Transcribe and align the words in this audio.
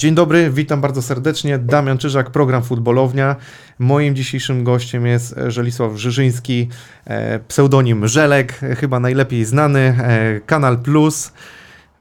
Dzień 0.00 0.14
dobry, 0.14 0.50
witam 0.50 0.80
bardzo 0.80 1.02
serdecznie. 1.02 1.58
Damian 1.58 1.98
Czyżak, 1.98 2.30
program 2.30 2.62
Futbolownia. 2.62 3.36
Moim 3.78 4.16
dzisiejszym 4.16 4.64
gościem 4.64 5.06
jest 5.06 5.34
Żelisław 5.48 5.96
Żyżyński, 5.96 6.68
e, 7.04 7.38
pseudonim 7.38 8.08
Żelek, 8.08 8.62
e, 8.62 8.76
chyba 8.76 9.00
najlepiej 9.00 9.44
znany, 9.44 9.80
e, 9.80 10.40
Kanal 10.46 10.78
Plus. 10.78 11.32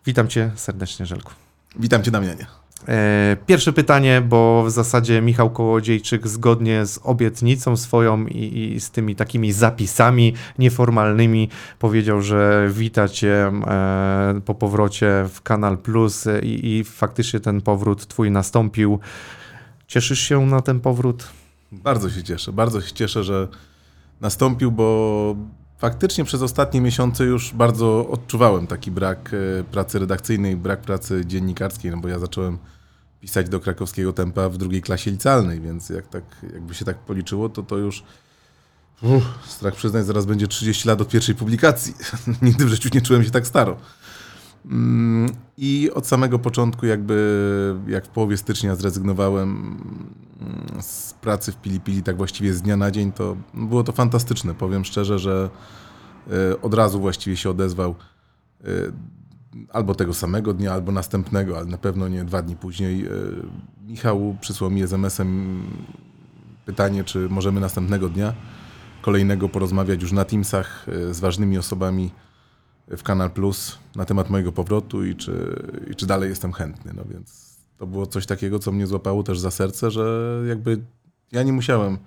Witam 0.05 0.27
cię 0.27 0.51
serdecznie, 0.55 1.05
Żelku. 1.05 1.31
Witam 1.79 2.03
cię, 2.03 2.11
Damianie. 2.11 2.58
E, 2.87 3.37
pierwsze 3.45 3.73
pytanie, 3.73 4.21
bo 4.21 4.63
w 4.63 4.71
zasadzie 4.71 5.21
Michał 5.21 5.49
Kołodziejczyk 5.49 6.27
zgodnie 6.27 6.85
z 6.85 6.99
obietnicą 7.03 7.77
swoją 7.77 8.25
i, 8.25 8.73
i, 8.75 8.79
z 8.79 8.91
tymi 8.91 9.15
takimi 9.15 9.51
zapisami 9.51 10.33
nieformalnymi 10.59 11.49
powiedział, 11.79 12.21
że 12.21 12.69
wita 12.71 13.09
cię 13.09 13.51
e, 13.67 14.41
po 14.45 14.55
powrocie 14.55 15.25
w 15.33 15.41
Kanal 15.41 15.77
Plus 15.77 16.25
i, 16.43 16.77
i 16.77 16.83
faktycznie 16.83 17.39
ten 17.39 17.61
powrót 17.61 18.07
twój 18.07 18.31
nastąpił. 18.31 18.99
Cieszysz 19.87 20.19
się 20.19 20.45
na 20.45 20.61
ten 20.61 20.79
powrót? 20.79 21.27
Bardzo 21.71 22.09
się 22.09 22.23
cieszę, 22.23 22.53
bardzo 22.53 22.81
się 22.81 22.93
cieszę, 22.93 23.23
że 23.23 23.47
nastąpił, 24.21 24.71
bo 24.71 25.35
faktycznie 25.79 26.23
przez 26.23 26.41
ostatnie 26.41 26.81
miesiące 26.81 27.23
już 27.23 27.53
bardzo 27.53 28.09
odczuwałem 28.09 28.67
taki 28.67 28.91
brak 28.91 29.31
e, 29.59 29.63
pracy 29.63 29.99
redakcyjnej, 29.99 30.57
brak 30.57 30.81
pracy 30.81 31.25
dziennikarskiej, 31.25 31.91
no 31.91 31.97
bo 31.97 32.07
ja 32.07 32.19
zacząłem 32.19 32.57
pisać 33.21 33.49
do 33.49 33.59
krakowskiego 33.59 34.13
tempa 34.13 34.49
w 34.49 34.57
drugiej 34.57 34.81
klasie 34.81 35.11
licealnej, 35.11 35.61
więc 35.61 35.89
jak 35.89 36.07
tak, 36.07 36.23
jakby 36.53 36.73
się 36.73 36.85
tak 36.85 36.97
policzyło, 36.97 37.49
to 37.49 37.63
to 37.63 37.77
już 37.77 38.03
uff, 39.01 39.23
strach 39.47 39.75
przyznać, 39.75 40.05
zaraz 40.05 40.25
będzie 40.25 40.47
30 40.47 40.87
lat 40.87 41.01
od 41.01 41.09
pierwszej 41.09 41.35
publikacji. 41.35 41.93
Nigdy 42.41 42.65
w 42.65 42.69
życiu 42.69 42.89
nie 42.93 43.01
czułem 43.01 43.23
się 43.23 43.31
tak 43.31 43.47
staro. 43.47 43.77
Mm, 44.65 45.29
I 45.57 45.91
od 45.93 46.07
samego 46.07 46.39
początku, 46.39 46.85
jakby 46.85 47.75
jak 47.87 48.05
w 48.05 48.09
połowie 48.09 48.37
stycznia 48.37 48.75
zrezygnowałem 48.75 49.49
mm, 50.41 50.81
z 50.81 51.13
pracy 51.13 51.51
w 51.51 51.55
Pili 51.55 51.79
Pili, 51.79 52.03
tak 52.03 52.17
właściwie 52.17 52.53
z 52.53 52.61
dnia 52.61 52.77
na 52.77 52.91
dzień, 52.91 53.11
to 53.11 53.37
było 53.53 53.83
to 53.83 53.91
fantastyczne. 53.91 54.53
Powiem 54.53 54.85
szczerze, 54.85 55.19
że 55.19 55.49
e, 56.31 56.61
od 56.61 56.73
razu 56.73 56.99
właściwie 56.99 57.37
się 57.37 57.49
odezwał 57.49 57.95
e, 58.63 58.67
albo 59.69 59.95
tego 59.95 60.13
samego 60.13 60.53
dnia, 60.53 60.73
albo 60.73 60.91
następnego, 60.91 61.57
ale 61.57 61.65
na 61.65 61.77
pewno 61.77 62.07
nie 62.07 62.23
dwa 62.23 62.41
dni 62.41 62.55
później. 62.55 63.05
E, 63.05 63.09
Michał 63.87 64.37
przysłał 64.41 64.71
mi 64.71 64.83
SMS-em 64.83 65.63
pytanie, 66.65 67.03
czy 67.03 67.29
możemy 67.29 67.59
następnego 67.59 68.09
dnia 68.09 68.33
kolejnego 69.01 69.49
porozmawiać 69.49 70.01
już 70.01 70.11
na 70.11 70.25
Teamsach 70.25 70.85
z 71.11 71.19
ważnymi 71.19 71.57
osobami 71.57 72.11
w 72.97 73.03
Kanal 73.03 73.31
Plus 73.31 73.77
na 73.95 74.05
temat 74.05 74.29
mojego 74.29 74.51
powrotu 74.51 75.05
i 75.05 75.15
czy, 75.15 75.63
i 75.91 75.95
czy 75.95 76.05
dalej 76.05 76.29
jestem 76.29 76.53
chętny. 76.53 76.93
No 76.95 77.03
więc 77.05 77.57
to 77.77 77.87
było 77.87 78.05
coś 78.05 78.25
takiego, 78.25 78.59
co 78.59 78.71
mnie 78.71 78.87
złapało 78.87 79.23
też 79.23 79.39
za 79.39 79.51
serce, 79.51 79.91
że 79.91 80.35
jakby 80.47 80.81
ja 81.31 81.43
nie 81.43 81.53
musiałem, 81.53 81.97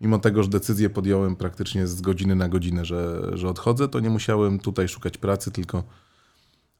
mimo 0.00 0.18
tego, 0.18 0.42
że 0.42 0.48
decyzję 0.48 0.90
podjąłem 0.90 1.36
praktycznie 1.36 1.86
z 1.86 2.00
godziny 2.00 2.34
na 2.34 2.48
godzinę, 2.48 2.84
że, 2.84 3.30
że 3.34 3.48
odchodzę, 3.48 3.88
to 3.88 4.00
nie 4.00 4.10
musiałem 4.10 4.58
tutaj 4.58 4.88
szukać 4.88 5.18
pracy, 5.18 5.50
tylko 5.50 5.84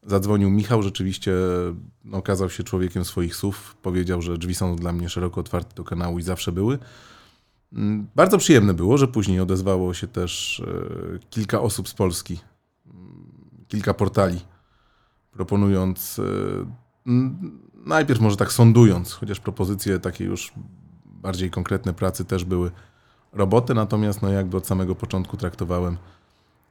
zadzwonił 0.02 0.50
Michał, 0.50 0.82
rzeczywiście 0.82 1.32
no, 2.04 2.18
okazał 2.18 2.50
się 2.50 2.64
człowiekiem 2.64 3.04
swoich 3.04 3.36
słów, 3.36 3.76
powiedział, 3.82 4.22
że 4.22 4.38
drzwi 4.38 4.54
są 4.54 4.76
dla 4.76 4.92
mnie 4.92 5.08
szeroko 5.08 5.40
otwarte 5.40 5.74
do 5.74 5.84
kanału 5.84 6.18
i 6.18 6.22
zawsze 6.22 6.52
były. 6.52 6.78
Mm, 7.72 8.06
bardzo 8.14 8.38
przyjemne 8.38 8.74
było, 8.74 8.98
że 8.98 9.08
później 9.08 9.40
odezwało 9.40 9.94
się 9.94 10.06
też 10.06 10.60
e, 10.60 11.18
kilka 11.30 11.60
osób 11.60 11.88
z 11.88 11.94
Polski, 11.94 12.38
kilka 13.72 13.94
portali, 13.94 14.40
proponując, 15.32 16.18
e, 16.18 16.22
najpierw 17.86 18.20
może 18.20 18.36
tak 18.36 18.52
sądując, 18.52 19.12
chociaż 19.12 19.40
propozycje 19.40 19.98
takie 19.98 20.24
już 20.24 20.52
bardziej 21.04 21.50
konkretne 21.50 21.92
pracy 21.92 22.24
też 22.24 22.44
były 22.44 22.70
roboty, 23.32 23.74
natomiast 23.74 24.22
no 24.22 24.28
jakby 24.28 24.56
od 24.56 24.66
samego 24.66 24.94
początku 24.94 25.36
traktowałem 25.36 25.96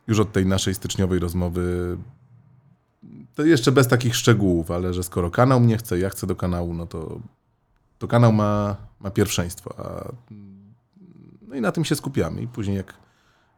już 0.07 0.19
od 0.19 0.31
tej 0.31 0.45
naszej 0.45 0.75
styczniowej 0.75 1.19
rozmowy 1.19 1.97
to 3.35 3.43
jeszcze 3.43 3.71
bez 3.71 3.87
takich 3.87 4.15
szczegółów, 4.15 4.71
ale 4.71 4.93
że 4.93 5.03
skoro 5.03 5.31
kanał 5.31 5.59
mnie 5.59 5.77
chce, 5.77 5.99
ja 5.99 6.09
chcę 6.09 6.27
do 6.27 6.35
kanału, 6.35 6.73
no 6.73 6.85
to, 6.85 7.19
to 7.97 8.07
kanał 8.07 8.33
ma, 8.33 8.75
ma 8.99 9.11
pierwszeństwo. 9.11 9.75
A, 9.77 10.11
no 11.47 11.55
i 11.55 11.61
na 11.61 11.71
tym 11.71 11.85
się 11.85 11.95
skupiamy. 11.95 12.41
I 12.41 12.47
później 12.47 12.77
jak 12.77 12.93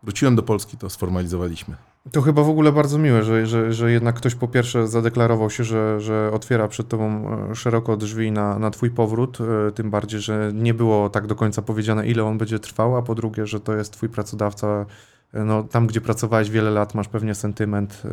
wróciłem 0.04 0.36
do 0.36 0.44
Polski, 0.44 0.78
to 0.78 0.90
sformalizowaliśmy. 0.90 1.76
To 2.12 2.22
chyba 2.22 2.44
w 2.44 2.50
ogóle 2.50 2.72
bardzo 2.72 2.98
miłe, 2.98 3.24
że, 3.24 3.48
że, 3.48 3.74
że 3.74 3.92
jednak 3.92 4.16
ktoś 4.16 4.36
po 4.36 4.48
pierwsze 4.48 4.88
zadeklarował 4.88 5.50
się, 5.50 5.64
że, 5.64 6.02
że 6.02 6.32
otwiera 6.34 6.68
przed 6.68 6.88
tobą 6.88 7.30
e, 7.52 7.56
szeroko 7.56 7.98
drzwi 7.98 8.32
na, 8.32 8.60
na 8.60 8.72
twój 8.72 8.92
powrót, 8.92 9.38
e, 9.42 9.72
tym 9.72 9.90
bardziej, 9.90 10.20
że 10.20 10.52
nie 10.54 10.74
było 10.74 11.10
tak 11.10 11.28
do 11.28 11.36
końca 11.36 11.62
powiedziane, 11.62 12.08
ile 12.08 12.24
on 12.24 12.38
będzie 12.38 12.60
trwał, 12.60 12.98
a 12.98 13.02
po 13.02 13.16
drugie, 13.16 13.48
że 13.48 13.60
to 13.60 13.76
jest 13.76 13.94
twój 13.94 14.10
pracodawca, 14.10 14.86
e, 15.34 15.44
no, 15.44 15.64
tam 15.64 15.88
gdzie 15.88 16.02
pracowałeś 16.02 16.50
wiele 16.50 16.72
lat, 16.72 16.96
masz 16.96 17.08
pewnie 17.08 17.36
sentyment 17.36 18.04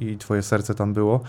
i 0.00 0.16
twoje 0.18 0.42
serce 0.42 0.74
tam 0.74 0.94
było. 0.94 1.20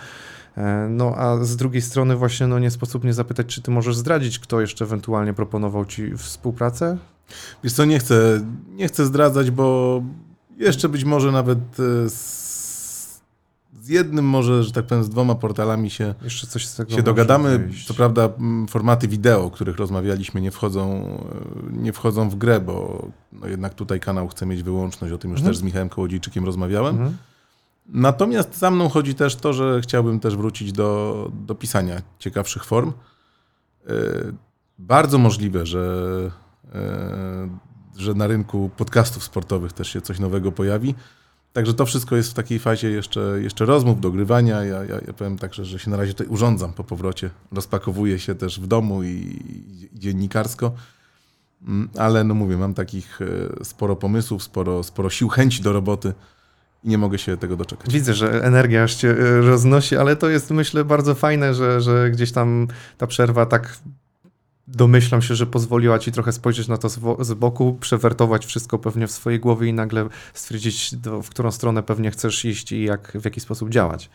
No 0.90 1.16
a 1.16 1.44
z 1.44 1.56
drugiej 1.56 1.82
strony 1.82 2.16
właśnie 2.16 2.48
no, 2.48 2.60
nie 2.60 2.72
sposób 2.72 3.04
nie 3.04 3.14
zapytać, 3.14 3.48
czy 3.48 3.62
ty 3.62 3.72
możesz 3.72 3.96
zdradzić, 3.96 4.40
kto 4.40 4.62
jeszcze 4.62 4.86
ewentualnie 4.86 5.34
proponował 5.34 5.86
ci 5.86 6.18
współpracę? 6.18 6.98
Wiesz 7.64 7.74
co, 7.74 7.86
nie 7.86 8.00
chcę, 8.00 8.42
nie 8.70 8.88
chcę 8.88 9.06
zdradzać, 9.06 9.52
bo 9.52 10.02
jeszcze 10.58 10.90
być 10.90 11.04
może 11.04 11.32
nawet 11.32 11.60
e, 11.60 12.10
z, 12.10 13.88
jednym, 13.90 14.26
może, 14.26 14.64
że 14.64 14.72
tak 14.72 14.86
powiem, 14.86 15.04
z 15.04 15.10
dwoma 15.10 15.36
portalami 15.36 15.90
się, 15.90 16.16
Jeszcze 16.24 16.48
coś 16.48 16.68
z 16.68 16.76
tego 16.76 16.96
się 16.96 17.04
dogadamy. 17.04 17.70
Co 17.88 17.94
prawda 17.94 18.30
formaty 18.70 19.08
wideo, 19.08 19.44
o 19.44 19.52
których 19.52 19.78
rozmawialiśmy, 19.78 20.42
nie 20.42 20.52
wchodzą, 20.52 21.06
e, 21.74 21.82
nie 21.82 21.94
wchodzą 21.94 22.30
w 22.30 22.36
grę, 22.36 22.60
bo 22.60 23.08
no 23.32 23.48
jednak 23.48 23.74
tutaj 23.74 24.00
kanał 24.00 24.28
chce 24.28 24.46
mieć 24.46 24.64
wyłączność. 24.64 25.14
O 25.14 25.18
tym 25.18 25.32
już 25.32 25.40
mhm. 25.40 25.54
też 25.54 25.58
z 25.58 25.64
Michałem 25.64 25.90
Kołodziejczykiem 25.90 26.46
rozmawiałem. 26.46 26.96
Mhm. 26.96 27.18
Natomiast 27.90 28.58
za 28.58 28.72
mną 28.72 28.90
chodzi 28.90 29.16
też 29.16 29.36
to, 29.36 29.54
że 29.54 29.82
chciałbym 29.82 30.20
też 30.20 30.36
wrócić 30.36 30.72
do, 30.72 31.32
do 31.46 31.56
pisania 31.56 32.02
ciekawszych 32.20 32.66
form. 32.66 32.94
E, 33.88 33.94
bardzo 34.80 35.18
możliwe, 35.18 35.66
że 35.66 36.32
że 37.98 38.14
na 38.14 38.28
rynku 38.28 38.70
podcastów 38.78 39.24
sportowych 39.24 39.74
też 39.74 39.88
się 39.88 40.02
coś 40.02 40.20
nowego 40.20 40.52
pojawi. 40.52 40.96
Także 41.54 41.74
to 41.74 41.86
wszystko 41.86 42.16
jest 42.16 42.32
w 42.32 42.34
takiej 42.34 42.60
fazie 42.60 42.90
jeszcze, 42.90 43.40
jeszcze 43.42 43.66
rozmów, 43.66 44.02
dogrywania. 44.02 44.64
Ja, 44.64 44.86
ja, 44.86 44.96
ja 45.08 45.14
powiem 45.14 45.38
także, 45.38 45.66
że 45.66 45.80
się 45.80 45.92
na 45.92 45.98
razie 45.98 46.14
tutaj 46.14 46.28
urządzam 46.28 46.74
po 46.74 46.84
powrocie. 46.84 47.30
Rozpakowuję 47.52 48.20
się 48.20 48.36
też 48.36 48.60
w 48.60 48.68
domu 48.68 49.04
i, 49.04 49.08
i 49.08 50.00
dziennikarsko. 50.00 50.72
Mm, 51.68 51.90
ale 51.98 52.24
no 52.24 52.34
mówię, 52.34 52.58
mam 52.58 52.74
takich 52.74 53.20
e, 53.22 53.66
sporo 53.66 53.96
pomysłów, 53.96 54.44
sporo, 54.44 54.84
sporo 54.84 55.10
sił, 55.10 55.30
chęci 55.30 55.62
do 55.62 55.74
roboty 55.74 56.14
i 56.84 56.90
nie 56.90 56.98
mogę 56.98 57.18
się 57.18 57.38
tego 57.38 57.58
doczekać. 57.58 57.94
Widzę, 57.94 58.14
że 58.14 58.44
energia 58.44 58.84
aż 58.84 58.96
cię 58.96 59.10
e, 59.10 59.42
roznosi, 59.42 59.98
ale 59.98 60.16
to 60.16 60.30
jest 60.30 60.52
myślę 60.52 60.86
bardzo 60.86 61.16
fajne, 61.16 61.54
że, 61.54 61.82
że 61.82 62.12
gdzieś 62.12 62.32
tam 62.32 62.68
ta 62.98 63.08
przerwa 63.08 63.46
tak 63.46 63.80
domyślam 64.68 65.22
się, 65.22 65.36
że 65.36 65.48
pozwoliła 65.48 66.00
ci 66.00 66.12
trochę 66.12 66.32
spojrzeć 66.32 66.68
na 66.68 66.78
to 66.78 66.90
z 67.20 67.34
boku, 67.34 67.78
przewertować 67.80 68.46
wszystko 68.46 68.80
pewnie 68.80 69.08
w 69.08 69.12
swojej 69.12 69.40
głowie 69.40 69.68
i 69.68 69.74
nagle 69.74 70.10
stwierdzić, 70.34 70.96
w 71.24 71.30
którą 71.30 71.52
stronę 71.52 71.84
pewnie 71.84 72.12
chcesz 72.12 72.46
iść 72.46 72.72
i 72.72 72.84
jak, 72.84 73.18
w 73.22 73.26
jaki 73.26 73.40
sposób 73.40 73.70
działać. 73.70 74.10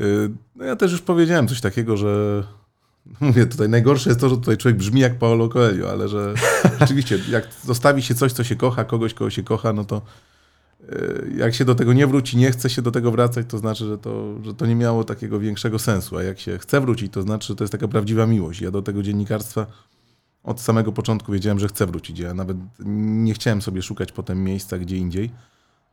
Y, 0.00 0.30
no 0.56 0.64
ja 0.64 0.76
też 0.76 0.92
już 0.92 1.00
powiedziałem 1.00 1.48
coś 1.48 1.60
takiego, 1.60 1.96
że 1.96 2.42
mówię 3.20 3.46
tutaj, 3.46 3.68
najgorsze 3.68 4.10
jest 4.10 4.20
to, 4.20 4.28
że 4.28 4.36
tutaj 4.36 4.56
człowiek 4.56 4.78
brzmi 4.78 5.00
jak 5.00 5.18
Paolo 5.18 5.48
Coelho, 5.48 5.90
ale 5.90 6.08
że 6.08 6.34
rzeczywiście 6.80 7.18
jak 7.30 7.48
zostawi 7.64 8.02
się 8.02 8.14
coś, 8.14 8.32
co 8.32 8.44
się 8.44 8.56
kocha, 8.56 8.84
kogoś, 8.84 9.14
kogo 9.14 9.30
się 9.30 9.42
kocha, 9.42 9.72
no 9.72 9.84
to 9.84 10.02
jak 11.36 11.54
się 11.54 11.64
do 11.64 11.74
tego 11.74 11.92
nie 11.92 12.06
wróci, 12.06 12.36
nie 12.36 12.50
chce 12.50 12.70
się 12.70 12.82
do 12.82 12.90
tego 12.90 13.10
wracać, 13.10 13.46
to 13.48 13.58
znaczy, 13.58 13.84
że 13.84 13.98
to, 13.98 14.42
że 14.44 14.54
to 14.54 14.66
nie 14.66 14.74
miało 14.74 15.04
takiego 15.04 15.40
większego 15.40 15.78
sensu. 15.78 16.16
A 16.16 16.22
jak 16.22 16.40
się 16.40 16.58
chce 16.58 16.80
wrócić, 16.80 17.12
to 17.12 17.22
znaczy, 17.22 17.48
że 17.48 17.56
to 17.56 17.64
jest 17.64 17.72
taka 17.72 17.88
prawdziwa 17.88 18.26
miłość. 18.26 18.60
Ja 18.60 18.70
do 18.70 18.82
tego 18.82 19.02
dziennikarstwa 19.02 19.66
od 20.42 20.60
samego 20.60 20.92
początku 20.92 21.32
wiedziałem, 21.32 21.58
że 21.58 21.68
chcę 21.68 21.86
wrócić. 21.86 22.18
Ja 22.18 22.34
nawet 22.34 22.56
nie 22.86 23.34
chciałem 23.34 23.62
sobie 23.62 23.82
szukać 23.82 24.12
potem 24.12 24.44
miejsca 24.44 24.78
gdzie 24.78 24.96
indziej. 24.96 25.30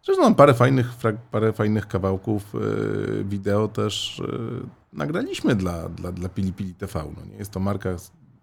Zresztą 0.04 0.24
mam 0.24 0.36
parę 0.36 0.54
fajnych, 0.54 0.92
parę 1.32 1.54
fajnych 1.54 1.88
kawałków 1.88 2.54
yy, 2.54 3.24
wideo 3.24 3.68
też 3.68 4.22
yy, 4.28 4.62
nagraliśmy 4.94 5.56
dla, 5.56 5.90
dla, 5.90 6.12
dla 6.12 6.30
Pili 6.30 6.54
Pili 6.54 6.74
TV. 6.74 7.06
No 7.18 7.26
nie 7.32 7.38
jest 7.38 7.52
to 7.52 7.60
marka, 7.60 7.96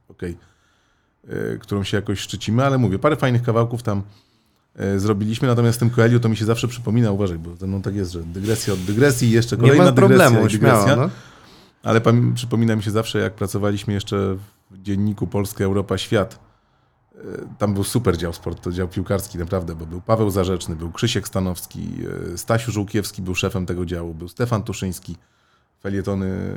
okay, 0.09 0.37
którą 1.61 1.85
się 1.85 1.97
jakoś 1.97 2.21
szczycimy, 2.21 2.65
ale 2.65 2.79
mówię, 2.79 2.99
parę 2.99 3.17
fajnych 3.17 3.43
kawałków 3.43 3.83
tam 3.83 4.03
E, 4.03 4.32
zrobiliśmy, 4.97 5.49
natomiast 5.49 5.81
tym 5.81 5.91
Coelho 5.91 6.21
to 6.21 6.29
mi 6.29 6.37
się 6.37 6.45
zawsze 6.45 6.69
przypomina, 6.69 7.11
uważaj, 7.11 7.39
bo 7.39 7.57
ze 7.57 7.67
mną 7.67 7.83
tak 7.83 7.95
jest, 7.95 8.13
że 8.13 8.23
dygresja 8.23 8.75
od 8.75 8.81
dygresji, 8.81 9.31
jeszcze 9.31 9.57
kolejna 9.57 9.85
Nie 9.85 9.91
ma 9.91 9.93
dygresja 9.93 10.09
problemu, 10.09 10.49
dygresja. 10.49 10.83
Śmiało, 10.85 11.03
no. 11.03 11.11
Ale 11.83 12.01
przypomina 12.35 12.77
mi 12.77 12.83
się 12.83 12.91
zawsze, 12.91 13.19
jak 13.19 13.35
pracowaliśmy 13.35 13.95
jeszcze 13.95 14.37
w 14.71 14.83
dzienniku 14.83 15.27
Polska, 15.27 15.65
Europa, 15.65 15.99
Świat. 15.99 16.39
E, 17.15 17.21
tam 17.59 17.75
był 17.75 17.85
super 17.85 18.17
dział 18.17 18.33
sport, 18.33 18.63
to 18.63 18.73
dział 18.73 18.89
piłkarski 18.89 19.39
naprawdę, 19.39 19.75
bo 19.75 19.87
był 19.87 20.01
Paweł 20.01 20.31
Zarzeczny, 20.31 20.77
był 20.77 20.93
Krzysiek 20.93 21.29
Stanowski, 21.29 21.89
e, 22.35 22.39
Stasiu 22.39 22.73
Żółkiewski 22.73 23.23
był 23.23 23.35
szefem 23.35 23.67
tego 23.67 23.87
działu, 23.87 24.15
był 24.15 24.29
Stefan 24.29 24.63
Tuszyński, 24.63 25.17
felietony, 25.83 26.55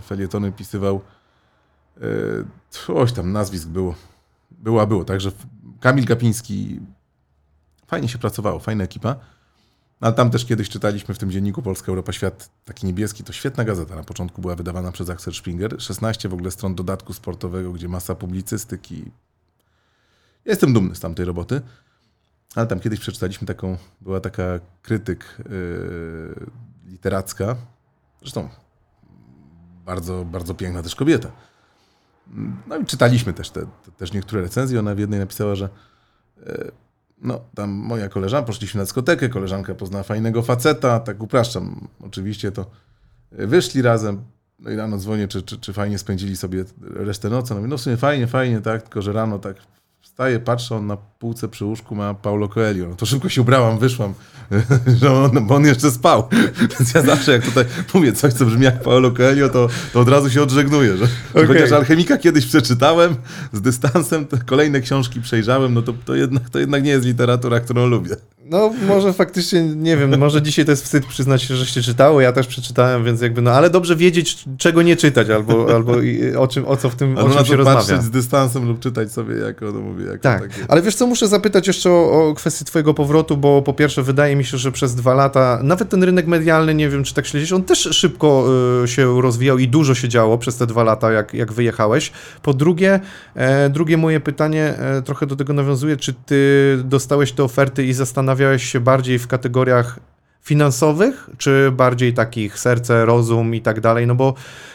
felietony 0.00 0.52
pisywał 0.52 1.00
Yy, 2.88 2.94
Oś 2.94 3.12
tam 3.12 3.32
nazwisk 3.32 3.68
było. 3.68 3.94
Było, 4.50 4.82
a 4.82 4.86
było. 4.86 5.04
Także 5.04 5.30
Kamil 5.80 6.04
Gapiński. 6.04 6.80
Fajnie 7.88 8.08
się 8.08 8.18
pracowało, 8.18 8.58
fajna 8.58 8.84
ekipa. 8.84 9.16
Ale 10.00 10.12
tam 10.12 10.30
też 10.30 10.44
kiedyś 10.44 10.68
czytaliśmy 10.68 11.14
w 11.14 11.18
tym 11.18 11.30
dzienniku 11.30 11.62
Polska 11.62 11.92
Europa 11.92 12.12
Świat, 12.12 12.50
taki 12.64 12.86
niebieski, 12.86 13.24
to 13.24 13.32
świetna 13.32 13.64
gazeta. 13.64 13.96
Na 13.96 14.04
początku 14.04 14.42
była 14.42 14.54
wydawana 14.54 14.92
przez 14.92 15.10
Axel 15.10 15.34
Springer. 15.34 15.82
16 15.82 16.28
w 16.28 16.34
ogóle 16.34 16.50
stron 16.50 16.74
dodatku 16.74 17.12
sportowego, 17.12 17.72
gdzie 17.72 17.88
masa 17.88 18.14
publicystyki. 18.14 19.10
Jestem 20.44 20.72
dumny 20.72 20.94
z 20.94 21.00
tamtej 21.00 21.26
roboty. 21.26 21.60
Ale 22.54 22.66
tam 22.66 22.80
kiedyś 22.80 23.00
przeczytaliśmy 23.00 23.46
taką, 23.46 23.76
była 24.00 24.20
taka 24.20 24.42
krytyk 24.82 25.38
yy, 25.38 26.46
literacka. 26.86 27.56
Zresztą 28.20 28.48
bardzo, 29.86 30.24
bardzo 30.24 30.54
piękna 30.54 30.82
też 30.82 30.94
kobieta. 30.94 31.30
No 32.66 32.76
i 32.76 32.84
czytaliśmy 32.84 33.32
też 33.32 33.50
te, 33.50 33.60
te, 33.60 33.92
też 33.96 34.12
niektóre 34.12 34.42
recenzje. 34.42 34.78
Ona 34.78 34.94
w 34.94 34.98
jednej 34.98 35.20
napisała, 35.20 35.54
że 35.54 35.68
yy, 36.46 36.72
no, 37.22 37.40
tam 37.54 37.70
moja 37.70 38.08
koleżanka, 38.08 38.46
poszliśmy 38.46 38.78
na 38.78 38.84
dyskotekę, 38.84 39.28
koleżanka 39.28 39.74
poznała 39.74 40.02
fajnego 40.02 40.42
faceta, 40.42 41.00
tak 41.00 41.22
upraszczam, 41.22 41.88
oczywiście 42.00 42.52
to 42.52 42.70
wyszli 43.30 43.82
razem, 43.82 44.24
no 44.58 44.70
i 44.70 44.76
rano 44.76 44.98
dzwonię, 44.98 45.28
czy, 45.28 45.42
czy, 45.42 45.58
czy 45.58 45.72
fajnie 45.72 45.98
spędzili 45.98 46.36
sobie 46.36 46.64
resztę 46.80 47.30
nocy. 47.30 47.54
No, 47.54 47.60
no 47.66 47.76
w 47.76 47.80
sumie 47.80 47.96
fajnie, 47.96 48.26
fajnie, 48.26 48.60
tak, 48.60 48.82
tylko 48.82 49.02
że 49.02 49.12
rano 49.12 49.38
tak 49.38 49.56
wstaję, 50.18 50.40
patrzę, 50.40 50.76
on 50.76 50.86
na 50.86 50.96
półce 50.96 51.48
przy 51.48 51.64
łóżku 51.64 51.94
ma 51.94 52.14
Paulo 52.14 52.48
Coelho. 52.48 52.88
No 52.88 52.96
to 52.96 53.06
szybko 53.06 53.28
się 53.28 53.40
ubrałam, 53.40 53.78
wyszłam, 53.78 54.14
że 55.00 55.12
on, 55.12 55.46
bo 55.46 55.54
on 55.54 55.64
jeszcze 55.64 55.90
spał. 55.90 56.28
Więc 56.78 56.94
ja 56.94 57.02
zawsze 57.02 57.32
jak 57.32 57.44
tutaj 57.44 57.64
mówię 57.94 58.12
coś, 58.12 58.32
co 58.32 58.44
brzmi 58.44 58.64
jak 58.64 58.82
Paulo 58.82 59.10
Coelho, 59.10 59.48
to, 59.48 59.68
to 59.92 60.00
od 60.00 60.08
razu 60.08 60.30
się 60.30 60.42
odżegnuję. 60.42 60.96
Że, 60.96 61.04
okay. 61.30 61.46
Chociaż 61.46 61.72
Alchemika 61.72 62.16
kiedyś 62.16 62.46
przeczytałem 62.46 63.14
z 63.52 63.60
dystansem, 63.60 64.26
kolejne 64.46 64.80
książki 64.80 65.20
przejrzałem, 65.20 65.74
no 65.74 65.82
to, 65.82 65.94
to, 66.04 66.14
jednak, 66.14 66.50
to 66.50 66.58
jednak 66.58 66.82
nie 66.82 66.90
jest 66.90 67.06
literatura, 67.06 67.60
którą 67.60 67.86
lubię. 67.86 68.16
No, 68.50 68.72
może 68.86 69.12
faktycznie, 69.12 69.62
nie 69.62 69.96
wiem, 69.96 70.18
może 70.18 70.42
dzisiaj 70.42 70.64
to 70.64 70.70
jest 70.70 70.84
wstyd 70.84 71.06
przyznać 71.06 71.42
się, 71.42 71.56
żeście 71.56 71.82
czytało, 71.82 72.20
ja 72.20 72.32
też 72.32 72.46
przeczytałem, 72.46 73.04
więc 73.04 73.20
jakby, 73.20 73.42
no, 73.42 73.50
ale 73.50 73.70
dobrze 73.70 73.96
wiedzieć, 73.96 74.44
czego 74.58 74.82
nie 74.82 74.96
czytać, 74.96 75.30
albo, 75.30 75.74
albo 75.74 75.92
o, 76.38 76.48
czym, 76.48 76.66
o 76.66 76.76
co 76.76 76.90
w 76.90 76.94
tym, 76.94 77.18
o 77.18 77.30
czym 77.30 77.44
się 77.44 77.56
rozmawia. 77.56 78.02
z 78.02 78.10
dystansem 78.10 78.68
lub 78.68 78.80
czytać 78.80 79.12
sobie, 79.12 79.34
jako, 79.36 79.72
no 79.72 79.80
mówię, 79.80 80.04
jako 80.04 80.22
Tak, 80.22 80.40
takie... 80.42 80.54
ale 80.68 80.82
wiesz 80.82 80.94
co, 80.94 81.06
muszę 81.06 81.28
zapytać 81.28 81.66
jeszcze 81.66 81.90
o, 81.90 82.28
o 82.28 82.34
kwestię 82.34 82.64
twojego 82.64 82.94
powrotu, 82.94 83.36
bo 83.36 83.62
po 83.62 83.74
pierwsze 83.74 84.02
wydaje 84.02 84.36
mi 84.36 84.44
się, 84.44 84.58
że 84.58 84.72
przez 84.72 84.94
dwa 84.94 85.14
lata, 85.14 85.60
nawet 85.62 85.88
ten 85.88 86.02
rynek 86.02 86.26
medialny, 86.26 86.74
nie 86.74 86.88
wiem, 86.88 87.04
czy 87.04 87.14
tak 87.14 87.26
śledzisz, 87.26 87.52
on 87.52 87.62
też 87.62 87.78
szybko 87.78 88.44
y, 88.84 88.88
się 88.88 89.22
rozwijał 89.22 89.58
i 89.58 89.68
dużo 89.68 89.94
się 89.94 90.08
działo 90.08 90.38
przez 90.38 90.56
te 90.56 90.66
dwa 90.66 90.84
lata, 90.84 91.12
jak, 91.12 91.34
jak 91.34 91.52
wyjechałeś. 91.52 92.12
Po 92.42 92.54
drugie, 92.54 93.00
e, 93.34 93.70
drugie 93.70 93.96
moje 93.96 94.20
pytanie 94.20 94.74
e, 94.78 95.02
trochę 95.02 95.26
do 95.26 95.36
tego 95.36 95.52
nawiązuje, 95.52 95.96
czy 95.96 96.14
ty 96.14 96.78
dostałeś 96.84 97.32
te 97.32 97.44
oferty 97.44 97.84
i 97.84 97.92
zastanawiałeś 97.92 98.37
zastanawiałeś 98.38 98.64
się 98.64 98.80
bardziej 98.80 99.18
w 99.18 99.26
kategoriach 99.26 100.00
finansowych, 100.42 101.30
czy 101.38 101.72
bardziej 101.72 102.14
takich 102.14 102.58
serce, 102.58 103.06
rozum 103.06 103.54
i 103.54 103.60
tak 103.60 103.80
dalej? 103.80 104.06
No 104.06 104.14
bo 104.14 104.34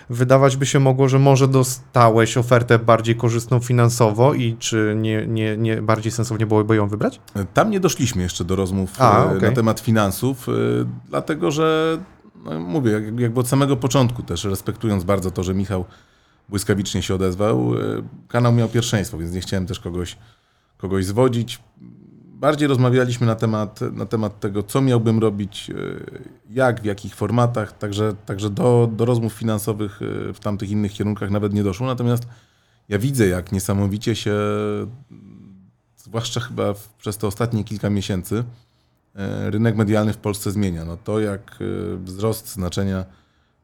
wydawać 0.10 0.58
by 0.58 0.66
się 0.66 0.80
mogło, 0.80 1.10
że 1.10 1.20
może 1.20 1.48
dostałeś 1.48 2.38
ofertę 2.38 2.80
bardziej 2.80 3.16
korzystną 3.16 3.60
finansowo 3.60 4.34
i 4.34 4.56
czy 4.60 4.96
nie, 4.98 5.28
nie, 5.28 5.58
nie 5.58 5.82
bardziej 5.82 6.12
sensownie 6.12 6.46
byłoby 6.46 6.76
ją 6.76 6.88
wybrać? 6.88 7.22
Tam 7.54 7.72
nie 7.72 7.80
doszliśmy 7.80 8.24
jeszcze 8.24 8.44
do 8.44 8.56
rozmów 8.56 9.02
A, 9.02 9.26
okay. 9.26 9.50
na 9.50 9.52
temat 9.52 9.80
finansów, 9.80 10.50
y, 10.50 10.52
dlatego 11.10 11.52
że 11.52 11.98
no 12.46 12.60
mówię, 12.60 12.92
jakby 12.92 13.40
od 13.40 13.48
samego 13.48 13.78
początku 13.78 14.24
też, 14.24 14.44
respektując 14.44 15.04
bardzo 15.04 15.32
to, 15.32 15.44
że 15.44 15.54
Michał 15.54 15.86
błyskawicznie 16.50 17.02
się 17.02 17.16
odezwał, 17.16 17.76
y, 17.76 18.04
kanał 18.28 18.54
miał 18.54 18.70
pierwszeństwo, 18.70 19.18
więc 19.18 19.34
nie 19.34 19.42
chciałem 19.42 19.66
też 19.66 19.80
kogoś, 19.80 20.18
kogoś 20.78 21.06
zwodzić 21.06 21.60
bardziej 22.44 22.68
rozmawialiśmy 22.68 23.28
na 23.28 23.36
temat, 23.36 23.80
na 23.82 24.06
temat 24.06 24.40
tego, 24.40 24.64
co 24.64 24.82
miałbym 24.82 25.20
robić, 25.20 25.70
e, 25.70 25.74
jak, 26.50 26.82
w 26.82 26.86
jakich 26.86 27.16
formatach, 27.16 27.78
także, 27.78 28.16
także 28.26 28.50
do, 28.50 28.90
do 28.96 29.06
rozmów 29.06 29.34
finansowych 29.34 30.00
e, 30.02 30.34
w 30.34 30.40
tamtych 30.40 30.70
innych 30.70 30.94
kierunkach 30.94 31.30
nawet 31.30 31.54
nie 31.54 31.64
doszło. 31.64 31.88
Natomiast 31.88 32.24
ja 32.90 33.00
widzę, 33.00 33.28
jak 33.28 33.52
niesamowicie 33.52 34.16
się, 34.16 34.36
zwłaszcza 35.98 36.40
chyba 36.40 36.74
przez 36.98 37.18
te 37.18 37.28
ostatnie 37.28 37.64
kilka 37.64 37.90
miesięcy, 37.90 38.44
e, 39.16 39.52
rynek 39.52 39.76
medialny 39.76 40.14
w 40.14 40.18
Polsce 40.18 40.52
zmienia. 40.52 40.86
No 40.86 40.98
to, 40.98 41.20
jak 41.20 41.60
wzrost 42.04 42.54
znaczenia 42.54 43.06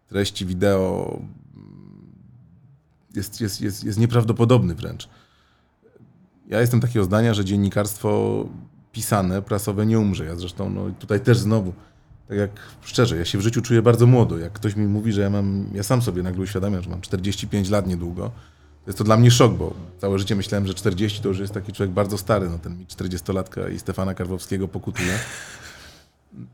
treści 0.07 0.45
wideo 0.45 1.19
jest, 3.15 3.41
jest, 3.41 3.61
jest, 3.61 3.83
jest 3.83 3.99
nieprawdopodobny 3.99 4.75
wręcz. 4.75 5.09
Ja 6.49 6.61
jestem 6.61 6.79
takiego 6.79 7.05
zdania, 7.05 7.33
że 7.33 7.45
dziennikarstwo 7.45 8.45
pisane, 8.91 9.41
prasowe 9.41 9.85
nie 9.85 9.99
umrze. 9.99 10.25
Ja 10.25 10.35
zresztą 10.35 10.69
no, 10.69 10.91
tutaj 10.99 11.19
też 11.19 11.37
znowu, 11.37 11.73
tak 12.27 12.37
jak 12.37 12.51
szczerze, 12.81 13.17
ja 13.17 13.25
się 13.25 13.37
w 13.37 13.41
życiu 13.41 13.61
czuję 13.61 13.81
bardzo 13.81 14.05
młodo. 14.05 14.37
Jak 14.37 14.53
ktoś 14.53 14.75
mi 14.75 14.87
mówi, 14.87 15.11
że 15.13 15.21
ja 15.21 15.29
mam, 15.29 15.65
ja 15.73 15.83
sam 15.83 16.01
sobie 16.01 16.23
nagle 16.23 16.43
uświadamiam, 16.43 16.83
że 16.83 16.89
mam 16.89 17.01
45 17.01 17.69
lat 17.69 17.87
niedługo, 17.87 18.31
to 18.85 18.89
jest 18.89 18.97
to 18.97 19.03
dla 19.03 19.17
mnie 19.17 19.31
szok, 19.31 19.53
bo 19.53 19.73
całe 19.97 20.19
życie 20.19 20.35
myślałem, 20.35 20.67
że 20.67 20.73
40 20.73 21.21
to 21.21 21.29
już 21.29 21.39
jest 21.39 21.53
taki 21.53 21.73
człowiek 21.73 21.93
bardzo 21.93 22.17
stary, 22.17 22.49
no 22.49 22.59
ten 22.59 22.77
mi 22.77 22.85
40-latka 22.85 23.73
i 23.73 23.79
Stefana 23.79 24.13
Karwowskiego 24.13 24.67
pokutuje. 24.67 25.19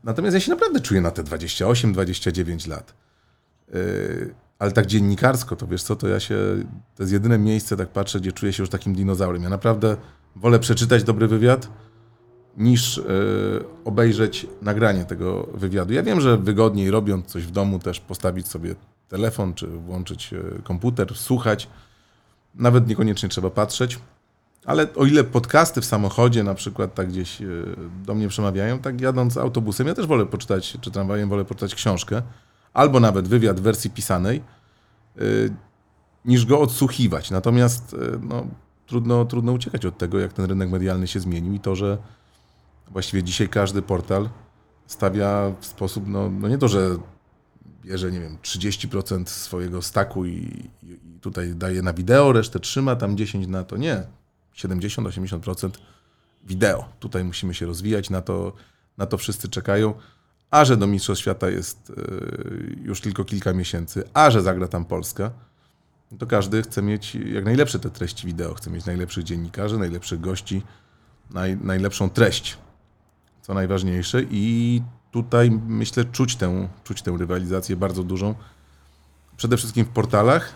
Natomiast 0.04 0.34
ja 0.34 0.40
się 0.40 0.50
naprawdę 0.50 0.80
czuję 0.80 1.00
na 1.00 1.10
te 1.10 1.22
28-29 1.22 2.68
lat. 2.68 2.94
Yy, 3.74 4.34
ale 4.58 4.72
tak 4.72 4.86
dziennikarsko, 4.86 5.56
to 5.56 5.66
wiesz 5.66 5.82
co, 5.82 5.96
to 5.96 6.08
ja 6.08 6.20
się, 6.20 6.36
to 6.94 7.02
jest 7.02 7.12
jedyne 7.12 7.38
miejsce, 7.38 7.76
tak 7.76 7.88
patrzę, 7.88 8.20
gdzie 8.20 8.32
czuję 8.32 8.52
się 8.52 8.62
już 8.62 8.70
takim 8.70 8.94
dinozaurem. 8.94 9.42
Ja 9.42 9.48
naprawdę 9.48 9.96
wolę 10.36 10.58
przeczytać 10.58 11.04
dobry 11.04 11.28
wywiad, 11.28 11.68
niż 12.56 12.98
e, 12.98 13.02
obejrzeć 13.84 14.46
nagranie 14.62 15.04
tego 15.04 15.48
wywiadu. 15.54 15.92
Ja 15.92 16.02
wiem, 16.02 16.20
że 16.20 16.38
wygodniej 16.38 16.90
robiąc 16.90 17.26
coś 17.26 17.42
w 17.42 17.50
domu 17.50 17.78
też 17.78 18.00
postawić 18.00 18.48
sobie 18.48 18.74
telefon, 19.08 19.54
czy 19.54 19.66
włączyć 19.66 20.32
e, 20.32 20.62
komputer, 20.62 21.14
słuchać. 21.14 21.68
Nawet 22.54 22.88
niekoniecznie 22.88 23.28
trzeba 23.28 23.50
patrzeć. 23.50 23.98
Ale 24.64 24.94
o 24.94 25.04
ile 25.04 25.24
podcasty 25.24 25.80
w 25.80 25.84
samochodzie 25.84 26.44
na 26.44 26.54
przykład 26.54 26.94
tak 26.94 27.08
gdzieś 27.08 27.42
e, 27.42 27.46
do 28.04 28.14
mnie 28.14 28.28
przemawiają, 28.28 28.78
tak 28.78 29.00
jadąc 29.00 29.36
autobusem, 29.36 29.86
ja 29.86 29.94
też 29.94 30.06
wolę 30.06 30.26
poczytać, 30.26 30.78
czy 30.80 30.90
tramwajem 30.90 31.28
wolę 31.28 31.44
poczytać 31.44 31.74
książkę, 31.74 32.22
albo 32.76 33.00
nawet 33.00 33.28
wywiad 33.28 33.60
w 33.60 33.62
wersji 33.62 33.90
pisanej, 33.90 34.42
niż 36.24 36.46
go 36.46 36.60
odsłuchiwać. 36.60 37.30
Natomiast 37.30 37.96
no, 38.22 38.46
trudno, 38.86 39.24
trudno 39.24 39.52
uciekać 39.52 39.86
od 39.86 39.98
tego, 39.98 40.18
jak 40.18 40.32
ten 40.32 40.44
rynek 40.44 40.70
medialny 40.70 41.06
się 41.06 41.20
zmienił 41.20 41.52
i 41.52 41.60
to, 41.60 41.76
że 41.76 41.98
właściwie 42.90 43.22
dzisiaj 43.22 43.48
każdy 43.48 43.82
portal 43.82 44.28
stawia 44.86 45.52
w 45.60 45.66
sposób, 45.66 46.04
no, 46.06 46.30
no 46.30 46.48
nie 46.48 46.58
to, 46.58 46.68
że 46.68 46.96
bierze, 47.84 48.12
nie 48.12 48.20
wiem, 48.20 48.38
30% 48.42 49.26
swojego 49.26 49.82
staku 49.82 50.26
i, 50.26 50.70
i, 50.82 50.98
tutaj 51.20 51.54
daje 51.54 51.82
na 51.82 51.92
wideo, 51.92 52.32
resztę 52.32 52.60
trzyma, 52.60 52.96
tam 52.96 53.16
10 53.16 53.46
na 53.46 53.64
to. 53.64 53.76
Nie. 53.76 54.02
70-80% 54.56 55.70
wideo. 56.44 56.88
Tutaj 57.00 57.24
musimy 57.24 57.54
się 57.54 57.66
rozwijać, 57.66 58.10
na 58.10 58.22
to, 58.22 58.52
na 58.98 59.06
to 59.06 59.18
wszyscy 59.18 59.48
czekają. 59.48 59.94
A 60.50 60.64
że 60.64 60.76
do 60.76 60.86
Mistrzostw 60.86 61.22
Świata 61.22 61.50
jest 61.50 61.92
yy, 61.96 62.76
już 62.82 63.00
tylko 63.00 63.24
kilka 63.24 63.52
miesięcy, 63.52 64.04
a 64.14 64.30
że 64.30 64.42
zagra 64.42 64.68
tam 64.68 64.84
Polska, 64.84 65.30
to 66.18 66.26
każdy 66.26 66.62
chce 66.62 66.82
mieć 66.82 67.14
jak 67.14 67.44
najlepsze 67.44 67.78
te 67.78 67.90
treści 67.90 68.26
wideo, 68.26 68.54
chce 68.54 68.70
mieć 68.70 68.84
najlepszych 68.84 69.24
dziennikarzy, 69.24 69.78
najlepszych 69.78 70.20
gości, 70.20 70.62
naj, 71.30 71.56
najlepszą 71.56 72.10
treść 72.10 72.58
co 73.46 73.54
najważniejsze 73.54 74.22
i 74.30 74.82
tutaj 75.10 75.50
myślę 75.50 76.04
czuć 76.04 76.36
tę, 76.36 76.68
czuć 76.84 77.02
tę 77.02 77.16
rywalizację 77.18 77.76
bardzo 77.76 78.02
dużą. 78.02 78.34
Przede 79.36 79.56
wszystkim 79.56 79.84
w 79.84 79.88
portalach. 79.88 80.52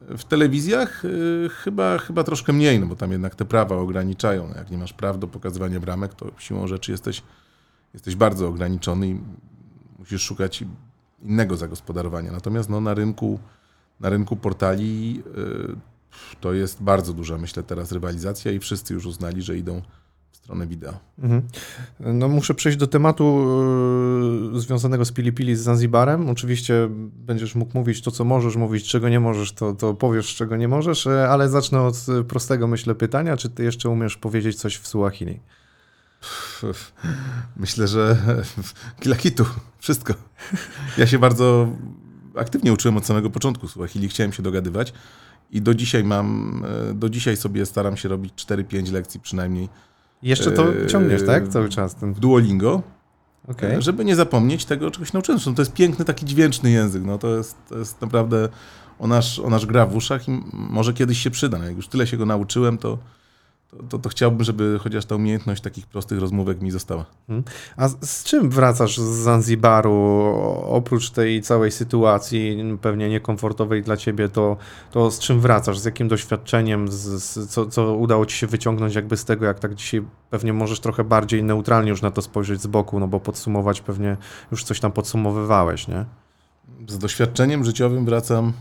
W 0.00 0.24
telewizjach 0.24 1.04
yy, 1.04 1.48
chyba, 1.48 1.98
chyba 1.98 2.24
troszkę 2.24 2.52
mniej, 2.52 2.80
no 2.80 2.86
bo 2.86 2.96
tam 2.96 3.12
jednak 3.12 3.34
te 3.34 3.44
prawa 3.44 3.76
ograniczają. 3.76 4.48
Jak 4.56 4.70
nie 4.70 4.78
masz 4.78 4.92
praw 4.92 5.18
do 5.18 5.28
pokazywania 5.28 5.80
bramek, 5.80 6.14
to 6.14 6.30
siłą 6.38 6.66
rzeczy 6.66 6.92
jesteś, 6.92 7.22
jesteś 7.94 8.16
bardzo 8.16 8.48
ograniczony 8.48 9.08
i 9.08 9.20
musisz 9.98 10.22
szukać 10.22 10.64
innego 11.22 11.56
zagospodarowania. 11.56 12.32
Natomiast 12.32 12.68
no, 12.68 12.80
na, 12.80 12.94
rynku, 12.94 13.38
na 14.00 14.08
rynku 14.08 14.36
portali 14.36 15.14
yy, 15.16 15.76
to 16.40 16.52
jest 16.52 16.82
bardzo 16.82 17.12
duża, 17.12 17.38
myślę, 17.38 17.62
teraz 17.62 17.92
rywalizacja 17.92 18.52
i 18.52 18.58
wszyscy 18.58 18.94
już 18.94 19.06
uznali, 19.06 19.42
że 19.42 19.58
idą 19.58 19.82
stronę 20.32 20.66
wideo. 20.66 20.98
Mhm. 21.18 21.42
No 22.00 22.28
muszę 22.28 22.54
przejść 22.54 22.78
do 22.78 22.86
tematu 22.86 23.46
yy, 24.52 24.60
związanego 24.60 25.04
z 25.04 25.12
Pili 25.12 25.32
Pili 25.32 25.56
z 25.56 25.60
Zanzibarem. 25.60 26.28
Oczywiście 26.30 26.88
będziesz 27.26 27.54
mógł 27.54 27.78
mówić 27.78 28.02
to, 28.02 28.10
co 28.10 28.24
możesz 28.24 28.56
mówić, 28.56 28.88
czego 28.88 29.08
nie 29.08 29.20
możesz, 29.20 29.52
to, 29.52 29.72
to 29.72 29.94
powiesz, 29.94 30.34
czego 30.34 30.56
nie 30.56 30.68
możesz, 30.68 31.06
e, 31.06 31.28
ale 31.28 31.48
zacznę 31.48 31.82
od 31.82 32.06
prostego, 32.28 32.66
myślę, 32.66 32.94
pytania. 32.94 33.36
Czy 33.36 33.50
ty 33.50 33.64
jeszcze 33.64 33.88
umiesz 33.88 34.16
powiedzieć 34.16 34.56
coś 34.56 34.76
w 34.76 34.88
Suahili? 34.88 35.40
Myślę, 37.56 37.88
że 37.88 38.16
kilakitu, 39.00 39.44
wszystko. 39.78 40.14
Ja 40.98 41.06
się 41.06 41.18
bardzo 41.18 41.68
aktywnie 42.36 42.72
uczyłem 42.72 42.96
od 42.96 43.06
samego 43.06 43.30
początku 43.30 43.68
Suahili, 43.68 44.08
chciałem 44.08 44.32
się 44.32 44.42
dogadywać 44.42 44.92
I 45.50 45.62
do 45.62 45.74
dzisiaj 45.74 46.04
mam, 46.04 46.62
e, 46.90 46.94
do 46.94 47.08
dzisiaj 47.08 47.36
sobie 47.36 47.66
staram 47.66 47.96
się 47.96 48.08
robić 48.08 48.34
4-5 48.46 48.92
lekcji 48.92 49.20
przynajmniej 49.20 49.68
Jeszcze 50.22 50.52
to 50.52 50.74
Eee, 50.74 50.86
ciągniesz, 50.86 51.26
tak? 51.26 51.48
Cały 51.48 51.68
czas 51.68 51.94
ten. 51.94 52.12
w 52.14 52.20
Duolingo, 52.20 52.82
Okej. 53.48 53.74
e, 53.74 53.82
żeby 53.82 54.04
nie 54.04 54.16
zapomnieć 54.16 54.64
tego, 54.64 54.90
czego 54.90 55.04
się 55.06 55.10
nauczyłem. 55.14 55.38
Zresztą 55.38 55.54
to 55.54 55.62
jest 55.62 55.72
piękny, 55.72 56.04
taki 56.04 56.26
dźwięczny 56.26 56.70
język. 56.70 57.02
No, 57.04 57.18
to, 57.18 57.36
jest, 57.36 57.56
to 57.68 57.78
jest 57.78 58.00
naprawdę, 58.00 58.48
on 58.98 59.12
aż, 59.12 59.38
on 59.38 59.54
aż 59.54 59.66
gra 59.66 59.86
w 59.86 59.96
uszach 59.96 60.28
i 60.28 60.42
może 60.52 60.92
kiedyś 60.92 61.18
się 61.18 61.30
przyda. 61.30 61.58
No, 61.58 61.64
jak 61.64 61.76
już 61.76 61.88
tyle 61.88 62.06
się 62.06 62.16
go 62.16 62.26
nauczyłem, 62.26 62.78
to, 62.78 62.98
to, 63.70 63.76
to, 63.88 63.98
to 63.98 64.08
chciałbym, 64.08 64.44
żeby 64.44 64.78
chociaż 64.82 65.04
ta 65.04 65.14
umiejętność 65.14 65.62
takich 65.62 65.86
prostych 65.86 66.20
rozmówek 66.20 66.60
mi 66.60 66.70
została. 66.70 67.06
A 67.76 67.88
z, 67.88 68.10
z 68.10 68.24
czym 68.24 68.50
wracasz 68.50 68.98
z 68.98 69.16
Zanzibaru? 69.16 69.94
Oprócz 70.64 71.10
tej 71.10 71.42
całej 71.42 71.70
sytuacji 71.72 72.64
pewnie 72.80 73.08
niekomfortowej 73.08 73.82
dla 73.82 73.96
ciebie, 73.96 74.28
to, 74.28 74.56
to 74.90 75.10
z 75.10 75.18
czym 75.18 75.40
wracasz? 75.40 75.78
Z 75.78 75.84
jakim 75.84 76.08
doświadczeniem? 76.08 76.88
Z, 76.88 77.22
z, 77.22 77.50
co, 77.50 77.66
co 77.66 77.94
udało 77.94 78.26
ci 78.26 78.36
się 78.36 78.46
wyciągnąć 78.46 78.94
jakby 78.94 79.16
z 79.16 79.24
tego, 79.24 79.46
jak 79.46 79.58
tak 79.58 79.74
dzisiaj 79.74 80.02
pewnie 80.30 80.52
możesz 80.52 80.80
trochę 80.80 81.04
bardziej 81.04 81.44
neutralnie 81.44 81.90
już 81.90 82.02
na 82.02 82.10
to 82.10 82.22
spojrzeć 82.22 82.60
z 82.60 82.66
boku, 82.66 83.00
no 83.00 83.08
bo 83.08 83.20
podsumować 83.20 83.80
pewnie 83.80 84.16
już 84.50 84.64
coś 84.64 84.80
tam 84.80 84.92
podsumowywałeś, 84.92 85.88
nie? 85.88 86.04
Z 86.88 86.98
doświadczeniem 86.98 87.64
życiowym 87.64 88.04
wracam 88.04 88.52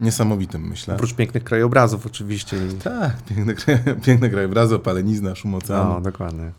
niesamowitym, 0.00 0.68
myślę. 0.68 0.94
Oprócz 0.94 1.14
pięknych 1.14 1.44
krajobrazów 1.44 2.06
oczywiście. 2.06 2.56
Tak, 2.84 3.16
piękne, 3.22 3.54
piękne 4.06 4.30
krajobrazy, 4.30 4.74
opalenizna, 4.74 5.34
szum 5.34 5.54
oceanu. 5.54 5.90
No, 5.94 6.00
dokładnie. 6.00 6.52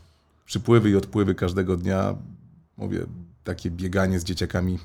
przypływy 0.45 0.89
i 0.89 0.95
odpływy 0.95 1.35
każdego 1.35 1.77
dnia. 1.77 2.15
Mówię, 2.77 3.05
takie 3.43 3.71
bieganie 3.71 4.19
z 4.19 4.23
dzieciakami 4.23 4.79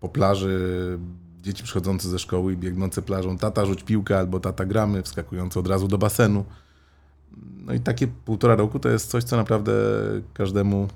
po 0.00 0.08
plaży, 0.08 0.98
dzieci 1.42 1.62
przychodzące 1.64 2.08
ze 2.08 2.18
szkoły 2.18 2.52
i 2.52 2.56
biegnące 2.56 3.02
plażą, 3.02 3.38
tata 3.38 3.66
rzuć 3.66 3.82
piłkę 3.82 4.18
albo 4.18 4.40
tata 4.40 4.64
gramy, 4.64 5.02
wskakujące 5.02 5.60
od 5.60 5.66
razu 5.66 5.88
do 5.88 5.98
basenu. 5.98 6.44
No 7.66 7.72
i 7.74 7.80
takie 7.80 8.06
półtora 8.06 8.54
roku 8.54 8.78
to 8.78 8.88
jest 8.88 9.10
coś, 9.10 9.24
co 9.24 9.36
naprawdę 9.36 9.72
każdemu 10.34 10.88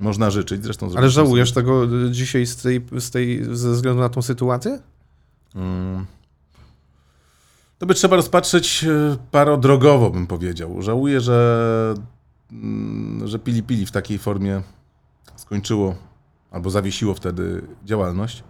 można 0.00 0.30
życzyć. 0.30 0.64
Zresztą 0.64 0.90
Ale 0.96 1.10
żałujesz 1.10 1.52
sobie- 1.52 1.64
tego 1.64 1.86
dzisiaj 2.10 2.46
z 2.46 2.56
tej, 2.56 2.86
z 2.98 3.10
tej, 3.10 3.44
ze 3.56 3.72
względu 3.72 4.00
na 4.00 4.08
tą 4.08 4.22
sytuację? 4.22 4.78
Mm. 5.54 6.06
To 7.78 7.86
by 7.86 7.94
trzeba 7.94 8.16
rozpatrzeć 8.16 8.84
e, 8.84 9.16
parodrogowo, 9.30 10.10
bym 10.10 10.26
powiedział. 10.26 10.82
Żałuję, 10.82 11.20
że, 11.20 11.94
mm, 12.52 13.28
że 13.28 13.38
Pili 13.38 13.62
Pili 13.62 13.86
w 13.86 13.90
takiej 13.90 14.18
formie 14.18 14.62
skończyło 15.36 15.94
albo 16.50 16.70
zawiesiło 16.70 17.14
wtedy 17.14 17.62
działalność. 17.84 18.44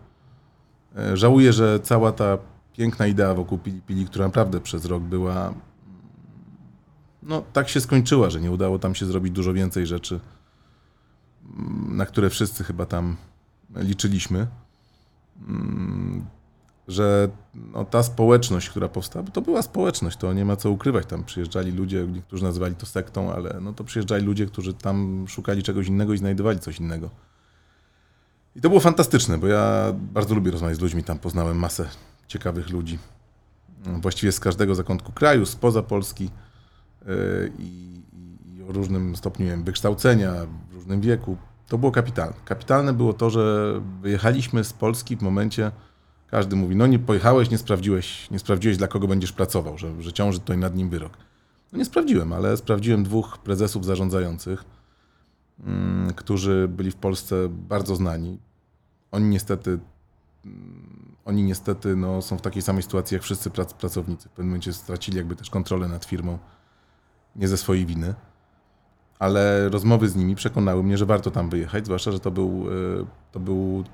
E, 0.97 1.17
Żałuję, 1.17 1.53
że 1.53 1.81
cała 1.81 2.13
ta 2.13 2.39
piękna 2.77 3.07
idea 3.07 3.35
wokół 3.35 3.59
Pili 3.59 3.81
Pili, 3.81 4.07
która 4.07 4.25
naprawdę 4.25 4.61
przez 4.61 4.85
rok 4.85 5.03
była, 5.03 5.33
mm, 5.33 5.55
no 7.23 7.43
tak 7.53 7.69
się 7.69 7.81
skończyła, 7.81 8.31
że 8.31 8.41
nie 8.41 8.51
udało 8.51 8.79
tam 8.79 8.95
się 8.95 9.07
zrobić 9.07 9.33
dużo 9.33 9.53
więcej 9.53 9.87
rzeczy, 9.87 10.21
na 11.89 12.07
które 12.07 12.31
wszyscy 12.31 12.65
chyba 12.65 12.87
tam 12.87 13.17
liczyliśmy. 13.77 14.47
Że 16.91 17.29
no, 17.55 17.85
ta 17.85 18.03
społeczność, 18.03 18.71
która 18.71 18.89
powstała, 18.89 19.23
bo 19.23 19.31
to 19.31 19.43
była 19.43 19.63
społeczność, 19.63 20.17
to 20.17 20.33
nie 20.33 20.45
ma 20.45 20.57
co 20.57 20.71
ukrywać. 20.71 21.07
Tam 21.07 21.25
przyjeżdżali 21.25 21.73
ludzie, 21.73 22.07
niektórzy 22.07 22.45
nazywali 22.45 22.75
to 22.75 22.87
sektą, 22.87 23.33
ale 23.33 23.61
no 23.61 23.73
to 23.73 23.85
przyjeżdżali 23.85 24.25
ludzie, 24.25 24.47
którzy 24.47 24.75
tam 24.75 25.25
szukali 25.29 25.63
czegoś 25.63 25.87
innego 25.87 26.13
i 26.13 26.19
znajdowali 26.19 26.59
coś 26.59 26.81
innego. 26.81 27.11
I 28.57 28.61
to 28.61 28.69
było 28.69 28.81
fantastyczne, 28.81 29.39
bo 29.39 29.47
ja 29.47 29.93
bardzo 29.93 30.35
lubię 30.35 30.51
rozmawiać 30.51 30.77
z 30.77 30.81
ludźmi, 30.81 31.05
tam 31.05 31.19
poznałem 31.19 31.59
masę 31.59 31.89
ciekawych 32.29 32.71
ludzi. 32.71 32.99
Właściwie 34.03 34.33
z 34.33 34.41
każdego 34.41 34.75
zakątku 34.75 35.13
kraju, 35.13 35.47
spoza 35.47 35.83
Polski 35.83 36.25
yy, 37.07 37.53
i, 37.59 38.03
i 38.47 38.63
o 38.63 38.73
różnym 38.73 39.17
stopniu 39.17 39.47
wiem, 39.47 39.65
wykształcenia, 39.65 40.33
w 40.71 40.75
różnym 40.75 41.01
wieku. 41.01 41.37
To 41.69 41.79
było 41.79 41.93
kapitalne. 41.93 42.35
Kapitalne 42.45 42.93
było 42.93 43.13
to, 43.13 43.31
że 43.31 43.75
wyjechaliśmy 44.03 44.65
z 44.65 44.73
Polski 44.73 45.17
w 45.17 45.23
momencie, 45.23 45.71
każdy 46.31 46.57
mówi, 46.57 46.77
no 46.77 46.87
nie 46.87 46.99
pojechałeś, 46.99 47.51
nie 47.51 47.59
sprawdziłeś, 47.59 48.31
nie 48.31 48.39
sprawdziłeś 48.39 48.77
dla 48.77 48.89
kogo 48.89 49.09
będziesz 49.09 49.33
pracował, 49.33 49.79
że, 49.79 50.03
że 50.03 50.13
ciąży 50.13 50.41
tutaj 50.41 50.59
nad 50.59 50.77
nim 50.77 50.89
wyrok. 50.89 51.17
No 51.73 51.79
nie 51.79 51.85
sprawdziłem, 51.85 52.33
ale 52.33 52.57
sprawdziłem 52.57 53.05
dwóch 53.05 53.39
prezesów 53.39 53.85
zarządzających, 53.85 54.65
mm, 55.65 56.13
którzy 56.15 56.69
byli 56.69 56.91
w 56.91 56.97
Polsce 56.97 57.49
bardzo 57.49 57.97
znani. 57.97 58.39
Oni 59.11 59.29
niestety, 59.29 59.79
mm, 60.45 61.17
oni 61.25 61.43
niestety 61.43 61.97
no, 61.97 62.23
są 62.23 62.39
w 62.39 62.43
takiej 62.43 62.63
samej 62.63 62.83
sytuacji 62.83 63.15
jak 63.15 63.23
wszyscy 63.23 63.51
prac, 63.51 63.75
pracownicy. 63.75 64.29
W 64.29 64.33
pewnym 64.33 64.47
momencie 64.47 64.73
stracili 64.73 65.17
jakby 65.17 65.37
też 65.37 65.51
kontrolę 65.51 65.89
nad 65.89 66.05
firmą, 66.05 66.39
nie 67.37 67.49
ze 67.49 67.57
swojej 67.57 67.87
winy. 67.87 68.15
Ale 69.19 69.69
rozmowy 69.69 70.09
z 70.09 70.17
nimi 70.17 70.35
przekonały 70.35 70.83
mnie, 70.83 70.99
że 70.99 71.07
warto 71.07 71.31
tam 71.31 71.51
wyjechać, 71.51 71.85
zwłaszcza, 71.85 72.13
że 72.13 72.21
to 72.21 72.31
był, 72.31 72.67
e, 73.01 73.07
to 73.33 73.41
był 73.41 73.85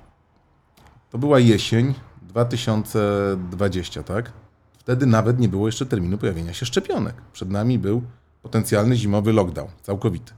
to 1.10 1.18
była 1.18 1.38
jesień 1.38 1.94
2020, 2.36 4.02
tak? 4.02 4.32
Wtedy 4.78 5.06
nawet 5.06 5.38
nie 5.38 5.48
było 5.48 5.68
jeszcze 5.68 5.86
terminu 5.86 6.18
pojawienia 6.18 6.52
się 6.52 6.66
szczepionek. 6.66 7.14
Przed 7.32 7.50
nami 7.50 7.78
był 7.78 8.02
potencjalny 8.42 8.96
zimowy 8.96 9.32
lockdown, 9.32 9.68
całkowity. 9.82 10.32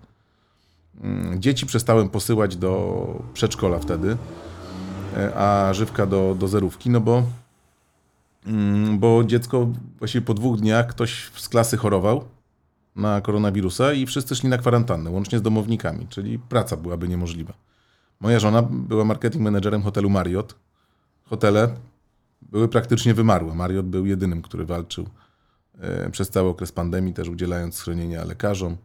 Mm, 1.00 1.42
Dzieci 1.42 1.66
przestałem 1.66 2.08
posyłać 2.08 2.56
do 2.56 3.22
przedszkola 3.34 3.78
wtedy, 3.78 4.16
e, 5.16 5.36
a 5.36 5.74
żywka 5.74 6.06
do, 6.06 6.36
do 6.38 6.48
zerówki, 6.48 6.90
no 6.90 7.00
bo, 7.00 7.22
mm, 8.46 8.98
bo 8.98 9.24
dziecko 9.24 9.68
właściwie 9.98 10.26
po 10.26 10.34
dwóch 10.34 10.58
dniach 10.58 10.86
ktoś 10.86 11.30
z 11.36 11.48
klasy 11.48 11.76
chorował 11.76 12.24
na 12.96 13.20
koronawirusa 13.20 13.92
i 13.92 14.06
wszyscy 14.06 14.36
szli 14.36 14.48
na 14.48 14.58
kwarantannę, 14.58 15.10
łącznie 15.10 15.38
z 15.38 15.42
domownikami, 15.42 16.06
czyli 16.08 16.38
praca 16.38 16.76
byłaby 16.76 17.08
niemożliwa. 17.08 17.52
Moja 18.20 18.40
żona 18.40 18.62
była 18.62 19.04
marketing 19.04 19.44
managerem 19.44 19.82
hotelu 19.82 20.10
Marriott. 20.10 20.54
Hotele 21.24 21.68
były 22.48 22.68
praktycznie 22.68 23.14
wymarłe. 23.14 23.54
Marriott 23.54 23.86
był 23.86 24.06
jedynym, 24.06 24.42
który 24.42 24.64
walczył 24.64 25.08
e, 25.80 26.10
przez 26.10 26.30
cały 26.30 26.48
okres 26.48 26.72
pandemii, 26.72 27.14
też 27.14 27.28
udzielając 27.28 27.74
schronienia 27.74 28.24
lekarzom 28.24 28.76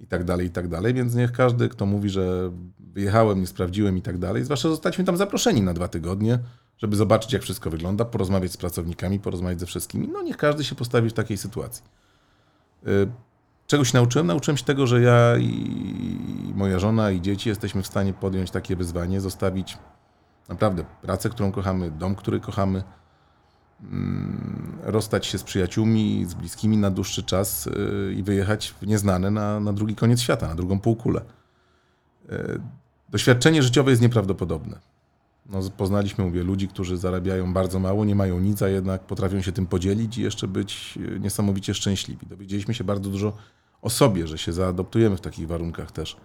i 0.00 0.06
tak 0.06 0.24
dalej, 0.24 0.46
i 0.46 0.50
tak 0.50 0.68
dalej. 0.68 0.94
Więc 0.94 1.14
niech 1.14 1.32
każdy, 1.32 1.68
kto 1.68 1.86
mówi, 1.86 2.10
że 2.10 2.52
wyjechałem, 2.78 3.40
nie 3.40 3.46
sprawdziłem 3.46 3.98
i 3.98 4.02
tak 4.02 4.18
dalej, 4.18 4.44
zwłaszcza 4.44 4.68
zostaliśmy 4.68 5.04
tam 5.04 5.16
zaproszeni 5.16 5.62
na 5.62 5.74
dwa 5.74 5.88
tygodnie, 5.88 6.38
żeby 6.78 6.96
zobaczyć, 6.96 7.32
jak 7.32 7.42
wszystko 7.42 7.70
wygląda, 7.70 8.04
porozmawiać 8.04 8.52
z 8.52 8.56
pracownikami, 8.56 9.20
porozmawiać 9.20 9.60
ze 9.60 9.66
wszystkimi. 9.66 10.08
No 10.08 10.22
niech 10.22 10.36
każdy 10.36 10.64
się 10.64 10.74
postawi 10.74 11.10
w 11.10 11.12
takiej 11.12 11.36
sytuacji. 11.36 11.84
E, 12.86 12.90
Czego 13.68 13.84
się 13.84 13.98
nauczyłem? 13.98 14.26
Nauczyłem 14.26 14.56
się 14.56 14.64
tego, 14.64 14.86
że 14.86 15.00
ja 15.00 15.36
i 15.36 16.52
moja 16.54 16.78
żona 16.78 17.10
i 17.10 17.20
dzieci 17.20 17.48
jesteśmy 17.48 17.82
w 17.82 17.86
stanie 17.86 18.12
podjąć 18.12 18.50
takie 18.50 18.76
wyzwanie, 18.76 19.20
zostawić 19.20 19.78
naprawdę 20.48 20.84
pracę, 21.02 21.28
którą 21.28 21.52
kochamy, 21.52 21.90
dom, 21.90 22.14
który 22.14 22.40
kochamy, 22.40 22.82
mm, 23.82 24.78
rozstać 24.82 25.26
się 25.26 25.38
z 25.38 25.42
przyjaciółmi, 25.42 26.24
z 26.28 26.34
bliskimi 26.34 26.76
na 26.76 26.90
dłuższy 26.90 27.22
czas 27.22 27.66
yy, 27.66 28.14
i 28.14 28.22
wyjechać 28.22 28.74
w 28.80 28.86
nieznane 28.86 29.30
na, 29.30 29.60
na 29.60 29.72
drugi 29.72 29.94
koniec 29.94 30.20
świata, 30.20 30.48
na 30.48 30.54
drugą 30.54 30.80
półkulę. 30.80 31.20
Yy, 32.28 32.60
Doświadczenie 33.08 33.62
życiowe 33.62 33.90
jest 33.90 34.02
nieprawdopodobne. 34.02 34.78
No, 35.46 35.60
poznaliśmy, 35.76 36.24
mówię, 36.24 36.42
ludzi, 36.42 36.68
którzy 36.68 36.96
zarabiają 36.96 37.52
bardzo 37.52 37.78
mało, 37.78 38.04
nie 38.04 38.14
mają 38.14 38.40
nic, 38.40 38.62
a 38.62 38.68
jednak 38.68 39.00
potrafią 39.00 39.42
się 39.42 39.52
tym 39.52 39.66
podzielić 39.66 40.18
i 40.18 40.22
jeszcze 40.22 40.48
być 40.48 40.96
yy, 40.96 41.20
niesamowicie 41.20 41.74
szczęśliwi. 41.74 42.26
Dowiedzieliśmy 42.26 42.74
się 42.74 42.84
bardzo 42.84 43.10
dużo 43.10 43.32
o 43.82 43.90
sobie, 43.90 44.26
że 44.26 44.38
się 44.38 44.52
zaadoptujemy 44.52 45.16
w 45.16 45.20
takich 45.20 45.48
warunkach 45.48 45.92
też. 45.92 46.16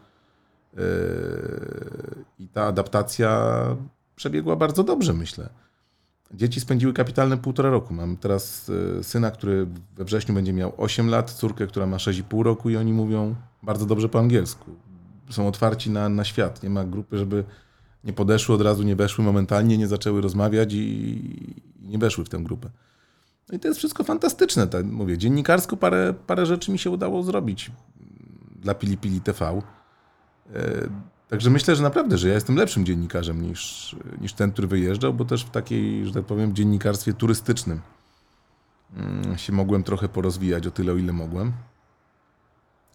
I 2.40 2.48
ta 2.48 2.66
adaptacja 2.66 3.54
przebiegła 4.16 4.56
bardzo 4.56 4.84
dobrze, 4.84 5.14
myślę. 5.14 5.50
Dzieci 6.34 6.60
spędziły 6.60 6.94
kapitalne 6.94 7.38
półtora 7.38 7.70
roku. 7.70 7.94
Mam 7.94 8.18
teraz 8.18 8.68
yy, 8.68 9.04
syna, 9.04 9.32
który 9.32 9.68
we 9.96 10.06
wrześniu 10.06 10.36
będzie 10.36 10.54
miał 10.54 10.74
8 10.78 11.10
lat, 11.10 11.32
córkę, 11.32 11.68
która 11.68 11.88
ma 11.88 11.98
6,5 11.98 12.44
roku 12.44 12.70
i 12.70 12.78
oni 12.78 12.94
mówią 12.94 13.36
bardzo 13.64 13.86
dobrze 13.86 14.10
po 14.10 14.20
angielsku. 14.20 14.72
Są 15.30 15.48
otwarci 15.48 15.90
na, 15.90 16.10
na 16.10 16.24
świat. 16.24 16.64
Nie 16.64 16.70
ma 16.70 16.84
grupy, 16.84 17.18
żeby 17.18 17.44
nie 18.04 18.14
podeszły 18.14 18.56
od 18.56 18.62
razu, 18.62 18.84
nie 18.84 18.96
weszły 18.96 19.24
momentalnie, 19.24 19.78
nie 19.78 19.88
zaczęły 19.88 20.22
rozmawiać 20.22 20.74
i, 20.74 20.78
i 20.78 21.88
nie 21.88 21.98
weszły 21.98 22.26
w 22.26 22.30
tę 22.30 22.38
grupę. 22.38 22.70
No 23.50 23.56
i 23.56 23.60
to 23.60 23.68
jest 23.68 23.78
wszystko 23.78 24.04
fantastyczne. 24.04 24.68
Tak 24.68 24.86
mówię, 24.86 25.18
dziennikarsko 25.18 25.78
parę, 25.78 26.14
parę 26.28 26.46
rzeczy 26.46 26.72
mi 26.72 26.80
się 26.80 26.90
udało 26.90 27.24
zrobić 27.24 27.72
dla 28.56 28.76
Pili 28.76 28.98
Pili 28.98 29.22
TV. 29.22 29.62
Także 31.34 31.50
myślę, 31.50 31.76
że 31.76 31.84
naprawdę, 31.84 32.18
że 32.18 32.28
ja 32.28 32.34
jestem 32.34 32.56
lepszym 32.56 32.86
dziennikarzem 32.86 33.42
niż, 33.42 33.96
niż 34.22 34.34
ten, 34.34 34.52
który 34.52 34.68
wyjeżdżał, 34.68 35.14
bo 35.14 35.26
też 35.26 35.44
w 35.44 35.50
takiej, 35.50 36.06
że 36.06 36.14
tak 36.14 36.26
powiem, 36.26 36.56
dziennikarstwie 36.56 37.14
turystycznym 37.14 37.80
mm, 38.98 39.38
się 39.38 39.54
mogłem 39.54 39.84
trochę 39.84 40.10
porozwijać 40.10 40.68
o 40.68 40.72
tyle, 40.72 40.92
o 40.94 40.96
ile 40.96 41.14
mogłem. 41.14 41.52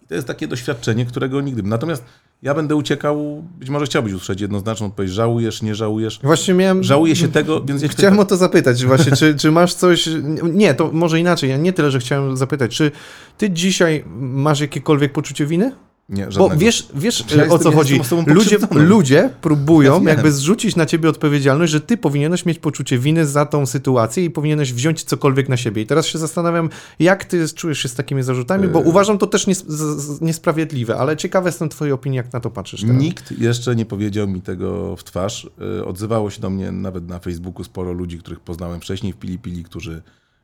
I 0.02 0.06
to 0.06 0.14
jest 0.14 0.26
takie 0.26 0.48
doświadczenie, 0.48 1.06
którego 1.06 1.40
nigdy. 1.40 1.62
Natomiast 1.62 2.04
Ja 2.42 2.54
będę 2.54 2.76
uciekał, 2.76 3.44
być 3.58 3.70
może 3.70 3.86
chciałbyś 3.86 4.12
usłyszeć 4.12 4.40
jednoznaczną 4.40 4.86
odpowiedź, 4.86 5.10
żałujesz, 5.10 5.62
nie 5.62 5.74
żałujesz. 5.74 6.20
Właśnie 6.22 6.54
miałem... 6.54 6.84
Żałuję 6.84 7.16
się 7.16 7.28
tego, 7.28 7.60
więc 7.64 7.82
ja 7.82 7.88
Chciałem 7.88 8.18
o 8.18 8.24
to 8.24 8.36
zapytać 8.36 8.84
właśnie, 8.84 9.16
czy, 9.16 9.34
czy 9.34 9.50
masz 9.50 9.74
coś... 9.74 10.08
Nie, 10.52 10.74
to 10.74 10.90
może 10.92 11.20
inaczej, 11.20 11.50
ja 11.50 11.56
nie 11.56 11.72
tyle, 11.72 11.90
że 11.90 11.98
chciałem 11.98 12.36
zapytać, 12.36 12.76
czy 12.76 12.90
ty 13.38 13.50
dzisiaj 13.50 14.04
masz 14.18 14.60
jakiekolwiek 14.60 15.12
poczucie 15.12 15.46
winy? 15.46 15.72
Nie, 16.08 16.26
Bo 16.38 16.50
wiesz, 16.56 16.88
wiesz 16.94 17.24
Ja 17.36 17.48
o 17.48 17.58
co 17.58 17.72
chodzi. 17.72 18.00
Ludzie, 18.26 18.58
ludzie 18.70 19.30
próbują 19.40 20.02
Ja 20.02 20.10
jakby 20.10 20.32
zrzucić 20.32 20.76
na 20.76 20.86
ciebie 20.86 21.08
odpowiedzialność, 21.08 21.72
że 21.72 21.80
ty 21.80 21.96
powinieneś 21.96 22.46
mieć 22.46 22.58
poczucie 22.58 22.98
winy 22.98 23.26
za 23.26 23.46
tą 23.46 23.66
sytuację 23.66 24.24
i 24.24 24.30
powinieneś 24.30 24.72
wziąć 24.72 25.04
cokolwiek 25.04 25.48
na 25.48 25.56
siebie. 25.56 25.82
I 25.82 25.86
teraz 25.86 26.06
się 26.06 26.18
zastanawiam, 26.18 26.70
jak 26.98 27.24
ty 27.24 27.48
czujesz 27.48 27.78
się 27.78 27.88
z 27.88 27.94
takimi 27.94 28.22
zarzutami, 28.22 28.68
bo 28.68 28.78
Yy. 28.80 28.84
uważam 28.84 29.18
to 29.18 29.26
też 29.26 29.46
nies- 29.46 30.18
niesprawiedliwe, 30.20 30.96
ale 30.96 31.16
ciekawe 31.16 31.48
jestem 31.48 31.68
twojej 31.68 31.92
opinii, 31.92 32.16
jak 32.16 32.32
na 32.32 32.40
to 32.40 32.50
patrzysz 32.50 32.80
teraz. 32.80 32.96
Nikt 32.96 33.32
jeszcze 33.40 33.76
nie 33.76 33.86
powiedział 33.86 34.28
mi 34.28 34.40
tego 34.42 34.96
w 34.96 35.04
twarz. 35.04 35.50
Y, 35.80 35.84
Odzywało 35.84 36.30
się 36.30 36.40
do 36.40 36.50
mnie 36.50 36.72
nawet 36.72 37.08
na 37.08 37.18
Facebooku 37.18 37.64
sporo 37.64 37.92
ludzi, 37.92 38.18
których 38.18 38.40
poznałem 38.40 38.80
wcześniej 38.80 39.12
w 39.12 39.16
Pili 39.16 39.38
Pili, 39.38 39.64
którzy 39.64 40.02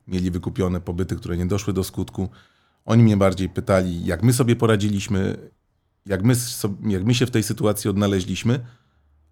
mieli 0.08 0.30
wykupione 0.30 0.80
pobyty, 0.80 1.16
które 1.16 1.36
nie 1.36 1.46
doszły 1.46 1.72
do 1.72 1.84
skutku. 1.84 2.28
Oni 2.84 3.02
mnie 3.02 3.16
bardziej 3.16 3.48
pytali, 3.48 4.04
jak 4.04 4.22
my 4.22 4.32
sobie 4.32 4.56
poradziliśmy, 4.56 5.36
jak 6.06 6.22
my, 6.22 6.34
jak 6.86 7.04
my 7.04 7.14
się 7.14 7.26
w 7.26 7.30
tej 7.30 7.42
sytuacji 7.42 7.90
odnaleźliśmy, 7.90 8.60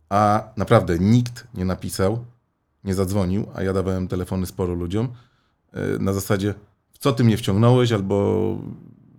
a 0.09 0.53
naprawdę 0.57 0.99
nikt 0.99 1.47
nie 1.55 1.65
napisał, 1.65 2.25
nie 2.85 2.95
zadzwonił, 2.95 3.47
a 3.55 3.63
ja 3.63 3.73
dawałem 3.73 4.09
telefony 4.09 4.47
sporo 4.47 4.75
ludziom 4.75 5.09
y, 5.75 5.99
na 5.99 6.13
zasadzie, 6.13 6.55
w 6.93 6.99
co 6.99 7.13
ty 7.13 7.25
mnie 7.25 7.37
wciągnąłeś, 7.37 7.93
albo 7.93 8.59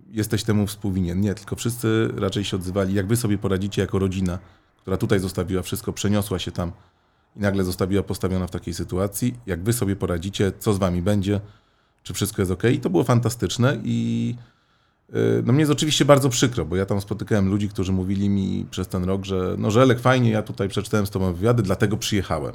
jesteś 0.08 0.44
temu 0.44 0.66
współwinien. 0.66 1.20
Nie, 1.20 1.34
tylko 1.34 1.56
wszyscy 1.56 2.08
raczej 2.16 2.44
się 2.44 2.56
odzywali, 2.56 2.94
jak 2.94 3.06
wy 3.06 3.16
sobie 3.16 3.38
poradzicie 3.38 3.82
jako 3.82 3.98
rodzina, 3.98 4.38
która 4.76 4.96
tutaj 4.96 5.20
zostawiła 5.20 5.62
wszystko, 5.62 5.92
przeniosła 5.92 6.38
się 6.38 6.52
tam 6.52 6.72
i 7.36 7.40
nagle 7.40 7.64
zostawiła 7.64 8.02
postawiona 8.02 8.46
w 8.46 8.50
takiej 8.50 8.74
sytuacji, 8.74 9.34
jak 9.46 9.62
wy 9.62 9.72
sobie 9.72 9.96
poradzicie, 9.96 10.52
co 10.58 10.72
z 10.72 10.78
wami 10.78 11.02
będzie, 11.02 11.40
czy 12.04 12.14
wszystko 12.14 12.42
jest 12.42 12.52
ok. 12.52 12.62
I 12.72 12.80
to 12.80 12.90
było 12.90 13.04
fantastyczne 13.04 13.78
i 13.84 14.34
y, 15.14 15.42
no 15.46 15.52
mnie 15.52 15.60
jest 15.60 15.72
oczywiście 15.72 16.04
bardzo 16.04 16.28
przykro, 16.28 16.64
bo 16.64 16.76
ja 16.76 16.86
tam 16.86 17.00
spotykałem 17.00 17.48
ludzi, 17.48 17.68
którzy 17.68 17.92
mówili 17.92 18.28
mi 18.28 18.66
przez 18.70 18.88
ten 18.88 19.04
rok, 19.04 19.24
że 19.24 19.54
no 19.58 19.70
Żelek, 19.70 20.00
fajnie, 20.00 20.30
ja 20.30 20.42
tutaj 20.42 20.68
przeczytałem 20.68 21.06
z 21.06 21.10
tobą 21.10 21.32
wywiady, 21.32 21.62
dlatego 21.62 21.96
przyjechałem. 21.96 22.52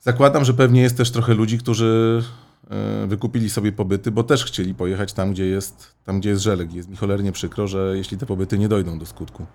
Zakładam, 0.00 0.44
że 0.44 0.54
pewnie 0.54 0.82
jest 0.82 0.96
też 0.96 1.10
trochę 1.10 1.34
ludzi, 1.34 1.58
którzy 1.58 2.22
e, 2.70 3.06
wykupili 3.06 3.50
sobie 3.50 3.72
pobyty, 3.72 4.10
bo 4.10 4.22
też 4.22 4.44
chcieli 4.44 4.74
pojechać 4.74 5.12
tam, 5.12 5.32
gdzie 5.32 5.46
jest, 5.46 5.94
tam, 6.04 6.20
gdzie 6.20 6.30
jest 6.30 6.42
Żelek. 6.42 6.72
Jest 6.72 6.88
mi 6.88 6.96
cholernie 6.96 7.32
przykro, 7.32 7.68
że 7.68 7.92
jeśli 7.96 8.18
te 8.18 8.26
pobyty 8.26 8.58
nie 8.58 8.68
dojdą 8.68 8.98
do 8.98 9.06
skutku. 9.06 9.46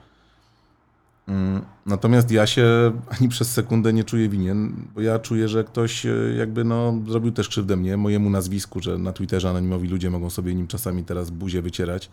Mm, 1.27 1.61
Natomiast 1.85 2.31
ja 2.31 2.47
się 2.47 2.91
ani 3.19 3.29
przez 3.29 3.51
sekundę 3.51 3.93
nie 3.93 4.03
czuję 4.03 4.29
winien, 4.29 4.87
bo 4.95 5.01
ja 5.01 5.19
czuję, 5.19 5.47
że 5.47 5.63
ktoś 5.63 6.05
e, 6.05 6.09
jakby 6.37 6.63
no, 6.63 6.93
zrobił 7.07 7.31
też 7.31 7.49
krzywdę 7.49 7.75
mnie, 7.75 7.97
mojemu 7.97 8.29
nazwisku, 8.29 8.79
że 8.81 8.97
na 8.97 9.13
Twitterze 9.13 9.49
anonimowi 9.49 9.87
ludzie 9.87 10.09
mogą 10.09 10.29
sobie 10.29 10.55
nim 10.55 10.67
czasami 10.67 11.03
teraz 11.03 11.29
buzię 11.29 11.61
wycierać 11.61 12.09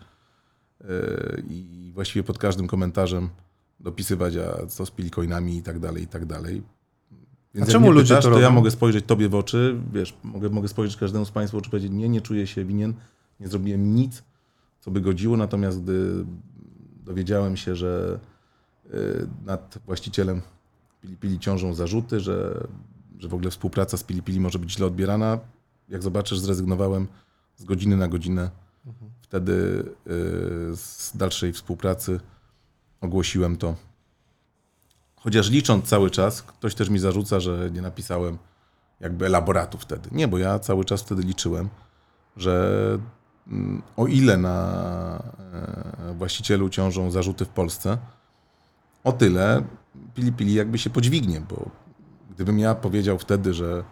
e, 0.81 0.85
i 1.49 1.91
właściwie 1.93 2.23
pod 2.23 2.37
każdym 2.37 2.67
komentarzem 2.67 3.29
dopisywać, 3.79 4.33
a 4.37 4.65
co 4.67 4.85
z 4.85 4.91
pilcoinami 4.91 5.57
i 5.57 5.61
tak 5.63 5.79
dalej, 5.79 6.03
i 6.03 6.07
tak 6.07 6.25
dalej. 6.25 6.61
Więc 7.55 7.69
A 7.69 7.71
czemu 7.71 7.91
ludzie 7.91 8.09
pytasz, 8.09 8.23
to 8.23 8.29
to 8.31 8.39
ja 8.39 8.45
robią? 8.45 8.55
mogę 8.55 8.71
spojrzeć 8.71 9.05
tobie 9.05 9.29
w 9.29 9.35
oczy, 9.35 9.75
wiesz, 9.93 10.13
mogę, 10.23 10.49
mogę 10.49 10.67
spojrzeć 10.67 10.97
każdemu 10.97 11.25
z 11.25 11.31
Państwa 11.31 11.57
w 11.57 11.59
oczy 11.59 11.67
i 11.67 11.71
powiedzieć, 11.71 11.91
nie, 11.91 12.09
nie 12.09 12.21
czuję 12.21 12.47
się 12.47 12.65
winien, 12.65 12.93
nie 13.39 13.47
zrobiłem 13.47 13.95
nic, 13.95 14.23
co 14.79 14.91
by 14.91 15.01
godziło, 15.01 15.37
natomiast 15.37 15.83
gdy 15.83 16.25
dowiedziałem 17.05 17.57
się, 17.57 17.75
że 17.75 18.19
nad 19.45 19.77
właścicielem 19.85 20.41
Pili 21.01 21.17
Pili 21.17 21.39
ciążą 21.39 21.73
zarzuty, 21.73 22.19
że, 22.19 22.67
że 23.19 23.27
w 23.27 23.33
ogóle 23.33 23.51
współpraca 23.51 23.97
z 23.97 24.03
Pili 24.03 24.23
Pili 24.23 24.39
może 24.39 24.59
być 24.59 24.71
źle 24.71 24.85
odbierana, 24.85 25.39
jak 25.89 26.03
zobaczysz, 26.03 26.39
zrezygnowałem 26.39 27.07
z 27.57 27.63
godziny 27.63 27.97
na 27.97 28.07
godzinę. 28.07 28.49
Wtedy 29.21 29.53
y, 30.71 30.75
z 30.75 31.11
dalszej 31.15 31.53
współpracy 31.53 32.19
ogłosiłem 33.01 33.57
to. 33.57 33.75
Chociaż 35.15 35.49
licząc 35.49 35.85
cały 35.85 36.09
czas, 36.09 36.41
ktoś 36.41 36.75
też 36.75 36.89
mi 36.89 36.99
zarzuca, 36.99 37.39
że 37.39 37.71
nie 37.71 37.81
napisałem 37.81 38.37
jakby 38.99 39.25
elaboratu 39.25 39.77
wtedy. 39.77 40.09
Nie, 40.11 40.27
bo 40.27 40.37
ja 40.37 40.59
cały 40.59 40.85
czas 40.85 41.01
wtedy 41.01 41.23
liczyłem, 41.23 41.69
że 42.37 42.99
mm, 43.47 43.81
o 43.97 44.07
ile 44.07 44.37
na 44.37 45.23
e, 46.09 46.13
właścicielu 46.13 46.69
ciążą 46.69 47.11
zarzuty 47.11 47.45
w 47.45 47.49
Polsce, 47.49 47.97
o 49.03 49.11
tyle 49.11 49.63
Pili 50.13 50.31
Pili 50.31 50.53
jakby 50.53 50.77
się 50.77 50.89
podźwignie, 50.89 51.41
bo 51.49 51.69
gdybym 52.35 52.59
ja 52.59 52.75
powiedział 52.75 53.17
wtedy, 53.17 53.53
że 53.53 53.83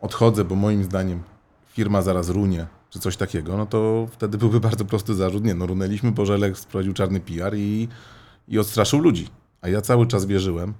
odchodzę, 0.00 0.44
bo 0.44 0.54
moim 0.54 0.84
zdaniem 0.84 1.22
firma 1.66 2.02
zaraz 2.02 2.28
runie, 2.28 2.66
czy 2.90 2.98
coś 3.00 3.16
takiego, 3.16 3.56
no 3.56 3.66
to 3.66 4.06
wtedy 4.10 4.38
byłby 4.38 4.60
bardzo 4.60 4.84
prosty 4.84 5.14
zarzut. 5.14 5.44
Nie, 5.44 5.54
no 5.54 5.66
runęliśmy, 5.66 6.12
bo 6.12 6.26
Żelek 6.26 6.58
sprowadził 6.58 6.92
czarny 6.92 7.20
PR 7.20 7.56
i, 7.56 7.88
i 8.48 8.58
odstraszył 8.58 9.00
ludzi. 9.00 9.28
A 9.60 9.68
ja 9.68 9.80
cały 9.80 10.06
czas 10.06 10.26
wierzyłem 10.26 10.74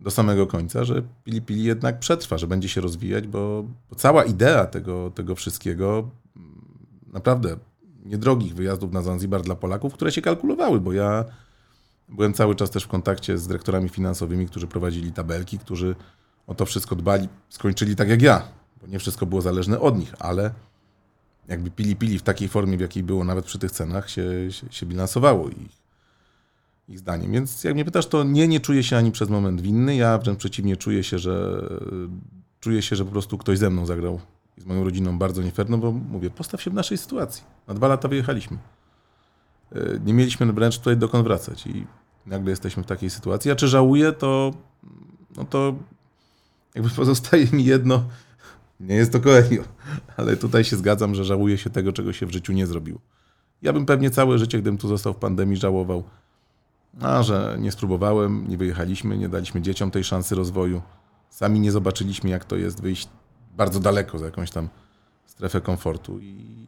do 0.00 0.10
samego 0.10 0.46
końca, 0.46 0.84
że 0.84 1.02
Pili 1.24 1.42
Pili 1.42 1.64
jednak 1.64 1.98
przetrwa, 1.98 2.38
że 2.38 2.46
będzie 2.46 2.68
się 2.68 2.80
rozwijać, 2.80 3.26
bo, 3.26 3.64
bo 3.90 3.96
cała 3.96 4.24
idea 4.24 4.66
tego, 4.66 5.10
tego 5.10 5.34
wszystkiego 5.34 6.10
mm, 6.36 6.62
naprawdę 7.12 7.56
niedrogich 8.04 8.54
wyjazdów 8.54 8.92
na 8.92 9.02
Zanzibar 9.02 9.42
dla 9.42 9.54
Polaków, 9.54 9.94
które 9.94 10.12
się 10.12 10.22
kalkulowały, 10.22 10.80
bo 10.80 10.92
ja 10.92 11.24
byłem 12.12 12.32
cały 12.34 12.54
czas 12.54 12.70
też 12.70 12.84
w 12.84 12.88
kontakcie 12.88 13.38
z 13.38 13.46
dyrektorami 13.46 13.88
finansowymi, 13.88 14.46
którzy 14.46 14.66
prowadzili 14.66 15.12
tabelki, 15.12 15.58
którzy 15.58 15.94
o 16.46 16.54
to 16.54 16.66
wszystko 16.66 16.96
dbali, 16.96 17.28
skończyli 17.48 17.96
tak 17.96 18.08
jak 18.08 18.22
ja, 18.22 18.42
bo 18.80 18.86
nie 18.86 18.98
wszystko 18.98 19.26
było 19.26 19.40
zależne 19.40 19.80
od 19.80 19.98
nich, 19.98 20.14
ale 20.18 20.50
jakby 21.48 21.70
pili 21.70 21.96
pili 21.96 22.18
w 22.18 22.22
takiej 22.22 22.48
formie, 22.48 22.76
w 22.76 22.80
jakiej 22.80 23.02
było 23.02 23.24
nawet 23.24 23.44
przy 23.44 23.58
tych 23.58 23.70
cenach, 23.70 24.10
się, 24.10 24.52
się, 24.52 24.66
się 24.70 24.86
bilansowało 24.86 25.48
ich, 25.48 25.82
ich 26.88 26.98
zdaniem. 26.98 27.32
Więc 27.32 27.64
jak 27.64 27.74
mnie 27.74 27.84
pytasz, 27.84 28.06
to 28.06 28.24
nie, 28.24 28.48
nie 28.48 28.60
czuję 28.60 28.82
się 28.82 28.96
ani 28.96 29.12
przez 29.12 29.28
moment 29.28 29.60
winny. 29.60 29.96
Ja 29.96 30.18
wręcz 30.18 30.38
przeciwnie 30.38 30.76
czuję 30.76 31.04
się, 31.04 31.18
że 31.18 31.62
czuję 32.60 32.82
się, 32.82 32.96
że 32.96 33.04
po 33.04 33.10
prostu 33.10 33.38
ktoś 33.38 33.58
ze 33.58 33.70
mną 33.70 33.86
zagrał 33.86 34.20
i 34.58 34.60
z 34.60 34.66
moją 34.66 34.84
rodziną 34.84 35.18
bardzo 35.18 35.42
nie 35.42 35.50
fair, 35.50 35.70
no 35.70 35.78
bo 35.78 35.92
mówię, 35.92 36.30
postaw 36.30 36.62
się 36.62 36.70
w 36.70 36.74
naszej 36.74 36.98
sytuacji. 36.98 37.44
Na 37.68 37.74
dwa 37.74 37.88
lata 37.88 38.08
wyjechaliśmy. 38.08 38.58
Yy, 39.74 40.00
Nie 40.04 40.14
mieliśmy 40.14 40.52
wręcz 40.52 40.78
tutaj 40.78 40.96
dokąd 40.96 41.24
wracać 41.24 41.66
i 41.66 41.86
nagle 42.26 42.50
jesteśmy 42.50 42.82
w 42.82 42.86
takiej 42.86 43.10
sytuacji. 43.10 43.50
A 43.50 43.56
czy 43.56 43.68
żałuję, 43.68 44.12
to 44.12 44.52
no 45.36 45.44
to 45.44 45.74
jakby 46.74 46.90
pozostaje 47.00 47.46
mi 47.52 47.64
jedno, 47.64 48.04
nie 48.80 48.94
jest 48.94 49.12
to 49.12 49.20
Coelho, 49.20 49.64
ale 50.16 50.36
tutaj 50.36 50.64
się 50.64 50.76
zgadzam, 50.76 51.14
że 51.14 51.24
żałuję 51.24 51.58
się 51.58 51.70
tego, 51.70 51.92
czego 51.92 52.12
się 52.12 52.26
w 52.26 52.32
życiu 52.32 52.52
nie 52.52 52.66
zrobiło. 52.66 53.00
Ja 53.62 53.72
bym 53.72 53.86
pewnie 53.86 54.10
całe 54.10 54.38
życie, 54.38 54.58
gdybym 54.58 54.78
tu 54.78 54.88
został 54.88 55.12
w 55.12 55.16
pandemii, 55.16 55.56
żałował, 55.56 56.04
a 57.00 57.22
że 57.22 57.56
nie 57.60 57.72
spróbowałem, 57.72 58.48
nie 58.48 58.58
wyjechaliśmy, 58.58 59.18
nie 59.18 59.28
daliśmy 59.28 59.62
dzieciom 59.62 59.90
tej 59.90 60.04
szansy 60.04 60.34
rozwoju. 60.34 60.82
Sami 61.30 61.60
nie 61.60 61.72
zobaczyliśmy, 61.72 62.30
jak 62.30 62.44
to 62.44 62.56
jest 62.56 62.82
wyjść 62.82 63.08
bardzo 63.56 63.80
daleko 63.80 64.18
za 64.18 64.26
jakąś 64.26 64.50
tam 64.50 64.68
strefę 65.26 65.60
komfortu. 65.60 66.18
I 66.20 66.66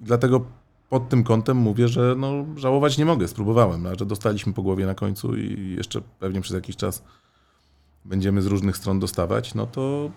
dlatego 0.00 0.44
pod 0.92 1.08
tym 1.08 1.24
kątem 1.24 1.56
mówię, 1.56 1.88
że 1.88 2.14
no, 2.18 2.44
żałować 2.56 2.98
nie 2.98 3.04
mogę. 3.04 3.28
Spróbowałem, 3.28 3.82
no, 3.82 3.90
że 3.98 4.06
dostaliśmy 4.06 4.52
po 4.52 4.62
głowie 4.62 4.86
na 4.86 4.94
końcu 4.94 5.36
i 5.36 5.74
jeszcze 5.76 6.00
pewnie 6.18 6.40
przez 6.40 6.54
jakiś 6.54 6.76
czas 6.76 7.02
będziemy 8.04 8.42
z 8.42 8.46
różnych 8.46 8.76
stron 8.76 9.00
dostawać, 9.00 9.54
no 9.54 9.66
to 9.66 10.10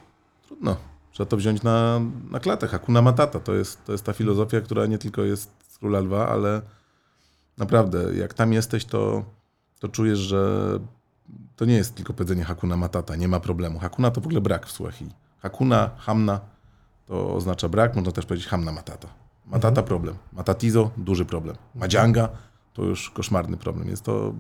trudno. 0.47 0.75
Trzeba 1.11 1.29
to 1.29 1.38
wziąć 1.38 1.63
na, 1.63 2.01
na 2.31 2.39
klatę. 2.39 2.67
Hakuna 2.67 3.01
Matata 3.01 3.39
to 3.39 3.53
jest, 3.53 3.85
to 3.85 3.91
jest 3.91 4.03
ta 4.03 4.13
filozofia, 4.13 4.61
która 4.61 4.85
nie 4.85 4.97
tylko 4.97 5.21
jest 5.21 5.51
z 5.67 5.77
Króla 5.77 5.99
Lwa, 5.99 6.27
ale 6.29 6.61
naprawdę, 7.57 8.15
jak 8.15 8.33
tam 8.33 8.53
jesteś, 8.53 8.85
to, 8.85 9.25
to 9.79 9.88
czujesz, 9.88 10.19
że 10.19 10.69
to 11.55 11.65
nie 11.65 11.75
jest 11.75 11.95
tylko 11.95 12.13
powiedzenie 12.13 12.43
Hakuna 12.43 12.77
Matata, 12.77 13.15
nie 13.15 13.27
ma 13.27 13.39
problemu. 13.39 13.79
Hakuna 13.79 14.11
to 14.11 14.21
w 14.21 14.25
ogóle 14.25 14.41
brak 14.41 14.65
w 14.65 14.71
Swahili. 14.71 15.11
Hakuna, 15.38 15.89
hamna 15.97 16.39
to 17.05 17.35
oznacza 17.35 17.69
brak, 17.69 17.95
można 17.95 18.11
też 18.11 18.25
powiedzieć 18.25 18.47
hamna 18.47 18.71
matata. 18.71 19.24
Matata 19.47 19.84
problem, 19.84 20.15
matatizo 20.34 20.91
duży 20.97 21.25
problem, 21.25 21.55
madzianga 21.75 22.29
to 22.73 22.84
już 22.84 23.10
koszmarny 23.10 23.58
problem. 23.58 23.88
Jest 23.89 24.03
to, 24.03 24.34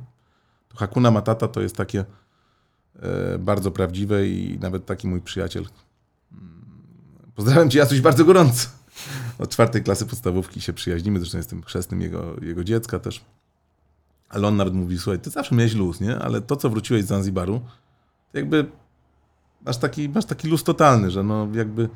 to 0.69 0.77
Hakuna 0.77 1.11
Matata 1.11 1.47
to 1.47 1.61
jest 1.61 1.75
takie 1.75 2.05
e, 2.99 3.37
bardzo 3.37 3.71
prawdziwe 3.71 4.27
i 4.27 4.59
nawet 4.59 4.85
taki 4.85 5.07
mój 5.07 5.21
przyjaciel. 5.21 5.65
mm, 6.31 6.65
Pozdrawiam 7.35 7.69
cię, 7.69 7.79
Jasuś, 7.79 8.01
bardzo 8.01 8.25
gorąco. 8.25 8.67
Od 9.39 9.49
czwartej 9.49 9.83
klasy 9.83 10.05
podstawówki 10.05 10.61
się 10.61 10.73
przyjaźnimy, 10.73 11.19
zresztą 11.19 11.37
jestem 11.37 11.63
chrzestnym 11.63 12.01
jego, 12.01 12.35
jego 12.41 12.63
dziecka 12.63 12.99
też. 12.99 13.25
Ale 14.29 14.47
on 14.47 14.57
nawet 14.57 14.73
mówi, 14.73 14.97
słuchaj, 14.97 15.19
ty 15.19 15.29
zawsze 15.29 15.55
miałeś 15.55 15.73
luz, 15.73 16.01
nie? 16.01 16.19
Ale 16.19 16.41
to, 16.41 16.55
co 16.55 16.69
wróciłeś 16.69 17.03
z 17.03 17.07
Zanzibaru, 17.07 17.61
jakby 18.33 18.71
masz 19.65 19.77
taki, 19.77 20.09
masz 20.09 20.25
taki 20.25 20.47
luz 20.47 20.63
totalny, 20.63 21.11
że 21.11 21.23
no 21.23 21.47
jakby 21.53 21.89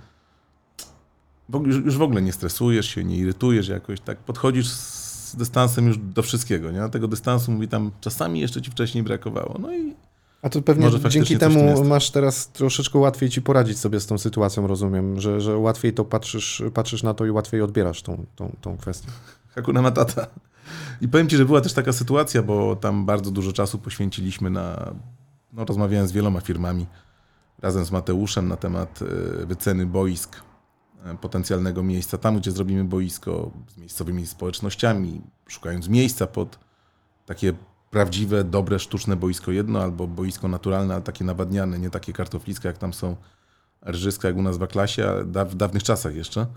już, 1.65 1.97
w 1.97 2.01
ogóle 2.01 2.21
nie 2.21 2.33
stresujesz 2.33 2.89
się, 2.89 3.03
nie 3.03 3.17
irytujesz 3.17 3.67
jakoś, 3.67 3.99
tak 3.99 4.17
podchodzisz 4.17 4.67
z 4.67 5.35
dystansem 5.35 5.87
już 5.87 5.97
do 5.97 6.21
wszystkiego, 6.21 6.71
nie? 6.71 6.89
Tego 6.89 7.07
dystansu, 7.07 7.51
mówi 7.51 7.67
tam, 7.67 7.91
czasami 8.01 8.39
jeszcze 8.39 8.61
ci 8.61 8.71
wcześniej 8.71 9.03
brakowało. 9.03 9.55
No 9.59 9.73
i 9.73 9.95
A 10.41 10.49
to 10.49 10.61
pewnie 10.61 10.89
dzięki 11.09 11.37
temu 11.37 11.83
masz 11.85 12.11
teraz 12.11 12.51
troszeczkę 12.51 12.99
łatwiej 12.99 13.29
ci 13.29 13.41
poradzić 13.41 13.79
sobie 13.79 13.99
z 13.99 14.07
tą 14.07 14.17
sytuacją, 14.17 14.67
rozumiem, 14.67 15.19
że, 15.19 15.41
że 15.41 15.57
łatwiej 15.57 15.93
to 15.93 16.05
patrzysz, 16.05 16.63
patrzysz 16.73 17.03
na 17.03 17.13
to 17.13 17.25
i 17.25 17.31
łatwiej 17.31 17.61
odbierasz 17.61 18.01
tą, 18.01 18.25
tą, 18.35 18.55
tą 18.61 18.77
kwestię. 18.77 19.07
Hakuna 19.55 19.81
Matata. 19.81 20.27
I 21.01 21.07
powiem 21.07 21.27
ci, 21.27 21.37
że 21.37 21.45
była 21.45 21.61
też 21.61 21.73
taka 21.73 21.93
sytuacja, 21.93 22.43
bo 22.43 22.75
tam 22.75 23.05
bardzo 23.05 23.31
dużo 23.31 23.53
czasu 23.53 23.79
poświęciliśmy 23.79 24.49
na. 24.49 24.93
No, 25.53 25.65
rozmawiałem 25.65 26.07
z 26.07 26.11
wieloma 26.11 26.41
firmami 26.41 26.85
razem 27.61 27.85
z 27.85 27.91
Mateuszem 27.91 28.47
na 28.47 28.55
temat 28.55 28.99
e, 29.01 29.45
wyceny 29.45 29.85
boisk, 29.85 30.41
potencjalnego 31.21 31.83
miejsca 31.83 32.17
tam, 32.17 32.37
gdzie 32.37 32.51
zrobimy 32.51 32.83
boisko 32.83 33.51
z 33.67 33.77
miejscowymi 33.77 34.27
społecznościami, 34.27 35.21
szukając 35.47 35.87
miejsca 35.87 36.27
pod 36.27 36.59
takie 37.25 37.53
prawdziwe, 37.89 38.43
dobre, 38.43 38.79
sztuczne 38.79 39.15
boisko 39.15 39.51
jedno 39.51 39.81
albo 39.81 40.07
boisko 40.07 40.47
naturalne, 40.47 40.93
ale 40.93 41.03
takie 41.03 41.25
nawadniane, 41.25 41.79
nie 41.79 41.89
takie 41.89 42.13
kartofliska, 42.13 42.69
jak 42.69 42.77
tam 42.77 42.93
są 42.93 43.15
rżyska, 43.87 44.27
jak 44.27 44.37
u 44.37 44.41
nas 44.41 44.57
w 44.57 44.67
klasie, 44.67 45.09
ale 45.09 45.45
w 45.45 45.55
dawnych 45.55 45.83
czasach 45.83 46.15
jeszcze. 46.15 46.47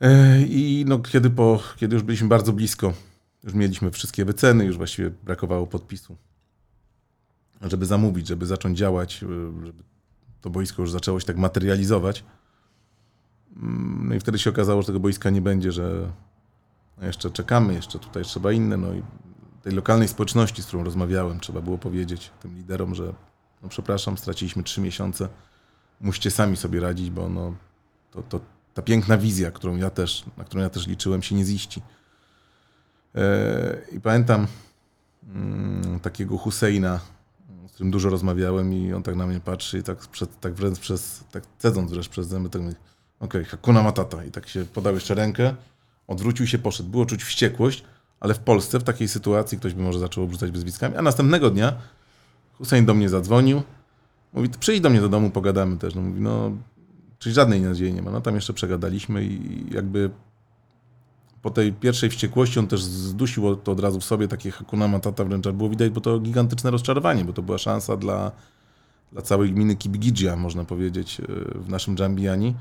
E, 0.00 0.42
I 0.42 0.84
no, 0.88 0.98
kiedy, 0.98 1.30
po, 1.30 1.62
kiedy 1.76 1.94
już 1.94 2.02
byliśmy 2.02 2.28
bardzo 2.28 2.52
blisko, 2.52 2.92
już 3.44 3.54
mieliśmy 3.54 3.90
wszystkie 3.90 4.24
wyceny, 4.24 4.64
już 4.64 4.76
właściwie 4.76 5.10
brakowało 5.10 5.66
podpisu, 5.66 6.16
żeby 7.62 7.86
zamówić, 7.86 8.28
żeby 8.28 8.46
zacząć 8.46 8.78
działać, 8.78 9.22
e, 9.22 9.26
żeby 9.66 9.82
to 10.40 10.50
boisko 10.50 10.82
już 10.82 10.90
zaczęło 10.90 11.20
się 11.20 11.26
tak 11.26 11.36
materializować. 11.36 12.24
No 14.02 14.14
i 14.14 14.20
wtedy 14.20 14.38
się 14.38 14.50
okazało, 14.50 14.82
że 14.82 14.86
tego 14.86 15.00
boiska 15.00 15.30
nie 15.30 15.42
będzie, 15.42 15.72
że 15.72 16.12
jeszcze 17.02 17.30
czekamy, 17.30 17.74
jeszcze 17.74 17.98
tutaj 17.98 18.24
trzeba 18.24 18.52
inne. 18.52 18.76
No 18.76 18.94
i 18.94 19.02
tej 19.62 19.72
lokalnej 19.72 20.08
społeczności, 20.08 20.62
z 20.62 20.66
którą 20.66 20.84
rozmawiałem, 20.84 21.40
trzeba 21.40 21.60
było 21.60 21.78
powiedzieć 21.78 22.30
tym 22.40 22.56
liderom, 22.56 22.94
że 22.94 23.12
no 23.62 23.68
przepraszam, 23.68 24.18
straciliśmy 24.18 24.62
trzy 24.62 24.80
miesiące, 24.80 25.28
musicie 26.00 26.30
sami 26.30 26.56
sobie 26.56 26.80
radzić, 26.80 27.10
bo 27.10 27.28
no, 27.28 27.54
to, 28.10 28.22
to, 28.22 28.40
ta 28.74 28.82
piękna 28.82 29.18
wizja, 29.18 29.50
którą 29.50 29.76
ja 29.76 29.90
też, 29.90 30.24
na 30.36 30.44
którą 30.44 30.62
ja 30.62 30.70
też 30.70 30.86
liczyłem, 30.86 31.22
się 31.22 31.34
nie 31.34 31.44
ziści. 31.44 31.82
E, 33.14 33.76
I 33.92 34.00
pamiętam 34.00 34.46
mm, 35.34 36.00
takiego 36.00 36.38
Husseina, 36.38 37.00
z 37.68 37.72
którym 37.72 37.90
dużo 37.90 38.10
rozmawiałem 38.10 38.72
i 38.72 38.92
on 38.92 39.02
tak 39.02 39.16
na 39.16 39.26
mnie 39.26 39.40
patrzy 39.40 39.78
i 39.78 39.82
tak, 39.82 39.98
przed, 39.98 40.40
tak 40.40 40.54
wręcz 40.54 40.78
przez, 40.78 41.24
tak 41.32 41.44
cedząc 41.58 41.90
wręcz 41.90 42.08
przez 42.08 42.26
zęby, 42.26 42.50
tak 42.50 42.62
okej, 43.20 43.44
Hakuna 43.44 43.82
Matata. 43.82 44.24
I 44.24 44.30
tak 44.30 44.48
się 44.48 44.64
podał 44.64 44.94
jeszcze 44.94 45.14
rękę, 45.14 45.54
odwrócił 46.06 46.46
się, 46.46 46.58
poszedł. 46.58 46.88
Było 46.88 47.06
czuć 47.06 47.24
wściekłość, 47.24 47.84
ale 48.20 48.34
w 48.34 48.38
Polsce 48.38 48.78
w 48.78 48.84
takiej 48.84 49.08
sytuacji 49.08 49.58
ktoś 49.58 49.74
by 49.74 49.82
może 49.82 49.98
zaczął 49.98 50.24
obrzucać 50.24 50.50
wyzwiskami, 50.50 50.96
a 50.96 51.02
następnego 51.02 51.50
dnia 51.50 51.72
Hussein 52.58 52.86
do 52.86 52.94
mnie 52.94 53.08
zadzwonił, 53.08 53.62
mówi, 54.32 54.48
przyjdź 54.60 54.80
do 54.80 54.90
mnie 54.90 55.00
do 55.00 55.08
domu, 55.08 55.30
pogadamy 55.30 55.76
też. 55.76 55.94
No 55.94 56.02
mówi, 56.02 56.20
no, 56.20 56.50
czyli 57.18 57.34
żadnej 57.34 57.60
nadziei 57.60 57.92
nie 57.92 58.02
ma. 58.02 58.10
No 58.10 58.20
tam 58.20 58.34
jeszcze 58.34 58.52
przegadaliśmy 58.52 59.24
i 59.24 59.64
jakby 59.74 60.10
po 61.42 61.50
tej 61.50 61.72
pierwszej 61.72 62.10
wściekłości 62.10 62.58
on 62.58 62.66
też 62.66 62.82
zdusił 62.82 63.56
to 63.56 63.72
od 63.72 63.80
razu 63.80 64.00
w 64.00 64.04
sobie 64.04 64.28
takie 64.28 64.50
Hakuna 64.50 64.88
Matata 64.88 65.24
wręcz, 65.24 65.48
było 65.48 65.70
widać, 65.70 65.90
bo 65.90 66.00
to 66.00 66.20
gigantyczne 66.20 66.70
rozczarowanie, 66.70 67.24
bo 67.24 67.32
to 67.32 67.42
była 67.42 67.58
szansa 67.58 67.96
dla, 67.96 68.32
dla 69.12 69.22
całej 69.22 69.52
gminy 69.52 69.76
Kibigidzia, 69.76 70.36
można 70.36 70.64
powiedzieć, 70.64 71.18
yy, 71.18 71.26
w 71.54 71.68
naszym 71.68 71.96
Dżambijani. 71.96 72.54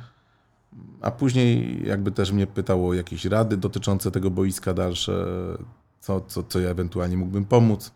A 1.02 1.12
później 1.12 1.82
jakby 1.88 2.12
też 2.12 2.32
mnie 2.32 2.48
pytało 2.48 2.90
o 2.90 2.94
jakieś 2.94 3.26
rady 3.26 3.58
dotyczące 3.58 4.12
tego 4.12 4.32
boiska 4.32 4.74
dalsze, 4.74 5.26
co, 6.00 6.22
co, 6.22 6.44
co 6.44 6.60
ja 6.60 6.70
ewentualnie 6.70 7.18
mógłbym 7.18 7.46
pomóc. 7.46 7.92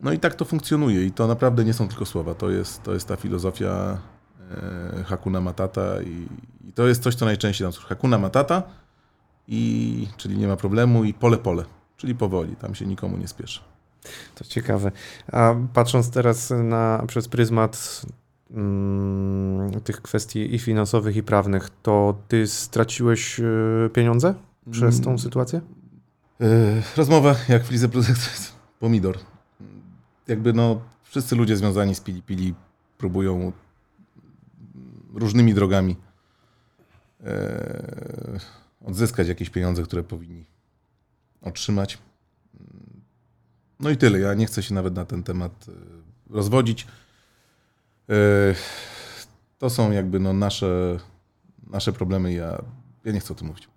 No 0.00 0.12
i 0.12 0.18
tak 0.18 0.34
to 0.34 0.44
funkcjonuje 0.44 1.04
i 1.04 1.12
to 1.12 1.26
naprawdę 1.26 1.64
nie 1.64 1.72
są 1.72 1.88
tylko 1.88 2.06
słowa, 2.06 2.34
to 2.34 2.50
jest, 2.50 2.82
to 2.82 2.94
jest 2.94 3.08
ta 3.08 3.16
filozofia 3.16 3.98
e, 4.50 5.04
Hakuna 5.04 5.40
Matata 5.40 6.02
i, 6.02 6.28
i 6.68 6.72
to 6.72 6.86
jest 6.86 7.02
coś, 7.02 7.14
co 7.14 7.24
najczęściej 7.24 7.64
nam 7.64 7.72
słyszy. 7.72 7.88
Hakuna 7.88 8.18
Matata, 8.18 8.62
i, 9.48 10.08
czyli 10.16 10.38
nie 10.38 10.48
ma 10.48 10.56
problemu 10.56 11.04
i 11.04 11.14
pole 11.14 11.38
pole, 11.38 11.64
czyli 11.96 12.14
powoli, 12.14 12.56
tam 12.56 12.74
się 12.74 12.86
nikomu 12.86 13.16
nie 13.16 13.28
spieszy. 13.28 13.60
To 14.34 14.44
ciekawe. 14.44 14.92
A 15.32 15.54
patrząc 15.74 16.10
teraz 16.10 16.52
na, 16.64 17.04
przez 17.06 17.28
pryzmat 17.28 18.02
tych 19.84 20.02
kwestii 20.02 20.54
i 20.54 20.58
finansowych, 20.58 21.16
i 21.16 21.22
prawnych, 21.22 21.70
to 21.82 22.18
ty 22.28 22.46
straciłeś 22.46 23.40
y, 23.40 23.90
pieniądze 23.92 24.34
przez 24.70 25.00
tą 25.00 25.10
Mm. 25.10 25.18
sytuację? 25.18 25.60
Yy, 26.40 26.46
Rozmowa 26.96 27.34
jak 27.48 27.64
w 27.64 27.70
Lize 27.70 27.88
Plus. 27.88 28.06
Pomidor. 28.80 29.18
Jakby 30.28 30.52
no, 30.52 30.80
wszyscy 31.02 31.36
ludzie 31.36 31.56
związani 31.56 31.94
z 31.94 32.00
Pili 32.00 32.22
Pili 32.22 32.54
próbują 32.98 33.52
różnymi 35.14 35.54
drogami 35.54 35.96
yy, 37.20 37.30
odzyskać 38.86 39.28
jakieś 39.28 39.50
pieniądze, 39.50 39.82
które 39.82 40.02
powinni 40.02 40.44
otrzymać. 41.42 41.98
No 43.80 43.90
i 43.90 43.96
tyle. 43.96 44.18
Ja 44.18 44.34
nie 44.34 44.46
chcę 44.46 44.62
się 44.62 44.74
nawet 44.74 44.94
na 44.94 45.04
ten 45.04 45.22
temat 45.22 45.66
rozwodzić. 46.30 46.86
Yy, 48.08 48.54
To 49.58 49.70
są 49.70 49.90
jakby 49.90 50.20
no 50.20 50.32
nasze, 50.32 50.98
nasze 51.66 51.92
problemy. 51.92 52.32
Ja, 52.32 52.62
ja 53.04 53.12
nie 53.12 53.20
chcę 53.20 53.32
o 53.32 53.36
tym 53.36 53.46
mówić. 53.46 53.68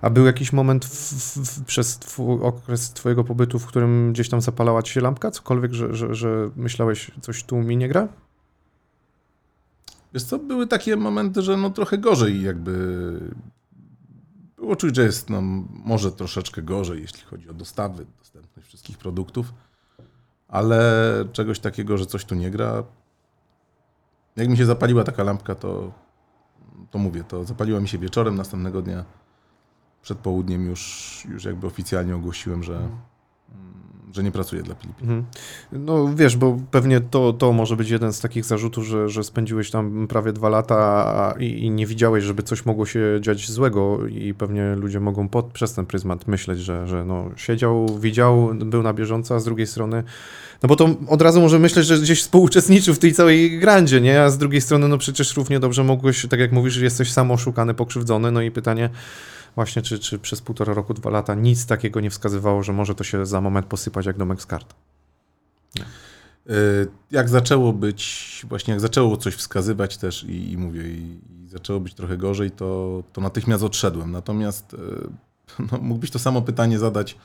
A 0.00 0.10
był 0.10 0.26
jakiś 0.26 0.52
moment 0.52 0.84
w, 0.84 1.12
w, 1.36 1.64
przez 1.64 1.98
twój 1.98 2.42
okres 2.42 2.90
twojego 2.92 3.24
pobytu, 3.24 3.58
w 3.58 3.66
którym 3.66 4.12
gdzieś 4.12 4.28
tam 4.28 4.40
zapalała 4.40 4.82
ci 4.82 4.92
się 4.92 5.00
lampka? 5.00 5.30
Cokolwiek, 5.30 5.72
że, 5.72 5.94
że, 5.94 6.14
że 6.14 6.50
myślałeś, 6.56 7.10
coś 7.20 7.44
tu 7.44 7.56
mi 7.56 7.76
nie 7.76 7.88
gra? 7.88 8.08
Wiesz 10.14 10.22
co, 10.22 10.38
były 10.38 10.66
takie 10.66 10.96
momenty, 10.96 11.42
że 11.42 11.56
no 11.56 11.70
trochę 11.70 11.98
gorzej 11.98 12.42
jakby 12.42 13.20
było 14.56 14.76
czuć, 14.76 14.96
że 14.96 15.02
jest 15.02 15.30
no, 15.30 15.40
może 15.70 16.12
troszeczkę 16.12 16.62
gorzej, 16.62 17.00
jeśli 17.00 17.22
chodzi 17.22 17.48
o 17.50 17.54
dostawy, 17.54 18.06
dostępność 18.18 18.68
wszystkich 18.68 18.98
produktów, 18.98 19.52
ale 20.48 20.80
czegoś 21.32 21.58
takiego, 21.58 21.98
że 21.98 22.06
coś 22.06 22.24
tu 22.24 22.34
nie 22.34 22.50
gra. 22.50 22.84
Jak 24.38 24.48
mi 24.48 24.56
się 24.56 24.66
zapaliła 24.66 25.04
taka 25.04 25.22
lampka, 25.22 25.54
to, 25.54 25.92
to 26.90 26.98
mówię, 26.98 27.24
to 27.24 27.44
zapaliła 27.44 27.80
mi 27.80 27.88
się 27.88 27.98
wieczorem 27.98 28.34
następnego 28.34 28.82
dnia. 28.82 29.04
Przed 30.02 30.18
południem 30.18 30.66
już, 30.66 31.26
już 31.30 31.44
jakby 31.44 31.66
oficjalnie 31.66 32.16
ogłosiłem, 32.16 32.62
że, 32.62 32.76
mm, 32.76 32.92
że 34.12 34.22
nie 34.22 34.32
pracuję 34.32 34.62
dla 34.62 34.74
Pilipi. 34.74 35.02
Mhm. 35.02 35.24
No 35.72 36.14
wiesz, 36.14 36.36
bo 36.36 36.58
pewnie 36.70 37.00
to, 37.00 37.32
to 37.32 37.52
może 37.52 37.76
być 37.76 37.90
jeden 37.90 38.12
z 38.12 38.20
takich 38.20 38.44
zarzutów, 38.44 38.84
że, 38.84 39.08
że 39.08 39.24
spędziłeś 39.24 39.70
tam 39.70 40.06
prawie 40.08 40.32
dwa 40.32 40.48
lata 40.48 41.34
i, 41.38 41.44
i 41.44 41.70
nie 41.70 41.86
widziałeś, 41.86 42.24
żeby 42.24 42.42
coś 42.42 42.66
mogło 42.66 42.86
się 42.86 43.18
dziać 43.20 43.50
złego 43.50 44.06
i 44.06 44.34
pewnie 44.34 44.74
ludzie 44.74 45.00
mogą 45.00 45.28
pod, 45.28 45.46
przez 45.46 45.74
ten 45.74 45.86
pryzmat 45.86 46.28
myśleć, 46.28 46.58
że, 46.58 46.86
że 46.86 47.04
no, 47.04 47.30
siedział, 47.36 47.98
widział, 47.98 48.50
był 48.54 48.82
na 48.82 48.94
bieżąco, 48.94 49.34
a 49.34 49.38
z 49.38 49.44
drugiej 49.44 49.66
strony, 49.66 50.04
no 50.62 50.68
bo 50.68 50.76
to 50.76 50.96
od 51.08 51.22
razu 51.22 51.40
może 51.40 51.58
myśleć, 51.58 51.86
że 51.86 51.98
gdzieś 51.98 52.22
współuczestniczył 52.22 52.94
w 52.94 52.98
tej 52.98 53.12
całej 53.12 53.58
grandzie, 53.58 54.00
nie? 54.00 54.22
A 54.22 54.30
z 54.30 54.38
drugiej 54.38 54.60
strony, 54.60 54.88
no 54.88 54.98
przecież 54.98 55.36
równie 55.36 55.60
dobrze 55.60 55.84
mogłeś, 55.84 56.26
tak 56.30 56.40
jak 56.40 56.52
mówisz, 56.52 56.74
że 56.74 56.84
jesteś 56.84 57.12
sam 57.12 57.30
oszukany, 57.30 57.74
pokrzywdzony, 57.74 58.30
no 58.30 58.42
i 58.42 58.50
pytanie 58.50 58.90
właśnie, 59.54 59.82
czy, 59.82 59.98
czy 59.98 60.18
przez 60.18 60.40
półtora 60.40 60.74
roku, 60.74 60.94
dwa 60.94 61.10
lata 61.10 61.34
nic 61.34 61.66
takiego 61.66 62.00
nie 62.00 62.10
wskazywało, 62.10 62.62
że 62.62 62.72
może 62.72 62.94
to 62.94 63.04
się 63.04 63.26
za 63.26 63.40
moment 63.40 63.66
posypać 63.66 64.06
jak 64.06 64.16
domek 64.16 64.42
z 64.42 64.46
kart. 64.46 64.74
Y, 66.50 66.88
Jak 67.10 67.28
zaczęło 67.28 67.72
być, 67.72 68.46
właśnie 68.48 68.72
jak 68.72 68.80
zaczęło 68.80 69.16
coś 69.16 69.34
wskazywać 69.34 69.96
też 69.96 70.24
i, 70.24 70.52
i 70.52 70.58
mówię, 70.58 70.82
i, 70.88 71.18
i 71.44 71.48
zaczęło 71.48 71.80
być 71.80 71.94
trochę 71.94 72.16
gorzej, 72.16 72.50
to, 72.50 73.02
to 73.12 73.20
natychmiast 73.20 73.64
odszedłem. 73.64 74.12
Natomiast 74.12 74.74
y, 74.74 74.78
no, 75.72 75.78
mógłbyś 75.82 76.10
to 76.10 76.18
samo 76.18 76.42
pytanie 76.42 76.78
zadać 76.78 77.16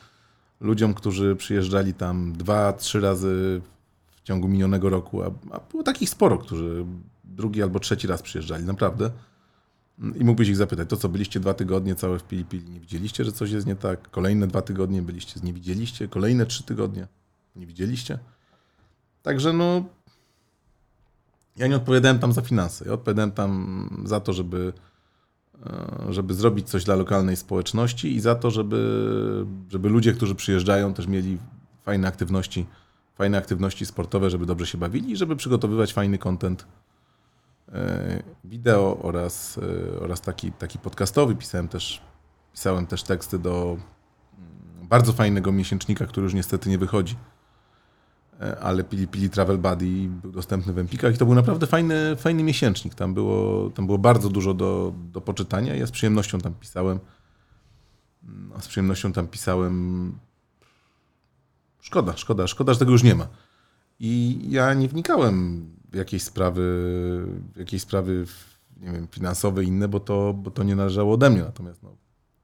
ludziom, 0.60 0.94
którzy 0.94 1.36
przyjeżdżali 1.36 1.94
tam 1.94 2.34
dwa, 2.34 2.74
trzy 2.74 3.02
razy 3.02 3.62
w 4.16 4.22
ciągu 4.22 4.48
minionego 4.48 4.90
roku, 4.90 5.24
a, 5.24 5.32
a 5.52 5.60
było 5.60 5.84
takich 5.84 6.10
sporo, 6.10 6.38
którzy 6.38 6.86
drugi 7.24 7.64
albo 7.64 7.80
trzeci 7.80 8.08
raz 8.08 8.22
przyjeżdżali, 8.22 8.64
naprawdę. 8.66 9.12
I 10.16 10.24
mógłbyś 10.26 10.50
ich 10.50 10.58
zapytać, 10.58 10.90
to 10.90 10.98
co, 10.98 11.10
byliście 11.10 11.40
dwa 11.40 11.54
tygodnie 11.54 11.96
całe 11.96 12.20
w 12.20 12.24
Pili 12.24 12.46
Pili, 12.46 12.70
nie 12.70 12.80
widzieliście, 12.80 13.26
że 13.26 13.32
coś 13.32 13.52
jest 13.52 13.68
nie 13.68 13.76
tak? 13.76 14.10
Kolejne 14.12 14.48
dwa 14.48 14.62
tygodnie 14.62 15.02
byliście, 15.02 15.40
nie 15.44 15.54
widzieliście? 15.54 16.08
Kolejne 16.08 16.46
trzy 16.46 16.64
tygodnie, 16.64 17.08
nie 17.56 17.68
widzieliście? 17.68 18.20
Także 19.24 19.54
no. 19.54 19.84
Ja 21.58 21.68
nie 21.68 21.76
odpowiadałem 21.76 22.20
tam 22.20 22.34
za 22.34 22.42
finanse. 22.42 22.86
Ja 22.86 22.94
odpowiadałem 22.94 23.32
tam 23.32 24.04
za 24.06 24.20
to, 24.20 24.34
żeby, 24.34 24.74
żeby 26.10 26.34
zrobić 26.34 26.70
coś 26.70 26.84
dla 26.84 26.96
lokalnej 26.96 27.36
społeczności 27.36 28.16
i 28.16 28.20
za 28.20 28.36
to, 28.36 28.52
żeby, 28.52 29.46
żeby 29.70 29.90
ludzie, 29.90 30.14
którzy 30.14 30.36
przyjeżdżają, 30.36 30.94
też 30.94 31.08
mieli 31.08 31.38
fajne 31.84 32.08
aktywności, 32.08 32.66
fajne 33.16 33.38
aktywności 33.38 33.86
sportowe, 33.86 34.30
żeby 34.30 34.46
dobrze 34.46 34.66
się 34.66 34.78
bawili 34.78 35.12
i 35.12 35.18
żeby 35.18 35.36
przygotowywać 35.36 35.94
fajny 35.94 36.18
content 36.18 36.68
e, 37.72 38.24
wideo 38.44 39.00
oraz, 39.02 39.58
e, 39.58 40.00
oraz 40.00 40.22
taki, 40.22 40.52
taki 40.52 40.80
podcastowy. 40.80 41.36
Pisałem 41.36 41.68
też 41.68 42.02
pisałem 42.54 42.88
też 42.88 43.04
teksty 43.04 43.40
do 43.40 43.78
mm, 44.38 44.88
bardzo 44.88 45.14
fajnego 45.14 45.52
miesięcznika, 45.52 46.06
który 46.06 46.24
już 46.24 46.34
niestety 46.34 46.70
nie 46.70 46.78
wychodzi. 46.78 47.16
E, 48.42 48.60
Ale 48.60 48.84
Pili 48.84 49.08
Pili 49.08 49.30
Travel 49.30 49.58
Buddy 49.58 50.10
był 50.22 50.32
dostępny 50.32 50.74
w 50.74 50.78
Empikach 50.78 51.16
i 51.16 51.18
to 51.18 51.26
był 51.26 51.36
naprawdę 51.36 51.68
fajny, 51.68 52.16
fajny 52.16 52.44
miesięcznik. 52.44 52.96
Tam 52.96 53.14
było, 53.14 53.70
tam 53.70 53.86
było 53.86 53.98
bardzo 53.98 54.30
dużo 54.30 54.54
do, 54.54 54.94
do 55.12 55.22
poczytania. 55.22 55.76
Ja 55.76 55.88
z 55.88 55.92
przyjemnością 55.92 56.40
tam 56.40 56.54
pisałem. 56.54 57.00
No, 58.24 58.62
z 58.62 58.68
przyjemnością 58.68 59.14
tam 59.14 59.28
pisałem. 59.28 60.18
Szkoda, 61.82 62.18
szkoda, 62.18 62.48
szkoda, 62.48 62.74
że 62.74 62.80
tego 62.80 62.92
już 62.92 63.04
nie 63.04 63.16
ma. 63.16 63.28
I 64.00 64.40
ja 64.50 64.74
nie 64.74 64.88
wnikałem 64.88 65.66
w 65.92 65.96
jakieś 65.96 66.24
sprawy, 66.24 66.62
w 67.54 67.60
jakieś 67.60 67.82
sprawy 67.82 68.26
nie 68.82 68.92
wiem, 68.92 69.08
finansowe 69.12 69.64
inne, 69.64 69.88
bo 69.88 70.00
to, 70.00 70.34
bo 70.34 70.52
to 70.52 70.64
nie 70.64 70.76
należało 70.76 71.14
ode 71.14 71.30
mnie. 71.30 71.42
Natomiast 71.42 71.84
no, 71.84 71.96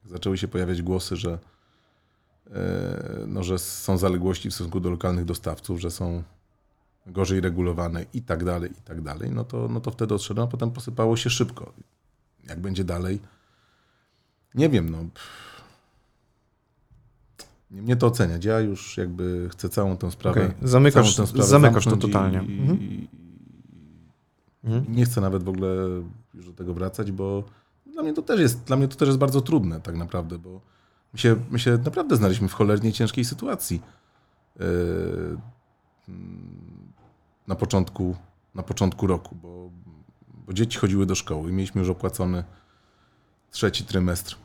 zaczęły 0.04 0.38
się 0.38 0.48
pojawiać 0.48 0.82
głosy, 0.82 1.16
że, 1.16 1.38
no, 3.26 3.42
że 3.42 3.58
są 3.58 3.98
zaległości 3.98 4.50
w 4.50 4.54
stosunku 4.54 4.80
do 4.80 4.90
lokalnych 4.90 5.24
dostawców, 5.24 5.80
że 5.80 5.90
są 5.90 6.22
gorzej 7.06 7.40
regulowane 7.40 8.04
i 8.14 8.22
tak 8.22 8.44
dalej, 8.44 8.70
i 8.78 8.82
tak 8.82 9.00
dalej, 9.00 9.30
no 9.30 9.44
to, 9.44 9.68
no 9.68 9.80
to 9.80 9.90
wtedy 9.90 10.14
odszedłem, 10.14 10.48
a 10.48 10.50
potem 10.50 10.70
posypało 10.70 11.16
się 11.16 11.30
szybko. 11.30 11.72
Jak 12.48 12.60
będzie 12.60 12.84
dalej? 12.84 13.20
Nie 14.54 14.68
wiem, 14.68 14.90
no. 14.90 14.98
Nie 17.70 17.82
mnie 17.82 17.96
to 17.96 18.06
oceniać. 18.06 18.44
Ja 18.44 18.60
już 18.60 18.96
jakby 18.96 19.48
chcę 19.52 19.68
całą 19.68 19.96
tę 19.96 20.10
sprawę. 20.10 20.40
Okej, 20.46 20.68
zamykasz- 20.68 20.92
całą 20.92 21.26
tę 21.26 21.26
sprawę 21.26 21.48
zamykasz 21.48 21.84
to 21.84 21.96
totalnie. 21.96 22.38
I, 22.48 22.60
Mhm. 22.60 22.80
i, 22.82 23.08
Mhm. 24.64 24.96
nie 24.96 25.04
chcę 25.04 25.20
nawet 25.20 25.42
w 25.42 25.48
ogóle 25.48 25.76
już 26.34 26.46
do 26.46 26.52
tego 26.52 26.74
wracać, 26.74 27.12
bo 27.12 27.44
dla 27.92 28.02
mnie 28.02 28.12
to 28.14 28.22
też 28.22 28.40
jest, 28.40 28.64
dla 28.64 28.76
mnie 28.76 28.88
to 28.88 28.96
też 28.96 29.06
jest 29.08 29.18
bardzo 29.18 29.40
trudne 29.40 29.80
tak 29.80 29.96
naprawdę, 29.96 30.38
bo 30.38 30.60
my 31.12 31.18
się, 31.18 31.36
my 31.50 31.58
się 31.58 31.78
naprawdę 31.84 32.16
znaliśmy 32.16 32.48
w 32.48 32.52
cholernie 32.52 32.92
ciężkiej 32.92 33.24
sytuacji 33.24 33.82
yy, 34.58 34.66
mm, 36.08 36.92
na 37.46 37.54
początku, 37.54 38.16
na 38.54 38.62
początku 38.62 39.06
roku, 39.06 39.34
bo, 39.34 39.70
bo 40.46 40.52
dzieci 40.52 40.78
chodziły 40.78 41.06
do 41.06 41.14
szkoły 41.14 41.50
i 41.50 41.52
mieliśmy 41.52 41.78
już 41.80 41.90
opłacony 41.90 42.44
trzeci 43.50 43.84
trymestr 43.84 44.36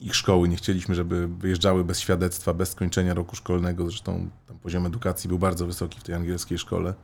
ich 0.00 0.16
szkoły. 0.16 0.48
Nie 0.48 0.56
chcieliśmy, 0.56 0.94
żeby 0.94 1.28
wyjeżdżały 1.28 1.84
bez 1.84 2.00
świadectwa, 2.00 2.54
bez 2.54 2.70
skończenia 2.70 3.14
roku 3.14 3.36
szkolnego. 3.36 3.86
Zresztą 3.86 4.30
tam 4.46 4.58
poziom 4.58 4.86
edukacji 4.86 5.28
był 5.28 5.38
bardzo 5.38 5.66
wysoki 5.66 6.00
w 6.00 6.02
tej 6.02 6.14
angielskiej 6.14 6.58
szkole. 6.58 6.94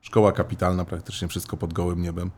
Szkoła 0.00 0.32
kapitalna, 0.32 0.84
praktycznie 0.84 1.28
wszystko 1.28 1.56
pod 1.56 1.72
gołym 1.72 2.02
niebem. 2.02 2.30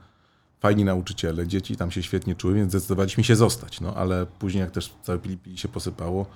Fajni 0.65 0.85
nauczyciele, 0.85 1.47
dzieci 1.47 1.77
tam 1.77 1.91
się 1.91 2.03
świetnie 2.03 2.35
czuły, 2.35 2.55
więc 2.55 2.73
zdecydowaliśmy 2.73 3.25
się 3.25 3.37
zostać. 3.37 3.81
No 3.81 3.95
ale 3.95 4.27
później, 4.27 4.61
jak 4.61 4.71
też 4.71 4.95
całe 5.03 5.19
pili-pili 5.19 5.57
się 5.57 5.69
posypało, 5.69 6.27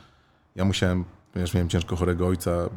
ja 0.57 0.64
musiałem, 0.64 1.05
ponieważ 1.33 1.55
miałem 1.55 1.69
ciężko 1.69 1.97
chorego 1.97 2.27
ojca, 2.27 2.69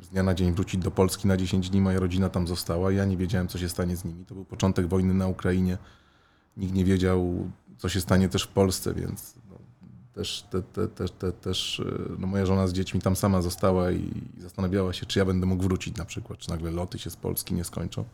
z 0.00 0.08
dnia 0.08 0.22
na 0.22 0.34
dzień 0.34 0.52
wrócić 0.52 0.80
do 0.80 0.90
Polski 0.90 1.28
na 1.28 1.36
10 1.36 1.70
dni. 1.70 1.80
Moja 1.80 2.00
rodzina 2.00 2.28
tam 2.28 2.46
została. 2.46 2.92
Ja 2.92 3.04
nie 3.04 3.16
wiedziałem, 3.16 3.48
co 3.48 3.58
się 3.58 3.68
stanie 3.68 3.96
z 3.96 4.04
nimi. 4.04 4.24
To 4.24 4.34
był 4.34 4.44
początek 4.44 4.88
wojny 4.88 5.14
na 5.14 5.26
Ukrainie. 5.26 5.78
Nikt 6.56 6.74
nie 6.74 6.84
wiedział, 6.84 7.50
co 7.78 7.88
się 7.88 8.00
stanie 8.00 8.28
też 8.28 8.42
w 8.42 8.48
Polsce, 8.48 8.94
więc 8.94 9.34
no, 9.50 9.58
też, 10.12 10.44
te, 10.50 10.62
te, 10.62 10.88
te, 10.88 11.08
te, 11.08 11.32
też 11.32 11.82
yy, 11.84 12.16
no 12.18 12.26
moja 12.26 12.46
żona 12.46 12.66
z 12.66 12.72
dziećmi 12.72 13.00
tam 13.00 13.16
sama 13.16 13.42
została 13.42 13.92
i 13.92 14.10
zastanawiała 14.38 14.92
się, 14.92 15.06
czy 15.06 15.18
ja 15.18 15.24
będę 15.24 15.46
mógł 15.46 15.62
wrócić 15.62 15.96
na 15.96 16.04
przykład, 16.04 16.38
czy 16.38 16.50
nagle 16.50 16.70
loty 16.70 16.98
się 16.98 17.10
z 17.10 17.16
Polski 17.16 17.54
nie 17.54 17.64
skończą. 17.64 18.04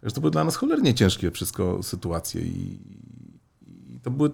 Także 0.00 0.14
to 0.14 0.20
były 0.20 0.30
dla 0.30 0.44
nas 0.44 0.56
cholernie 0.56 0.94
ciężkie 0.94 1.30
wszystko 1.30 1.82
sytuacje 1.82 2.42
i, 2.42 2.78
i 3.66 4.00
to 4.02 4.10
były 4.10 4.30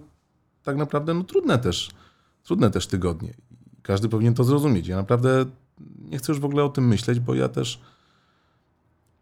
tak 0.62 0.76
naprawdę 0.76 1.14
no, 1.14 1.24
trudne 1.24 1.58
też, 1.58 1.90
trudne 2.44 2.70
też 2.70 2.86
tygodnie. 2.86 3.34
I 3.50 3.82
każdy 3.82 4.08
powinien 4.08 4.34
to 4.34 4.44
zrozumieć. 4.44 4.86
Ja 4.86 4.96
naprawdę 4.96 5.44
nie 5.98 6.18
chcę 6.18 6.32
już 6.32 6.40
w 6.40 6.44
ogóle 6.44 6.64
o 6.64 6.68
tym 6.68 6.88
myśleć, 6.88 7.20
bo 7.20 7.34
ja 7.34 7.48
też 7.48 7.80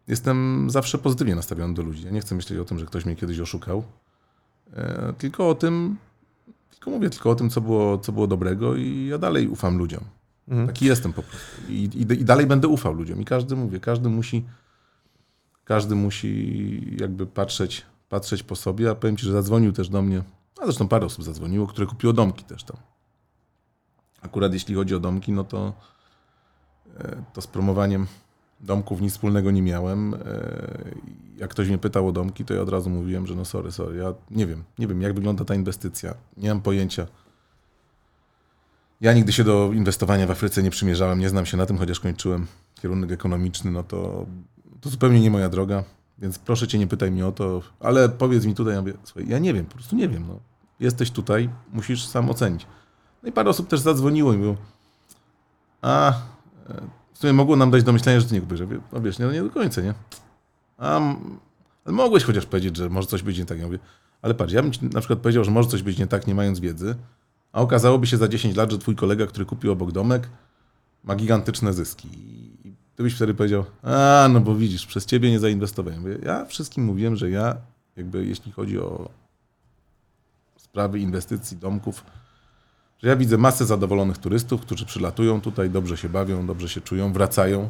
jestem 0.07 0.67
zawsze 0.69 0.97
pozytywnie 0.97 1.35
nastawiony 1.35 1.73
do 1.73 1.81
ludzi. 1.81 2.03
Ja 2.05 2.11
nie 2.11 2.21
chcę 2.21 2.35
myśleć 2.35 2.59
o 2.59 2.65
tym, 2.65 2.79
że 2.79 2.85
ktoś 2.85 3.05
mnie 3.05 3.15
kiedyś 3.15 3.39
oszukał, 3.39 3.83
e, 4.73 5.13
tylko 5.17 5.49
o 5.49 5.55
tym, 5.55 5.97
tylko 6.71 6.91
mówię 6.91 7.09
tylko 7.09 7.29
o 7.29 7.35
tym, 7.35 7.49
co 7.49 7.61
było, 7.61 7.97
co 7.97 8.11
było 8.11 8.27
dobrego 8.27 8.75
i 8.75 9.05
ja 9.05 9.17
dalej 9.17 9.47
ufam 9.47 9.77
ludziom. 9.77 10.03
Mhm. 10.47 10.67
Taki 10.67 10.85
jestem 10.85 11.13
po 11.13 11.23
prostu. 11.23 11.61
I, 11.69 11.73
i, 11.73 12.01
I 12.01 12.25
dalej 12.25 12.45
będę 12.45 12.67
ufał 12.67 12.93
ludziom. 12.93 13.21
I 13.21 13.25
każdy, 13.25 13.55
mówię, 13.55 13.79
każdy 13.79 14.09
musi 14.09 14.45
każdy 15.65 15.95
musi 15.95 16.97
jakby 16.99 17.25
patrzeć, 17.25 17.85
patrzeć 18.09 18.43
po 18.43 18.55
sobie, 18.55 18.89
a 18.89 18.95
powiem 18.95 19.17
Ci, 19.17 19.25
że 19.25 19.31
zadzwonił 19.31 19.71
też 19.71 19.89
do 19.89 20.01
mnie, 20.01 20.23
a 20.61 20.63
zresztą 20.63 20.87
parę 20.87 21.05
osób 21.05 21.23
zadzwoniło, 21.23 21.67
które 21.67 21.87
kupiło 21.87 22.13
domki 22.13 22.43
też 22.43 22.63
tam. 22.63 22.77
Akurat 24.21 24.53
jeśli 24.53 24.75
chodzi 24.75 24.95
o 24.95 24.99
domki, 24.99 25.31
no 25.31 25.43
to 25.43 25.73
e, 26.99 27.23
to 27.33 27.41
z 27.41 27.47
promowaniem 27.47 28.07
domków 28.59 29.01
nic 29.01 29.13
wspólnego 29.13 29.51
nie 29.51 29.61
miałem. 29.61 30.13
E, 30.13 30.19
Jak 31.37 31.49
ktoś 31.51 31.67
mnie 31.67 31.77
pytał 31.77 32.07
o 32.07 32.11
domki, 32.11 32.45
to 32.45 32.53
ja 32.53 32.61
od 32.61 32.69
razu 32.69 32.89
mówiłem, 32.89 33.27
że 33.27 33.35
no 33.35 33.45
sorry, 33.45 33.71
sorry, 33.71 33.97
ja 33.97 34.13
nie 34.31 34.47
wiem, 34.47 34.63
nie 34.79 34.87
wiem 34.87 35.01
jak 35.01 35.13
wygląda 35.13 35.45
ta 35.45 35.55
inwestycja, 35.55 36.13
nie 36.37 36.49
mam 36.49 36.61
pojęcia. 36.61 37.07
Ja 39.01 39.13
nigdy 39.13 39.31
się 39.33 39.43
do 39.43 39.71
inwestowania 39.73 40.27
w 40.27 40.31
Afryce 40.31 40.63
nie 40.63 40.69
przymierzałem, 40.69 41.19
nie 41.19 41.29
znam 41.29 41.45
się 41.45 41.57
na 41.57 41.65
tym, 41.65 41.77
chociaż 41.77 41.99
kończyłem 41.99 42.47
kierunek 42.81 43.11
ekonomiczny, 43.11 43.71
no 43.71 43.83
to, 43.83 44.25
to 44.83 44.89
zupełnie 44.89 45.21
nie 45.21 45.31
moja 45.31 45.49
droga, 45.49 45.83
więc 46.17 46.39
proszę 46.39 46.67
cię 46.67 46.79
nie 46.79 46.87
pytaj 46.87 47.11
mnie 47.11 47.27
o 47.27 47.31
to, 47.31 47.61
ale 47.79 48.09
powiedz 48.09 48.45
mi 48.45 48.55
tutaj, 48.55 48.73
ja, 48.73 48.81
mówię, 48.81 48.93
słuchaj, 49.03 49.29
ja 49.29 49.39
nie 49.39 49.53
wiem, 49.53 49.65
po 49.65 49.73
prostu 49.73 49.95
nie 49.95 50.09
wiem, 50.09 50.25
no. 50.27 50.39
Jesteś 50.79 51.11
tutaj, 51.11 51.49
musisz 51.73 52.05
sam 52.05 52.29
ocenić. 52.29 52.67
No 53.23 53.29
i 53.29 53.31
parę 53.31 53.49
osób 53.49 53.67
też 53.67 53.79
zadzwoniło 53.79 54.33
i 54.33 54.37
mówiło, 54.37 54.55
a 55.81 56.09
e, 56.09 56.13
w 57.13 57.17
sumie 57.17 57.33
mogło 57.33 57.55
nam 57.55 57.71
dać 57.71 57.83
do 57.83 57.93
myślenia, 57.93 58.19
że 58.19 58.25
ty 58.25 58.33
nie 58.33 58.41
kupisz. 58.41 58.59
No 58.91 59.01
wiesz, 59.01 59.19
nie, 59.19 59.25
no 59.25 59.31
nie 59.31 59.43
do 59.43 59.49
końca, 59.49 59.81
nie? 59.81 59.93
A 60.77 61.15
ale 61.85 61.95
mogłeś 61.95 62.23
chociaż 62.23 62.45
powiedzieć, 62.45 62.77
że 62.77 62.89
może 62.89 63.07
coś 63.07 63.23
być 63.23 63.39
nie 63.39 63.45
tak. 63.45 63.59
Ja 63.59 63.65
mówię, 63.65 63.79
ale 64.21 64.33
patrz, 64.33 64.53
ja 64.53 64.61
bym 64.61 64.71
ci 64.71 64.85
na 64.85 64.99
przykład 64.99 65.19
powiedział, 65.19 65.43
że 65.43 65.51
może 65.51 65.69
coś 65.69 65.83
być 65.83 65.97
nie 65.97 66.07
tak, 66.07 66.27
nie 66.27 66.35
mając 66.35 66.59
wiedzy, 66.59 66.95
a 67.51 67.61
okazałoby 67.61 68.07
się 68.07 68.17
za 68.17 68.27
10 68.27 68.55
lat, 68.55 68.71
że 68.71 68.77
twój 68.77 68.95
kolega, 68.95 69.27
który 69.27 69.45
kupił 69.45 69.71
obok 69.71 69.91
domek, 69.91 70.29
ma 71.03 71.15
gigantyczne 71.15 71.73
zyski. 71.73 72.09
Ty 72.95 73.03
byś 73.03 73.15
wtedy 73.15 73.33
powiedział, 73.33 73.65
a 73.83 74.27
no 74.31 74.39
bo 74.39 74.55
widzisz, 74.55 74.85
przez 74.85 75.05
ciebie 75.05 75.31
nie 75.31 75.39
zainwestowałem. 75.39 76.01
Mówię, 76.01 76.17
Ja 76.23 76.45
wszystkim 76.45 76.83
mówiłem, 76.83 77.15
że 77.15 77.29
ja 77.29 77.57
jakby 77.97 78.25
jeśli 78.25 78.51
chodzi 78.51 78.79
o 78.79 79.09
sprawy 80.57 80.99
inwestycji, 80.99 81.57
domków, 81.57 82.05
że 83.03 83.09
ja 83.09 83.15
widzę 83.15 83.37
masę 83.37 83.65
zadowolonych 83.65 84.17
turystów, 84.17 84.61
którzy 84.61 84.85
przylatują 84.85 85.41
tutaj, 85.41 85.69
dobrze 85.69 85.97
się 85.97 86.09
bawią, 86.09 86.47
dobrze 86.47 86.69
się 86.69 86.81
czują, 86.81 87.13
wracają, 87.13 87.69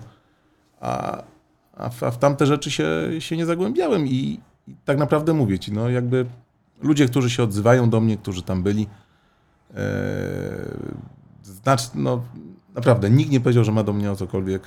a, 0.82 1.24
a, 1.74 1.90
w, 1.90 2.04
a 2.04 2.12
w 2.12 2.18
tamte 2.18 2.46
rzeczy 2.46 2.72
się, 2.72 2.88
się 3.20 3.38
nie 3.38 3.46
zagłębiałem 3.46 4.08
i, 4.08 4.40
i 4.68 4.76
tak 4.86 4.98
naprawdę 4.98 5.34
mówię 5.34 5.60
ci, 5.60 5.74
no 5.74 5.90
jakby 5.90 6.26
ludzie, 6.82 7.06
którzy 7.08 7.30
się 7.30 7.44
odzywają 7.44 7.90
do 7.90 8.00
mnie, 8.02 8.18
którzy 8.18 8.44
tam 8.44 8.64
byli, 8.64 8.88
znacz, 11.44 11.82
no 11.96 12.24
naprawdę, 12.76 13.10
nikt 13.10 13.32
nie 13.32 13.40
powiedział, 13.40 13.64
że 13.64 13.72
ma 13.72 13.84
do 13.84 13.94
mnie 13.94 14.12
o 14.12 14.16
cokolwiek 14.16 14.64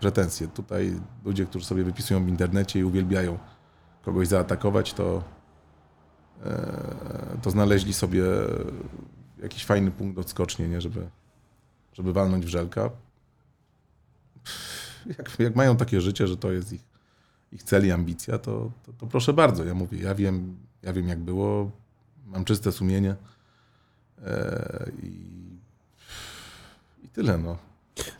pretensje. 0.00 0.48
Tutaj 0.48 1.00
ludzie, 1.24 1.46
którzy 1.46 1.64
sobie 1.64 1.84
wypisują 1.84 2.24
w 2.24 2.28
internecie 2.28 2.80
i 2.80 2.84
uwielbiają 2.84 3.38
kogoś 4.02 4.28
zaatakować, 4.28 4.94
to, 4.94 5.22
e, 6.44 7.38
to 7.42 7.50
znaleźli 7.50 7.92
sobie 7.92 8.22
jakiś 9.42 9.64
fajny 9.64 9.90
punkt 9.90 10.18
odskocznie, 10.18 10.68
nie? 10.68 10.80
Żeby, 10.80 11.08
żeby 11.92 12.12
walnąć 12.12 12.46
w 12.46 12.48
żelka. 12.48 12.90
Jak, 15.18 15.38
jak 15.38 15.56
mają 15.56 15.76
takie 15.76 16.00
życie, 16.00 16.26
że 16.26 16.36
to 16.36 16.52
jest 16.52 16.72
ich, 16.72 16.84
ich 17.52 17.62
cel 17.62 17.86
i 17.86 17.90
ambicja, 17.90 18.38
to, 18.38 18.70
to, 18.86 18.92
to 18.92 19.06
proszę 19.06 19.32
bardzo. 19.32 19.64
Ja 19.64 19.74
mówię, 19.74 19.98
ja 19.98 20.14
wiem, 20.14 20.56
ja 20.82 20.92
wiem 20.92 21.08
jak 21.08 21.18
było, 21.18 21.70
mam 22.26 22.44
czyste 22.44 22.72
sumienie 22.72 23.16
e, 24.24 24.90
i, 25.02 25.08
i 27.02 27.08
tyle. 27.08 27.38
No. 27.38 27.69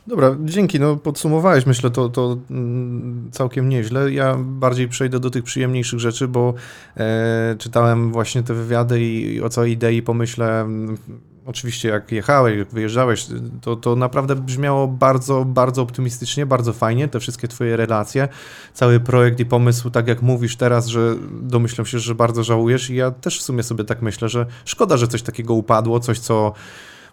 Dobra, 0.07 0.35
dzięki. 0.45 0.79
No, 0.79 0.95
podsumowałeś, 0.95 1.65
myślę, 1.65 1.89
to, 1.89 2.09
to 2.09 2.37
mm, 2.51 3.29
całkiem 3.31 3.69
nieźle. 3.69 4.11
Ja 4.13 4.37
bardziej 4.39 4.87
przejdę 4.87 5.19
do 5.19 5.29
tych 5.29 5.43
przyjemniejszych 5.43 5.99
rzeczy, 5.99 6.27
bo 6.27 6.53
e, 6.97 7.55
czytałem 7.59 8.11
właśnie 8.11 8.43
te 8.43 8.53
wywiady 8.53 9.01
i, 9.01 9.33
i 9.33 9.41
o 9.41 9.49
całej 9.49 9.71
idei 9.71 10.01
pomyślę. 10.01 10.61
mm, 10.61 10.97
Oczywiście, 11.45 11.89
jak 11.89 12.11
jechałeś, 12.11 12.57
jak 12.57 12.69
wyjeżdżałeś, 12.69 13.27
to, 13.61 13.75
to 13.75 13.95
naprawdę 13.95 14.35
brzmiało 14.35 14.87
bardzo, 14.87 15.45
bardzo 15.45 15.81
optymistycznie, 15.81 16.45
bardzo 16.45 16.73
fajnie. 16.73 17.07
Te 17.07 17.19
wszystkie 17.19 17.47
Twoje 17.47 17.77
relacje, 17.77 18.27
cały 18.73 18.99
projekt 18.99 19.39
i 19.39 19.45
pomysł, 19.45 19.89
tak 19.89 20.07
jak 20.07 20.21
mówisz 20.21 20.55
teraz, 20.55 20.87
że 20.87 21.15
domyślam 21.41 21.85
się, 21.85 21.99
że 21.99 22.15
bardzo 22.15 22.43
żałujesz. 22.43 22.89
I 22.89 22.95
ja 22.95 23.11
też 23.11 23.39
w 23.39 23.41
sumie 23.41 23.63
sobie 23.63 23.83
tak 23.83 24.01
myślę, 24.01 24.29
że 24.29 24.45
szkoda, 24.65 24.97
że 24.97 25.07
coś 25.07 25.21
takiego 25.21 25.53
upadło, 25.53 25.99
coś, 25.99 26.19
co 26.19 26.53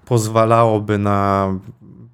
pozwalałoby 0.04 0.98
na 0.98 1.48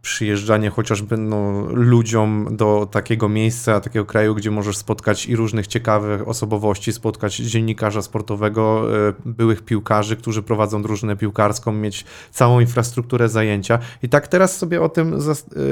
przyjeżdżanie 0.04 0.70
chociażby 0.70 1.16
no, 1.16 1.66
ludziom 1.70 2.48
do 2.56 2.88
takiego 2.90 3.28
miejsca, 3.28 3.80
takiego 3.80 4.06
kraju, 4.06 4.34
gdzie 4.34 4.50
możesz 4.50 4.76
spotkać 4.76 5.26
i 5.26 5.36
różnych 5.36 5.66
ciekawych 5.66 6.28
osobowości, 6.28 6.92
spotkać 6.92 7.36
dziennikarza 7.36 8.02
sportowego, 8.02 8.86
e, 9.08 9.12
byłych 9.24 9.62
piłkarzy, 9.62 10.16
którzy 10.16 10.42
prowadzą 10.42 10.82
drużynę 10.82 11.16
piłkarską, 11.16 11.72
mieć 11.72 12.04
całą 12.30 12.60
infrastrukturę 12.60 13.28
zajęcia. 13.28 13.78
I 14.02 14.08
tak 14.08 14.28
teraz 14.28 14.56
sobie 14.56 14.82
o 14.82 14.88
tym 14.88 15.18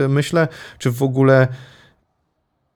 e, 0.05 0.09
myślę, 0.09 0.49
czy 0.79 0.90
w 0.90 1.03
ogóle 1.03 1.49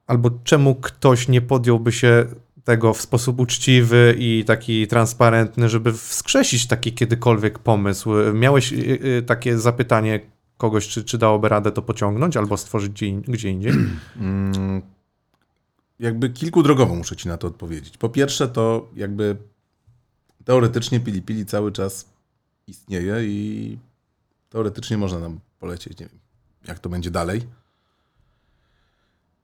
albo 0.06 0.30
czemu 0.44 0.74
ktoś 0.74 1.28
nie 1.28 1.40
podjąłby 1.40 1.92
się 1.92 2.26
tego 2.64 2.94
w 2.94 3.00
sposób 3.00 3.40
uczciwy 3.40 4.14
i 4.18 4.44
taki 4.46 4.86
transparentny, 4.86 5.68
żeby 5.68 5.92
wskrzesić 5.92 6.66
taki 6.66 6.92
kiedykolwiek 6.92 7.58
pomysł. 7.58 8.10
Miałeś 8.34 8.72
y, 8.72 8.76
y, 9.18 9.22
takie 9.22 9.58
zapytanie 9.58 10.35
kogoś, 10.56 10.88
czy, 10.88 11.04
czy 11.04 11.18
dałoby 11.18 11.48
radę 11.48 11.72
to 11.72 11.82
pociągnąć 11.82 12.36
albo 12.36 12.56
stworzyć 12.56 12.92
gdzie, 12.92 13.12
gdzie 13.12 13.50
indziej? 13.50 13.72
Mm, 14.16 14.82
jakby 15.98 16.30
kilkudrogowo 16.30 16.94
muszę 16.94 17.16
ci 17.16 17.28
na 17.28 17.36
to 17.36 17.46
odpowiedzieć. 17.46 17.98
Po 17.98 18.08
pierwsze, 18.08 18.48
to 18.48 18.88
jakby 18.96 19.36
teoretycznie 20.44 21.00
Pili 21.00 21.22
Pili 21.22 21.46
cały 21.46 21.72
czas 21.72 22.08
istnieje 22.66 23.14
i 23.24 23.78
teoretycznie 24.50 24.98
można 24.98 25.18
nam 25.18 25.40
polecieć. 25.58 25.98
Nie 25.98 26.06
wiem, 26.06 26.18
jak 26.68 26.78
to 26.78 26.88
będzie 26.88 27.10
dalej. 27.10 27.42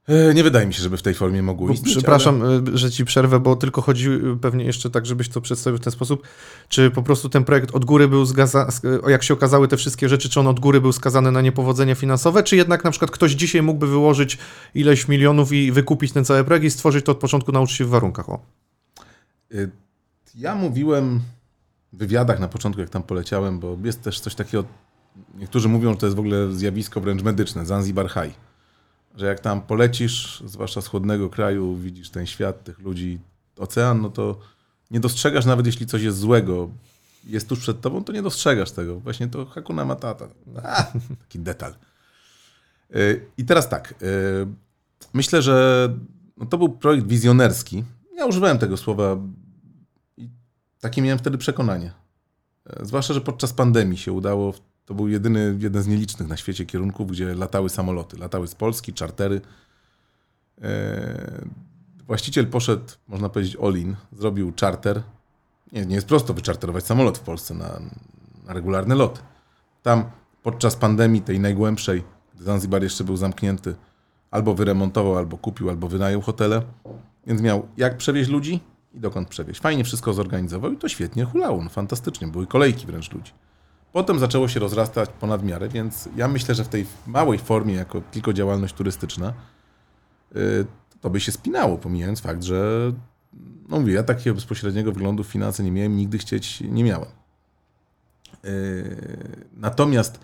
E, 0.07 0.33
Nie 0.33 0.43
wydaje 0.43 0.67
mi 0.67 0.73
się, 0.73 0.83
żeby 0.83 0.97
w 0.97 1.01
tej 1.01 1.13
formie 1.13 1.43
mogło 1.43 1.69
istnieć. 1.69 1.93
przepraszam, 1.97 2.43
y, 2.73 2.77
że 2.77 2.91
ci 2.91 3.05
przerwę, 3.05 3.39
bo 3.39 3.55
tylko 3.55 3.81
chodzi 3.81 4.09
y, 4.09 4.37
pewnie 4.41 4.65
jeszcze 4.65 4.89
tak, 4.89 5.05
żebyś 5.05 5.29
to 5.29 5.41
przedstawił 5.41 5.77
w 5.77 5.81
ten 5.81 5.91
sposób. 5.93 6.27
Czy 6.69 6.91
po 6.91 7.03
prostu 7.03 7.29
ten 7.29 7.43
projekt 7.43 7.75
od 7.75 7.85
góry 7.85 8.07
był 8.07 8.25
zgaza, 8.25 8.65
sk- 8.67 9.09
jak 9.09 9.23
się 9.23 9.33
okazały 9.33 9.67
te 9.67 9.77
wszystkie 9.77 10.09
rzeczy, 10.09 10.29
czy 10.29 10.39
on 10.39 10.47
od 10.47 10.59
góry 10.59 10.81
był 10.81 10.91
skazany 10.91 11.31
na 11.31 11.41
niepowodzenie 11.41 11.95
finansowe, 11.95 12.43
czy 12.43 12.55
jednak 12.55 12.83
na 12.83 12.91
przykład 12.91 13.11
ktoś 13.11 13.31
dzisiaj 13.31 13.61
mógłby 13.61 13.87
wyłożyć 13.87 14.37
ileś 14.75 15.07
milionów 15.07 15.51
i 15.51 15.71
wykupić 15.71 16.11
ten 16.11 16.25
cały 16.25 16.43
projekt 16.43 16.65
i 16.65 16.71
stworzyć 16.71 17.05
to 17.05 17.11
od 17.11 17.17
początku 17.17 17.51
na 17.51 17.59
uczciwych 17.61 17.89
warunkach? 17.91 18.29
O. 18.29 18.39
Ja 20.35 20.55
mówiłem 20.55 21.19
w 21.93 21.97
wywiadach 21.97 22.39
na 22.39 22.47
początku, 22.47 22.81
jak 22.81 22.89
tam 22.89 23.03
poleciałem, 23.03 23.59
bo 23.59 23.77
jest 23.83 24.01
też 24.01 24.19
coś 24.19 24.35
takiego, 24.35 24.63
niektórzy 25.37 25.69
mówią, 25.69 25.91
że 25.91 25.97
to 25.97 26.05
jest 26.05 26.15
w 26.15 26.19
ogóle 26.19 26.51
zjawisko 26.51 27.01
wręcz 27.01 27.23
medyczne, 27.23 27.65
Zanzibar 27.65 28.09
High. 28.09 28.33
Że 29.15 29.25
jak 29.25 29.39
tam 29.39 29.61
polecisz, 29.61 30.43
zwłaszcza 30.45 30.81
z 30.81 30.87
chłodnego 30.87 31.29
kraju, 31.29 31.75
widzisz 31.75 32.09
ten 32.09 32.25
świat, 32.25 32.63
tych 32.63 32.79
ludzi, 32.79 33.19
ocean, 33.57 34.01
no 34.01 34.09
to 34.09 34.39
nie 34.91 34.99
dostrzegasz 34.99 35.45
nawet 35.45 35.65
jeśli 35.65 35.85
coś 35.85 36.01
jest 36.01 36.17
złego, 36.17 36.69
jest 37.23 37.49
tuż 37.49 37.59
przed 37.59 37.81
tobą, 37.81 38.03
to 38.03 38.13
nie 38.13 38.21
dostrzegasz 38.21 38.71
tego. 38.71 38.99
Właśnie 38.99 39.27
to 39.27 39.45
Hakuna 39.45 39.85
Matata. 39.85 40.27
A, 40.63 40.83
taki 41.19 41.39
detal. 41.39 41.75
Y, 42.95 43.25
I 43.37 43.45
teraz 43.45 43.69
tak. 43.69 43.93
y, 44.01 44.47
Myślę, 45.13 45.41
że 45.41 45.89
no 46.37 46.45
to 46.45 46.57
był 46.57 46.69
projekt 46.69 47.07
wizjonerski. 47.07 47.83
Ja 48.17 48.25
używałem 48.25 48.57
tego 48.57 48.77
słowa 48.77 49.17
i 50.17 50.29
takie 50.79 51.01
miałem 51.01 51.19
wtedy 51.19 51.37
przekonanie. 51.37 51.93
E, 52.65 52.85
Zwłaszcza, 52.85 53.13
że 53.13 53.21
podczas 53.21 53.53
pandemii 53.53 53.97
się 53.97 54.11
udało, 54.11 54.53
to 54.85 54.93
był 54.93 55.07
jedyny, 55.07 55.57
jeden 55.59 55.83
z 55.83 55.87
nielicznych 55.87 56.27
na 56.27 56.37
świecie 56.37 56.65
kierunków, 56.65 57.11
gdzie 57.11 57.35
latały 57.35 57.69
samoloty. 57.69 58.17
Latały 58.17 58.47
z 58.47 58.55
Polski, 58.55 58.93
czartery. 58.93 59.41
E, 60.61 61.63
Właściciel 62.07 62.47
poszedł, 62.47 62.83
można 63.07 63.29
powiedzieć, 63.29 63.57
all-in, 63.63 63.95
zrobił 64.11 64.51
czarter. 64.51 65.01
Nie, 65.71 65.85
nie 65.85 65.95
jest 65.95 66.07
prosto 66.07 66.33
wyczarterować 66.33 66.85
samolot 66.85 67.17
w 67.17 67.21
Polsce 67.21 67.53
na, 67.53 67.79
na 68.45 68.53
regularny 68.53 68.95
lot. 68.95 69.23
Tam 69.83 70.03
podczas 70.43 70.75
pandemii, 70.75 71.21
tej 71.21 71.39
najgłębszej, 71.39 72.03
gdy 72.35 72.43
Zanzibar 72.43 72.83
jeszcze 72.83 73.03
był 73.03 73.17
zamknięty, 73.17 73.75
albo 74.31 74.55
wyremontował, 74.55 75.17
albo 75.17 75.37
kupił, 75.37 75.69
albo 75.69 75.87
wynajął 75.87 76.21
hotele. 76.21 76.61
Więc 77.27 77.41
miał 77.41 77.67
jak 77.77 77.97
przewieźć 77.97 78.29
ludzi 78.29 78.59
i 78.93 78.99
dokąd 78.99 79.29
przewieźć. 79.29 79.61
Fajnie 79.61 79.83
wszystko 79.83 80.13
zorganizował 80.13 80.71
i 80.71 80.77
to 80.77 80.89
świetnie 80.89 81.25
hulało, 81.25 81.63
no 81.63 81.69
fantastycznie, 81.69 82.27
były 82.27 82.47
kolejki 82.47 82.85
wręcz 82.85 83.11
ludzi. 83.11 83.31
Potem 83.93 84.19
zaczęło 84.19 84.47
się 84.47 84.59
rozrastać 84.59 85.09
ponad 85.19 85.43
miarę, 85.43 85.69
więc 85.69 86.09
ja 86.15 86.27
myślę, 86.27 86.55
że 86.55 86.63
w 86.63 86.67
tej 86.67 86.85
małej 87.07 87.39
formie, 87.39 87.73
jako 87.73 88.01
tylko 88.11 88.33
działalność 88.33 88.73
turystyczna, 88.73 89.33
y, 90.35 90.65
to 91.01 91.09
by 91.09 91.19
się 91.19 91.31
spinało, 91.31 91.77
pomijając 91.77 92.19
fakt, 92.21 92.43
że 92.43 92.91
no 93.69 93.79
mówię, 93.79 93.93
ja 93.93 94.03
takiego 94.03 94.35
bezpośredniego 94.35 94.91
wglądu 94.91 95.23
w 95.23 95.27
finanse 95.27 95.63
nie 95.63 95.71
miałem, 95.71 95.97
nigdy 95.97 96.17
chcieć 96.17 96.61
nie 96.61 96.83
miałem. 96.83 97.09
Y, 98.45 99.47
Natomiast 99.57 100.19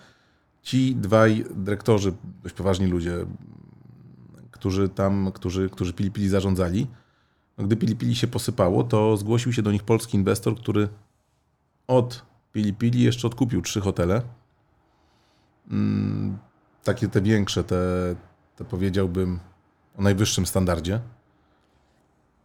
ci 0.61 0.95
dwaj 0.95 1.45
dyrektorzy, 1.55 2.13
dość 2.43 2.55
poważni 2.55 2.87
ludzie, 2.87 3.25
którzy 4.51 4.89
tam, 4.89 5.31
którzy, 5.33 5.69
którzy 5.69 5.93
Pili 5.93 6.11
Pili 6.11 6.29
zarządzali, 6.29 6.87
no 7.57 7.63
gdy 7.63 7.75
Pili 7.75 7.95
Pili 7.95 8.15
się 8.15 8.27
posypało, 8.27 8.83
to 8.83 9.17
zgłosił 9.17 9.53
się 9.53 9.61
do 9.61 9.71
nich 9.71 9.83
polski 9.83 10.17
inwestor, 10.17 10.55
który 10.55 10.89
od 11.87 12.28
Pili 12.51 12.73
Pili 12.73 13.01
jeszcze 13.01 13.27
odkupił 13.27 13.61
trzy 13.61 13.81
hotele. 13.81 14.21
Mm, 15.71 16.37
takie 16.83 17.07
te 17.07 17.21
większe, 17.21 17.63
te, 17.63 18.15
te 18.55 18.65
powiedziałbym 18.65 19.39
o 19.97 20.01
najwyższym 20.01 20.45
standardzie. 20.45 20.99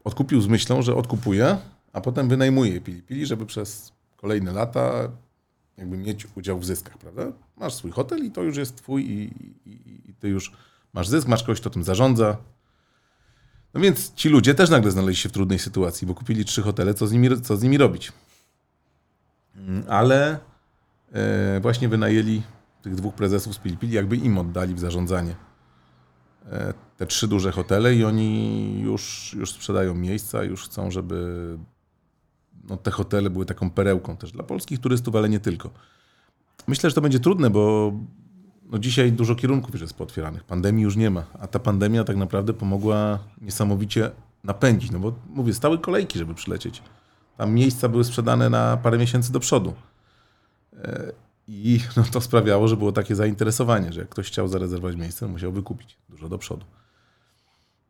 Odkupił 0.04 0.40
z 0.40 0.46
myślą, 0.46 0.82
że 0.82 0.94
odkupuje, 0.94 1.58
a 1.92 2.00
potem 2.00 2.28
wynajmuje 2.28 2.80
Pili 2.80 3.02
Pili, 3.02 3.26
żeby 3.26 3.46
przez 3.46 3.92
kolejne 4.16 4.52
lata 4.52 5.10
jakby 5.78 5.96
mieć 5.96 6.26
udział 6.34 6.58
w 6.58 6.64
zyskach, 6.64 6.98
prawda? 6.98 7.22
Masz 7.56 7.74
swój 7.74 7.90
hotel 7.90 8.24
i 8.24 8.30
to 8.30 8.42
już 8.42 8.56
jest 8.56 8.76
twój 8.76 9.10
i, 9.10 9.22
i, 9.66 10.10
i 10.10 10.14
ty 10.14 10.28
już 10.28 10.52
masz 10.92 11.08
zysk, 11.08 11.28
masz 11.28 11.42
kogoś, 11.42 11.60
kto 11.60 11.70
tym 11.70 11.84
zarządza. 11.84 12.36
No 13.74 13.80
więc 13.80 14.14
ci 14.14 14.28
ludzie 14.28 14.54
też 14.54 14.70
nagle 14.70 14.90
znaleźli 14.90 15.22
się 15.22 15.28
w 15.28 15.32
trudnej 15.32 15.58
sytuacji, 15.58 16.06
bo 16.06 16.14
kupili 16.14 16.44
trzy 16.44 16.62
hotele, 16.62 16.94
co 16.94 17.06
z 17.06 17.12
nimi, 17.12 17.42
co 17.42 17.56
z 17.56 17.62
nimi 17.62 17.78
robić? 17.78 18.12
Mm, 19.64 19.84
Ale 19.88 20.38
e, 21.12 21.60
właśnie 21.60 21.88
wynajęli 21.88 22.42
tych 22.82 22.94
dwóch 22.94 23.14
prezesów 23.14 23.54
z 23.54 23.58
Pilipili, 23.58 23.92
jakby 23.92 24.16
im 24.16 24.38
oddali 24.38 24.74
w 24.74 24.80
zarządzanie 24.80 25.34
e, 26.52 26.74
te 26.96 27.06
trzy 27.06 27.28
duże 27.28 27.52
hotele 27.52 27.94
i 27.94 28.04
oni 28.04 28.80
już, 28.80 29.34
już 29.38 29.52
sprzedają 29.52 29.94
miejsca, 29.94 30.44
już 30.44 30.64
chcą, 30.64 30.90
żeby 30.90 31.58
no, 32.68 32.76
te 32.76 32.90
hotele 32.90 33.30
były 33.30 33.46
taką 33.46 33.70
perełką 33.70 34.16
też 34.16 34.32
dla 34.32 34.44
polskich 34.44 34.78
turystów, 34.78 35.16
ale 35.16 35.28
nie 35.28 35.40
tylko. 35.40 35.70
Myślę, 36.66 36.90
że 36.90 36.94
to 36.94 37.00
będzie 37.00 37.20
trudne, 37.20 37.50
bo 37.50 37.92
no 38.70 38.78
dzisiaj 38.78 39.12
dużo 39.12 39.34
kierunków 39.34 39.72
już 39.72 39.80
jest 39.80 39.94
pootwieranych. 39.94 40.44
Pandemii 40.44 40.84
już 40.84 40.96
nie 40.96 41.10
ma, 41.10 41.24
a 41.40 41.46
ta 41.46 41.58
pandemia 41.58 42.04
tak 42.04 42.16
naprawdę 42.16 42.52
pomogła 42.52 43.18
niesamowicie 43.40 44.10
napędzić. 44.44 44.90
No 44.90 44.98
bo 44.98 45.12
mówię, 45.28 45.54
stały 45.54 45.78
kolejki, 45.78 46.18
żeby 46.18 46.34
przylecieć. 46.34 46.82
Tam 47.36 47.54
miejsca 47.54 47.88
były 47.88 48.04
sprzedane 48.04 48.50
na 48.50 48.76
parę 48.76 48.98
miesięcy 48.98 49.32
do 49.32 49.40
przodu. 49.40 49.74
E, 50.72 51.12
I 51.48 51.80
no, 51.96 52.04
to 52.12 52.20
sprawiało, 52.20 52.68
że 52.68 52.76
było 52.76 52.92
takie 52.92 53.14
zainteresowanie, 53.14 53.92
że 53.92 54.00
jak 54.00 54.08
ktoś 54.08 54.26
chciał 54.26 54.48
zarezerwować 54.48 54.96
miejsce, 54.96 55.26
musiał 55.26 55.52
wykupić 55.52 55.98
dużo 56.08 56.28
do 56.28 56.38
przodu. 56.38 56.64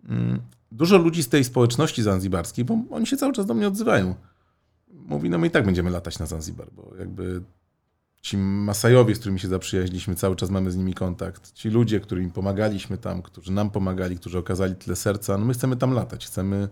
Mm, 0.09 0.40
Dużo 0.72 0.98
ludzi 0.98 1.22
z 1.22 1.28
tej 1.28 1.44
społeczności 1.44 2.02
zanzibarskiej, 2.02 2.64
bo 2.64 2.78
oni 2.90 3.07
się 3.07 3.16
cały 3.16 3.33
czas 3.33 3.46
do 3.46 3.54
mnie 3.54 3.68
odzywają, 3.68 4.14
mówi, 4.92 5.30
no 5.30 5.38
my 5.38 5.46
i 5.46 5.50
tak 5.50 5.64
będziemy 5.64 5.90
latać 5.90 6.18
na 6.18 6.26
Zanzibar, 6.26 6.68
bo 6.72 6.92
jakby 6.98 7.42
ci 8.22 8.37
Masajowie, 8.38 9.14
z 9.14 9.18
którymi 9.18 9.40
się 9.40 9.48
zaprzyjaźniliśmy, 9.48 10.14
cały 10.14 10.37
czas 10.37 10.50
mamy 10.50 10.70
z 10.70 10.76
nimi 10.76 10.94
kontakt. 10.94 11.52
Ci 11.52 11.70
ludzie, 11.70 12.00
którym 12.00 12.30
pomagaliśmy 12.30 12.98
tam, 12.98 13.22
którzy 13.22 13.52
nam 13.52 13.70
pomagali, 13.70 14.16
którzy 14.16 14.38
okazali 14.38 14.74
tyle 14.74 14.96
serca, 14.96 15.38
no 15.38 15.44
my 15.44 15.54
chcemy 15.54 15.76
tam 15.76 15.92
latać, 15.92 16.26
chcemy... 16.26 16.68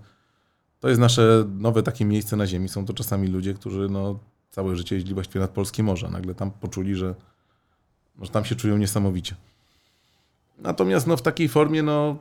To 0.82 0.88
jest 0.88 1.00
nasze 1.00 1.44
nowe 1.58 1.82
takie 1.82 2.04
miejsce 2.04 2.36
na 2.36 2.46
ziemi. 2.46 2.68
Są 2.68 2.84
to 2.84 2.92
czasami 2.92 3.28
ludzie, 3.28 3.54
którzy 3.54 3.88
no, 3.90 4.18
całe 4.50 4.76
życie 4.76 4.94
jeździli 4.94 5.14
właściwie 5.14 5.40
nad 5.40 5.50
polskie 5.50 5.82
morze. 5.82 6.08
Nagle 6.10 6.34
tam 6.34 6.50
poczuli, 6.50 6.94
że, 6.94 7.14
że 8.22 8.30
tam 8.30 8.44
się 8.44 8.54
czują 8.54 8.78
niesamowicie. 8.78 9.34
Natomiast 10.58 11.06
no, 11.06 11.16
w 11.16 11.22
takiej 11.22 11.48
formie, 11.48 11.82
no 11.82 12.16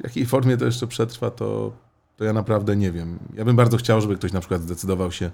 w 0.00 0.04
jakiej 0.04 0.26
formie 0.26 0.56
to 0.56 0.64
jeszcze 0.64 0.86
przetrwa, 0.86 1.30
to, 1.30 1.72
to 2.16 2.24
ja 2.24 2.32
naprawdę 2.32 2.76
nie 2.76 2.92
wiem. 2.92 3.18
Ja 3.34 3.44
bym 3.44 3.56
bardzo 3.56 3.76
chciał, 3.76 4.00
żeby 4.00 4.16
ktoś 4.16 4.32
na 4.32 4.40
przykład 4.40 4.62
zdecydował 4.62 5.12
się 5.12 5.30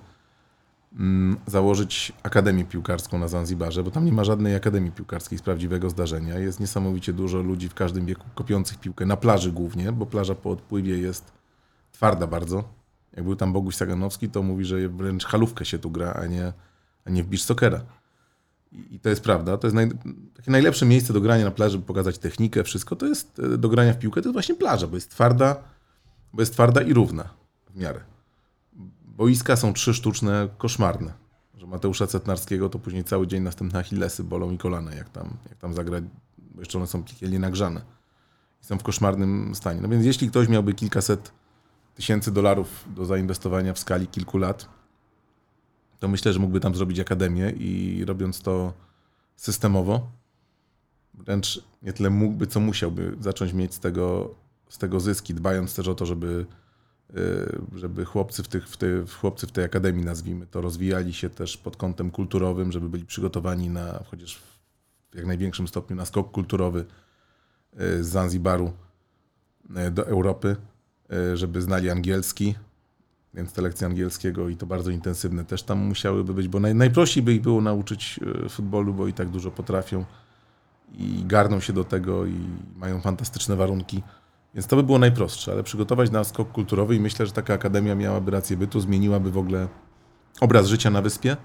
mm, 0.98 1.36
założyć 1.46 2.12
akademię 2.22 2.64
piłkarską 2.64 3.18
na 3.18 3.28
Zanzibarze, 3.28 3.82
bo 3.82 3.90
tam 3.90 4.04
nie 4.04 4.12
ma 4.12 4.24
żadnej 4.24 4.54
akademii 4.54 4.92
piłkarskiej 4.92 5.38
z 5.38 5.42
prawdziwego 5.42 5.90
zdarzenia. 5.90 6.38
Jest 6.38 6.60
niesamowicie 6.60 7.12
dużo 7.12 7.38
ludzi 7.38 7.68
w 7.68 7.74
każdym 7.74 8.06
wieku 8.06 8.24
kopiących 8.34 8.80
piłkę 8.80 9.06
na 9.06 9.16
plaży 9.16 9.52
głównie, 9.52 9.92
bo 9.92 10.06
plaża 10.06 10.34
po 10.34 10.50
odpływie 10.50 10.98
jest 10.98 11.37
twarda 11.98 12.26
bardzo. 12.26 12.64
Jak 13.16 13.24
był 13.24 13.36
tam 13.36 13.52
Boguś 13.52 13.74
Saganowski, 13.76 14.28
to 14.28 14.42
mówi, 14.42 14.64
że 14.64 14.88
wręcz 14.88 15.24
halówkę 15.24 15.64
się 15.64 15.78
tu 15.78 15.90
gra, 15.90 16.12
a 16.12 16.26
nie, 16.26 16.52
a 17.04 17.10
nie 17.10 17.22
w 17.22 17.26
beach 17.26 17.42
soccera. 17.42 17.80
I, 18.72 19.00
to 19.00 19.08
jest 19.08 19.22
prawda. 19.22 19.58
To 19.58 19.66
jest 19.66 19.74
naj, 19.74 19.90
takie 20.36 20.50
najlepsze 20.50 20.86
miejsce 20.86 21.12
do 21.12 21.20
grania 21.20 21.44
na 21.44 21.50
plaży, 21.50 21.72
żeby 21.72 21.84
pokazać 21.84 22.18
technikę, 22.18 22.64
wszystko. 22.64 22.96
To 22.96 23.06
jest 23.06 23.38
e, 23.38 23.58
do 23.58 23.68
grania 23.68 23.92
w 23.92 23.98
piłkę, 23.98 24.22
to 24.22 24.28
jest 24.28 24.32
właśnie 24.32 24.54
plaża, 24.54 24.86
bo 24.86 24.94
jest 24.94 25.10
twarda, 25.10 25.56
bo 26.32 26.42
jest 26.42 26.52
twarda 26.52 26.82
i 26.82 26.92
równa 26.92 27.28
w 27.70 27.76
miarę. 27.76 28.00
Boiska 29.04 29.56
są 29.56 29.72
trzy 29.72 29.94
sztuczne, 29.94 30.48
koszmarne. 30.58 31.12
Że 31.54 31.66
Mateusza 31.66 32.06
Cetnarskiego 32.06 32.68
to 32.68 32.78
później 32.78 33.04
cały 33.04 33.26
dzień 33.26 33.42
następne 33.42 33.78
Achillesy 33.78 34.24
bolą 34.24 34.50
i 34.50 34.58
kolana, 34.58 34.94
jak 34.94 35.08
tam, 35.08 35.36
jak 35.48 35.58
tam 35.58 35.74
zagrać, 35.74 36.04
bo 36.38 36.60
jeszcze 36.60 36.78
one 36.78 36.86
są 36.86 37.04
piekielnie 37.04 37.38
nagrzane. 37.38 37.80
I 38.62 38.66
są 38.66 38.78
w 38.78 38.82
koszmarnym 38.82 39.54
stanie. 39.54 39.80
No 39.80 39.88
więc 39.88 40.04
jeśli 40.04 40.30
ktoś 40.30 40.48
miałby 40.48 40.74
kilkaset 40.74 41.37
tysięcy 41.98 42.32
dolarów 42.32 42.84
do 42.96 43.04
zainwestowania 43.04 43.72
w 43.72 43.78
skali 43.78 44.06
kilku 44.06 44.38
lat, 44.38 44.68
to 45.98 46.08
myślę, 46.08 46.32
że 46.32 46.38
mógłby 46.38 46.60
tam 46.60 46.74
zrobić 46.74 47.00
akademię 47.00 47.50
i 47.50 48.04
robiąc 48.04 48.42
to 48.42 48.72
systemowo, 49.36 50.10
wręcz 51.14 51.64
nie 51.82 51.92
tyle 51.92 52.10
mógłby, 52.10 52.46
co 52.46 52.60
musiałby 52.60 53.16
zacząć 53.20 53.52
mieć 53.52 53.74
z 53.74 53.80
tego, 53.80 54.34
z 54.68 54.78
tego 54.78 55.00
zyski, 55.00 55.34
dbając 55.34 55.74
też 55.74 55.88
o 55.88 55.94
to, 55.94 56.06
żeby, 56.06 56.46
y, 57.16 57.60
żeby 57.74 58.04
chłopcy, 58.04 58.42
w 58.42 58.48
tych, 58.48 58.68
w 58.68 58.76
tej, 58.76 58.90
chłopcy 59.20 59.46
w 59.46 59.52
tej 59.52 59.64
akademii, 59.64 60.04
nazwijmy 60.04 60.46
to, 60.46 60.60
rozwijali 60.60 61.14
się 61.14 61.30
też 61.30 61.56
pod 61.56 61.76
kątem 61.76 62.10
kulturowym, 62.10 62.72
żeby 62.72 62.88
byli 62.88 63.06
przygotowani 63.06 63.70
na, 63.70 64.02
chociaż 64.10 64.36
w 64.36 65.16
jak 65.16 65.26
największym 65.26 65.68
stopniu, 65.68 65.96
na 65.96 66.04
skok 66.04 66.30
kulturowy 66.30 66.84
y, 67.80 68.04
z 68.04 68.08
Zanzibaru 68.08 68.72
y, 69.86 69.90
do 69.90 70.06
Europy, 70.06 70.56
żeby 71.34 71.62
znali 71.62 71.90
angielski, 71.90 72.54
więc 73.34 73.52
te 73.52 73.62
lekcje 73.62 73.86
angielskiego 73.86 74.48
i 74.48 74.56
to 74.56 74.66
bardzo 74.66 74.90
intensywne 74.90 75.44
też 75.44 75.62
tam 75.62 75.78
musiałyby 75.78 76.34
być, 76.34 76.48
bo 76.48 76.60
naj, 76.60 76.74
najprościej 76.74 77.22
by 77.22 77.34
ich 77.34 77.40
było 77.40 77.60
nauczyć 77.60 78.20
futbolu, 78.48 78.94
bo 78.94 79.06
i 79.06 79.12
tak 79.12 79.28
dużo 79.28 79.50
potrafią 79.50 80.04
i 80.98 81.24
garną 81.26 81.60
się 81.60 81.72
do 81.72 81.84
tego 81.84 82.26
i 82.26 82.34
mają 82.76 83.00
fantastyczne 83.00 83.56
warunki. 83.56 84.02
Więc 84.54 84.66
to 84.66 84.76
by 84.76 84.82
było 84.82 84.98
najprostsze, 84.98 85.52
ale 85.52 85.62
przygotować 85.62 86.10
na 86.10 86.24
skok 86.24 86.52
kulturowy 86.52 86.96
i 86.96 87.00
myślę, 87.00 87.26
że 87.26 87.32
taka 87.32 87.54
akademia 87.54 87.94
miałaby 87.94 88.30
rację 88.30 88.56
bytu, 88.56 88.80
zmieniłaby 88.80 89.30
w 89.30 89.38
ogóle 89.38 89.68
obraz 90.40 90.66
życia 90.66 90.90
na 90.90 91.02
wyspie. 91.02 91.36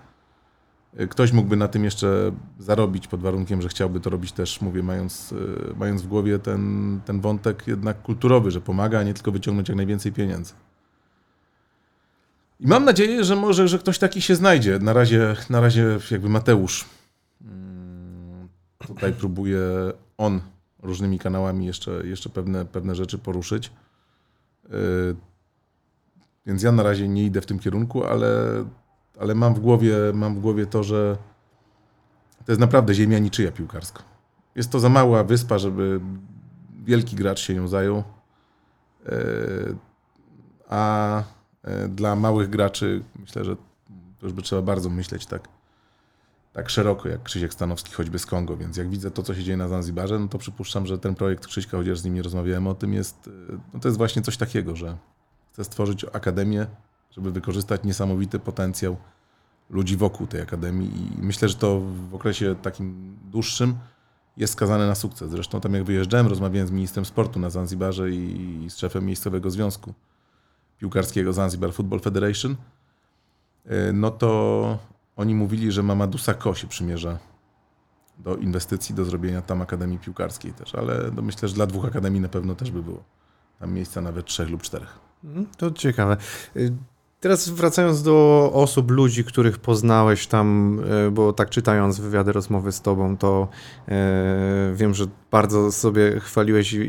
Ktoś 1.10 1.32
mógłby 1.32 1.56
na 1.56 1.68
tym 1.68 1.84
jeszcze 1.84 2.32
zarobić 2.60 3.08
pod 3.08 3.22
warunkiem, 3.22 3.62
że 3.62 3.70
chciałby 3.70 4.00
to 4.00 4.10
robić 4.10 4.32
też, 4.32 4.62
mówię, 4.62 4.84
mając, 4.84 5.34
mając 5.80 6.02
w 6.02 6.08
głowie 6.08 6.39
ten, 6.39 7.00
ten 7.06 7.22
wątek 7.22 7.68
jednak 7.68 8.02
kulturowy, 8.02 8.52
że 8.52 8.62
pomaga, 8.62 9.00
a 9.00 9.04
nie 9.04 9.14
tylko 9.14 9.32
wyciągnąć 9.32 9.70
jak 9.70 9.76
najwięcej 9.76 10.12
pieniędzy. 10.12 10.54
I 12.60 12.68
mam 12.68 12.86
nadzieję, 12.86 13.24
że 13.24 13.36
może, 13.36 13.68
że 13.68 13.80
ktoś 13.80 14.00
taki 14.00 14.22
się 14.22 14.36
znajdzie. 14.36 14.80
Na 14.80 14.94
razie, 14.94 15.36
na 15.50 15.62
razie 15.62 16.00
jakby 16.12 16.30
Mateusz 16.30 16.86
Tutaj 18.88 19.14
próbuje 19.14 19.60
on 20.18 20.41
różnymi 20.84 21.20
kanałami 21.20 21.66
jeszcze, 21.66 22.08
jeszcze 22.08 22.30
pewne, 22.30 22.66
pewne 22.66 22.96
rzeczy 22.96 23.18
poruszyć. 23.18 23.72
Yy, 24.70 25.16
więc 26.46 26.64
ja 26.64 26.72
na 26.72 26.84
razie 26.84 27.08
nie 27.08 27.26
idę 27.26 27.41
w 27.41 27.46
tym 27.46 27.60
kierunku, 27.60 28.04
ale, 28.04 28.30
ale 29.20 29.36
mam, 29.36 29.53
w 29.53 29.59
głowie, 29.59 29.95
mam 30.14 30.36
w 30.36 30.39
głowie 30.39 30.66
to, 30.66 30.84
że 30.84 31.18
to 32.45 32.51
jest 32.51 32.61
naprawdę 32.61 32.93
ziemia 32.93 33.20
niczyja 33.20 33.51
piłkarska. 33.51 34.03
Jest 34.55 34.72
to 34.72 34.80
za 34.80 34.89
mała 34.89 35.24
wyspa, 35.24 35.57
żeby 35.57 35.99
wielki 36.84 37.16
gracz 37.16 37.39
się 37.39 37.55
nią 37.55 37.68
zajął. 37.68 38.03
Yy, 39.05 39.76
a 40.70 41.24
yy, 41.64 41.89
dla 41.89 42.16
małych 42.16 42.49
graczy 42.49 43.03
myślę, 43.20 43.45
że 43.45 43.55
to 43.55 44.26
już 44.26 44.34
by 44.34 44.41
trzeba 44.41 44.61
bardzo 44.61 44.89
myśleć 44.89 45.26
tak 45.26 45.47
tak 46.53 46.70
szeroko 46.70 47.09
jak 47.09 47.24
Krzysiek 47.24 47.53
Stanowski, 47.53 47.93
choćby 47.93 48.20
z 48.20 48.26
Kongo, 48.26 48.57
więc 48.57 48.78
jak 48.78 48.89
widzę 48.89 49.11
to, 49.11 49.24
co 49.24 49.36
się 49.36 49.43
dzieje 49.43 49.57
na 49.57 49.68
Zanzibarze, 49.68 50.20
no 50.20 50.28
to 50.28 50.38
przypuszczam, 50.38 50.88
że 50.88 50.97
ten 50.97 51.16
projekt 51.16 51.47
Krzyśka, 51.47 51.78
chociaż 51.78 51.99
z 51.99 52.03
nim 52.03 52.14
nie 52.14 52.22
rozmawiałem 52.22 52.68
o 52.68 52.76
tym, 52.76 52.93
jest, 52.93 53.30
no 53.74 53.80
to 53.80 53.88
jest 53.88 53.97
właśnie 53.97 54.22
coś 54.22 54.38
takiego, 54.38 54.76
że 54.76 54.97
chcę 55.53 55.64
stworzyć 55.64 56.05
akademię, 56.14 56.68
żeby 57.16 57.32
wykorzystać 57.32 57.84
niesamowity 57.84 58.39
potencjał 58.39 58.97
ludzi 59.70 59.97
wokół 59.97 60.28
tej 60.28 60.41
akademii 60.41 61.18
i 61.20 61.22
myślę, 61.22 61.49
że 61.49 61.55
to 61.55 61.82
w 62.09 62.16
okresie 62.16 62.55
takim 62.55 63.18
dłuższym 63.32 63.76
jest 64.38 64.53
skazane 64.53 64.88
na 64.88 64.95
sukces. 64.95 65.32
Zresztą 65.32 65.61
tam 65.61 65.74
jak 65.74 65.84
wyjeżdżałem, 65.84 66.28
rozmawiałem 66.28 66.68
z 66.68 66.72
ministrem 66.72 67.05
sportu 67.05 67.39
na 67.39 67.49
Zanzibarze 67.49 68.11
i 68.11 68.66
z 68.70 68.78
szefem 68.78 69.05
miejscowego 69.05 69.51
związku 69.51 69.93
piłkarskiego 70.78 71.34
Zanzibar 71.34 71.74
Football 71.74 71.99
Federation, 71.99 72.55
y, 73.66 73.93
no 73.93 74.11
to 74.11 74.80
oni 75.16 75.36
mówili, 75.36 75.72
że 75.72 75.84
Mamadou 75.84 76.18
Sakho 76.18 76.55
się 76.55 76.68
przymierza 76.68 77.20
do 78.20 78.36
inwestycji, 78.36 78.95
do 78.95 79.05
zrobienia 79.05 79.41
tam 79.41 79.61
Akademii 79.61 79.99
Piłkarskiej 79.99 80.53
też, 80.53 80.76
ale 80.76 81.11
no 81.16 81.22
myślę, 81.22 81.47
że 81.47 81.55
dla 81.55 81.68
dwóch 81.68 81.86
akademii 81.86 82.22
na 82.22 82.30
pewno 82.30 82.55
też 82.55 82.72
by 82.72 82.84
było 82.84 83.03
tam 83.59 83.74
miejsca 83.74 84.01
nawet 84.01 84.26
trzech 84.26 84.49
lub 84.49 84.61
czterech. 84.61 84.99
Mhm, 85.24 85.47
to 85.57 85.72
ciekawe. 85.72 86.18
Teraz 87.24 87.49
wracając 87.49 88.03
do 88.03 88.49
osób, 88.53 88.91
ludzi, 88.91 89.24
których 89.24 89.57
poznałeś 89.57 90.28
tam, 90.28 90.80
e, 91.07 91.11
bo 91.11 91.34
tak 91.34 91.49
czytając 91.49 91.99
wywiady, 91.99 92.32
rozmowy 92.32 92.71
z 92.71 92.82
tobą, 92.82 93.17
to 93.17 93.47
e, 93.88 94.74
wiem, 94.76 94.93
że 94.93 95.05
bardzo 95.32 95.71
sobie 95.71 96.19
chwaliłeś 96.19 96.74
i, 96.74 96.80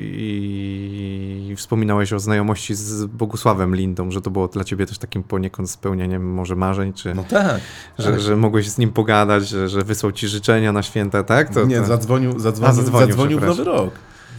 i, 1.51 1.57
wspominałeś 1.57 2.13
o 2.13 2.19
znajomości 2.19 2.75
z 2.75 3.05
Bogusławem 3.05 3.77
Lindą, 3.77 4.11
że 4.11 4.21
to 4.21 4.31
było 4.31 4.49
dla 4.49 4.65
ciebie 4.65 4.87
też 4.87 4.99
takim 4.99 5.23
poniekąd 5.23 5.71
spełnieniem 5.71 6.33
może 6.35 6.57
marzeń, 6.57 6.93
czy 6.93 7.15
no 7.15 7.25
tak, 7.25 7.61
że, 7.99 8.11
tak. 8.11 8.21
że 8.21 8.37
mogłeś 8.37 8.71
z 8.71 8.79
nim 8.79 8.93
pogadać, 8.93 9.49
że, 9.49 9.69
że 9.69 9.83
wysłał 9.85 10.13
ci 10.13 10.29
życzenia 10.29 10.73
na 10.73 10.83
święta, 10.83 11.23
tak? 11.23 11.55
To, 11.55 11.65
Nie, 11.65 11.81
to... 11.81 11.87
zadzwonił, 11.87 12.39
zadzwonił, 12.39 12.71
A, 12.71 12.73
zadzwonił, 12.73 13.09
zadzwonił 13.09 13.41
w 13.41 13.43
Nowy 13.43 13.65
Rok. 13.65 13.91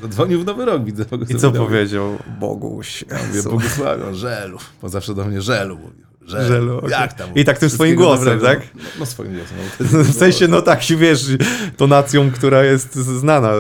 Zadzwonił 0.05 0.41
w 0.41 0.45
Nowy 0.45 0.65
Rok, 0.65 0.83
widzę. 0.83 1.05
I 1.29 1.35
co 1.35 1.51
powiedział? 1.51 2.17
Boguś. 2.39 3.05
Ja 3.11 3.17
mówię, 3.27 3.43
Bogusławią, 3.43 4.13
żelu. 4.13 4.57
Bo 4.81 4.89
zawsze 4.89 5.15
do 5.15 5.25
mnie 5.25 5.41
żelu 5.41 5.75
mówił. 5.75 6.05
Żelu. 6.21 6.47
żelu 6.47 6.77
okay. 6.77 6.89
Jak 6.89 7.13
tam? 7.13 7.29
I 7.35 7.45
tak 7.45 7.59
tym 7.59 7.69
swoim 7.69 7.95
głosem, 7.95 8.39
tak? 8.39 8.59
No, 8.75 8.83
no, 8.99 9.05
swoim 9.05 9.33
głosem. 9.33 9.57
No, 9.79 10.03
w 10.13 10.15
sensie, 10.15 10.47
no 10.47 10.61
tak, 10.61 10.81
wiesz, 10.97 11.25
tonacją, 11.77 12.31
która 12.31 12.63
jest 12.63 12.95
znana. 12.95 13.51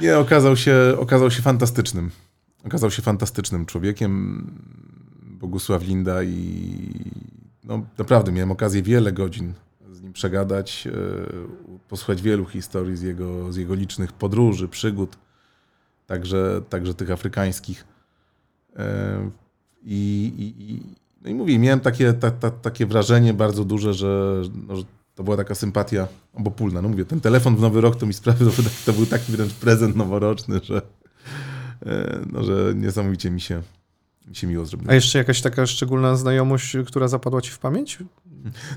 Nie, 0.00 0.18
okazał 0.18 0.56
się, 0.56 0.74
okazał 0.98 1.30
się 1.30 1.42
fantastycznym. 1.42 2.10
Okazał 2.64 2.90
się 2.90 3.02
fantastycznym 3.02 3.66
człowiekiem. 3.66 4.46
Bogusław 5.22 5.82
Linda 5.82 6.22
i 6.22 6.74
no, 7.64 7.82
naprawdę 7.98 8.32
miałem 8.32 8.50
okazję 8.50 8.82
wiele 8.82 9.12
godzin 9.12 9.54
z 9.92 10.02
nim 10.02 10.12
przegadać, 10.12 10.86
e, 10.86 10.90
posłuchać 11.88 12.22
wielu 12.22 12.46
historii 12.46 12.96
z 12.96 13.02
jego, 13.02 13.52
z 13.52 13.56
jego 13.56 13.74
licznych 13.74 14.12
podróży, 14.12 14.68
przygód 14.68 15.16
także, 16.10 16.62
także 16.68 16.94
tych 16.94 17.10
afrykańskich. 17.10 17.84
E, 18.76 19.30
I, 19.82 20.32
i, 20.38 20.82
no 21.22 21.30
i 21.30 21.34
mówię, 21.34 21.58
miałem 21.58 21.80
takie, 21.80 22.12
ta, 22.12 22.30
ta, 22.30 22.50
takie 22.50 22.86
wrażenie 22.86 23.34
bardzo 23.34 23.64
duże, 23.64 23.94
że, 23.94 24.42
no, 24.68 24.76
że 24.76 24.82
to 25.14 25.24
była 25.24 25.36
taka 25.36 25.54
sympatia 25.54 26.08
obopólna. 26.34 26.82
No 26.82 26.88
mówię, 26.88 27.04
ten 27.04 27.20
telefon 27.20 27.56
w 27.56 27.60
Nowy 27.60 27.80
Rok 27.80 27.96
to 27.96 28.06
mi 28.06 28.12
sprawił, 28.12 28.50
to 28.86 28.92
był 28.92 29.06
taki 29.06 29.32
wręcz 29.32 29.52
prezent 29.52 29.96
noworoczny, 29.96 30.60
że, 30.62 30.82
e, 31.86 32.20
no, 32.32 32.44
że 32.44 32.72
niesamowicie 32.76 33.30
mi 33.30 33.40
się, 33.40 33.62
mi 34.28 34.36
się 34.36 34.46
miło 34.46 34.64
zrobiło. 34.64 34.90
A 34.90 34.94
jeszcze 34.94 35.18
jakaś 35.18 35.40
taka 35.40 35.66
szczególna 35.66 36.16
znajomość, 36.16 36.76
która 36.86 37.08
zapadła 37.08 37.40
ci 37.40 37.50
w 37.50 37.58
pamięć? 37.58 37.98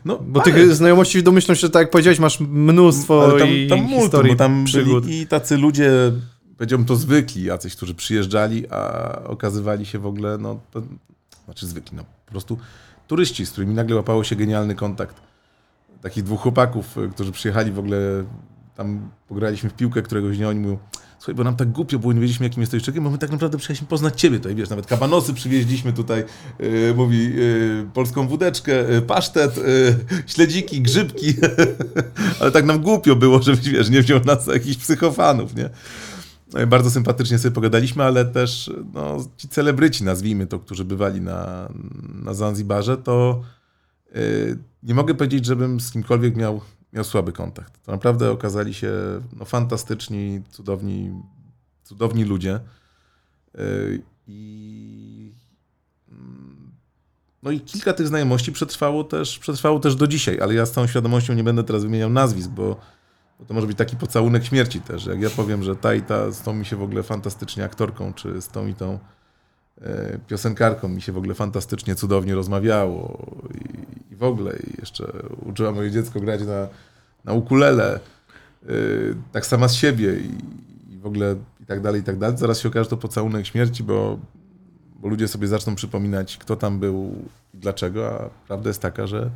No, 0.05 0.19
bo 0.19 0.39
parę. 0.39 0.53
tych 0.53 0.75
znajomości 0.75 1.23
domyślam 1.23 1.55
się, 1.55 1.61
że 1.61 1.69
tak 1.69 1.81
jak 1.81 1.91
powiedziałeś, 1.91 2.19
masz 2.19 2.39
mnóstwo 2.39 3.31
tam, 3.31 3.39
tam 3.39 3.49
i 3.49 3.67
multum, 3.81 4.01
historii, 4.01 4.31
bo 4.31 4.37
tam 4.37 4.65
przygód. 4.65 5.03
byli 5.03 5.21
i 5.21 5.27
tacy 5.27 5.57
ludzie 5.57 5.91
powiedziałbym 6.57 6.85
to 6.87 6.95
zwykli 6.95 7.43
jacyś, 7.43 7.75
którzy 7.75 7.95
przyjeżdżali, 7.95 8.69
a 8.69 9.11
okazywali 9.23 9.85
się 9.85 9.99
w 9.99 10.05
ogóle, 10.05 10.37
no, 10.37 10.59
to, 10.71 10.81
znaczy 11.45 11.67
zwykli, 11.67 11.97
no, 11.97 12.03
po 12.25 12.31
prostu 12.31 12.57
turyści, 13.07 13.45
z 13.45 13.51
którymi 13.51 13.73
nagle 13.73 13.95
łapało 13.95 14.23
się 14.23 14.35
genialny 14.35 14.75
kontakt. 14.75 15.15
Takich 16.01 16.23
dwóch 16.23 16.41
chłopaków, 16.41 16.97
y, 16.97 17.09
którzy 17.09 17.31
przyjechali 17.31 17.71
w 17.71 17.79
ogóle, 17.79 18.23
tam 18.75 19.09
pograliśmy 19.27 19.69
w 19.69 19.73
piłkę 19.73 20.01
któregoś 20.01 20.37
dnia, 20.37 20.49
oni 20.49 20.59
mówią, 20.59 20.77
słuchaj, 21.19 21.35
bo 21.35 21.43
nam 21.43 21.55
tak 21.55 21.71
głupio 21.71 21.99
było, 21.99 22.13
nie 22.13 22.19
wiedzieliśmy, 22.19 22.45
jakim 22.45 22.61
jesteś 22.61 22.83
człowiekiem, 22.83 23.03
bo 23.03 23.09
my 23.09 23.17
tak 23.17 23.31
naprawdę 23.31 23.57
przyjechaliśmy 23.57 23.87
poznać 23.87 24.21
ciebie 24.21 24.37
tutaj, 24.37 24.55
wiesz, 24.55 24.69
nawet 24.69 24.85
kabanosy 24.85 25.33
przywieźliśmy 25.33 25.93
tutaj, 25.93 26.23
yy, 26.59 26.93
mówi, 26.95 27.35
yy, 27.35 27.87
polską 27.93 28.27
wódeczkę, 28.27 28.71
yy, 28.71 29.01
pasztet, 29.01 29.59
śledziki, 30.27 30.81
grzybki, 30.81 31.33
ale 32.39 32.51
tak 32.51 32.65
nam 32.65 32.81
głupio 32.81 33.15
było, 33.15 33.41
żebyś, 33.41 33.69
wiesz, 33.69 33.89
nie 33.89 34.01
wziął 34.01 34.19
nas 34.19 34.47
jakichś 34.47 34.77
psychofanów, 34.77 35.55
nie? 35.55 35.69
Bardzo 36.67 36.91
sympatycznie 36.91 37.39
sobie 37.39 37.55
pogadaliśmy, 37.55 38.03
ale 38.03 38.25
też 38.25 38.71
no, 38.93 39.17
ci 39.37 39.49
celebryci, 39.49 40.03
nazwijmy 40.03 40.47
to, 40.47 40.59
którzy 40.59 40.85
bywali 40.85 41.21
na, 41.21 41.69
na 42.23 42.33
Zanzibarze, 42.33 42.97
to 42.97 43.41
yy, 44.15 44.57
nie 44.83 44.93
mogę 44.93 45.15
powiedzieć, 45.15 45.45
żebym 45.45 45.79
z 45.79 45.91
kimkolwiek 45.91 46.35
miał, 46.35 46.61
miał 46.93 47.03
słaby 47.03 47.31
kontakt. 47.31 47.85
To 47.85 47.91
naprawdę 47.91 48.31
okazali 48.31 48.73
się 48.73 48.91
no, 49.39 49.45
fantastyczni, 49.45 50.41
cudowni, 50.49 51.11
cudowni 51.83 52.23
ludzie. 52.23 52.59
Yy, 53.53 54.01
I 54.27 55.33
no 57.43 57.51
i 57.51 57.59
kilka 57.59 57.93
tych 57.93 58.07
znajomości 58.07 58.51
przetrwało 58.51 59.03
też, 59.03 59.39
przetrwało 59.39 59.79
też 59.79 59.95
do 59.95 60.07
dzisiaj, 60.07 60.39
ale 60.41 60.53
ja 60.53 60.65
z 60.65 60.71
całą 60.71 60.87
świadomością 60.87 61.33
nie 61.33 61.43
będę 61.43 61.63
teraz 61.63 61.83
wymieniał 61.83 62.09
nazwisk, 62.09 62.49
bo 62.49 62.79
bo 63.39 63.45
to 63.45 63.53
może 63.53 63.67
być 63.67 63.77
taki 63.77 63.95
pocałunek 63.95 64.45
śmierci 64.45 64.81
też. 64.81 65.05
Jak 65.05 65.21
ja 65.21 65.29
powiem, 65.29 65.63
że 65.63 65.75
ta 65.75 65.93
i 65.93 66.01
ta 66.01 66.31
z 66.31 66.41
tą 66.41 66.53
mi 66.53 66.65
się 66.65 66.75
w 66.75 66.81
ogóle 66.81 67.03
fantastycznie 67.03 67.63
aktorką, 67.63 68.13
czy 68.13 68.41
z 68.41 68.47
tą 68.47 68.67
i 68.67 68.73
tą 68.73 68.99
e, 69.81 70.19
piosenkarką 70.27 70.87
mi 70.87 71.01
się 71.01 71.11
w 71.11 71.17
ogóle 71.17 71.33
fantastycznie, 71.33 71.95
cudownie 71.95 72.35
rozmawiało 72.35 73.27
i, 73.53 74.13
i 74.13 74.15
w 74.15 74.23
ogóle 74.23 74.57
i 74.57 74.81
jeszcze 74.81 75.13
uczyła 75.45 75.71
moje 75.71 75.91
dziecko 75.91 76.19
grać 76.19 76.41
na, 76.41 76.67
na 77.25 77.33
ukulele, 77.33 77.99
yy, 78.65 79.15
tak 79.31 79.45
sama 79.45 79.67
z 79.67 79.73
siebie 79.73 80.15
i, 80.19 80.93
i 80.93 80.97
w 80.99 81.05
ogóle 81.05 81.35
i 81.59 81.65
tak 81.65 81.81
dalej, 81.81 82.01
i 82.01 82.03
tak 82.03 82.17
dalej. 82.17 82.37
Zaraz 82.37 82.59
się 82.59 82.69
okaże 82.69 82.89
to 82.89 82.97
pocałunek 82.97 83.47
śmierci, 83.47 83.83
bo, 83.83 84.19
bo 84.95 85.07
ludzie 85.07 85.27
sobie 85.27 85.47
zaczną 85.47 85.75
przypominać, 85.75 86.37
kto 86.37 86.55
tam 86.55 86.79
był 86.79 87.15
i 87.53 87.57
dlaczego, 87.57 88.09
a 88.09 88.29
prawda 88.47 88.69
jest 88.69 88.81
taka, 88.81 89.07
że 89.07 89.29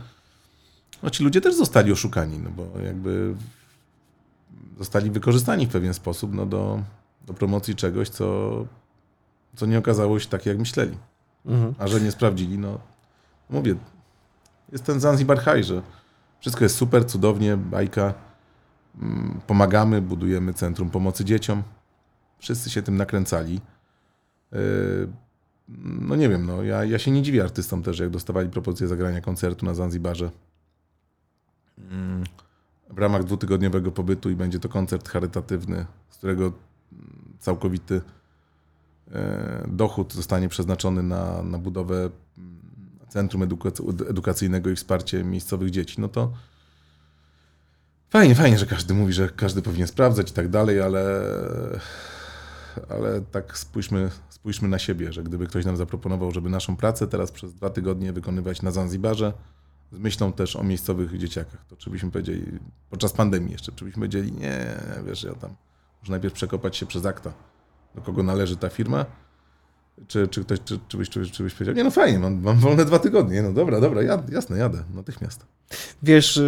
no, 1.04 1.10
ci 1.10 1.24
ludzie 1.24 1.42
też 1.42 1.56
zostali 1.56 1.92
oszukani, 1.92 2.40
no 2.40 2.50
bo 2.50 2.80
jakby 2.80 3.36
zostali 4.78 5.12
wykorzystani 5.12 5.68
w 5.68 5.70
pewien 5.70 5.94
sposób 5.94 6.34
no, 6.34 6.46
do, 6.46 6.84
do 7.26 7.34
promocji 7.34 7.76
czegoś, 7.76 8.10
co, 8.10 8.66
co 9.56 9.66
nie 9.66 9.78
okazało 9.78 10.20
się 10.20 10.30
tak, 10.30 10.46
jak 10.46 10.58
myśleli. 10.58 10.98
Mhm. 11.46 11.74
A 11.78 11.88
że 11.88 12.02
nie 12.02 12.12
sprawdzili, 12.12 12.58
no 12.60 12.80
mówię, 13.50 13.76
jest 14.72 14.84
ten 14.84 15.00
Zanzibar 15.00 15.40
High, 15.40 15.64
że 15.66 15.82
wszystko 16.40 16.64
jest 16.64 16.76
super, 16.76 17.08
cudownie, 17.08 17.58
bajka, 17.58 18.14
mm, 19.02 19.40
pomagamy, 19.48 20.02
budujemy 20.02 20.54
Centrum 20.54 20.90
Pomocy 20.90 21.26
Dzieciom. 21.26 21.64
Wszyscy 22.40 22.70
się 22.70 22.82
tym 22.82 22.98
nakręcali. 22.98 23.62
Yy, 24.52 25.08
No 25.70 26.16
nie 26.16 26.30
wiem, 26.30 26.46
no 26.46 26.64
ja, 26.64 26.86
ja 26.86 27.00
się 27.00 27.12
nie 27.12 27.22
dziwię 27.22 27.44
artystom 27.44 27.84
też, 27.84 28.00
jak 28.00 28.10
dostawali 28.10 28.50
propozycję 28.50 28.88
zagrania 28.88 29.22
koncertu 29.22 29.66
na 29.66 29.74
Zanzibarze. 29.74 30.32
W 32.90 32.98
ramach 32.98 33.24
dwutygodniowego 33.24 33.92
pobytu 33.92 34.30
i 34.30 34.36
będzie 34.36 34.60
to 34.60 34.70
koncert 34.70 35.10
charytatywny, 35.10 35.86
z 36.10 36.18
którego 36.18 36.52
całkowity 37.40 38.02
e, 39.12 39.68
dochód 39.68 40.14
zostanie 40.14 40.50
przeznaczony 40.50 41.04
na, 41.04 41.44
na 41.44 41.58
budowę 41.58 41.96
mm, 42.38 42.58
centrum 43.10 43.42
edukac- 43.42 44.10
edukacyjnego 44.10 44.70
i 44.70 44.76
wsparcie 44.76 45.24
miejscowych 45.24 45.70
dzieci, 45.70 46.02
no 46.02 46.08
to 46.08 46.34
fajnie, 48.10 48.36
fajnie, 48.36 48.58
że 48.58 48.66
każdy 48.66 48.94
mówi, 48.94 49.14
że 49.14 49.30
każdy 49.30 49.62
powinien 49.62 49.88
sprawdzać 49.88 50.32
i 50.32 50.34
tak 50.34 50.50
dalej, 50.50 50.82
ale, 50.82 51.32
ale 52.90 53.22
tak 53.22 53.58
spójrzmy, 53.58 54.10
spójrzmy 54.30 54.68
na 54.68 54.80
siebie, 54.80 55.14
że 55.14 55.24
gdyby 55.24 55.48
ktoś 55.48 55.66
nam 55.66 55.78
zaproponował, 55.78 56.32
żeby 56.32 56.50
naszą 56.50 56.76
pracę 56.76 57.08
teraz 57.08 57.32
przez 57.32 57.54
dwa 57.54 57.70
tygodnie 57.70 58.14
wykonywać 58.14 58.62
na 58.62 58.72
Zanzibarze, 58.72 59.34
z 59.92 60.00
myślą 60.00 60.34
też 60.34 60.56
o 60.56 60.64
miejscowych 60.64 61.18
dzieciakach, 61.18 61.66
to 61.66 61.76
czy 61.76 61.90
byśmy 61.90 62.12
powiedzieli, 62.12 62.60
podczas 62.90 63.14
pandemii 63.14 63.52
jeszcze, 63.52 63.72
czy 63.72 63.86
byśmy 63.86 64.00
powiedzieli, 64.00 64.32
nie, 64.32 64.80
wiesz, 65.06 65.24
ja 65.24 65.34
tam 65.34 65.56
muszę 66.02 66.12
najpierw 66.12 66.34
przekopać 66.34 66.78
się 66.78 66.86
przez 66.86 67.06
akta, 67.06 67.34
do 67.96 68.02
kogo 68.02 68.24
należy 68.24 68.58
ta 68.58 68.70
firma, 68.70 69.06
czy, 70.08 70.28
czy 70.28 70.44
ktoś, 70.44 70.60
czy, 70.66 70.80
czy, 70.88 70.98
byś, 70.98 71.10
czy, 71.10 71.26
czy 71.32 71.44
byś 71.44 71.54
powiedział, 71.54 71.76
nie 71.76 71.84
no 71.84 71.92
fajnie, 71.92 72.20
mam, 72.20 72.42
mam 72.42 72.58
wolne 72.58 72.86
dwa 72.86 73.00
tygodnie, 73.00 73.42
no 73.42 73.54
dobra, 73.54 73.82
dobra, 73.82 74.02
jad, 74.04 74.32
jasne, 74.32 74.58
jadę, 74.58 74.84
natychmiast. 74.96 75.46
Wiesz, 76.04 76.42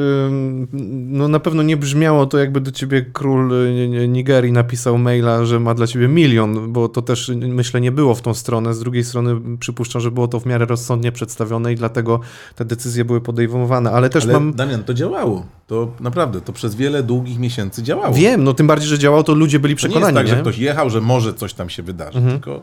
no 0.71 1.27
na 1.27 1.39
pewno 1.39 1.63
nie 1.63 1.77
brzmiało 1.77 2.25
to, 2.25 2.37
jakby 2.37 2.61
do 2.61 2.71
ciebie 2.71 3.05
król 3.13 3.51
y, 3.53 4.07
Nigerii 4.07 4.51
napisał 4.51 4.97
maila, 4.97 5.45
że 5.45 5.59
ma 5.59 5.73
dla 5.73 5.87
ciebie 5.87 6.07
milion, 6.07 6.73
bo 6.73 6.89
to 6.89 7.01
też 7.01 7.31
myślę 7.35 7.81
nie 7.81 7.91
było 7.91 8.15
w 8.15 8.21
tą 8.21 8.33
stronę. 8.33 8.73
Z 8.73 8.79
drugiej 8.79 9.03
strony 9.03 9.57
przypuszczam, 9.59 10.01
że 10.01 10.11
było 10.11 10.27
to 10.27 10.39
w 10.39 10.45
miarę 10.45 10.65
rozsądnie 10.65 11.11
przedstawione 11.11 11.73
i 11.73 11.75
dlatego 11.75 12.19
te 12.55 12.65
decyzje 12.65 13.05
były 13.05 13.21
podejmowane. 13.21 13.91
Ale 13.91 14.09
też 14.09 14.23
Ale 14.23 14.33
mam. 14.33 14.53
Damian, 14.53 14.83
to 14.83 14.93
działało, 14.93 15.45
to 15.67 15.91
naprawdę, 15.99 16.41
to 16.41 16.53
przez 16.53 16.75
wiele 16.75 17.03
długich 17.03 17.39
miesięcy 17.39 17.83
działało. 17.83 18.13
Wiem, 18.15 18.43
no 18.43 18.53
tym 18.53 18.67
bardziej, 18.67 18.89
że 18.89 18.99
działało, 18.99 19.23
to 19.23 19.33
ludzie 19.33 19.59
byli 19.59 19.75
To 19.75 19.87
nie 19.87 19.89
przekonani. 19.91 20.05
jest 20.05 20.15
tak, 20.15 20.25
nie? 20.27 20.35
że 20.35 20.41
ktoś 20.41 20.57
jechał, 20.57 20.89
że 20.89 21.01
może 21.01 21.33
coś 21.33 21.53
tam 21.53 21.69
się 21.69 21.83
wydarzy, 21.83 22.17
Mhm. 22.17 22.35
tylko 22.39 22.61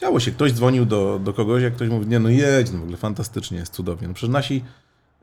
działo 0.00 0.20
się. 0.20 0.30
Ktoś 0.30 0.52
dzwonił 0.52 0.86
do, 0.86 1.20
do 1.24 1.32
kogoś, 1.32 1.62
jak 1.62 1.74
ktoś 1.74 1.88
mówi, 1.88 2.06
nie 2.06 2.18
no 2.18 2.28
jedź, 2.28 2.70
no 2.72 2.78
w 2.78 2.82
ogóle 2.82 2.96
fantastycznie, 2.96 3.58
jest 3.58 3.72
cudownie. 3.72 4.08
No 4.08 4.14
przecież 4.14 4.32
nasi, 4.32 4.62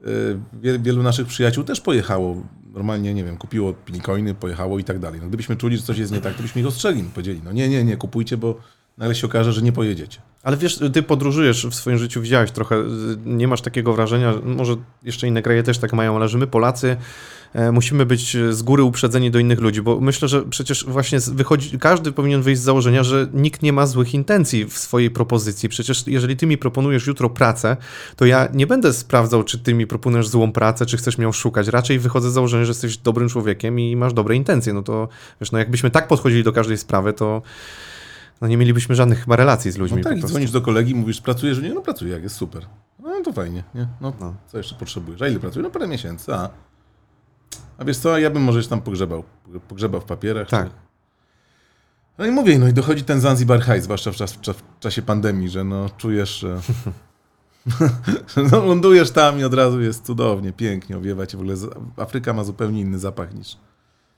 y, 0.05 0.37
wie- 0.61 0.79
wielu 0.79 1.03
naszych 1.03 1.27
przyjaciół 1.27 1.63
też 1.63 1.81
pojechało, 1.81 2.35
normalnie, 2.73 3.13
nie 3.13 3.23
wiem, 3.23 3.37
kupiło 3.37 3.73
pincoiny, 3.73 4.33
pojechało 4.35 4.79
i 4.79 4.83
tak 4.83 4.99
dalej. 4.99 5.19
No 5.21 5.27
gdybyśmy 5.27 5.55
czuli, 5.55 5.77
że 5.77 5.83
coś 5.83 5.97
jest 5.97 6.11
nie 6.11 6.21
tak, 6.21 6.35
to 6.35 6.41
byśmy 6.41 6.61
ich 6.61 6.67
ostrzegli, 6.67 7.03
powiedzieli, 7.03 7.41
no 7.43 7.51
nie, 7.51 7.69
nie, 7.69 7.83
nie, 7.83 7.97
kupujcie, 7.97 8.37
bo 8.37 8.55
nagle 8.97 9.15
się 9.15 9.27
okaże, 9.27 9.53
że 9.53 9.61
nie 9.61 9.71
pojedziecie. 9.71 10.21
Ale 10.43 10.57
wiesz, 10.57 10.79
ty 10.93 11.03
podróżujesz 11.03 11.67
w 11.67 11.75
swoim 11.75 11.97
życiu, 11.97 12.21
widziałeś 12.21 12.51
trochę, 12.51 12.75
y, 12.75 12.85
nie 13.25 13.47
masz 13.47 13.61
takiego 13.61 13.93
wrażenia, 13.93 14.33
może 14.43 14.75
jeszcze 15.03 15.27
inne 15.27 15.41
kraje 15.41 15.63
też 15.63 15.77
tak 15.77 15.93
mają, 15.93 16.15
ale 16.15 16.29
że 16.29 16.37
my 16.37 16.47
Polacy 16.47 16.97
musimy 17.73 18.05
być 18.05 18.37
z 18.49 18.61
góry 18.61 18.83
uprzedzeni 18.83 19.31
do 19.31 19.39
innych 19.39 19.59
ludzi, 19.59 19.81
bo 19.81 19.99
myślę, 19.99 20.27
że 20.27 20.41
przecież 20.41 20.85
właśnie 20.85 21.19
wychodzi, 21.19 21.79
każdy 21.79 22.11
powinien 22.11 22.41
wyjść 22.41 22.61
z 22.61 22.63
założenia, 22.63 23.03
że 23.03 23.27
nikt 23.33 23.61
nie 23.61 23.73
ma 23.73 23.87
złych 23.87 24.13
intencji 24.13 24.65
w 24.65 24.77
swojej 24.77 25.11
propozycji. 25.11 25.69
Przecież 25.69 26.07
jeżeli 26.07 26.37
ty 26.37 26.45
mi 26.47 26.57
proponujesz 26.57 27.07
jutro 27.07 27.29
pracę, 27.29 27.77
to 28.15 28.25
ja 28.25 28.47
nie 28.53 28.67
będę 28.67 28.93
sprawdzał, 28.93 29.43
czy 29.43 29.59
ty 29.59 29.73
mi 29.73 29.87
proponujesz 29.87 30.27
złą 30.27 30.51
pracę, 30.51 30.85
czy 30.85 30.97
chcesz 30.97 31.17
mnie 31.17 31.27
oszukać. 31.27 31.67
Raczej 31.67 31.99
wychodzę 31.99 32.31
z 32.31 32.33
założenia, 32.33 32.65
że 32.65 32.69
jesteś 32.69 32.97
dobrym 32.97 33.29
człowiekiem 33.29 33.79
i 33.79 33.95
masz 33.95 34.13
dobre 34.13 34.35
intencje. 34.35 34.73
No 34.73 34.83
to 34.83 35.07
wiesz, 35.41 35.51
no 35.51 35.59
jakbyśmy 35.59 35.91
tak 35.91 36.07
podchodzili 36.07 36.43
do 36.43 36.51
każdej 36.53 36.77
sprawy, 36.77 37.13
to 37.13 37.41
no 38.41 38.47
nie 38.47 38.57
mielibyśmy 38.57 38.95
żadnych 38.95 39.19
chyba 39.19 39.35
relacji 39.35 39.71
z 39.71 39.77
ludźmi. 39.77 39.97
No 39.97 40.03
tak, 40.09 40.17
i 40.17 40.21
dzwonisz 40.23 40.51
do 40.51 40.61
kolegi, 40.61 40.95
mówisz, 40.95 41.21
pracujesz? 41.21 41.61
Nie, 41.61 41.73
no 41.73 41.81
pracuję, 41.81 42.13
jak 42.13 42.23
jest 42.23 42.35
super. 42.35 42.65
No 43.03 43.21
to 43.23 43.33
fajnie, 43.33 43.63
nie? 43.75 43.87
No, 44.01 44.13
No. 44.19 44.35
co 44.47 44.57
jeszcze 44.57 44.75
potrzebujesz? 44.75 45.21
A 45.21 45.27
ile 45.27 45.39
pracujesz? 45.39 45.63
No 45.63 45.69
parę 45.69 45.87
miesięcy, 45.87 46.33
a... 46.33 46.49
A 47.81 47.85
wiesz 47.85 47.97
co, 47.97 48.17
ja 48.17 48.29
bym 48.29 48.43
może 48.43 48.67
tam 48.67 48.81
pogrzebał, 48.81 49.23
pogrzebał 49.67 50.01
w 50.01 50.05
papierach. 50.05 50.49
Tak. 50.49 50.67
Czy... 50.67 50.73
No 52.17 52.25
i 52.25 52.31
mówię, 52.31 52.59
no 52.59 52.67
i 52.67 52.73
dochodzi 52.73 53.03
ten 53.03 53.21
Zanzibar 53.21 53.63
High, 53.63 53.83
zwłaszcza 53.83 54.11
w, 54.11 54.15
czas, 54.15 54.33
w, 54.33 54.41
czas, 54.41 54.55
w 54.55 54.79
czasie 54.79 55.01
pandemii, 55.01 55.49
że 55.49 55.63
no 55.63 55.89
czujesz, 55.97 56.39
że... 56.39 56.61
no, 58.51 58.65
lądujesz 58.65 59.11
tam 59.11 59.39
i 59.39 59.43
od 59.43 59.53
razu 59.53 59.81
jest 59.81 60.05
cudownie, 60.05 60.53
pięknie, 60.53 60.97
owiewa 60.97 61.27
cię. 61.27 61.37
W 61.37 61.41
ogóle 61.41 61.55
Afryka 61.97 62.33
ma 62.33 62.43
zupełnie 62.43 62.81
inny 62.81 62.99
zapach 62.99 63.33
niż, 63.33 63.47
niż 63.47 63.57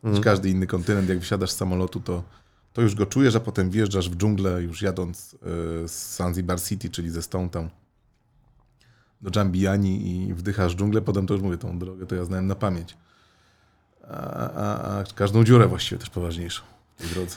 Mhm. 0.04 0.24
każdy 0.24 0.50
inny 0.50 0.68
kontynent. 0.68 1.10
Jak 1.10 1.20
wysiadasz 1.20 1.52
z 1.52 1.56
samolotu, 1.56 2.00
to, 2.00 2.24
to 2.74 2.82
już 2.82 2.96
go 2.96 3.06
czujesz, 3.06 3.36
a 3.36 3.40
potem 3.40 3.70
wjeżdżasz 3.70 4.10
w 4.10 4.16
dżunglę, 4.16 4.62
już 4.62 4.82
jadąc 4.82 5.34
y, 5.34 5.38
z 5.88 6.16
Zanzibar 6.18 6.62
City, 6.62 6.90
czyli 6.90 7.10
ze 7.10 7.22
Stone 7.22 7.50
Town 7.50 7.70
do 9.22 9.32
Dżambijani 9.32 10.18
i 10.28 10.34
wdychasz 10.34 10.76
dżunglę, 10.76 11.02
potem 11.02 11.28
to 11.28 11.34
już 11.34 11.44
mówię, 11.44 11.58
tą 11.58 11.80
drogę 11.80 12.06
to 12.06 12.16
ja 12.16 12.26
znałem 12.26 12.48
na 12.48 12.56
pamięć. 12.56 12.98
A, 14.10 14.50
a, 14.50 15.00
a 15.00 15.04
każdą 15.16 15.44
dziurę 15.44 15.68
właściwie 15.68 16.00
też 16.00 16.10
poważniejszą 16.10 16.64
w 17.00 17.14
drodze. 17.14 17.36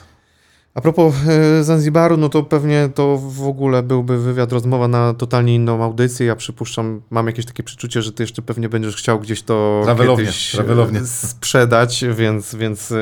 A 0.77 0.81
propos 0.81 1.15
e, 1.27 1.63
Zanzibaru, 1.63 2.17
no 2.17 2.29
to 2.29 2.43
pewnie 2.43 2.89
to 2.95 3.17
w 3.17 3.47
ogóle 3.47 3.83
byłby 3.83 4.17
wywiad, 4.17 4.51
rozmowa 4.51 4.87
na 4.87 5.13
totalnie 5.13 5.55
inną 5.55 5.83
audycję. 5.83 6.25
Ja 6.25 6.35
przypuszczam, 6.35 7.01
mam 7.09 7.27
jakieś 7.27 7.45
takie 7.45 7.63
przeczucie, 7.63 8.01
że 8.01 8.11
ty 8.11 8.23
jeszcze 8.23 8.41
pewnie 8.41 8.69
będziesz 8.69 8.95
chciał 8.95 9.19
gdzieś 9.19 9.43
to 9.43 9.81
Travelownie, 9.83 10.25
kiedyś 10.25 10.53
e, 10.53 10.57
travelownie. 10.57 10.99
sprzedać, 11.05 12.05
więc, 12.15 12.55
więc 12.55 12.91
e, 12.91 12.95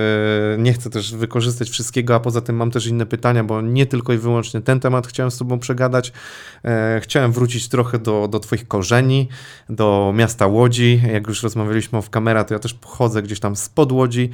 nie 0.57 0.73
chcę 0.73 0.89
też 0.89 1.15
wykorzystać 1.15 1.69
wszystkiego, 1.69 2.15
a 2.15 2.19
poza 2.19 2.41
tym 2.41 2.55
mam 2.55 2.71
też 2.71 2.87
inne 2.87 3.05
pytania, 3.05 3.43
bo 3.43 3.61
nie 3.61 3.85
tylko 3.85 4.13
i 4.13 4.17
wyłącznie 4.17 4.61
ten 4.61 4.79
temat 4.79 5.07
chciałem 5.07 5.31
z 5.31 5.37
tobą 5.37 5.59
przegadać. 5.59 6.13
Chciałem 7.01 7.31
wrócić 7.31 7.69
trochę 7.69 7.99
do, 7.99 8.27
do 8.27 8.39
twoich 8.39 8.67
korzeni, 8.67 9.29
do 9.69 10.13
miasta 10.15 10.47
Łodzi. 10.47 11.01
Jak 11.13 11.27
już 11.27 11.43
rozmawialiśmy 11.43 12.01
w 12.01 12.09
kamera, 12.09 12.43
to 12.43 12.53
ja 12.53 12.59
też 12.59 12.73
pochodzę 12.73 13.21
gdzieś 13.21 13.39
tam 13.39 13.55
spod 13.55 13.91
Łodzi, 13.91 14.29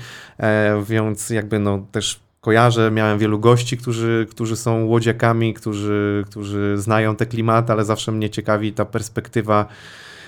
więc 0.87 1.29
jakby 1.29 1.59
no 1.59 1.85
też 1.91 2.30
kojarzę, 2.41 2.91
miałem 2.91 3.19
wielu 3.19 3.39
gości, 3.39 3.77
którzy, 3.77 4.27
którzy 4.29 4.55
są 4.55 4.85
łodziakami, 4.85 5.53
którzy, 5.53 6.23
którzy 6.29 6.77
znają 6.77 7.15
te 7.15 7.25
klimaty, 7.25 7.71
ale 7.73 7.85
zawsze 7.85 8.11
mnie 8.11 8.29
ciekawi 8.29 8.73
ta 8.73 8.85
perspektywa 8.85 9.65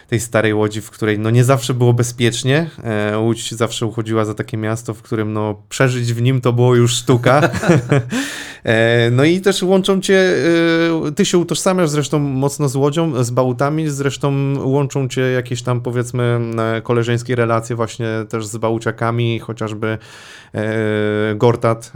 tej 0.07 0.20
starej 0.20 0.53
Łodzi, 0.53 0.82
w 0.82 0.91
której 0.91 1.20
no 1.20 1.30
nie 1.30 1.43
zawsze 1.43 1.74
było 1.74 1.93
bezpiecznie. 1.93 2.70
E, 2.84 3.18
Łódź 3.18 3.51
zawsze 3.51 3.86
uchodziła 3.86 4.26
za 4.26 4.34
takie 4.34 4.57
miasto, 4.57 4.93
w 4.93 5.01
którym 5.01 5.34
no 5.34 5.61
przeżyć 5.70 6.14
w 6.14 6.22
nim 6.22 6.41
to 6.41 6.53
było 6.53 6.76
już 6.76 6.95
sztuka. 6.95 7.41
E, 8.64 9.09
no 9.11 9.24
i 9.24 9.41
też 9.41 9.64
łączą 9.64 10.01
cię, 10.01 10.34
e, 11.07 11.11
ty 11.11 11.26
się 11.26 11.38
utożsamiasz 11.38 11.89
zresztą 11.89 12.20
mocno 12.20 12.70
z 12.70 12.76
Łodzią, 12.76 13.24
z 13.24 13.32
Bałutami, 13.32 13.89
zresztą 13.89 14.53
łączą 14.64 15.07
cię 15.07 15.22
jakieś 15.22 15.61
tam 15.61 15.82
powiedzmy 15.82 16.39
e, 16.78 16.82
koleżeńskie 16.82 17.36
relacje 17.36 17.76
właśnie 17.76 18.07
też 18.30 18.45
z 18.45 18.57
Bałciakami, 18.57 19.39
chociażby 19.39 19.97
Gortat. 21.36 21.91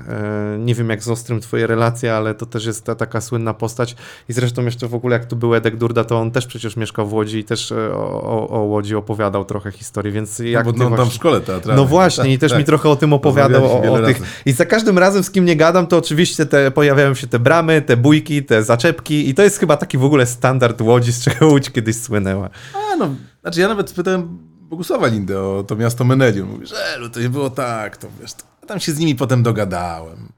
Nie 0.59 0.75
wiem 0.75 0.89
jak 0.89 1.03
z 1.03 1.09
Ostrym 1.09 1.39
twoje 1.39 1.67
relacje, 1.67 2.13
ale 2.13 2.33
to 2.33 2.45
też 2.45 2.65
jest 2.65 2.85
ta 2.85 2.95
taka 2.95 3.21
słynna 3.21 3.53
postać. 3.53 3.95
I 4.29 4.33
zresztą 4.33 4.65
jeszcze 4.65 4.87
w 4.87 4.95
ogóle 4.95 5.13
jak 5.13 5.25
tu 5.25 5.35
był 5.35 5.55
Edek 5.55 5.77
Durda, 5.77 6.03
to 6.03 6.19
on 6.19 6.31
też 6.31 6.47
przecież 6.47 6.77
mieszkał 6.77 7.07
w 7.07 7.13
Łodzi 7.13 7.37
i 7.37 7.43
też 7.43 7.71
o, 7.71 8.23
o, 8.23 8.49
o 8.49 8.59
Łodzi 8.59 8.95
opowiadał 8.95 9.45
trochę 9.45 9.71
historii, 9.71 10.11
więc 10.11 10.39
jak 10.39 10.65
no, 10.65 10.73
bo 10.73 10.77
no, 10.77 10.85
tam 10.85 10.95
właśnie... 10.95 11.11
w 11.11 11.15
szkole 11.15 11.41
teatralnej. 11.41 11.85
No 11.85 11.89
właśnie, 11.89 12.33
i 12.33 12.37
też 12.37 12.51
tak. 12.51 12.59
mi 12.59 12.65
trochę 12.65 12.89
o 12.89 12.95
tym 12.95 13.13
opowiadał, 13.13 13.65
o, 13.65 13.93
o 13.93 13.99
tych. 14.05 14.21
I 14.45 14.51
za 14.51 14.65
każdym 14.65 14.97
razem, 14.97 15.23
z 15.23 15.31
kim 15.31 15.45
nie 15.45 15.55
gadam, 15.55 15.87
to 15.87 15.97
oczywiście 15.97 16.45
te, 16.45 16.56
pojawiają 16.73 17.13
się 17.13 17.27
te 17.27 17.39
bramy, 17.39 17.81
te 17.81 17.97
bójki, 17.97 18.43
te 18.43 18.63
zaczepki, 18.63 19.29
i 19.29 19.33
to 19.33 19.43
jest 19.43 19.59
chyba 19.59 19.77
taki 19.77 19.97
w 19.97 20.03
ogóle 20.03 20.25
standard 20.25 20.81
Łodzi, 20.81 21.11
z 21.13 21.23
czego 21.23 21.47
Łódź 21.47 21.69
kiedyś 21.69 21.95
słynęła. 21.95 22.49
A, 22.73 22.95
no, 22.95 23.15
znaczy 23.41 23.59
ja 23.61 23.67
nawet 23.67 23.89
spytałem 23.89 24.37
Bogusława 24.61 25.07
Lindę 25.07 25.41
o 25.41 25.63
to 25.63 25.75
miasto 25.75 26.03
Menelium. 26.03 26.49
Mówi, 26.49 26.67
że 26.67 26.75
"Elu, 26.95 27.09
to 27.09 27.19
nie 27.19 27.29
było 27.29 27.49
tak, 27.49 27.97
to 27.97 28.07
wiesz, 28.21 28.33
to, 28.33 28.43
ja 28.61 28.67
tam 28.67 28.79
się 28.79 28.91
z 28.91 28.99
nimi 28.99 29.15
potem 29.15 29.43
dogadałem. 29.43 30.29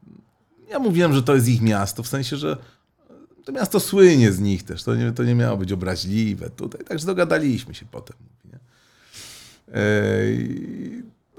Ja 0.70 0.80
mówiłem, 0.80 1.14
że 1.14 1.24
to 1.24 1.36
jest 1.36 1.48
ich 1.48 1.62
miasto, 1.62 2.04
w 2.04 2.08
sensie, 2.08 2.38
że 2.38 2.58
to 3.46 3.52
miasto 3.52 3.80
słynie 3.80 4.32
z 4.32 4.40
nich 4.40 4.64
też, 4.64 4.84
to 4.84 4.96
nie, 4.96 5.12
to 5.12 5.24
nie 5.24 5.36
miało 5.36 5.58
być 5.58 5.72
obraźliwe 5.72 6.50
tutaj, 6.50 6.86
także 6.86 7.06
dogadaliśmy 7.06 7.74
się 7.74 7.86
potem. 7.92 8.18
Nie? 8.46 8.60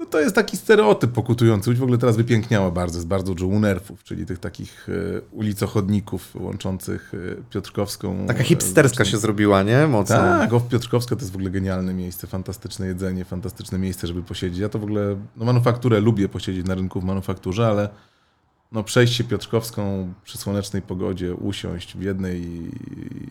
No 0.01 0.07
to 0.07 0.19
jest 0.19 0.35
taki 0.35 0.57
stereotyp 0.57 1.11
pokutujący. 1.11 1.69
Łódź 1.69 1.79
w 1.79 1.83
ogóle 1.83 1.97
teraz 1.97 2.17
wypiękniała 2.17 2.71
bardzo, 2.71 2.97
jest 2.97 3.07
bardzo 3.07 3.33
dużo 3.33 3.47
unerfów, 3.47 4.03
czyli 4.03 4.25
tych 4.25 4.39
takich 4.39 4.87
e, 4.89 5.21
ulicochodników 5.31 6.35
łączących 6.35 7.11
e, 7.13 7.43
Piotrkowską. 7.49 8.25
Taka 8.27 8.39
e, 8.39 8.43
hipsterska 8.43 9.05
z- 9.05 9.07
się 9.07 9.17
zrobiła, 9.17 9.63
nie? 9.63 9.87
Mocno. 9.87 10.15
tak, 10.15 10.53
Off 10.53 10.67
Piotrkowska 10.67 11.15
to 11.15 11.21
jest 11.21 11.31
w 11.31 11.35
ogóle 11.35 11.49
genialne 11.49 11.93
miejsce, 11.93 12.27
fantastyczne 12.27 12.87
jedzenie, 12.87 13.25
fantastyczne 13.25 13.77
miejsce, 13.79 14.07
żeby 14.07 14.23
posiedzieć. 14.23 14.59
Ja 14.59 14.69
to 14.69 14.79
w 14.79 14.83
ogóle, 14.83 15.15
no 15.37 15.45
manufakturę 15.45 15.99
lubię 15.99 16.29
posiedzieć 16.29 16.65
na 16.65 16.75
rynku 16.75 17.01
w 17.01 17.03
manufakturze, 17.03 17.67
ale 17.67 17.89
no 18.71 18.83
przejść 18.83 19.13
się 19.13 19.23
Piotrkowską 19.23 20.13
przy 20.23 20.37
słonecznej 20.37 20.81
pogodzie, 20.81 21.35
usiąść 21.35 21.97
w 21.97 22.01
jednej, 22.01 22.41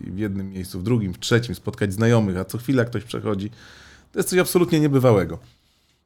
w 0.01 0.17
jednym 0.17 0.49
miejscu, 0.49 0.79
w 0.79 0.83
drugim, 0.83 1.13
w 1.13 1.19
trzecim, 1.19 1.55
spotkać 1.55 1.93
znajomych, 1.93 2.37
a 2.37 2.45
co 2.45 2.57
chwila 2.57 2.85
ktoś 2.85 3.03
przechodzi, 3.03 3.49
to 4.11 4.19
jest 4.19 4.29
coś 4.29 4.39
absolutnie 4.39 4.79
niebywałego. 4.79 5.39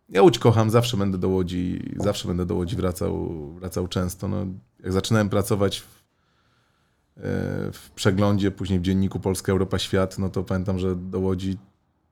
Ja 0.09 0.21
Łódź 0.21 0.39
kocham, 0.39 0.69
zawsze 0.69 0.97
będę 0.97 1.17
do 1.17 1.29
Łodzi, 1.29 1.93
zawsze 1.97 2.27
będę 2.27 2.45
do 2.45 2.55
Łodzi 2.55 2.75
wracał, 2.75 3.29
wracał 3.53 3.87
często. 3.87 4.27
No, 4.27 4.45
jak 4.83 4.93
zaczynałem 4.93 5.29
pracować 5.29 5.79
w, 5.79 6.03
e, 7.17 7.21
w 7.71 7.91
przeglądzie, 7.95 8.51
później 8.51 8.79
w 8.79 8.81
dzienniku 8.81 9.19
Polska, 9.19 9.51
Europa, 9.51 9.79
Świat, 9.79 10.19
no 10.19 10.29
to 10.29 10.43
pamiętam, 10.43 10.79
że 10.79 10.95
do 10.95 11.19
Łodzi 11.19 11.57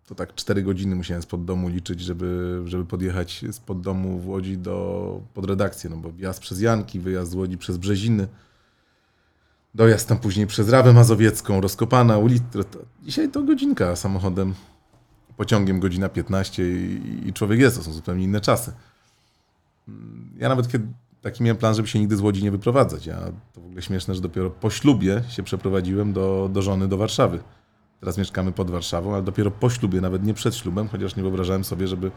to 0.07 0.15
tak 0.15 0.35
4 0.35 0.63
godziny 0.63 0.95
musiałem 0.95 1.23
spod 1.23 1.45
domu 1.45 1.67
liczyć, 1.67 2.01
żeby, 2.01 2.61
żeby 2.65 2.85
podjechać 2.85 3.45
spod 3.51 3.81
domu 3.81 4.19
w 4.19 4.27
Łodzi 4.27 4.57
do, 4.57 5.21
pod 5.33 5.45
redakcję, 5.45 5.89
no 5.89 5.97
bo 5.97 6.11
wjazd 6.11 6.41
przez 6.41 6.61
Janki, 6.61 6.99
wyjazd 6.99 7.31
z 7.31 7.35
Łodzi 7.35 7.57
przez 7.57 7.77
Brzeziny, 7.77 8.27
dojazd 9.75 10.07
tam 10.07 10.17
później 10.17 10.47
przez 10.47 10.69
Rawę 10.69 10.93
Mazowiecką, 10.93 11.61
Rozkopana, 11.61 12.17
ulicę. 12.17 12.63
Dzisiaj 13.03 13.29
to 13.29 13.43
godzinka 13.43 13.95
samochodem, 13.95 14.53
pociągiem 15.37 15.79
godzina 15.79 16.09
15 16.09 16.63
i, 17.25 17.33
człowiek 17.33 17.59
jest, 17.59 17.77
to 17.77 17.83
są 17.83 17.93
zupełnie 17.93 18.23
inne 18.23 18.41
czasy. 18.41 18.73
Ja 20.37 20.49
nawet 20.49 20.67
kiedy 20.67 20.87
taki 21.21 21.43
miałem 21.43 21.57
plan, 21.57 21.75
żeby 21.75 21.87
się 21.87 21.99
nigdy 21.99 22.15
z 22.15 22.21
Łodzi 22.21 22.43
nie 22.43 22.51
wyprowadzać. 22.51 23.05
Ja 23.05 23.19
to 23.53 23.61
w 23.61 23.65
ogóle 23.65 23.81
śmieszne, 23.81 24.15
że 24.15 24.21
dopiero 24.21 24.49
po 24.49 24.69
ślubie 24.69 25.23
się 25.29 25.43
przeprowadziłem 25.43 26.13
do, 26.13 26.49
do 26.53 26.61
żony 26.61 26.87
do 26.87 26.97
Warszawy. 26.97 27.39
Teraz 27.99 28.17
mieszkamy 28.17 28.51
pod 28.51 28.71
Warszawą, 28.71 29.13
ale 29.13 29.23
dopiero 29.23 29.51
po 29.51 29.69
ślubie, 29.69 30.01
nawet 30.01 30.23
nie 30.23 30.33
przed 30.33 30.55
ślubem, 30.55 30.87
chociaż 30.87 31.15
nie 31.15 31.23
wyobrażałem 31.23 31.63
sobie, 31.63 31.87
żeby, 31.87 32.11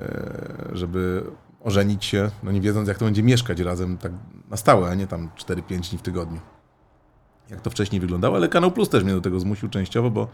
e, 0.00 0.68
żeby 0.72 1.24
ożenić 1.60 2.04
się, 2.04 2.30
no 2.42 2.52
nie 2.52 2.60
wiedząc 2.60 2.88
jak 2.88 2.98
to 2.98 3.04
będzie 3.04 3.22
mieszkać 3.22 3.60
razem 3.60 3.98
tak 3.98 4.12
na 4.50 4.56
stałe, 4.56 4.90
a 4.90 4.94
nie 4.94 5.06
tam 5.06 5.30
4-5 5.36 5.90
dni 5.90 5.98
w 5.98 6.02
tygodniu. 6.02 6.40
Jak 7.50 7.60
to 7.60 7.70
wcześniej 7.70 8.00
wyglądało, 8.00 8.36
ale 8.36 8.48
Kanał 8.48 8.70
Plus 8.70 8.88
też 8.88 9.04
mnie 9.04 9.12
do 9.12 9.20
tego 9.20 9.40
zmusił 9.40 9.68
częściowo, 9.68 10.10
bo 10.10 10.28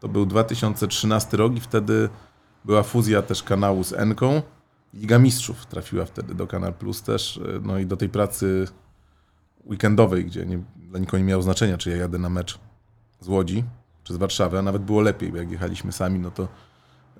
to 0.00 0.08
był 0.08 0.26
2013 0.26 1.36
rok 1.36 1.56
i 1.56 1.60
wtedy 1.60 2.08
była 2.64 2.82
fuzja 2.82 3.22
też 3.22 3.42
kanału 3.42 3.84
z 3.84 3.92
Enką. 3.92 4.42
Liga 4.94 5.18
Mistrzów 5.18 5.66
trafiła 5.66 6.04
wtedy 6.04 6.34
do 6.34 6.46
Kanal 6.46 6.74
Plus 6.74 7.02
też, 7.02 7.36
e, 7.36 7.60
no 7.62 7.78
i 7.78 7.86
do 7.86 7.96
tej 7.96 8.08
pracy 8.08 8.68
weekendowej, 9.66 10.24
gdzie 10.24 10.46
nie, 10.46 10.58
dla 10.76 10.98
nikogo 10.98 11.18
nie 11.18 11.24
miało 11.24 11.42
znaczenia, 11.42 11.78
czy 11.78 11.90
ja 11.90 11.96
jadę 11.96 12.18
na 12.18 12.30
mecz 12.30 12.58
z 13.20 13.28
Łodzi, 13.28 13.64
czy 14.04 14.14
z 14.14 14.16
Warszawy, 14.16 14.58
a 14.58 14.62
nawet 14.62 14.82
było 14.82 15.00
lepiej, 15.00 15.30
bo 15.30 15.36
jak 15.36 15.50
jechaliśmy 15.50 15.92
sami, 15.92 16.18
no 16.18 16.30
to 16.30 16.48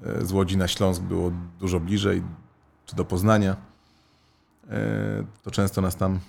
e, 0.04 0.24
z 0.24 0.32
Łodzi 0.32 0.56
na 0.56 0.68
Śląsk 0.68 1.02
było 1.02 1.32
dużo 1.60 1.80
bliżej, 1.80 2.22
czy 2.86 2.96
do 2.96 3.04
Poznania, 3.04 3.70
E, 4.70 5.24
to 5.42 5.50
często 5.50 5.80
nas 5.80 5.96
tam, 5.96 6.20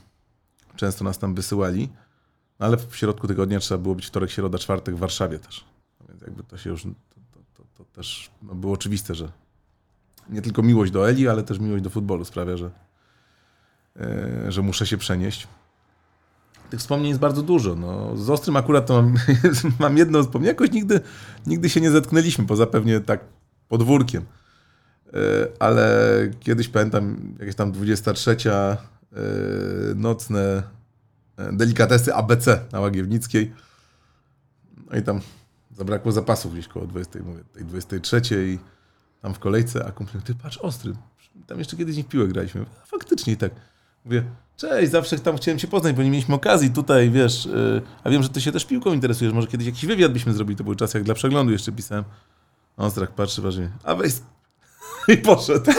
często 0.76 1.04
nas 1.04 1.20
tam 1.20 1.36
wysyłali, 1.36 1.90
no 2.60 2.66
ale 2.66 2.78
w 2.78 2.96
środku 2.96 3.28
tygodnia 3.28 3.60
trzeba 3.60 3.82
było 3.82 3.96
być 3.96 4.06
wtorek, 4.06 4.32
środa, 4.32 4.58
czwartek 4.58 4.96
w 4.96 5.00
Warszawie 5.00 5.40
też. 5.40 5.66
Jakby 6.22 6.44
to 6.44 6.58
się 6.58 6.70
już, 6.70 6.84
to, 6.84 6.90
to, 7.34 7.40
to, 7.54 7.64
to 7.78 7.86
też 7.86 8.32
no 8.42 8.56
było 8.56 8.74
oczywiste, 8.74 9.16
że 9.16 9.32
nie 10.30 10.42
tylko 10.42 10.64
miłość 10.64 10.92
do 10.92 11.10
Eli, 11.10 11.28
ale 11.28 11.44
też 11.44 11.60
miłość 11.60 11.84
do 11.84 11.90
futbolu 11.90 12.26
sprawia, 12.26 12.58
że, 12.58 12.72
e, 14.00 14.52
że 14.52 14.62
muszę 14.62 14.88
się 14.88 14.98
przenieść. 14.98 15.48
Tych 16.70 16.80
wspomnień 16.80 17.10
jest 17.10 17.20
bardzo 17.20 17.44
dużo. 17.44 17.76
No, 17.76 18.18
z 18.18 18.30
Ostrym 18.30 18.56
akurat 18.56 18.86
to 18.86 19.02
mam, 19.02 19.16
mam 19.80 19.98
jedno 19.98 20.24
wspomnienie. 20.24 20.50
Jakoś 20.50 20.72
nigdy, 20.72 21.02
nigdy 21.48 21.70
się 21.70 21.82
nie 21.82 21.92
zetknęliśmy, 21.92 22.46
poza 22.46 22.68
pewnie 22.68 23.00
tak 23.00 23.20
podwórkiem. 23.68 24.26
E, 25.14 25.48
Ale 25.60 26.08
kiedyś 26.40 26.68
pamiętam, 26.68 27.36
jakieś 27.40 27.56
tam 27.56 27.72
23 27.72 28.36
e, 28.52 28.78
nocne 29.96 30.64
e, 31.38 31.54
delikatesy 31.54 32.14
ABC 32.14 32.60
na 32.72 32.80
Łagiewnickiej. 32.80 33.54
No 34.92 34.98
i 34.98 35.02
tam 35.02 35.22
zabrakło 35.82 36.12
zapasów 36.12 36.54
gdzieś 36.54 36.68
koło 36.68 36.88
20, 36.88 37.20
mówię, 37.26 37.44
tej 37.54 37.66
23 37.66 38.22
i 38.32 38.60
tam 39.22 39.34
w 39.34 39.40
kolejce, 39.40 39.86
a 39.86 39.92
kumpel 39.92 40.22
ty 40.22 40.36
patrz, 40.36 40.58
Ostry, 40.58 40.94
tam 41.48 41.60
jeszcze 41.60 41.78
kiedyś 41.78 41.98
nie 41.98 42.04
w 42.04 42.08
piłę 42.08 42.28
graliśmy. 42.28 42.66
A 42.84 42.86
faktycznie 42.86 43.38
tak. 43.38 43.52
Mówię, 44.06 44.24
cześć, 44.58 44.92
zawsze 44.92 45.20
tam 45.20 45.38
chciałem 45.38 45.60
cię 45.60 45.68
poznać, 45.68 45.96
bo 45.96 46.04
nie 46.04 46.10
mieliśmy 46.10 46.36
okazji 46.36 46.70
tutaj, 46.70 47.10
wiesz, 47.10 47.46
yy, 47.46 47.82
a 48.04 48.10
wiem, 48.10 48.24
że 48.24 48.30
ty 48.30 48.42
się 48.42 48.52
też 48.52 48.66
piłką 48.66 48.94
interesujesz, 48.94 49.34
może 49.34 49.48
kiedyś 49.48 49.68
jakiś 49.68 49.86
wywiad 49.86 50.14
byśmy 50.14 50.34
zrobili, 50.34 50.58
to 50.58 50.64
były 50.64 50.76
czasy, 50.76 50.98
jak 50.98 51.06
dla 51.06 51.14
przeglądu 51.14 51.52
jeszcze 51.52 51.72
pisałem. 51.72 52.04
A 52.78 52.86
Ostrak 52.86 53.12
patrzy 53.12 53.42
ważnie, 53.42 53.70
a 53.84 53.96
weź 53.96 54.14
i 55.14 55.18
poszedł. 55.18 55.72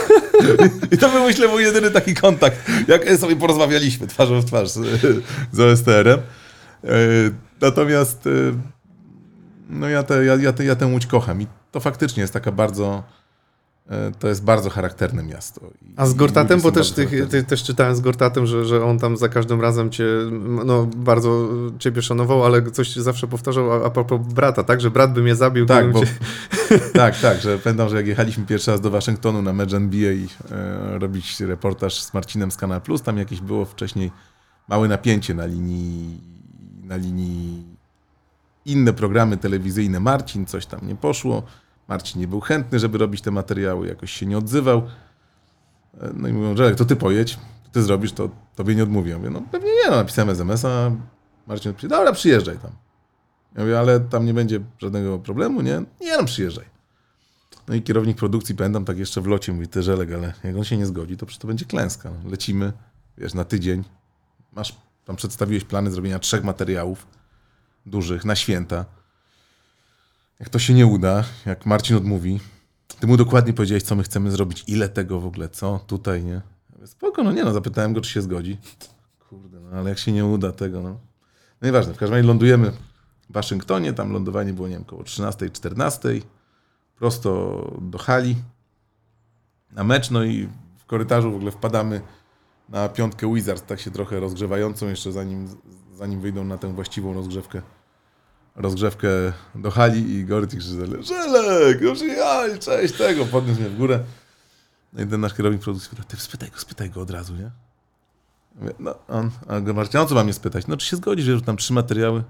I 0.91 0.97
to 0.97 1.09
był, 1.09 1.23
myślę, 1.23 1.47
mój 1.47 1.63
jedyny 1.63 1.91
taki 1.91 2.13
kontakt, 2.13 2.71
jak 2.87 3.17
sobie 3.17 3.35
porozmawialiśmy 3.35 4.07
twarzą 4.07 4.41
w 4.41 4.45
twarz 4.45 4.69
z, 4.69 5.01
z 5.51 5.59
OSTR-em. 5.59 6.19
Yy, 6.83 6.91
Natomiast 7.61 8.25
yy, 8.25 8.53
no 9.69 9.89
ja, 9.89 10.03
te, 10.03 10.25
ja, 10.25 10.35
ja, 10.35 10.53
te, 10.53 10.65
ja 10.65 10.75
tę 10.75 10.87
Łódź 10.87 11.07
kocham 11.07 11.41
i 11.41 11.47
to 11.71 11.79
faktycznie 11.79 12.21
jest 12.21 12.33
taka 12.33 12.51
bardzo, 12.51 13.03
e, 13.89 14.11
to 14.19 14.27
jest 14.27 14.43
bardzo 14.43 14.69
charakterne 14.69 15.23
miasto. 15.23 15.61
A 15.95 16.05
z 16.05 16.13
Gortatem, 16.13 16.61
bo 16.61 16.71
też, 16.71 16.91
tych, 16.91 17.29
ty, 17.29 17.43
też 17.43 17.63
czytałem 17.63 17.95
z 17.95 18.01
Gortatem, 18.01 18.45
że, 18.45 18.65
że 18.65 18.85
on 18.85 18.99
tam 18.99 19.17
za 19.17 19.29
każdym 19.29 19.61
razem 19.61 19.89
cię, 19.89 20.05
no 20.65 20.85
bardzo 20.85 21.49
ciebie 21.79 22.01
szanował, 22.01 22.45
ale 22.45 22.71
coś 22.71 22.95
zawsze 22.95 23.27
powtarzał 23.27 23.73
a, 23.73 23.85
a 23.85 23.89
propos 23.89 24.21
brata, 24.33 24.63
tak? 24.63 24.81
Że 24.81 24.91
brat 24.91 25.13
by 25.13 25.23
mnie 25.23 25.35
zabił, 25.35 25.65
Tak, 25.65 25.91
bo, 25.91 25.99
cię... 25.99 26.07
tak, 26.93 27.19
tak, 27.19 27.41
że 27.41 27.57
pamiętam, 27.57 27.89
że 27.89 27.95
jak 27.95 28.07
jechaliśmy 28.07 28.45
pierwszy 28.45 28.71
raz 28.71 28.81
do 28.81 28.89
Waszyngtonu 28.89 29.41
na 29.41 29.53
mecz 29.53 29.73
NBA 29.73 30.11
i 30.11 30.27
e, 30.51 30.99
robić 30.99 31.39
reportaż 31.39 32.01
z 32.01 32.13
Marcinem 32.13 32.51
z 32.51 32.57
Kanal 32.57 32.81
Plus, 32.81 33.01
tam 33.01 33.17
jakieś 33.17 33.41
było 33.41 33.65
wcześniej 33.65 34.11
małe 34.67 34.87
napięcie 34.87 35.33
na 35.33 35.45
linii, 35.45 36.21
na 36.83 36.95
linii 36.95 37.72
inne 38.65 38.93
programy 38.93 39.37
telewizyjne. 39.37 39.99
Marcin, 39.99 40.45
coś 40.45 40.65
tam 40.65 40.87
nie 40.87 40.95
poszło. 40.95 41.43
Marcin 41.87 42.21
nie 42.21 42.27
był 42.27 42.39
chętny, 42.41 42.79
żeby 42.79 42.97
robić 42.97 43.21
te 43.21 43.31
materiały, 43.31 43.87
jakoś 43.87 44.11
się 44.11 44.25
nie 44.25 44.37
odzywał. 44.37 44.77
E, 46.01 46.09
No 46.13 46.27
i 46.27 46.33
mówią, 46.33 46.57
że 46.57 46.75
to 46.75 46.85
ty 46.85 46.95
pojedź, 46.95 47.39
ty 47.71 47.83
zrobisz, 47.83 48.11
to 48.11 48.29
tobie 48.55 48.75
nie 48.75 48.83
odmówię. 48.83 49.11
Ja 49.11 49.17
mówię, 49.17 49.29
no 49.29 49.41
pewnie 49.51 49.69
nie, 49.71 49.89
no 49.89 49.95
napisałem 49.95 50.29
SMS-a, 50.29 50.91
Marcin 51.47 51.71
odpisał, 51.71 51.89
dobra, 51.89 52.11
przyjeżdżaj 52.13 52.57
tam. 52.57 52.71
Ja 53.55 53.61
mówię, 53.61 53.79
ale 53.79 53.99
tam 53.99 54.25
nie 54.25 54.33
będzie 54.33 54.59
żadnego 54.79 55.19
problemu, 55.19 55.61
nie? 55.61 55.83
Nie, 56.01 56.17
no 56.17 56.25
przyjeżdżaj. 56.25 56.65
No 57.67 57.75
i 57.75 57.81
kierownik 57.81 58.17
produkcji, 58.17 58.55
pamiętam, 58.55 58.85
tak 58.85 58.97
jeszcze 58.97 59.21
w 59.21 59.27
locie 59.27 59.53
mówi, 59.53 59.67
ty 59.67 59.83
Żelek, 59.83 60.11
ale 60.11 60.33
jak 60.43 60.55
on 60.57 60.63
się 60.63 60.77
nie 60.77 60.85
zgodzi, 60.85 61.17
to 61.17 61.25
przecież 61.25 61.41
to 61.41 61.47
będzie 61.47 61.65
klęska. 61.65 62.11
No, 62.23 62.29
lecimy, 62.29 62.73
wiesz, 63.17 63.33
na 63.33 63.43
tydzień. 63.43 63.83
Masz, 64.53 64.75
tam 65.05 65.15
przedstawiłeś 65.15 65.63
plany 65.63 65.91
zrobienia 65.91 66.19
trzech 66.19 66.43
materiałów 66.43 67.07
dużych 67.85 68.25
na 68.25 68.35
święta. 68.35 68.85
Jak 70.39 70.49
to 70.49 70.59
się 70.59 70.73
nie 70.73 70.87
uda, 70.87 71.23
jak 71.45 71.65
Marcin 71.65 71.97
odmówi, 71.97 72.39
ty 72.99 73.07
mu 73.07 73.17
dokładnie 73.17 73.53
powiedziałeś, 73.53 73.83
co 73.83 73.95
my 73.95 74.03
chcemy 74.03 74.31
zrobić, 74.31 74.63
ile 74.67 74.89
tego 74.89 75.19
w 75.19 75.25
ogóle, 75.25 75.49
co, 75.49 75.79
tutaj, 75.87 76.23
nie? 76.23 76.41
Spoko, 76.85 77.23
no 77.23 77.31
nie 77.31 77.43
no, 77.43 77.53
zapytałem 77.53 77.93
go, 77.93 78.01
czy 78.01 78.11
się 78.11 78.21
zgodzi. 78.21 78.57
Kurde, 79.29 79.59
no 79.59 79.69
ale 79.69 79.89
jak 79.89 79.99
się 79.99 80.11
nie 80.11 80.25
uda 80.25 80.51
tego, 80.51 80.81
no. 80.81 80.89
No 81.61 81.65
nieważne, 81.65 81.93
w 81.93 81.97
każdym 81.97 82.15
razie 82.15 82.27
lądujemy 82.27 82.71
w 83.29 83.33
Waszyngtonie, 83.33 83.93
tam 83.93 84.11
lądowanie 84.11 84.53
było, 84.53 84.67
nie 84.67 84.73
wiem, 84.73 84.83
około 84.83 85.03
13, 85.03 85.49
14, 85.49 86.09
prosto 86.95 87.71
do 87.81 87.97
hali 87.97 88.35
na 89.71 89.83
mecz, 89.83 90.11
no 90.11 90.23
i 90.23 90.49
w 90.77 90.85
korytarzu 90.85 91.31
w 91.31 91.35
ogóle 91.35 91.51
wpadamy 91.51 92.01
na 92.69 92.89
piątkę 92.89 93.33
Wizards, 93.33 93.63
tak 93.63 93.79
się 93.79 93.91
trochę 93.91 94.19
rozgrzewającą, 94.19 94.87
jeszcze 94.87 95.11
zanim, 95.11 95.47
zanim 96.03 96.21
wyjdą 96.21 96.43
na 96.43 96.57
tę 96.57 96.73
właściwą 96.73 97.13
rozgrzewkę 97.13 97.61
rozgrzewkę 98.55 99.07
do 99.55 99.71
hali 99.71 100.11
i 100.13 100.25
Gorytik 100.25 100.59
krzyczy 100.59 101.03
Żelek, 101.03 101.81
no 101.81 101.93
przyjechali, 101.93 102.59
cześć 102.59 102.93
tego, 102.93 103.25
podniósł 103.25 103.59
mnie 103.59 103.69
w 103.69 103.77
górę. 103.77 103.99
No 104.93 105.03
i 105.03 105.07
ten 105.07 105.21
nasz 105.21 105.33
kierownik 105.33 105.61
produkcji 105.61 105.89
pyta, 105.89 106.03
ty 106.03 106.17
spytaj 106.17 106.49
go, 106.49 106.59
spytaj 106.59 106.89
go 106.89 107.01
od 107.01 107.09
razu, 107.09 107.35
nie? 107.35 107.51
Mówię, 108.55 108.73
no, 108.79 108.95
on, 109.07 109.31
a 109.47 109.73
Marcin, 109.73 109.99
o 109.99 110.05
co 110.05 110.15
mam 110.15 110.23
mnie 110.23 110.33
spytać? 110.33 110.67
No, 110.67 110.77
czy 110.77 110.87
się 110.87 110.95
zgodzisz, 110.95 111.25
że 111.25 111.41
tam 111.41 111.57
trzy 111.57 111.73
materiały? 111.73 112.23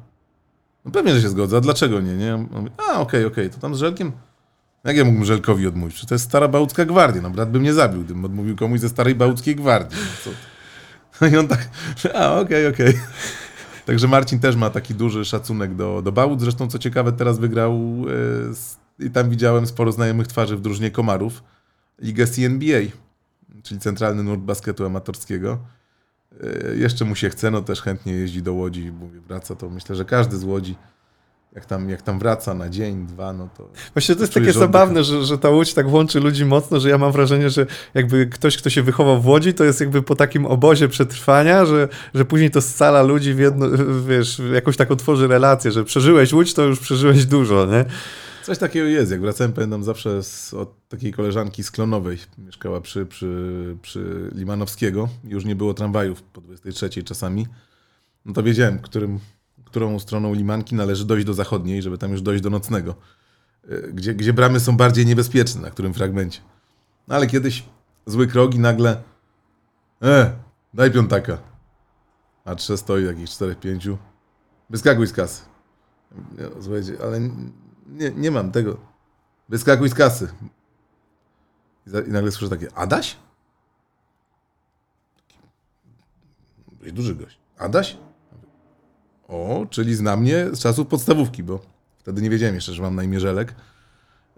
No 0.85 0.91
pewnie, 0.91 1.13
że 1.13 1.21
się 1.21 1.29
zgodzę, 1.29 1.57
a 1.57 1.61
dlaczego 1.61 2.01
nie, 2.01 2.15
nie? 2.15 2.35
On 2.35 2.47
mówi, 2.51 2.69
a, 2.77 2.99
okej, 2.99 3.25
okej, 3.25 3.49
to 3.49 3.57
tam 3.59 3.75
z 3.75 3.77
Żelkiem? 3.77 4.11
Jak 4.83 4.97
ja 4.97 5.05
mógłbym 5.05 5.25
Żelkowi 5.25 5.67
odmówić? 5.67 5.95
Przecież 5.95 6.09
to 6.09 6.15
jest 6.15 6.25
stara 6.25 6.47
bałtycka 6.47 6.85
gwardia, 6.85 7.21
no 7.21 7.29
brat 7.29 7.51
by 7.51 7.59
mnie 7.59 7.73
zabił, 7.73 8.03
gdybym 8.03 8.25
odmówił 8.25 8.55
komuś 8.55 8.79
ze 8.79 8.89
starej 8.89 9.15
bałtyckiej 9.15 9.55
gwardii. 9.55 9.97
No, 10.01 10.23
co 10.23 10.29
no 11.21 11.27
i 11.27 11.37
on 11.37 11.47
tak, 11.47 11.69
a, 12.13 12.39
okej, 12.39 12.67
okej. 12.67 12.99
Także 13.85 14.07
Marcin 14.07 14.39
też 14.39 14.55
ma 14.55 14.69
taki 14.69 14.93
duży 14.93 15.25
szacunek 15.25 15.75
do, 15.75 16.01
do 16.01 16.11
Bałut. 16.11 16.41
Zresztą, 16.41 16.67
co 16.67 16.79
ciekawe, 16.79 17.11
teraz 17.11 17.39
wygrał 17.39 17.73
e, 18.99 19.05
i 19.05 19.11
tam 19.11 19.29
widziałem 19.29 19.67
sporo 19.67 19.91
znajomych 19.91 20.27
twarzy 20.27 20.57
w 20.57 20.61
drużynie 20.61 20.91
Komarów 20.91 21.43
ligę 22.01 22.27
CNBA, 22.27 22.91
czyli 23.63 23.79
Centralny 23.79 24.23
Nurt 24.23 24.41
Basketu 24.41 24.85
Amatorskiego. 24.85 25.59
E, 26.43 26.75
jeszcze 26.75 27.05
mu 27.05 27.15
się 27.15 27.29
chce, 27.29 27.51
no 27.51 27.61
też 27.61 27.81
chętnie 27.81 28.13
jeździ 28.13 28.41
do 28.41 28.53
Łodzi, 28.53 28.91
mówię, 28.91 29.19
wraca, 29.19 29.55
to 29.55 29.69
myślę, 29.69 29.95
że 29.95 30.05
każdy 30.05 30.37
z 30.37 30.43
Łodzi 30.43 30.75
jak 31.55 31.65
tam, 31.65 31.89
jak 31.89 32.01
tam 32.01 32.19
wraca 32.19 32.53
na 32.53 32.69
dzień, 32.69 33.05
dwa, 33.05 33.33
no 33.33 33.49
to... 33.57 33.69
Właśnie 33.93 34.15
to 34.15 34.21
jest 34.21 34.33
takie 34.33 34.53
zabawne, 34.53 35.03
że, 35.03 35.25
że 35.25 35.37
ta 35.37 35.49
łódź 35.49 35.73
tak 35.73 35.87
łączy 35.87 36.19
ludzi 36.19 36.45
mocno, 36.45 36.79
że 36.79 36.89
ja 36.89 36.97
mam 36.97 37.11
wrażenie, 37.11 37.49
że 37.49 37.65
jakby 37.93 38.25
ktoś, 38.25 38.57
kto 38.57 38.69
się 38.69 38.81
wychował 38.81 39.21
w 39.21 39.27
Łodzi, 39.27 39.53
to 39.53 39.63
jest 39.63 39.79
jakby 39.79 40.01
po 40.01 40.15
takim 40.15 40.45
obozie 40.45 40.87
przetrwania, 40.87 41.65
że, 41.65 41.87
że 42.13 42.25
później 42.25 42.51
to 42.51 42.61
scala 42.61 43.01
ludzi 43.01 43.33
w 43.33 43.39
jedno, 43.39 43.67
wiesz, 44.07 44.41
jakąś 44.53 44.77
taką 44.77 44.95
tworzy 44.95 45.27
relację, 45.27 45.71
że 45.71 45.83
przeżyłeś 45.83 46.33
Łódź, 46.33 46.53
to 46.53 46.63
już 46.63 46.79
przeżyłeś 46.79 47.25
dużo, 47.25 47.65
nie? 47.65 47.85
Coś 48.43 48.57
takiego 48.57 48.85
jest. 48.85 49.11
Jak 49.11 49.21
wracałem, 49.21 49.53
pamiętam 49.53 49.83
zawsze 49.83 50.23
z, 50.23 50.53
od 50.53 50.87
takiej 50.87 51.13
koleżanki 51.13 51.63
z 51.63 51.71
Klonowej. 51.71 52.17
Mieszkała 52.37 52.81
przy, 52.81 53.05
przy, 53.05 53.77
przy 53.81 54.31
Limanowskiego. 54.35 55.09
Już 55.23 55.45
nie 55.45 55.55
było 55.55 55.73
tramwajów 55.73 56.23
po 56.23 56.41
23 56.41 57.03
czasami. 57.03 57.47
No 58.25 58.33
to 58.33 58.43
wiedziałem, 58.43 58.79
którym, 58.79 59.19
którą 59.73 59.99
stroną 59.99 60.33
Limanki 60.33 60.75
należy 60.75 61.05
dojść 61.05 61.25
do 61.25 61.33
zachodniej, 61.33 61.81
żeby 61.81 61.97
tam 61.97 62.11
już 62.11 62.21
dojść 62.21 62.43
do 62.43 62.49
nocnego. 62.49 62.95
Y, 63.69 63.91
Gdzie, 63.93 64.13
gdzie 64.13 64.33
bramy 64.33 64.59
są 64.59 64.77
bardziej 64.77 65.05
niebezpieczne, 65.05 65.61
na 65.61 65.71
którym 65.71 65.93
fragmencie. 65.93 66.41
No 67.07 67.15
ale 67.15 67.27
kiedyś 67.27 67.63
zły 68.05 68.27
krok 68.27 68.55
i 68.55 68.59
nagle 68.59 69.03
e, 70.01 70.33
daj 70.73 70.91
piątaka. 70.91 71.37
A 72.45 72.55
trze 72.55 72.77
stoi 72.77 73.05
jakichś 73.05 73.31
4-5. 73.31 73.97
Wyskakuj 74.69 75.07
z 75.07 75.13
kasy. 75.13 75.41
Ale 77.03 77.19
nie, 77.87 78.11
nie 78.11 78.31
mam 78.31 78.51
tego. 78.51 78.77
Wyskakuj 79.49 79.89
z 79.89 79.93
kasy. 79.93 80.29
I, 81.87 81.89
za, 81.89 82.01
I 82.01 82.09
nagle 82.09 82.31
słyszę 82.31 82.49
takie, 82.49 82.73
Adaś? 82.77 83.15
Taki 86.79 86.93
duży 86.93 87.15
gość. 87.15 87.37
Adaś? 87.57 87.97
O, 89.33 89.65
czyli 89.69 89.95
zna 89.95 90.17
mnie 90.17 90.47
z 90.51 90.59
czasów 90.59 90.87
podstawówki, 90.87 91.43
bo 91.43 91.59
wtedy 91.99 92.21
nie 92.21 92.29
wiedziałem 92.29 92.55
jeszcze, 92.55 92.73
że 92.73 92.81
mam 92.81 92.95
na 92.95 93.03
imię 93.03 93.19
Żelek. 93.19 93.55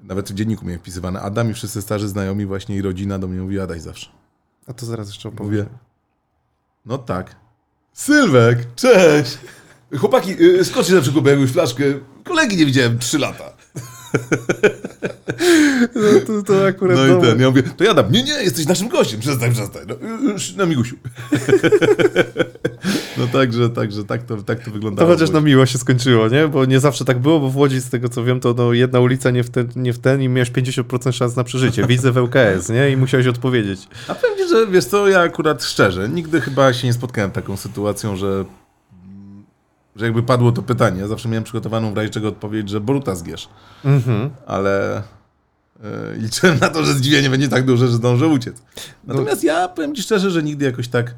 Nawet 0.04 0.32
w 0.32 0.34
dzienniku 0.34 0.66
miałem 0.66 0.80
wpisywane 0.80 1.22
Adam 1.22 1.52
i 1.52 1.54
wszyscy 1.54 1.82
starzy 1.82 2.08
znajomi 2.08 2.46
właśnie 2.46 2.76
i 2.76 2.82
rodzina 2.82 3.20
do 3.20 3.28
mnie 3.28 3.42
mówi 3.42 3.60
Adaś 3.60 3.82
zawsze. 3.82 4.10
A 4.68 4.74
to 4.74 4.86
zaraz 4.86 5.08
jeszcze 5.08 5.30
opowiem. 5.30 5.52
Mówię, 5.52 5.66
no 6.86 6.98
tak. 6.98 7.36
Sylwek, 7.94 8.76
cześć! 8.76 9.38
Chłopaki, 9.98 10.30
yy, 10.30 10.66
skoczcie 10.66 10.94
na 10.94 11.02
przykład 11.02 11.26
jakąś 11.26 11.52
flaszkę. 11.52 11.84
Kolegi 12.24 12.58
nie 12.58 12.66
widziałem 12.66 13.00
3 13.00 13.20
lata. 13.20 13.55
No, 15.96 16.20
to, 16.28 16.44
to 16.44 16.68
akurat 16.68 16.98
No 16.98 17.18
i 17.18 17.22
ten, 17.22 17.40
ja 17.40 17.50
mówię, 17.50 17.64
to 17.78 17.84
ja 17.84 17.94
dam, 17.94 18.12
nie, 18.12 18.24
nie, 18.24 18.32
jesteś 18.32 18.66
naszym 18.66 18.88
gościem, 18.90 19.20
przestań, 19.20 19.52
przestań, 19.52 19.84
no, 19.88 19.96
już 20.32 20.56
na 20.56 20.66
migusiu. 20.66 20.96
no 23.18 23.28
także, 23.28 23.70
także 23.70 24.04
tak 24.04 24.24
to, 24.24 24.44
tak 24.44 24.60
to 24.60 24.66
To 24.66 24.72
wyglądało. 24.72 25.12
chociaż 25.12 25.30
na 25.30 25.42
miło 25.42 25.66
się 25.66 25.78
skończyło, 25.78 26.28
nie? 26.28 26.48
Bo 26.48 26.66
nie 26.66 26.80
zawsze 26.80 27.06
tak 27.06 27.20
było, 27.20 27.40
bo 27.40 27.50
w 27.50 27.58
Łodzi, 27.58 27.82
z 27.82 27.90
tego 27.90 28.10
co 28.10 28.24
wiem, 28.24 28.40
to 28.40 28.54
no, 28.58 28.74
jedna 28.74 29.00
ulica 29.00 29.32
nie 29.32 29.44
w, 29.44 29.50
ten, 29.50 29.68
nie 29.76 29.94
w 29.94 30.00
ten 30.00 30.22
i 30.22 30.30
miałeś 30.30 30.52
50% 30.52 31.12
szans 31.12 31.36
na 31.36 31.44
przeżycie. 31.44 31.88
Widzę 31.88 32.12
w 32.12 32.18
ŁKS, 32.18 32.70
nie? 32.70 32.90
I 32.90 32.98
musiałeś 32.98 33.28
odpowiedzieć. 33.28 33.88
A 34.08 34.16
pewnie, 34.16 34.48
że 34.48 34.68
wiesz 34.68 34.86
co, 34.86 35.08
ja 35.08 35.20
akurat 35.20 35.64
szczerze, 35.64 36.10
nigdy 36.10 36.42
chyba 36.42 36.74
się 36.74 36.88
nie 36.88 36.94
spotkałem 36.94 37.32
taką 37.32 37.58
sytuacją, 37.58 38.16
że, 38.16 38.46
że 39.96 40.06
jakby 40.06 40.24
padło 40.24 40.52
to 40.52 40.62
pytanie. 40.62 41.02
Ja 41.02 41.08
zawsze 41.08 41.30
miałem 41.30 41.44
przygotowaną 41.44 41.94
w 41.94 41.98
razie 41.98 42.10
czego 42.10 42.28
odpowiedź, 42.28 42.70
że 42.70 42.82
Boruta 42.82 43.16
zgierz. 43.16 43.50
Mhm. 43.86 44.30
ale 44.46 44.98
e, 44.98 46.16
liczyłem 46.18 46.60
na 46.60 46.70
to, 46.70 46.84
że 46.86 46.94
zdziwienie 46.94 47.30
będzie 47.30 47.48
tak 47.48 47.66
duże, 47.66 47.88
że 47.88 47.94
zdążę 47.94 48.28
uciec. 48.28 48.62
Natomiast 49.04 49.44
ja 49.44 49.68
powiem 49.68 49.96
ci 49.96 50.02
szczerze, 50.02 50.32
że 50.32 50.44
nigdy 50.44 50.66
jakoś 50.66 50.88
tak 50.88 51.16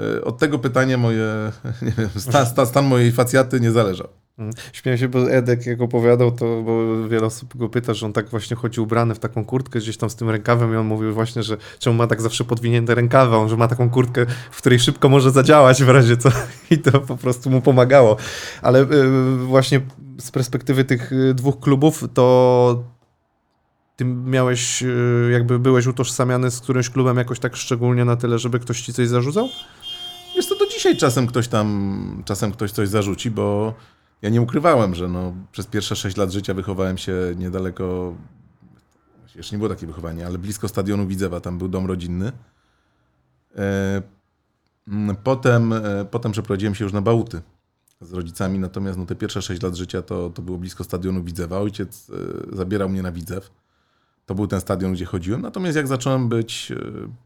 e, 0.00 0.24
od 0.24 0.38
tego 0.38 0.58
pytania 0.58 0.98
moje, 0.98 1.52
nie 1.82 1.92
wiem, 1.98 2.10
stan, 2.16 2.46
stan, 2.46 2.66
stan 2.66 2.84
mojej 2.84 3.12
facjaty 3.12 3.60
nie 3.60 3.72
zależał. 3.72 4.08
Mm. 4.38 4.52
Śmiałem 4.72 4.98
się, 4.98 5.08
bo 5.08 5.30
Edek 5.30 5.66
jak 5.66 5.80
opowiadał, 5.80 6.32
to 6.32 6.62
bo 6.62 7.08
wiele 7.08 7.26
osób 7.26 7.56
go 7.56 7.68
pyta, 7.68 7.94
że 7.94 8.06
on 8.06 8.12
tak 8.12 8.28
właśnie 8.28 8.56
chodzi 8.56 8.80
ubrany 8.80 9.14
w 9.14 9.18
taką 9.18 9.44
kurtkę 9.44 9.78
gdzieś 9.78 9.96
tam 9.96 10.10
z 10.10 10.16
tym 10.16 10.30
rękawem 10.30 10.72
i 10.74 10.76
on 10.76 10.86
mówił 10.86 11.14
właśnie, 11.14 11.42
że 11.42 11.56
czemu 11.78 11.96
ma 11.96 12.06
tak 12.06 12.22
zawsze 12.22 12.44
podwinięte 12.44 12.94
rękawy, 12.94 13.36
on, 13.36 13.48
że 13.48 13.56
ma 13.56 13.68
taką 13.68 13.90
kurtkę, 13.90 14.26
w 14.50 14.58
której 14.58 14.78
szybko 14.78 15.08
może 15.08 15.30
zadziałać 15.30 15.82
w 15.82 15.88
razie 15.88 16.16
co 16.16 16.30
i 16.70 16.78
to 16.78 17.00
po 17.00 17.16
prostu 17.16 17.50
mu 17.50 17.60
pomagało. 17.60 18.16
Ale 18.62 18.82
y, 18.82 19.36
właśnie 19.36 19.80
z 20.18 20.30
perspektywy 20.30 20.84
tych 20.84 21.12
y, 21.12 21.34
dwóch 21.34 21.60
klubów, 21.60 22.04
to 22.14 22.84
ty 23.96 24.04
miałeś, 24.04 24.82
y, 24.82 25.28
jakby 25.32 25.58
byłeś 25.58 25.86
utożsamiany 25.86 26.50
z 26.50 26.60
którymś 26.60 26.90
klubem 26.90 27.16
jakoś 27.16 27.38
tak 27.38 27.56
szczególnie 27.56 28.04
na 28.04 28.16
tyle, 28.16 28.38
żeby 28.38 28.58
ktoś 28.58 28.82
ci 28.82 28.92
coś 28.92 29.08
zarzucał? 29.08 29.48
Wiesz 30.36 30.48
to 30.48 30.56
do 30.56 30.66
dzisiaj 30.66 30.96
czasem 30.96 31.26
ktoś 31.26 31.48
tam, 31.48 32.22
czasem 32.24 32.52
ktoś 32.52 32.70
coś 32.70 32.88
zarzuci, 32.88 33.30
bo 33.30 33.74
ja 34.22 34.30
nie 34.30 34.42
ukrywałem, 34.42 34.94
że 34.94 35.08
no, 35.08 35.34
przez 35.52 35.66
pierwsze 35.66 35.96
6 35.96 36.16
lat 36.16 36.32
życia 36.32 36.54
wychowałem 36.54 36.98
się 36.98 37.12
niedaleko, 37.36 38.14
jeszcze 39.34 39.56
nie 39.56 39.58
było 39.58 39.68
takie 39.68 39.86
wychowanie, 39.86 40.26
ale 40.26 40.38
blisko 40.38 40.68
stadionu 40.68 41.06
Widzewa, 41.06 41.40
tam 41.40 41.58
był 41.58 41.68
dom 41.68 41.86
rodzinny. 41.86 42.32
E, 43.56 44.02
mm, 44.88 45.16
Potem, 45.16 45.72
e, 45.72 46.04
potem 46.10 46.32
przeprowadziłem 46.32 46.74
się 46.74 46.84
już 46.84 46.92
na 46.92 47.02
Bałuty 47.02 47.42
z 48.00 48.12
rodzicami, 48.12 48.58
natomiast 48.58 48.98
no, 48.98 49.06
te 49.06 49.14
pierwsze 49.14 49.42
6 49.42 49.62
lat 49.62 49.74
życia 49.74 50.02
to, 50.02 50.30
to 50.30 50.42
było 50.42 50.58
blisko 50.58 50.84
stadionu 50.84 51.22
Widzewa. 51.24 51.58
Ojciec 51.58 52.10
e, 52.10 52.56
zabierał 52.56 52.88
mnie 52.88 53.02
na 53.02 53.12
Widzew. 53.12 53.50
To 54.26 54.34
był 54.34 54.46
ten 54.46 54.60
stadion, 54.60 54.92
gdzie 54.92 55.04
chodziłem. 55.04 55.42
Natomiast 55.42 55.76
jak 55.76 55.86
zacząłem 55.86 56.28
być, 56.28 56.72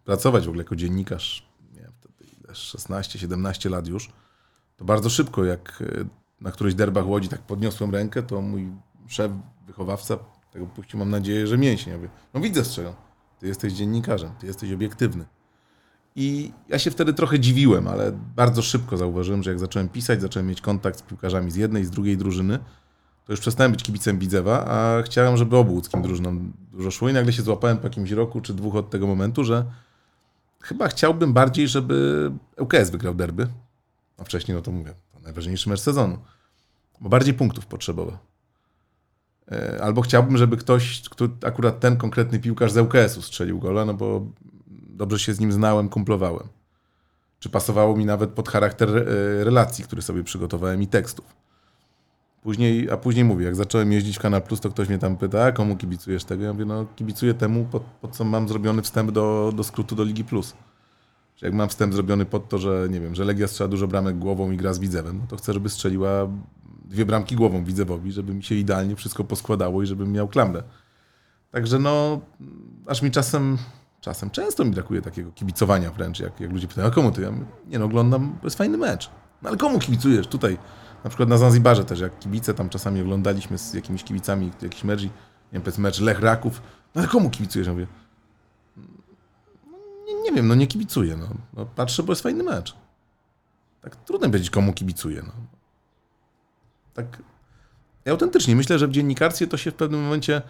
pracować 0.04 0.44
w 0.44 0.48
ogóle 0.48 0.62
jako 0.62 0.76
dziennikarz, 0.76 1.46
nie 1.74 1.80
wiem, 1.80 1.92
wtedy 2.00 2.30
ile, 2.44 2.52
16-17 2.52 3.70
lat 3.70 3.88
już, 3.88 4.10
to 4.76 4.84
bardzo 4.84 5.10
szybko, 5.10 5.44
jak 5.44 5.82
na 6.40 6.50
którychś 6.50 6.74
derbach 6.74 7.06
Łodzi 7.06 7.28
tak 7.28 7.40
podniosłem 7.40 7.90
rękę, 7.90 8.22
to 8.22 8.40
mój 8.40 8.72
szef, 9.06 9.32
wychowawca 9.66 10.18
tego 10.52 10.66
puścił, 10.66 10.98
mam 10.98 11.10
nadzieję, 11.10 11.46
że 11.46 11.58
mięśnie. 11.58 11.92
Ja 11.92 11.98
mówię, 11.98 12.10
no 12.34 12.40
widzę 12.40 12.62
czego. 12.62 12.94
Ty 13.38 13.46
jesteś 13.46 13.72
dziennikarzem, 13.72 14.30
ty 14.40 14.46
jesteś 14.46 14.72
obiektywny. 14.72 15.24
I 16.16 16.52
ja 16.68 16.78
się 16.78 16.90
wtedy 16.90 17.14
trochę 17.14 17.40
dziwiłem, 17.40 17.88
ale 17.88 18.12
bardzo 18.36 18.62
szybko 18.62 18.96
zauważyłem, 18.96 19.42
że 19.42 19.50
jak 19.50 19.58
zacząłem 19.58 19.88
pisać, 19.88 20.20
zacząłem 20.20 20.46
mieć 20.46 20.60
kontakt 20.60 20.98
z 20.98 21.02
piłkarzami 21.02 21.50
z 21.50 21.56
jednej 21.56 21.82
i 21.82 21.86
z 21.86 21.90
drugiej 21.90 22.16
drużyny, 22.16 22.58
to 23.24 23.32
już 23.32 23.40
przestałem 23.40 23.72
być 23.72 23.82
kibicem 23.82 24.18
Widzewa, 24.18 24.66
a 24.66 25.02
chciałem, 25.02 25.36
żeby 25.36 25.56
obu 25.56 25.72
łódzkim 25.72 26.02
drużynom 26.02 26.52
dużo 26.72 26.90
szło 26.90 27.08
i 27.08 27.12
nagle 27.12 27.32
się 27.32 27.42
złapałem 27.42 27.78
po 27.78 27.84
jakimś 27.84 28.10
roku 28.10 28.40
czy 28.40 28.54
dwóch 28.54 28.76
od 28.76 28.90
tego 28.90 29.06
momentu, 29.06 29.44
że 29.44 29.64
chyba 30.60 30.88
chciałbym 30.88 31.32
bardziej, 31.32 31.68
żeby 31.68 32.30
ŁKS 32.58 32.90
wygrał 32.90 33.14
derby. 33.14 33.48
A 34.18 34.24
wcześniej, 34.24 34.56
no 34.56 34.62
to 34.62 34.70
mówię, 34.70 34.94
najważniejszy 35.30 35.68
mecz 35.68 35.80
sezonu. 35.80 36.18
Bo 37.00 37.08
bardziej 37.08 37.34
punktów 37.34 37.66
potrzebował. 37.66 38.18
E, 39.52 39.78
Albo 39.82 40.02
chciałbym, 40.02 40.36
żeby 40.36 40.56
ktoś, 40.56 41.02
kto 41.10 41.28
akurat 41.46 41.80
ten 41.80 41.96
konkretny 41.96 42.38
piłkarz 42.38 42.72
z 42.72 42.76
ŁKS-u 42.76 43.22
strzelił 43.22 43.58
gola, 43.58 43.84
no 43.84 43.94
bo 43.94 44.26
dobrze 44.88 45.18
się 45.18 45.34
z 45.34 45.40
nim 45.40 45.52
znałem, 45.52 45.88
kumplowałem. 45.88 46.48
Czy 47.38 47.48
pasowało 47.48 47.96
mi 47.96 48.04
nawet 48.04 48.30
pod 48.30 48.48
charakter 48.48 48.88
e, 48.88 49.44
relacji, 49.44 49.84
które 49.84 50.02
sobie 50.02 50.24
przygotowałem 50.24 50.82
i 50.82 50.86
tekstów. 50.86 51.24
Później, 52.42 52.90
a 52.90 52.96
później 52.96 53.24
mówię, 53.24 53.46
jak 53.46 53.56
zacząłem 53.56 53.92
jeździć 53.92 54.16
w 54.16 54.20
Kanal 54.20 54.42
Plus, 54.42 54.60
to 54.60 54.70
ktoś 54.70 54.88
mnie 54.88 54.98
tam 54.98 55.16
pyta, 55.16 55.44
a 55.44 55.52
komu 55.52 55.76
kibicujesz 55.76 56.24
tego? 56.24 56.44
Ja 56.44 56.52
mówię, 56.52 56.64
no 56.64 56.86
kibicuję 56.96 57.34
temu, 57.34 57.64
pod, 57.64 57.82
pod 57.82 58.16
co 58.16 58.24
mam 58.24 58.48
zrobiony 58.48 58.82
wstęp 58.82 59.10
do, 59.10 59.52
do 59.56 59.64
skrótu 59.64 59.96
do 59.96 60.04
Ligi 60.04 60.24
Plus. 60.24 60.54
Że 61.40 61.46
jak 61.46 61.54
mam 61.54 61.68
wstęp 61.68 61.94
zrobiony 61.94 62.26
pod 62.26 62.48
to, 62.48 62.58
że 62.58 62.86
nie 62.90 63.00
wiem, 63.00 63.14
że 63.14 63.24
Legia 63.24 63.48
strzela 63.48 63.68
dużo 63.68 63.88
bramek 63.88 64.18
głową 64.18 64.50
i 64.50 64.56
gra 64.56 64.72
z 64.72 64.78
Widzewem, 64.78 65.18
no 65.18 65.26
to 65.28 65.36
chcę, 65.36 65.52
żeby 65.52 65.68
strzeliła 65.68 66.28
dwie 66.84 67.06
bramki 67.06 67.36
głową 67.36 67.64
Widzewowi, 67.64 68.12
żeby 68.12 68.34
mi 68.34 68.42
się 68.42 68.54
idealnie 68.54 68.96
wszystko 68.96 69.24
poskładało 69.24 69.82
i 69.82 69.86
żebym 69.86 70.12
miał 70.12 70.28
klamrę. 70.28 70.62
Także 71.50 71.78
no, 71.78 72.20
aż 72.86 73.02
mi 73.02 73.10
czasem, 73.10 73.58
czasem 74.00 74.30
często 74.30 74.64
mi 74.64 74.70
brakuje 74.70 75.02
takiego 75.02 75.32
kibicowania 75.32 75.90
wręcz, 75.90 76.20
jak, 76.20 76.40
jak 76.40 76.52
ludzie 76.52 76.68
pytają, 76.68 76.88
a 76.88 76.90
komu 76.90 77.12
ty? 77.12 77.22
Ja 77.22 77.32
nie 77.66 77.78
no, 77.78 77.84
oglądam, 77.84 78.36
to 78.40 78.46
jest 78.46 78.58
fajny 78.58 78.78
mecz. 78.78 79.10
No 79.42 79.48
ale 79.48 79.58
komu 79.58 79.78
kibicujesz? 79.78 80.26
Tutaj, 80.26 80.58
na 81.04 81.10
przykład 81.10 81.28
na 81.28 81.38
Zanzibarze 81.38 81.84
też, 81.84 82.00
jak 82.00 82.18
kibice, 82.18 82.54
tam 82.54 82.68
czasami 82.68 83.00
oglądaliśmy 83.00 83.58
z 83.58 83.74
jakimiś 83.74 84.04
kibicami 84.04 84.50
jakiś 84.62 84.84
mecz 84.84 85.02
nie 85.02 85.10
wiem, 85.52 85.62
mecz 85.78 86.00
Lech 86.00 86.20
Raków, 86.20 86.62
no 86.94 87.00
ale 87.00 87.08
komu 87.08 87.30
kibicujesz? 87.30 87.66
Ja 87.66 87.72
mówię, 87.72 87.86
nie, 90.14 90.22
nie 90.22 90.32
wiem, 90.32 90.48
no 90.48 90.54
nie 90.54 90.66
kibicuję, 90.66 91.16
no. 91.16 91.28
no. 91.54 91.66
Patrzę, 91.66 92.02
bo 92.02 92.12
jest 92.12 92.22
fajny 92.22 92.44
mecz. 92.44 92.76
Tak 93.80 93.96
trudno 93.96 94.28
powiedzieć, 94.28 94.50
komu 94.50 94.72
kibicuję, 94.72 95.22
no. 95.26 95.32
Tak, 96.94 97.22
ja 98.04 98.12
autentycznie 98.12 98.56
myślę, 98.56 98.78
że 98.78 98.88
w 98.88 98.90
dziennikarstwie 98.90 99.46
to 99.46 99.56
się 99.56 99.70
w 99.70 99.74
pewnym 99.74 100.02
momencie 100.02 100.42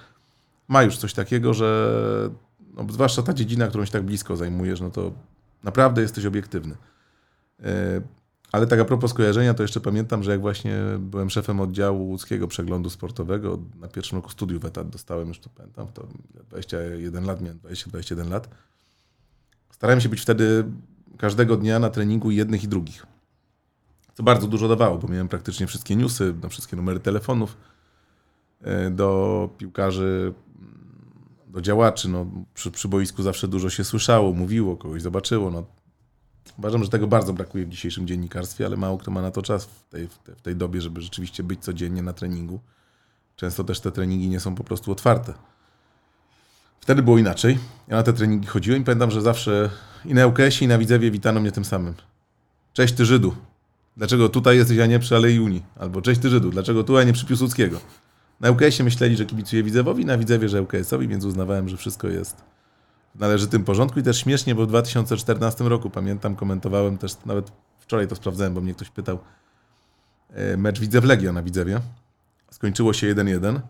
ma 0.68 0.82
już 0.82 0.96
coś 0.96 1.14
takiego, 1.14 1.54
że 1.54 2.30
no, 2.74 2.86
zwłaszcza 2.90 3.22
ta 3.22 3.34
dziedzina, 3.34 3.68
którą 3.68 3.84
się 3.84 3.92
tak 3.92 4.02
blisko 4.02 4.36
zajmujesz, 4.36 4.80
no 4.80 4.90
to 4.90 5.12
naprawdę 5.62 6.02
jesteś 6.02 6.26
obiektywny. 6.26 6.76
Yy, 7.58 7.66
Ale 8.52 8.66
tak 8.66 8.80
a 8.80 8.84
propos 8.84 9.11
skojarzenia, 9.11 9.54
to 9.54 9.62
jeszcze 9.62 9.80
pamiętam, 9.80 10.22
że 10.22 10.30
jak 10.30 10.40
właśnie 10.40 10.76
byłem 10.98 11.30
szefem 11.30 11.61
oddziału 11.61 12.08
łódzkiego 12.08 12.48
przeglądu 12.48 12.90
sportowego, 12.90 13.58
na 13.80 13.88
pierwszym 13.88 14.18
roku 14.18 14.30
studiów 14.30 14.64
etat 14.64 14.88
dostałem, 14.88 15.28
już 15.28 15.38
to 15.38 15.50
pamiętam, 15.54 15.88
to 15.88 16.06
21 16.48 17.24
lat, 17.24 17.40
miałem 17.40 17.58
20-21 17.58 18.30
lat. 18.30 18.48
Starałem 19.80 20.00
się 20.00 20.08
być 20.08 20.20
wtedy 20.20 20.64
każdego 21.18 21.56
dnia 21.56 21.78
na 21.78 21.90
treningu 21.90 22.30
jednych 22.30 22.64
i 22.64 22.68
drugich. 22.68 23.06
Co 24.14 24.22
bardzo 24.22 24.46
dużo 24.46 24.68
dawało, 24.68 24.98
bo 24.98 25.08
miałem 25.08 25.28
praktycznie 25.28 25.66
wszystkie 25.66 25.96
newsy, 25.96 26.34
no, 26.42 26.48
wszystkie 26.48 26.76
numery 26.76 27.00
telefonów 27.00 27.56
e, 28.60 28.90
do 28.90 29.50
piłkarzy, 29.58 30.32
do 31.46 31.60
działaczy. 31.60 32.08
No, 32.08 32.26
przy, 32.54 32.70
przy 32.70 32.88
boisku 32.88 33.22
zawsze 33.22 33.48
dużo 33.48 33.70
się 33.70 33.84
słyszało, 33.84 34.32
mówiło, 34.32 34.76
kogoś 34.76 35.02
zobaczyło. 35.02 35.50
No, 35.50 35.64
Uważam, 36.58 36.84
że 36.84 36.90
tego 36.90 37.06
bardzo 37.06 37.32
brakuje 37.32 37.66
w 37.66 37.68
dzisiejszym 37.68 38.06
dziennikarstwie, 38.06 38.66
ale 38.66 38.76
mało 38.76 38.98
kto 38.98 39.10
ma 39.10 39.22
na 39.22 39.30
to 39.30 39.42
czas 39.42 39.64
w 39.64 39.88
tej, 39.88 40.08
w 40.08 40.18
tej, 40.18 40.34
w 40.34 40.40
tej 40.40 40.56
dobie, 40.56 40.80
żeby 40.80 41.00
rzeczywiście 41.00 41.42
być 41.42 41.60
codziennie 41.60 42.02
na 42.02 42.12
treningu. 42.12 42.60
Często 43.36 43.64
też 43.64 43.80
te 43.80 43.92
treningi 43.92 44.28
nie 44.28 44.40
są 44.40 44.54
po 44.54 44.64
prostu 44.64 44.92
otwarte. 44.92 45.34
Wtedy 46.80 47.02
było 47.02 47.18
inaczej. 47.18 47.58
Ja 47.88 47.96
na 47.96 48.02
te 48.02 48.12
treningi 48.12 48.46
chodziłem 48.46 48.82
i 48.82 48.84
pamiętam, 48.84 49.10
że 49.10 49.22
zawsze 49.22 49.70
i 50.04 50.14
na 50.14 50.26
UKS-ie, 50.26 50.64
i 50.64 50.68
na 50.68 50.78
Widzewie 50.78 51.10
witano 51.10 51.40
mnie 51.40 51.52
tym 51.52 51.64
samym. 51.64 51.94
Cześć 52.72 52.94
ty 52.94 53.04
Żydu. 53.04 53.34
Dlaczego 53.96 54.28
tutaj 54.28 54.56
jesteś, 54.56 54.78
a 54.78 54.86
nie 54.86 54.98
przy 54.98 55.16
Alei 55.16 55.40
Unii? 55.40 55.62
Albo 55.78 56.02
cześć 56.02 56.20
ty 56.20 56.30
Żydu. 56.30 56.50
Dlaczego 56.50 56.84
tu, 56.84 56.96
a 56.96 57.04
nie 57.04 57.12
przy 57.12 57.26
Piłsudskiego? 57.26 57.80
Na 58.40 58.50
UKS-ie 58.50 58.84
myśleli, 58.84 59.16
że 59.16 59.26
kibicuję 59.26 59.62
Widzewowi, 59.62 60.04
na 60.04 60.18
Widzewie, 60.18 60.48
że 60.48 60.62
UKS-owi, 60.62 61.08
więc 61.08 61.24
uznawałem, 61.24 61.68
że 61.68 61.76
wszystko 61.76 62.08
jest 62.08 62.36
w 63.14 63.20
należytym 63.20 63.64
porządku 63.64 64.00
i 64.00 64.02
też 64.02 64.18
śmiesznie, 64.18 64.54
bo 64.54 64.64
w 64.64 64.68
2014 64.68 65.64
roku, 65.64 65.90
pamiętam, 65.90 66.36
komentowałem 66.36 66.98
też, 66.98 67.12
nawet 67.26 67.52
wczoraj 67.78 68.08
to 68.08 68.16
sprawdzałem, 68.16 68.54
bo 68.54 68.60
mnie 68.60 68.74
ktoś 68.74 68.90
pytał, 68.90 69.18
e, 70.30 70.56
mecz 70.56 70.80
Widzew-Legia 70.80 71.32
na 71.32 71.42
Widzewie. 71.42 71.80
Skończyło 72.50 72.92
się 72.92 73.14
1-1. 73.14 73.60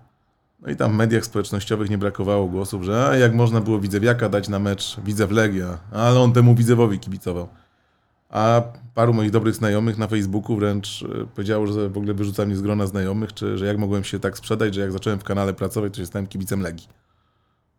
No 0.62 0.70
i 0.70 0.76
tam 0.76 0.92
w 0.92 0.94
mediach 0.94 1.24
społecznościowych 1.24 1.90
nie 1.90 1.98
brakowało 1.98 2.48
głosów, 2.48 2.82
że 2.82 3.08
a, 3.08 3.16
jak 3.16 3.34
można 3.34 3.60
było 3.60 3.80
Widzewiaka 3.80 4.28
dać 4.28 4.48
na 4.48 4.58
mecz 4.58 5.00
Widzew-Legia, 5.04 5.78
ale 5.92 6.20
on 6.20 6.32
temu 6.32 6.54
Widzewowi 6.54 6.98
kibicował. 6.98 7.48
A 8.30 8.62
paru 8.94 9.14
moich 9.14 9.30
dobrych 9.30 9.54
znajomych 9.54 9.98
na 9.98 10.06
Facebooku 10.06 10.56
wręcz 10.56 11.02
e, 11.02 11.26
powiedziało, 11.34 11.66
że 11.66 11.88
w 11.88 11.96
ogóle 11.96 12.14
wyrzuca 12.14 12.46
mnie 12.46 12.56
z 12.56 12.62
grona 12.62 12.86
znajomych, 12.86 13.32
czy 13.32 13.58
że 13.58 13.66
jak 13.66 13.78
mogłem 13.78 14.04
się 14.04 14.20
tak 14.20 14.38
sprzedać, 14.38 14.74
że 14.74 14.80
jak 14.80 14.92
zacząłem 14.92 15.18
w 15.18 15.24
kanale 15.24 15.54
pracować, 15.54 15.92
to 15.92 15.98
się 15.98 16.06
stałem 16.06 16.26
kibicem 16.26 16.60
Legii. 16.60 16.88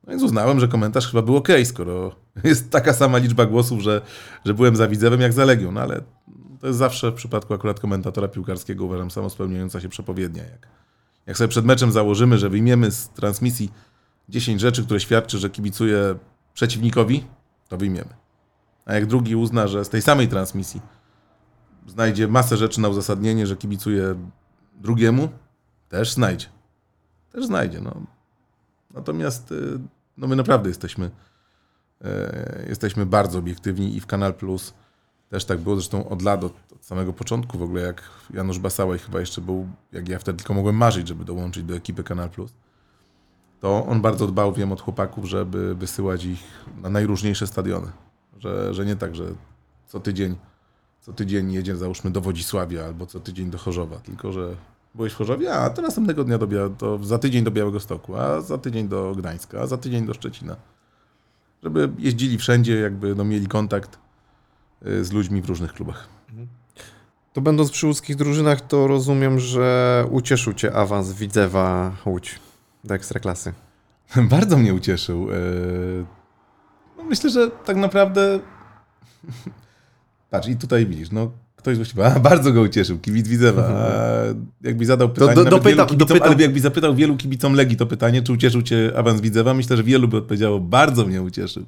No 0.03 0.11
więc 0.11 0.23
uznałem, 0.23 0.59
że 0.59 0.67
komentarz 0.67 1.07
chyba 1.07 1.21
był 1.21 1.35
ok, 1.35 1.47
skoro 1.63 2.15
jest 2.43 2.71
taka 2.71 2.93
sama 2.93 3.17
liczba 3.17 3.45
głosów, 3.45 3.81
że, 3.81 4.01
że 4.45 4.53
byłem 4.53 4.75
za 4.75 4.87
Widzewem 4.87 5.21
jak 5.21 5.33
za 5.33 5.45
Legią, 5.45 5.71
no 5.71 5.81
ale 5.81 6.01
to 6.59 6.67
jest 6.67 6.79
zawsze 6.79 7.11
w 7.11 7.13
przypadku 7.13 7.53
akurat 7.53 7.79
komentatora 7.79 8.27
piłkarskiego 8.27 8.85
uważam 8.85 9.11
samospełniająca 9.11 9.81
się 9.81 9.89
przepowiednia. 9.89 10.43
Jak, 10.43 10.67
jak 11.31 11.37
sobie 11.37 11.47
przed 11.47 11.65
meczem 11.65 11.91
założymy, 11.91 12.37
że 12.37 12.49
wyjmiemy 12.49 12.91
z 12.91 13.09
transmisji 13.09 13.71
10 14.29 14.61
rzeczy, 14.61 14.85
które 14.85 14.99
świadczy, 14.99 15.37
że 15.39 15.49
kibicuje 15.49 16.15
przeciwnikowi, 16.53 17.27
to 17.69 17.77
wyjmiemy. 17.77 18.13
A 18.85 18.93
jak 18.93 19.05
drugi 19.05 19.35
uzna, 19.35 19.67
że 19.67 19.85
z 19.85 19.89
tej 19.89 20.01
samej 20.01 20.27
transmisji 20.27 20.81
znajdzie 21.87 22.27
masę 22.27 22.57
rzeczy 22.57 22.81
na 22.81 22.89
uzasadnienie, 22.89 23.47
że 23.47 23.57
kibicuje 23.57 24.15
drugiemu, 24.75 25.29
też 25.89 26.11
znajdzie. 26.13 26.47
Też 27.31 27.45
znajdzie. 27.45 27.81
No. 27.81 28.01
Natomiast 28.93 29.51
y, 29.51 29.79
no 30.17 30.27
my 30.27 30.35
naprawdę 30.35 30.69
jesteśmy, 30.69 31.11
e, 32.01 32.65
jesteśmy 32.69 33.05
bardzo 33.05 33.39
obiektywni 33.39 33.95
i 33.95 33.99
w 33.99 34.05
Kanal 34.05 34.33
Plus 34.33 34.73
też 35.31 35.45
tak 35.45 35.59
było, 35.59 35.75
zresztą 35.75 36.09
od 36.09 36.21
lat, 36.21 36.43
od, 36.43 36.53
od 36.73 36.85
samego 36.85 37.13
początku 37.13 37.57
w 37.57 37.61
ogóle, 37.61 37.81
jak 37.81 38.03
Janusz 38.33 38.59
Basałaj 38.59 38.99
chyba 38.99 39.19
jeszcze 39.19 39.41
był, 39.41 39.67
jak 39.91 40.09
ja 40.09 40.19
wtedy 40.19 40.37
tylko 40.37 40.53
mogłem 40.53 40.75
marzyć, 40.75 41.07
żeby 41.07 41.25
dołączyć 41.25 41.63
do 41.63 41.75
ekipy 41.75 42.03
Kanal 42.03 42.29
Plus, 42.29 42.51
to 43.59 43.85
on 43.85 44.01
bardzo 44.01 44.27
dbał, 44.27 44.53
wiem 44.53 44.71
od 44.71 44.81
chłopaków, 44.81 45.25
żeby 45.25 45.75
wysyłać 45.75 46.25
ich 46.25 46.43
na 46.81 46.89
najróżniejsze 46.89 47.47
stadiony. 47.47 47.91
Że, 48.39 48.73
że 48.73 48.85
nie 48.85 48.95
tak, 48.95 49.15
że 49.15 49.23
co 49.87 49.99
tydzień, 49.99 50.35
co 51.01 51.13
tydzień 51.13 51.53
jedzie 51.53 51.77
załóżmy 51.77 52.11
do 52.11 52.21
Wodzisławia 52.21 52.85
albo 52.85 53.05
co 53.05 53.19
tydzień 53.19 53.49
do 53.49 53.57
Chorzowa, 53.57 53.97
tylko 53.97 54.31
że 54.31 54.55
byłeś 54.95 55.13
w 55.13 55.15
Chorzowie, 55.15 55.53
a 55.53 55.69
to 55.69 55.81
następnego 55.81 56.23
dnia 56.23 56.37
do, 56.37 56.69
to 56.69 56.97
za 57.03 57.19
tydzień 57.19 57.43
do 57.43 57.51
Białego 57.51 57.79
Stoku, 57.79 58.15
a 58.15 58.41
za 58.41 58.57
tydzień 58.57 58.87
do 58.87 59.15
Gdańska, 59.17 59.61
a 59.61 59.67
za 59.67 59.77
tydzień 59.77 60.05
do 60.05 60.13
Szczecina. 60.13 60.55
Żeby 61.63 61.89
jeździli 61.97 62.37
wszędzie, 62.37 62.79
jakby 62.79 63.15
no, 63.15 63.23
mieli 63.23 63.47
kontakt 63.47 64.00
z 64.81 65.11
ludźmi 65.11 65.41
w 65.41 65.45
różnych 65.45 65.73
klubach. 65.73 66.07
To 67.33 67.41
będąc 67.41 67.71
przy 67.71 67.87
łódzkich 67.87 68.15
drużynach, 68.15 68.61
to 68.61 68.87
rozumiem, 68.87 69.39
że 69.39 70.05
ucieszył 70.11 70.53
cię 70.53 70.73
awans 70.75 71.13
Widzewa 71.13 71.91
Łódź 72.05 72.39
do 72.83 72.95
Ekstraklasy. 72.95 73.53
Bardzo 74.31 74.57
mnie 74.57 74.73
ucieszył. 74.73 75.31
y, 75.31 76.05
No 76.97 77.03
myślę, 77.03 77.29
że 77.29 77.51
tak 77.65 77.77
naprawdę. 77.77 78.39
Patrz, 80.31 80.47
i 80.47 80.55
tutaj 80.55 80.85
widzisz, 80.85 81.11
no 81.11 81.31
ktoś 81.55 81.75
właściwie, 81.75 82.05
a 82.05 82.19
bardzo 82.29 82.51
go 82.53 82.61
ucieszył, 82.61 82.99
kibic 82.99 83.27
Widzewa. 83.27 83.63
A 83.67 83.87
jakbyś 84.67 84.87
zadał 84.87 85.09
pytanie, 85.09 85.35
do- 85.35 85.43
dopytam- 85.45 85.63
wielu 85.63 85.85
kibicom, 85.85 86.07
dopytam- 86.17 86.31
ale 86.31 86.41
jakbyś 86.41 86.61
zapytał 86.61 86.95
wielu 86.95 87.17
kibicom 87.17 87.53
Legii 87.53 87.77
to 87.77 87.85
pytanie, 87.85 88.21
czy 88.21 88.33
ucieszył 88.33 88.61
cię 88.61 88.91
awans 88.97 89.21
Widzewa, 89.21 89.53
myślę, 89.53 89.77
że 89.77 89.83
wielu 89.83 90.07
by 90.07 90.17
odpowiedziało, 90.17 90.59
bardzo 90.59 91.05
mnie 91.05 91.21
ucieszył. 91.21 91.65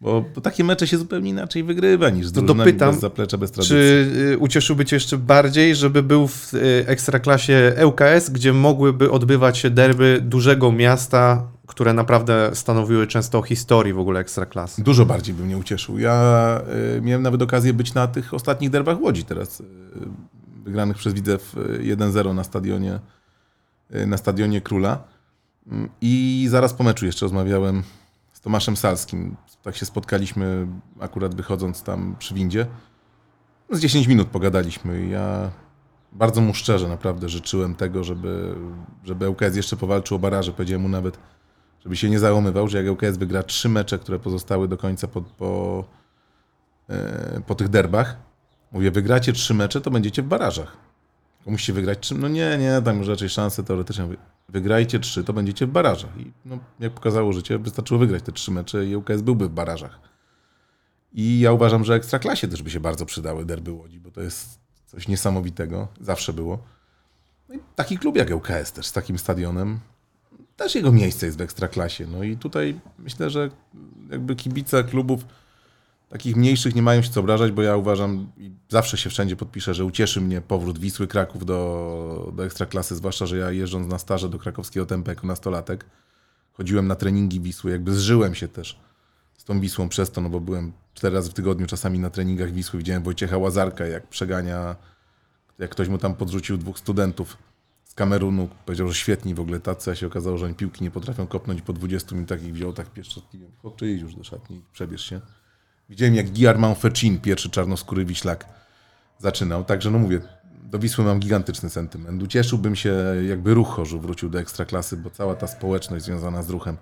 Bo, 0.00 0.24
bo 0.34 0.40
takie 0.40 0.64
mecze 0.64 0.86
się 0.86 0.98
zupełnie 0.98 1.30
inaczej 1.30 1.64
wygrywa 1.64 2.10
niż 2.10 2.26
z 2.26 2.32
drużynami 2.32 2.58
dopytam, 2.58 2.90
bez 2.90 3.00
zaplecza, 3.00 3.38
bez 3.38 3.50
tradycji. 3.50 3.76
Czy 3.76 4.12
y, 4.32 4.38
ucieszyłby 4.38 4.84
cię 4.84 4.96
jeszcze 4.96 5.18
bardziej, 5.18 5.76
żeby 5.76 6.02
był 6.02 6.28
w 6.28 6.54
y, 6.54 6.84
Ekstraklasie 6.86 7.72
ŁKS, 7.86 8.30
gdzie 8.30 8.52
mogłyby 8.52 9.10
odbywać 9.10 9.58
się 9.58 9.70
derby 9.70 10.20
dużego 10.22 10.72
miasta, 10.72 11.48
które 11.66 11.92
naprawdę 11.92 12.50
stanowiły 12.54 13.06
często 13.06 13.38
o 13.38 13.42
historii 13.42 13.92
w 13.92 13.98
ogóle 13.98 14.20
Ekstraklasy? 14.20 14.82
Dużo 14.82 15.06
bardziej 15.06 15.34
bym 15.34 15.46
mnie 15.46 15.58
ucieszył. 15.58 15.98
Ja 15.98 16.60
y, 16.96 17.00
miałem 17.00 17.22
nawet 17.22 17.42
okazję 17.42 17.72
być 17.72 17.94
na 17.94 18.06
tych 18.06 18.34
ostatnich 18.34 18.70
derbach 18.70 19.00
Łodzi 19.00 19.24
teraz, 19.24 19.60
y, 19.60 19.64
wygranych 20.64 20.96
przez 20.96 21.14
Widzew 21.14 21.56
y, 21.56 21.96
1-0 21.96 22.34
na 22.34 22.44
stadionie, 22.44 22.98
y, 23.94 24.06
na 24.06 24.16
stadionie 24.16 24.60
Króla. 24.60 25.04
Mm, 25.66 25.88
I 26.00 26.46
zaraz 26.50 26.74
po 26.74 26.84
meczu 26.84 27.06
jeszcze 27.06 27.24
rozmawiałem 27.24 27.82
Tomaszem 28.42 28.76
Salskim. 28.76 29.36
Tak 29.62 29.76
się 29.76 29.86
spotkaliśmy 29.86 30.66
akurat 31.00 31.34
wychodząc 31.34 31.82
tam 31.82 32.16
przy 32.18 32.34
windzie. 32.34 32.66
Z 33.70 33.80
10 33.80 34.06
minut 34.06 34.28
pogadaliśmy. 34.28 35.06
i 35.06 35.10
Ja 35.10 35.50
bardzo 36.12 36.40
mu 36.40 36.54
szczerze 36.54 36.88
naprawdę 36.88 37.28
życzyłem 37.28 37.74
tego, 37.74 38.04
żeby, 38.04 38.54
żeby 39.04 39.28
ŁKS 39.28 39.56
jeszcze 39.56 39.76
powalczył 39.76 40.16
o 40.16 40.18
baraże. 40.18 40.52
Powiedziałem 40.52 40.82
mu 40.82 40.88
nawet, 40.88 41.18
żeby 41.80 41.96
się 41.96 42.10
nie 42.10 42.18
załamywał, 42.18 42.68
że 42.68 42.82
jak 42.82 42.92
ŁKS 42.92 43.18
wygra 43.18 43.42
trzy 43.42 43.68
mecze, 43.68 43.98
które 43.98 44.18
pozostały 44.18 44.68
do 44.68 44.76
końca 44.76 45.08
po, 45.08 45.22
po, 45.22 45.84
e, 46.88 47.40
po 47.46 47.54
tych 47.54 47.68
derbach, 47.68 48.16
mówię, 48.72 48.90
wygracie 48.90 49.32
trzy 49.32 49.54
mecze, 49.54 49.80
to 49.80 49.90
będziecie 49.90 50.22
w 50.22 50.26
barażach. 50.26 50.76
Musicie 51.46 51.72
wygrać 51.72 51.98
trzy, 52.00 52.14
no 52.14 52.28
nie, 52.28 52.58
nie, 52.58 52.82
tam 52.84 52.98
już 52.98 53.08
raczej 53.08 53.28
szanse 53.28 53.64
teoretycznie. 53.64 54.04
Mówię, 54.04 54.16
Wygrajcie 54.50 55.00
trzy, 55.00 55.24
to 55.24 55.32
będziecie 55.32 55.66
w 55.66 55.70
barażach. 55.70 56.20
I 56.20 56.32
no, 56.44 56.58
jak 56.80 56.92
pokazało 56.92 57.32
życie, 57.32 57.58
wystarczyło 57.58 58.00
wygrać 58.00 58.22
te 58.22 58.32
trzy 58.32 58.50
mecze 58.50 58.86
i 58.86 58.96
ŁKS 58.96 59.22
byłby 59.22 59.48
w 59.48 59.50
barażach. 59.50 60.00
I 61.12 61.40
ja 61.40 61.52
uważam, 61.52 61.84
że 61.84 61.94
Ekstraklasie 61.94 62.48
też 62.48 62.62
by 62.62 62.70
się 62.70 62.80
bardzo 62.80 63.06
przydały 63.06 63.44
derby 63.44 63.72
Łodzi, 63.72 64.00
bo 64.00 64.10
to 64.10 64.20
jest 64.20 64.60
coś 64.86 65.08
niesamowitego. 65.08 65.88
Zawsze 66.00 66.32
było. 66.32 66.58
No 67.48 67.54
i 67.54 67.58
taki 67.74 67.98
klub 67.98 68.16
jak 68.16 68.30
ŁKS 68.30 68.72
też 68.72 68.86
z 68.86 68.92
takim 68.92 69.18
stadionem, 69.18 69.80
też 70.56 70.74
jego 70.74 70.92
miejsce 70.92 71.26
jest 71.26 71.38
w 71.38 71.40
ekstraklasie. 71.40 72.06
No 72.06 72.22
i 72.22 72.36
tutaj 72.36 72.80
myślę, 72.98 73.30
że 73.30 73.50
jakby 74.10 74.36
kibice 74.36 74.84
klubów 74.84 75.24
takich 76.10 76.36
mniejszych 76.36 76.74
nie 76.74 76.82
mają 76.82 77.02
się 77.02 77.10
co 77.10 77.20
obrażać, 77.20 77.52
bo 77.52 77.62
ja 77.62 77.76
uważam 77.76 78.32
i 78.36 78.50
zawsze 78.68 78.96
się 78.96 79.10
wszędzie 79.10 79.36
podpiszę, 79.36 79.74
że 79.74 79.84
ucieszy 79.84 80.20
mnie 80.20 80.40
powrót 80.40 80.78
Wisły 80.78 81.06
Kraków 81.06 81.46
do, 81.46 82.32
do 82.36 82.44
ekstraklasy, 82.44 82.96
zwłaszcza, 82.96 83.26
że 83.26 83.36
ja 83.36 83.50
jeżdżąc 83.50 83.88
na 83.88 83.98
staże 83.98 84.28
do 84.28 84.38
krakowskiego 84.38 84.86
Tempa 84.86 85.10
jako 85.10 85.26
nastolatek, 85.26 85.86
chodziłem 86.52 86.86
na 86.86 86.94
treningi 86.94 87.40
Wisły, 87.40 87.70
jakby 87.70 87.94
zżyłem 87.94 88.34
się 88.34 88.48
też 88.48 88.80
z 89.38 89.44
tą 89.44 89.60
Wisłą 89.60 89.88
przez 89.88 90.10
to, 90.10 90.20
no 90.20 90.28
bo 90.28 90.40
byłem 90.40 90.72
cztery 90.94 91.16
razy 91.16 91.30
w 91.30 91.34
tygodniu 91.34 91.66
czasami 91.66 91.98
na 91.98 92.10
treningach 92.10 92.52
Wisły, 92.52 92.78
widziałem 92.78 93.02
Wojciecha 93.02 93.38
Łazarka, 93.38 93.86
jak 93.86 94.06
przegania, 94.06 94.76
jak 95.58 95.70
ktoś 95.70 95.88
mu 95.88 95.98
tam 95.98 96.14
podrzucił 96.14 96.58
dwóch 96.58 96.78
studentów 96.78 97.36
z 97.84 97.94
Kamerunu, 97.94 98.48
powiedział, 98.66 98.88
że 98.88 98.94
świetni 98.94 99.34
w 99.34 99.40
ogóle 99.40 99.60
tacy, 99.60 99.90
a 99.90 99.94
się 99.94 100.06
okazało, 100.06 100.38
że 100.38 100.46
oni 100.46 100.54
piłki 100.54 100.84
nie 100.84 100.90
potrafią 100.90 101.26
kopnąć 101.26 101.62
po 101.62 101.72
20 101.72 102.14
minutach 102.14 102.42
i 102.42 102.52
wziął 102.52 102.72
tak 102.72 102.90
pieszczotliwie. 102.90 103.46
Chłopcze, 103.62 103.90
idź 103.90 104.02
już 104.02 104.14
do 104.14 104.24
szatni, 104.24 104.62
przebierz 104.72 105.04
się. 105.04 105.20
Widziałem, 105.90 106.14
jak 106.14 106.30
Guillermo 106.30 106.74
Fecin, 106.74 107.20
pierwszy 107.20 107.50
czarnoskóry 107.50 108.04
wiślak, 108.04 108.46
zaczynał. 109.18 109.64
Także, 109.64 109.90
no 109.90 109.98
mówię, 109.98 110.20
do 110.62 110.78
Wisły 110.78 111.04
mam 111.04 111.20
gigantyczny 111.20 111.70
sentyment. 111.70 112.22
Ucieszyłbym 112.22 112.76
się, 112.76 112.94
jakby 113.28 113.54
ruch 113.54 113.68
Chorzów 113.68 114.02
wrócił 114.02 114.28
do 114.28 114.40
Ekstraklasy, 114.40 114.96
bo 114.96 115.10
cała 115.10 115.34
ta 115.34 115.46
społeczność 115.46 116.04
związana 116.04 116.42
z 116.42 116.50
ruchem 116.50 116.76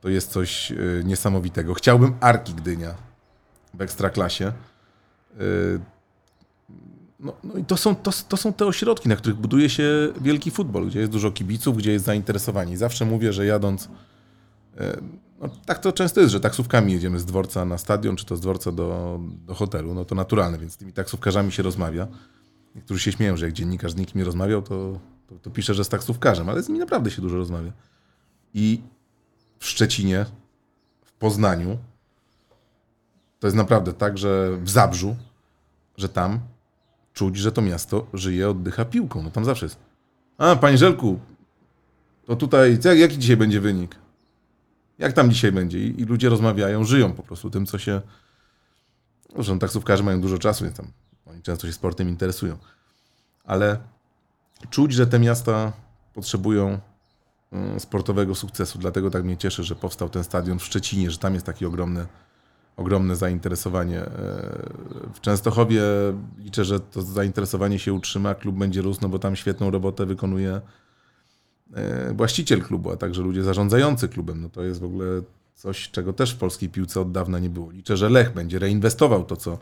to 0.00 0.08
jest 0.08 0.30
coś 0.30 0.70
y, 0.72 1.02
niesamowitego. 1.04 1.74
Chciałbym 1.74 2.14
Arki 2.20 2.54
Gdynia 2.54 2.94
w 3.74 3.82
Ekstraklasie. 3.82 4.52
Y, 5.40 5.80
no, 7.20 7.32
no 7.44 7.54
i 7.54 7.64
to 7.64 7.76
są, 7.76 7.94
to, 7.94 8.10
to 8.28 8.36
są 8.36 8.52
te 8.52 8.66
ośrodki, 8.66 9.08
na 9.08 9.16
których 9.16 9.38
buduje 9.38 9.70
się 9.70 10.12
wielki 10.20 10.50
futbol, 10.50 10.86
gdzie 10.86 11.00
jest 11.00 11.12
dużo 11.12 11.30
kibiców, 11.30 11.76
gdzie 11.76 11.92
jest 11.92 12.04
zainteresowanie. 12.04 12.78
Zawsze 12.78 13.04
mówię, 13.04 13.32
że 13.32 13.46
jadąc, 13.46 13.88
e, 14.78 14.96
no, 15.40 15.48
tak 15.66 15.78
to 15.78 15.92
często 15.92 16.20
jest, 16.20 16.32
że 16.32 16.40
taksówkami 16.40 16.92
jedziemy 16.92 17.18
z 17.18 17.24
dworca 17.24 17.64
na 17.64 17.78
stadion, 17.78 18.16
czy 18.16 18.24
to 18.24 18.36
z 18.36 18.40
dworca 18.40 18.72
do, 18.72 19.20
do 19.46 19.54
hotelu, 19.54 19.94
no 19.94 20.04
to 20.04 20.14
naturalne, 20.14 20.58
więc 20.58 20.72
z 20.72 20.76
tymi 20.76 20.92
taksówkarzami 20.92 21.52
się 21.52 21.62
rozmawia. 21.62 22.08
Niektórzy 22.74 23.00
się 23.00 23.12
śmieją, 23.12 23.36
że 23.36 23.46
jak 23.46 23.54
dziennikarz 23.54 23.92
z 23.92 23.96
nikim 23.96 24.18
nie 24.18 24.24
rozmawiał, 24.24 24.62
to, 24.62 25.00
to, 25.28 25.38
to 25.42 25.50
pisze, 25.50 25.74
że 25.74 25.84
z 25.84 25.88
taksówkarzem, 25.88 26.48
ale 26.48 26.62
z 26.62 26.68
nimi 26.68 26.80
naprawdę 26.80 27.10
się 27.10 27.22
dużo 27.22 27.36
rozmawia. 27.36 27.72
I 28.54 28.80
w 29.58 29.66
Szczecinie, 29.66 30.26
w 31.04 31.12
Poznaniu, 31.12 31.78
to 33.40 33.46
jest 33.46 33.56
naprawdę 33.56 33.92
tak, 33.92 34.18
że 34.18 34.58
w 34.62 34.70
Zabrzu, 34.70 35.16
że 35.96 36.08
tam 36.08 36.40
czuć, 37.12 37.36
że 37.36 37.52
to 37.52 37.62
miasto 37.62 38.06
żyje, 38.14 38.50
oddycha 38.50 38.84
piłką. 38.84 39.22
No 39.22 39.30
tam 39.30 39.44
zawsze 39.44 39.66
jest. 39.66 39.78
A, 40.38 40.56
panie 40.56 40.78
Żelku, 40.78 41.18
to 42.26 42.36
tutaj, 42.36 42.78
jak, 42.84 42.98
jaki 42.98 43.18
dzisiaj 43.18 43.36
będzie 43.36 43.60
wynik? 43.60 43.96
Jak 44.98 45.12
tam 45.12 45.30
dzisiaj 45.30 45.52
będzie? 45.52 45.78
I, 45.78 46.04
ludzie 46.04 46.28
rozmawiają, 46.28 46.84
żyją 46.84 47.12
po 47.12 47.22
prostu 47.22 47.50
tym, 47.50 47.66
co 47.66 47.78
się... 47.78 48.00
Zresztą 49.34 49.58
taksówkarze 49.58 50.02
mają 50.02 50.20
dużo 50.20 50.38
czasu, 50.38 50.64
więc 50.64 50.76
tam 50.76 50.86
oni 51.26 51.42
często 51.42 51.66
się 51.66 51.72
sportem 51.72 52.08
interesują. 52.08 52.58
Ale 53.44 53.78
czuć, 54.70 54.92
że 54.92 55.06
te 55.06 55.18
miasta 55.18 55.72
potrzebują 56.14 56.78
mm, 57.52 57.80
sportowego 57.80 58.34
sukcesu. 58.34 58.78
Dlatego 58.78 59.10
tak 59.10 59.24
mnie 59.24 59.36
cieszy, 59.36 59.64
że 59.64 59.74
powstał 59.74 60.08
ten 60.08 60.24
stadion 60.24 60.58
w 60.58 60.64
Szczecinie, 60.64 61.10
że 61.10 61.18
tam 61.18 61.34
jest 61.34 61.46
taki 61.46 61.66
ogromny 61.66 62.06
ogromne 62.78 63.16
zainteresowanie. 63.16 64.00
E, 64.00 64.08
w 65.14 65.20
Częstochowie 65.20 65.82
liczę, 66.38 66.64
że 66.64 66.80
to 66.80 67.02
zainteresowanie 67.02 67.78
się 67.78 67.92
utrzyma, 67.92 68.34
klub 68.34 68.56
będzie 68.56 68.82
rósł, 68.82 69.00
no 69.02 69.08
bo 69.08 69.18
tam 69.18 69.36
świetną 69.36 69.70
robotę 69.70 70.06
wykonuje 70.06 70.60
właściciel 72.12 72.62
klubu, 72.62 72.90
a 72.90 72.96
także 72.96 73.22
ludzie 73.22 73.42
zarządzający 73.42 74.08
klubem. 74.08 74.40
No 74.40 74.48
to 74.48 74.62
jest 74.62 74.80
w 74.80 74.84
ogóle 74.84 75.06
coś, 75.54 75.90
czego 75.90 76.12
też 76.12 76.34
w 76.34 76.36
polskiej 76.36 76.68
piłce 76.68 77.00
od 77.00 77.12
dawna 77.12 77.38
nie 77.38 77.50
było. 77.50 77.70
Liczę, 77.70 77.96
że 77.96 78.08
Lech 78.08 78.32
będzie 78.32 78.58
reinwestował 78.58 79.24
to, 79.24 79.36
co, 79.36 79.58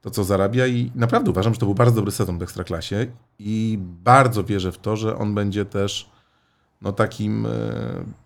to, 0.00 0.10
co 0.10 0.24
zarabia 0.24 0.66
i 0.66 0.90
naprawdę 0.94 1.30
uważam, 1.30 1.54
że 1.54 1.60
to 1.60 1.66
był 1.66 1.74
bardzo 1.74 1.96
dobry 1.96 2.12
sezon 2.12 2.38
w 2.38 2.42
Ekstraklasie 2.42 3.06
i 3.38 3.78
bardzo 3.80 4.44
wierzę 4.44 4.72
w 4.72 4.78
to, 4.78 4.96
że 4.96 5.18
on 5.18 5.34
będzie 5.34 5.64
też 5.64 6.14
no 6.82 6.92
takim, 6.92 7.46
e, 7.46 7.50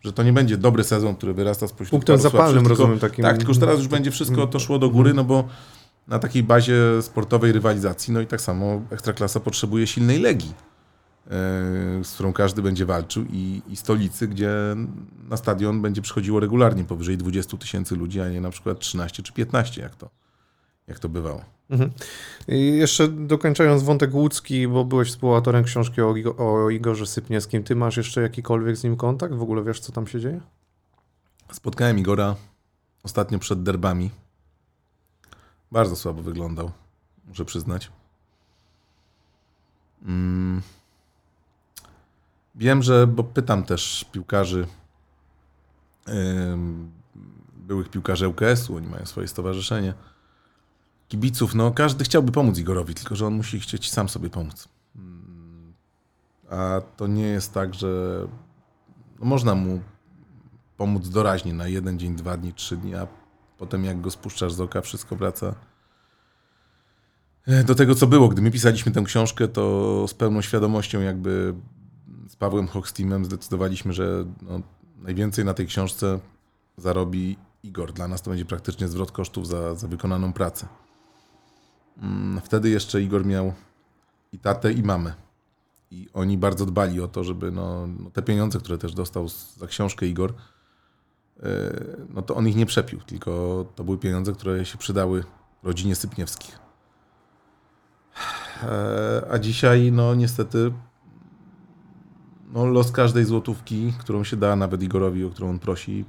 że 0.00 0.12
to 0.12 0.22
nie 0.22 0.32
będzie 0.32 0.56
dobry 0.56 0.84
sezon, 0.84 1.14
który 1.16 1.34
wyrasta 1.34 1.68
z 1.68 1.72
pośrodku. 1.72 1.90
Punktem 1.90 2.18
zapalnym, 2.18 2.64
tylko, 2.64 2.68
rozumiem. 2.68 2.98
Takim... 2.98 3.22
Tak, 3.22 3.36
tylko 3.36 3.50
już 3.50 3.58
teraz 3.58 3.78
już 3.78 3.88
będzie 3.88 4.10
wszystko 4.10 4.46
to 4.46 4.58
szło 4.58 4.78
do 4.78 4.90
góry, 4.90 5.14
no 5.14 5.24
bo 5.24 5.44
na 6.08 6.18
takiej 6.18 6.42
bazie 6.42 7.02
sportowej 7.02 7.52
rywalizacji, 7.52 8.14
no 8.14 8.20
i 8.20 8.26
tak 8.26 8.40
samo 8.40 8.82
Ekstraklasa 8.90 9.40
potrzebuje 9.40 9.86
silnej 9.86 10.18
legii, 10.18 10.50
e, 10.50 10.67
z 12.02 12.14
którą 12.14 12.32
każdy 12.32 12.62
będzie 12.62 12.86
walczył 12.86 13.24
i, 13.30 13.62
i 13.68 13.76
stolicy, 13.76 14.28
gdzie 14.28 14.50
na 15.28 15.36
stadion 15.36 15.82
będzie 15.82 16.02
przychodziło 16.02 16.40
regularnie 16.40 16.84
powyżej 16.84 17.16
20 17.16 17.56
tysięcy 17.56 17.96
ludzi, 17.96 18.20
a 18.20 18.28
nie 18.28 18.40
na 18.40 18.50
przykład 18.50 18.78
13 18.78 19.22
czy 19.22 19.32
15, 19.32 19.82
jak 19.82 19.96
to, 19.96 20.10
jak 20.86 20.98
to 20.98 21.08
bywało. 21.08 21.44
Mhm. 21.70 21.90
I 22.48 22.76
jeszcze 22.76 23.08
dokończając 23.08 23.82
wątek 23.82 24.14
łódzki, 24.14 24.68
bo 24.68 24.84
byłeś 24.84 25.08
współautorem 25.08 25.64
książki 25.64 26.00
o, 26.00 26.14
o 26.38 26.70
Igorze 26.70 27.06
Sypniewskim. 27.06 27.62
Ty 27.62 27.76
masz 27.76 27.96
jeszcze 27.96 28.22
jakikolwiek 28.22 28.76
z 28.76 28.84
nim 28.84 28.96
kontakt? 28.96 29.34
W 29.34 29.42
ogóle 29.42 29.64
wiesz, 29.64 29.80
co 29.80 29.92
tam 29.92 30.06
się 30.06 30.20
dzieje? 30.20 30.40
Spotkałem 31.52 31.98
Igora 31.98 32.36
ostatnio 33.02 33.38
przed 33.38 33.62
derbami. 33.62 34.10
Bardzo 35.72 35.96
słabo 35.96 36.22
wyglądał, 36.22 36.70
muszę 37.26 37.44
przyznać. 37.44 37.90
Mm. 40.02 40.62
Wiem, 42.54 42.82
że, 42.82 43.06
bo 43.06 43.24
pytam 43.24 43.62
też 43.62 44.04
piłkarzy, 44.12 44.66
byłych 47.56 47.88
piłkarzy 47.88 48.28
ŁKS-u, 48.28 48.76
oni 48.76 48.86
mają 48.86 49.06
swoje 49.06 49.28
stowarzyszenie 49.28 49.94
kibiców, 51.08 51.54
no 51.54 51.70
każdy 51.70 52.04
chciałby 52.04 52.32
pomóc 52.32 52.58
Igorowi, 52.58 52.94
tylko 52.94 53.16
że 53.16 53.26
on 53.26 53.34
musi 53.34 53.60
chcieć 53.60 53.90
sam 53.92 54.08
sobie 54.08 54.30
pomóc. 54.30 54.68
Mm. 54.96 55.72
A 56.50 56.80
to 56.96 57.06
nie 57.06 57.26
jest 57.26 57.54
tak, 57.54 57.74
że 57.74 58.20
no 59.20 59.26
można 59.26 59.54
mu 59.54 59.80
pomóc 60.76 61.08
doraźnie 61.08 61.54
na 61.54 61.68
jeden 61.68 61.98
dzień, 61.98 62.16
dwa 62.16 62.36
dni, 62.36 62.54
trzy 62.54 62.76
dni, 62.76 62.94
a 62.94 63.06
potem 63.58 63.84
jak 63.84 64.00
go 64.00 64.10
spuszczasz 64.10 64.52
z 64.52 64.60
oka, 64.60 64.80
wszystko 64.80 65.16
wraca 65.16 65.54
do 67.64 67.74
tego, 67.74 67.94
co 67.94 68.06
było. 68.06 68.28
Gdy 68.28 68.42
my 68.42 68.50
pisaliśmy 68.50 68.92
tę 68.92 69.02
książkę, 69.02 69.48
to 69.48 70.04
z 70.08 70.14
pełną 70.14 70.42
świadomością 70.42 71.00
jakby 71.00 71.54
z 72.28 72.36
Pawłem 72.36 72.68
Hochstimem 72.68 73.24
zdecydowaliśmy, 73.24 73.92
że 73.92 74.24
no, 74.42 74.60
najwięcej 74.96 75.44
na 75.44 75.54
tej 75.54 75.66
książce 75.66 76.20
zarobi 76.76 77.36
Igor. 77.62 77.92
Dla 77.92 78.08
nas 78.08 78.22
to 78.22 78.30
będzie 78.30 78.44
praktycznie 78.44 78.88
zwrot 78.88 79.12
kosztów 79.12 79.46
za, 79.46 79.74
za 79.74 79.88
wykonaną 79.88 80.32
pracę. 80.32 80.68
Mm, 82.02 82.40
wtedy 82.40 82.70
jeszcze 82.70 83.02
Igor 83.02 83.26
miał 83.26 83.52
i 84.32 84.38
tatę, 84.38 84.72
i 84.72 84.82
mamę. 84.82 85.14
I 85.90 86.08
oni 86.14 86.38
bardzo 86.38 86.66
dbali 86.66 87.00
o 87.00 87.08
to, 87.08 87.24
żeby 87.24 87.50
no, 87.50 87.86
no 87.86 88.10
te 88.10 88.22
pieniądze, 88.22 88.58
które 88.58 88.78
też 88.78 88.94
dostał 88.94 89.28
za 89.56 89.66
książkę 89.66 90.06
Igor, 90.06 90.34
e, 91.42 91.46
no 92.14 92.22
to 92.22 92.34
on 92.34 92.48
ich 92.48 92.56
nie 92.56 92.66
przepił, 92.66 93.00
tylko 93.00 93.64
to 93.74 93.84
były 93.84 93.98
pieniądze, 93.98 94.32
które 94.32 94.64
się 94.64 94.78
przydały 94.78 95.24
rodzinie 95.62 95.94
Sypniewskich. 95.94 96.58
E, 98.62 99.26
a 99.30 99.38
dzisiaj, 99.38 99.92
no 99.92 100.14
niestety, 100.14 100.72
no, 102.52 102.66
los 102.66 102.92
każdej 102.92 103.24
złotówki, 103.24 103.92
którą 103.98 104.24
się 104.24 104.36
da, 104.36 104.56
nawet 104.56 104.82
Igorowi, 104.82 105.24
o 105.24 105.30
którą 105.30 105.50
on 105.50 105.58
prosi, 105.58 106.04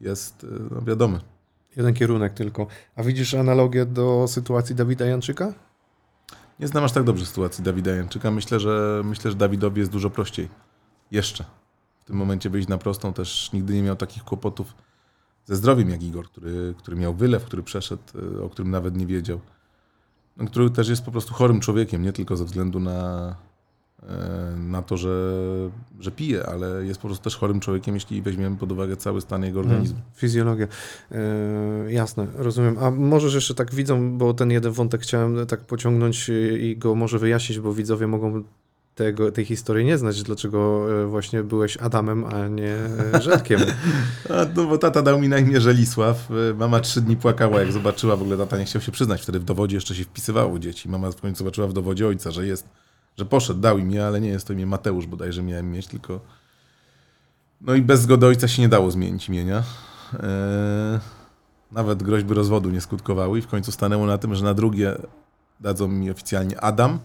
jest 0.00 0.44
e, 0.44 0.74
no, 0.74 0.82
wiadomy. 0.82 1.20
Jeden 1.76 1.94
kierunek 1.94 2.34
tylko. 2.34 2.66
A 2.96 3.02
widzisz 3.02 3.34
analogię 3.34 3.86
do 3.86 4.28
sytuacji 4.28 4.74
Dawida 4.74 5.04
Janczyka? 5.04 5.52
Nie 6.60 6.68
znam 6.68 6.84
aż 6.84 6.92
tak 6.92 7.04
dobrze 7.04 7.26
sytuacji 7.26 7.64
Dawida 7.64 7.90
Janczyka. 7.94 8.30
Myślę, 8.30 8.60
że 8.60 9.02
myślę, 9.04 9.30
że 9.30 9.36
Dawidowi 9.36 9.80
jest 9.80 9.92
dużo 9.92 10.10
prościej. 10.10 10.48
Jeszcze. 11.10 11.44
W 12.02 12.04
tym 12.04 12.16
momencie 12.16 12.50
wyjść 12.50 12.68
na 12.68 12.78
prostą 12.78 13.12
też 13.12 13.52
nigdy 13.52 13.74
nie 13.74 13.82
miał 13.82 13.96
takich 13.96 14.24
kłopotów 14.24 14.74
ze 15.44 15.56
zdrowiem 15.56 15.90
jak 15.90 16.02
Igor, 16.02 16.26
który, 16.26 16.74
który 16.78 16.96
miał 16.96 17.14
wylew, 17.14 17.44
który 17.44 17.62
przeszedł, 17.62 18.02
o 18.44 18.48
którym 18.48 18.70
nawet 18.70 18.96
nie 18.96 19.06
wiedział. 19.06 19.40
No, 20.36 20.46
który 20.46 20.70
też 20.70 20.88
jest 20.88 21.04
po 21.04 21.10
prostu 21.10 21.34
chorym 21.34 21.60
człowiekiem, 21.60 22.02
nie 22.02 22.12
tylko 22.12 22.36
ze 22.36 22.44
względu 22.44 22.80
na, 22.80 23.36
E, 23.36 23.51
na 24.56 24.82
to, 24.82 24.96
że, 24.96 25.36
że 26.00 26.10
pije, 26.10 26.46
ale 26.46 26.84
jest 26.84 27.00
po 27.00 27.08
prostu 27.08 27.24
też 27.24 27.36
chorym 27.36 27.60
człowiekiem, 27.60 27.94
jeśli 27.94 28.22
weźmiemy 28.22 28.56
pod 28.56 28.72
uwagę 28.72 28.96
cały 28.96 29.20
stan 29.20 29.44
jego 29.44 29.60
organizmu. 29.60 29.94
Hmm, 29.94 30.12
fizjologię. 30.14 30.68
E, 31.10 31.92
jasne, 31.92 32.26
rozumiem. 32.34 32.76
A 32.80 32.90
możesz 32.90 33.34
jeszcze 33.34 33.54
tak 33.54 33.74
widzą, 33.74 34.18
bo 34.18 34.34
ten 34.34 34.50
jeden 34.50 34.72
wątek 34.72 35.00
chciałem 35.00 35.46
tak 35.46 35.60
pociągnąć 35.60 36.30
i 36.60 36.76
go 36.76 36.94
może 36.94 37.18
wyjaśnić, 37.18 37.60
bo 37.60 37.74
widzowie 37.74 38.06
mogą 38.06 38.42
tego, 38.94 39.32
tej 39.32 39.44
historii 39.44 39.86
nie 39.86 39.98
znać, 39.98 40.22
dlaczego 40.22 40.86
e, 41.02 41.06
właśnie 41.06 41.42
byłeś 41.42 41.76
Adamem, 41.76 42.24
a 42.24 42.48
nie 42.48 42.76
Rzadkiem. 43.20 43.60
a, 44.30 44.46
no 44.56 44.64
bo 44.64 44.78
tata 44.78 45.02
dał 45.02 45.20
mi 45.20 45.28
na 45.28 45.38
imię 45.38 45.60
Żelisław. 45.60 46.28
Mama 46.58 46.80
trzy 46.80 47.00
dni 47.00 47.16
płakała, 47.16 47.60
jak 47.60 47.72
zobaczyła, 47.72 48.16
w 48.16 48.22
ogóle 48.22 48.36
tata 48.36 48.58
nie 48.58 48.64
chciał 48.64 48.82
się 48.82 48.92
przyznać, 48.92 49.22
wtedy 49.22 49.40
w 49.40 49.44
dowodzie 49.44 49.76
jeszcze 49.76 49.94
się 49.94 50.04
wpisywało 50.04 50.58
dzieci. 50.58 50.88
Mama 50.88 51.10
w 51.10 51.20
końcu 51.20 51.38
zobaczyła 51.38 51.66
w 51.66 51.72
dowodzie 51.72 52.06
ojca, 52.06 52.30
że 52.30 52.46
jest 52.46 52.68
że 53.18 53.24
poszedł, 53.24 53.60
dał 53.60 53.78
imię, 53.78 54.06
ale 54.06 54.20
nie 54.20 54.28
jest 54.28 54.46
to 54.46 54.52
imię 54.52 54.66
Mateusz 54.66 55.06
bodajże 55.06 55.42
miałem 55.42 55.70
mieć, 55.70 55.86
tylko... 55.86 56.20
No 57.60 57.74
i 57.74 57.82
bez 57.82 58.00
zgody 58.00 58.26
ojca 58.26 58.48
się 58.48 58.62
nie 58.62 58.68
dało 58.68 58.90
zmienić 58.90 59.28
imienia. 59.28 59.62
Eee, 60.14 60.98
nawet 61.72 62.02
groźby 62.02 62.34
rozwodu 62.34 62.70
nie 62.70 62.80
skutkowały 62.80 63.38
i 63.38 63.42
w 63.42 63.46
końcu 63.46 63.72
stanęło 63.72 64.06
na 64.06 64.18
tym, 64.18 64.34
że 64.34 64.44
na 64.44 64.54
drugie 64.54 64.96
dadzą 65.60 65.88
mi 65.88 66.10
oficjalnie 66.10 66.60
Adam 66.60 66.98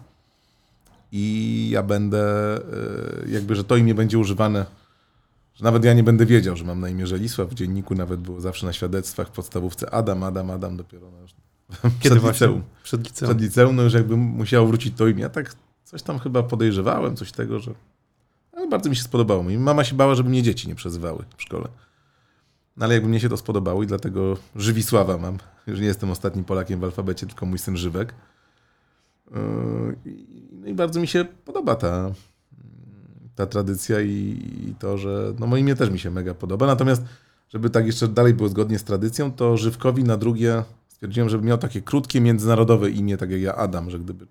i 1.12 1.68
ja 1.72 1.82
będę, 1.82 2.56
e, 2.56 3.28
jakby, 3.28 3.56
że 3.56 3.64
to 3.64 3.76
imię 3.76 3.94
będzie 3.94 4.18
używane, 4.18 4.66
że 5.54 5.64
nawet 5.64 5.84
ja 5.84 5.94
nie 5.94 6.02
będę 6.02 6.26
wiedział, 6.26 6.56
że 6.56 6.64
mam 6.64 6.80
na 6.80 6.88
imię 6.88 7.06
Żelisław. 7.06 7.48
W 7.48 7.54
dzienniku 7.54 7.94
nawet 7.94 8.20
było 8.20 8.40
zawsze 8.40 8.66
na 8.66 8.72
świadectwach 8.72 9.28
w 9.28 9.30
podstawówce 9.30 9.90
Adam, 9.90 10.22
Adam, 10.22 10.50
Adam, 10.50 10.76
dopiero 10.76 11.10
no 11.10 11.20
już 11.20 11.34
Kiedy 12.00 12.16
przed 12.16 12.32
liceum. 12.32 12.62
Przed 12.82 13.04
liceum. 13.04 13.30
Przed 13.30 13.40
liceum, 13.40 13.76
no 13.76 13.82
już 13.82 13.94
jakby 13.94 14.16
musiało 14.16 14.66
wrócić 14.66 14.96
to 14.96 15.08
imię. 15.08 15.22
Ja 15.22 15.28
tak 15.28 15.54
Coś 15.88 16.02
tam 16.02 16.18
chyba 16.18 16.42
podejrzewałem, 16.42 17.16
coś 17.16 17.32
tego, 17.32 17.58
że. 17.58 17.74
Ale 18.52 18.68
bardzo 18.68 18.90
mi 18.90 18.96
się 18.96 19.02
spodobało. 19.02 19.42
Mi 19.42 19.58
mama 19.58 19.84
się 19.84 19.94
bała, 19.94 20.14
żeby 20.14 20.30
mnie 20.30 20.42
dzieci 20.42 20.68
nie 20.68 20.74
przezywały 20.74 21.24
w 21.36 21.42
szkole. 21.42 21.68
No 22.76 22.84
ale 22.84 22.94
jakby 22.94 23.08
mnie 23.08 23.20
się 23.20 23.28
to 23.28 23.36
spodobało 23.36 23.82
i 23.82 23.86
dlatego 23.86 24.36
Żywisława 24.56 25.18
mam. 25.18 25.38
Już 25.66 25.80
nie 25.80 25.86
jestem 25.86 26.10
ostatnim 26.10 26.44
Polakiem 26.44 26.80
w 26.80 26.84
alfabecie, 26.84 27.26
tylko 27.26 27.46
mój 27.46 27.58
syn 27.58 27.76
Żywek. 27.76 28.14
Yy, 29.30 29.96
no 30.52 30.66
i 30.66 30.74
bardzo 30.74 31.00
mi 31.00 31.06
się 31.06 31.24
podoba 31.44 31.74
ta, 31.74 32.10
ta 33.34 33.46
tradycja 33.46 34.00
i, 34.00 34.38
i 34.68 34.74
to, 34.78 34.98
że 34.98 35.34
no 35.38 35.46
moje 35.46 35.62
imię 35.62 35.74
też 35.74 35.90
mi 35.90 35.98
się 35.98 36.10
mega 36.10 36.34
podoba. 36.34 36.66
Natomiast, 36.66 37.02
żeby 37.48 37.70
tak 37.70 37.86
jeszcze 37.86 38.08
dalej 38.08 38.34
było 38.34 38.48
zgodnie 38.48 38.78
z 38.78 38.84
tradycją, 38.84 39.32
to 39.32 39.56
Żywkowi 39.56 40.04
na 40.04 40.16
drugie 40.16 40.62
stwierdziłem, 40.88 41.28
żeby 41.28 41.46
miał 41.46 41.58
takie 41.58 41.82
krótkie, 41.82 42.20
międzynarodowe 42.20 42.90
imię, 42.90 43.16
tak 43.16 43.30
jak 43.30 43.40
ja, 43.40 43.54
Adam, 43.54 43.90
że 43.90 43.98
gdyby 43.98 44.26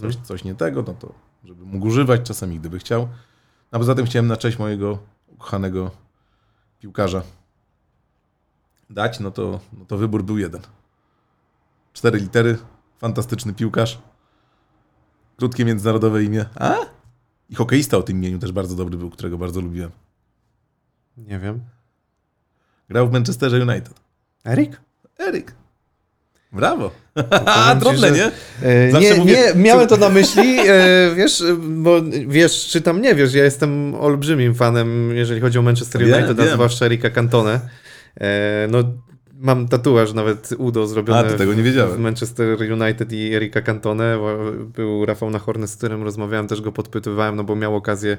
coś, 0.00 0.08
Mhm. 0.14 0.24
coś 0.26 0.44
nie 0.44 0.54
tego, 0.54 0.82
no 0.86 0.94
to 0.94 1.12
żeby 1.44 1.64
mógł 1.64 1.86
używać 1.86 2.22
czasami, 2.22 2.60
gdyby 2.60 2.78
chciał. 2.78 3.08
A 3.70 3.78
poza 3.78 3.94
tym 3.94 4.06
chciałem 4.06 4.26
na 4.26 4.36
cześć 4.36 4.58
mojego 4.58 4.98
ukochanego 5.28 5.90
piłkarza 6.80 7.22
dać, 8.90 9.20
no 9.20 9.30
to, 9.30 9.60
no 9.78 9.84
to 9.84 9.96
wybór 9.98 10.24
był 10.24 10.38
jeden. 10.38 10.60
Cztery 11.92 12.18
litery, 12.18 12.58
fantastyczny 12.98 13.54
piłkarz, 13.54 13.98
krótkie 15.36 15.64
międzynarodowe 15.64 16.24
imię. 16.24 16.44
A? 16.54 16.76
I 17.48 17.54
hokeista 17.54 17.96
o 17.96 18.02
tym 18.02 18.16
imieniu 18.18 18.38
też 18.38 18.52
bardzo 18.52 18.76
dobry 18.76 18.98
był, 18.98 19.10
którego 19.10 19.38
bardzo 19.38 19.60
lubiłem. 19.60 19.90
Nie 21.16 21.38
wiem. 21.38 21.60
Grał 22.88 23.08
w 23.08 23.12
Manchesterze 23.12 23.62
United. 23.62 24.00
Erik? 24.44 24.80
Erik. 25.18 25.54
Brawo. 26.52 26.90
A, 27.46 27.74
ci, 27.74 27.80
drobne, 27.80 28.08
że- 28.08 28.14
nie? 28.14 28.30
E, 28.68 28.90
Zawsze 28.90 29.10
nie, 29.10 29.16
mówię- 29.16 29.52
nie, 29.54 29.62
miałem 29.62 29.88
to 29.88 29.96
na 29.96 30.08
myśli, 30.18 30.58
e, 30.68 31.14
wiesz, 31.16 31.42
bo 31.58 32.00
wiesz, 32.28 32.66
czy 32.68 32.80
tam 32.80 33.02
nie 33.02 33.14
wiesz, 33.14 33.34
ja 33.34 33.44
jestem 33.44 33.94
olbrzymim 33.94 34.54
fanem, 34.54 35.16
jeżeli 35.16 35.40
chodzi 35.40 35.58
o 35.58 35.62
Manchester 35.62 36.04
Wiem, 36.04 36.14
United, 36.18 36.40
a 36.40 36.44
wiem. 36.44 36.54
zwłaszcza 36.54 36.86
Erika 36.86 37.10
Cantone. 37.10 37.60
No, 38.68 38.78
mam 39.34 39.68
tatuaż 39.68 40.12
nawet 40.12 40.48
Udo 40.58 40.86
zrobione 40.86 41.18
A, 41.18 41.24
to 41.24 41.38
tego 41.38 41.54
nie 41.54 41.62
wiedziałem. 41.62 41.92
w 41.96 41.98
Manchester 41.98 42.58
United 42.82 43.12
i 43.12 43.34
Erika 43.34 43.60
Cantone. 43.62 44.18
Był 44.76 45.06
Rafał 45.06 45.30
Nachorny, 45.30 45.68
z 45.68 45.76
którym 45.76 46.02
rozmawiałem, 46.02 46.48
też 46.48 46.60
go 46.60 46.72
podpytywałem, 46.72 47.36
no 47.36 47.44
bo 47.44 47.56
miał 47.56 47.76
okazję 47.76 48.16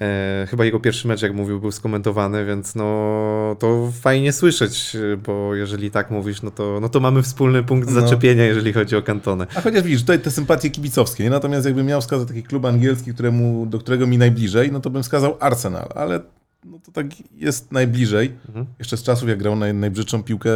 E, 0.00 0.46
chyba 0.50 0.64
jego 0.64 0.80
pierwszy 0.80 1.08
mecz, 1.08 1.22
jak 1.22 1.34
mówił, 1.34 1.60
był 1.60 1.72
skomentowany, 1.72 2.44
więc 2.44 2.74
no 2.74 3.56
to 3.58 3.92
fajnie 4.00 4.32
słyszeć, 4.32 4.96
bo 5.26 5.54
jeżeli 5.54 5.90
tak 5.90 6.10
mówisz, 6.10 6.42
no 6.42 6.50
to, 6.50 6.78
no 6.80 6.88
to 6.88 7.00
mamy 7.00 7.22
wspólny 7.22 7.62
punkt 7.62 7.90
No. 7.90 8.00
zaczepienia, 8.00 8.44
jeżeli 8.44 8.72
chodzi 8.72 8.96
o 8.96 9.02
Kantonę. 9.02 9.46
A 9.54 9.60
chociaż 9.60 9.82
widzisz, 9.82 10.00
tutaj 10.00 10.20
te 10.20 10.30
sympatie 10.30 10.70
kibicowskie, 10.70 11.24
nie? 11.24 11.30
natomiast 11.30 11.66
jakbym 11.66 11.86
miał 11.86 12.00
wskazać 12.00 12.28
taki 12.28 12.42
klub 12.42 12.64
angielski, 12.64 13.14
któremu, 13.14 13.66
do 13.66 13.78
którego 13.78 14.06
mi 14.06 14.18
najbliżej, 14.18 14.72
no 14.72 14.80
to 14.80 14.90
bym 14.90 15.02
wskazał 15.02 15.36
Arsenal, 15.40 15.88
ale 15.94 16.20
no 16.64 16.78
to 16.86 16.92
tak 16.92 17.06
jest 17.34 17.72
najbliżej. 17.72 18.32
Mhm. 18.48 18.66
Jeszcze 18.78 18.96
z 18.96 19.02
czasów, 19.02 19.28
jak 19.28 19.38
grał 19.38 19.56
naj, 19.56 19.74
najbrzydszą 19.74 20.22
piłkę 20.22 20.50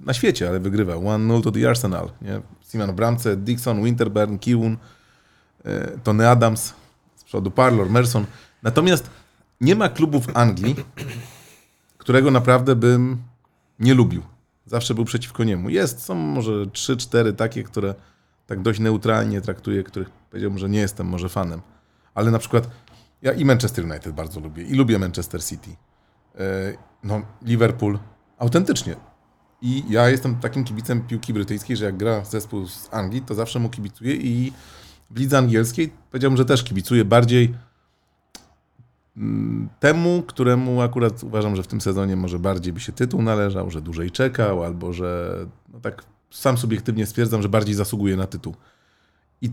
na 0.00 0.14
świecie, 0.14 0.48
ale 0.48 0.60
wygrywał. 0.60 1.02
1-0 1.02 1.42
to 1.42 1.52
the 1.52 1.68
Arsenal. 1.68 2.10
Nie? 2.22 2.40
Seaman 2.62 2.92
w 2.92 2.94
bramce, 2.94 3.36
Dixon, 3.36 3.84
Winterburn, 3.84 4.38
Kiwun, 4.38 4.76
e, 5.64 5.98
Tony 6.04 6.28
Adams, 6.28 6.74
z 7.16 7.24
przodu 7.24 7.50
Parlor, 7.50 7.90
Merson. 7.90 8.24
Natomiast 8.64 9.10
nie 9.60 9.74
ma 9.74 9.88
klubu 9.88 10.20
w 10.20 10.36
Anglii, 10.36 10.76
którego 11.98 12.30
naprawdę 12.30 12.76
bym 12.76 13.22
nie 13.78 13.94
lubił. 13.94 14.22
Zawsze 14.66 14.94
był 14.94 15.04
przeciwko 15.04 15.44
niemu. 15.44 15.70
Jest, 15.70 16.00
są 16.00 16.14
może 16.14 16.52
3-4 16.52 17.34
takie, 17.34 17.64
które 17.64 17.94
tak 18.46 18.62
dość 18.62 18.80
neutralnie 18.80 19.40
traktuję, 19.40 19.82
których 19.82 20.10
powiedziałbym, 20.10 20.58
że 20.58 20.68
nie 20.68 20.78
jestem 20.78 21.06
może 21.06 21.28
fanem. 21.28 21.60
Ale 22.14 22.30
na 22.30 22.38
przykład 22.38 22.70
ja 23.22 23.32
i 23.32 23.44
Manchester 23.44 23.84
United 23.84 24.14
bardzo 24.14 24.40
lubię 24.40 24.62
i 24.62 24.74
lubię 24.74 24.98
Manchester 24.98 25.44
City. 25.44 25.70
E, 26.38 26.40
No, 27.02 27.22
Liverpool, 27.42 27.98
autentycznie. 28.38 28.96
I 29.62 29.84
ja 29.88 30.08
jestem 30.08 30.36
takim 30.36 30.64
kibicem 30.64 31.00
piłki 31.06 31.32
brytyjskiej, 31.32 31.76
że 31.76 31.84
jak 31.84 31.96
gra 31.96 32.24
zespół 32.24 32.66
z 32.68 32.88
Anglii, 32.94 33.22
to 33.22 33.34
zawsze 33.34 33.58
mu 33.58 33.68
kibicuję 33.70 34.14
i 34.14 34.52
w 35.10 35.18
lidze 35.18 35.38
angielskiej 35.38 35.92
powiedziałbym, 36.10 36.36
że 36.36 36.44
też 36.44 36.64
kibicuję 36.64 37.04
bardziej 37.04 37.54
temu, 39.80 40.22
któremu 40.26 40.82
akurat 40.82 41.24
uważam, 41.24 41.56
że 41.56 41.62
w 41.62 41.66
tym 41.66 41.80
sezonie 41.80 42.16
może 42.16 42.38
bardziej 42.38 42.72
by 42.72 42.80
się 42.80 42.92
tytuł 42.92 43.22
należał, 43.22 43.70
że 43.70 43.82
dłużej 43.82 44.10
czekał, 44.10 44.64
albo 44.64 44.92
że 44.92 45.36
no 45.72 45.80
tak 45.80 46.04
sam 46.30 46.58
subiektywnie 46.58 47.06
stwierdzam, 47.06 47.42
że 47.42 47.48
bardziej 47.48 47.74
zasługuje 47.74 48.16
na 48.16 48.26
tytuł. 48.26 48.54
I 49.42 49.50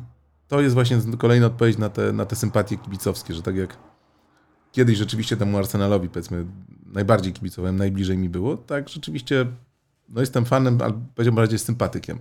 to 0.48 0.62
jest 0.62 0.76
właśnie 0.76 0.98
kolejna 1.18 1.48
odpowiedź 1.48 1.78
na 1.78 1.90
te, 1.90 2.14
na 2.14 2.26
te 2.26 2.36
sympatie 2.36 2.78
kibicowskie, 2.78 3.34
że 3.34 3.42
tak 3.42 3.56
jak 3.56 3.78
kiedyś 4.72 4.98
rzeczywiście 4.98 5.38
temu 5.38 5.58
Arsenalowi, 5.58 6.10
powiedzmy, 6.10 6.46
najbardziej 6.86 7.34
kibicowałem, 7.34 7.78
najbliżej 7.78 8.18
mi 8.18 8.30
było, 8.30 8.58
tak 8.58 8.90
rzeczywiście 8.90 9.46
no 10.10 10.22
jestem 10.22 10.46
fanem, 10.46 10.78
ale 10.82 10.94
powiedziałbym 11.16 11.36
bardziej 11.36 11.60
sympatykiem. 11.60 12.20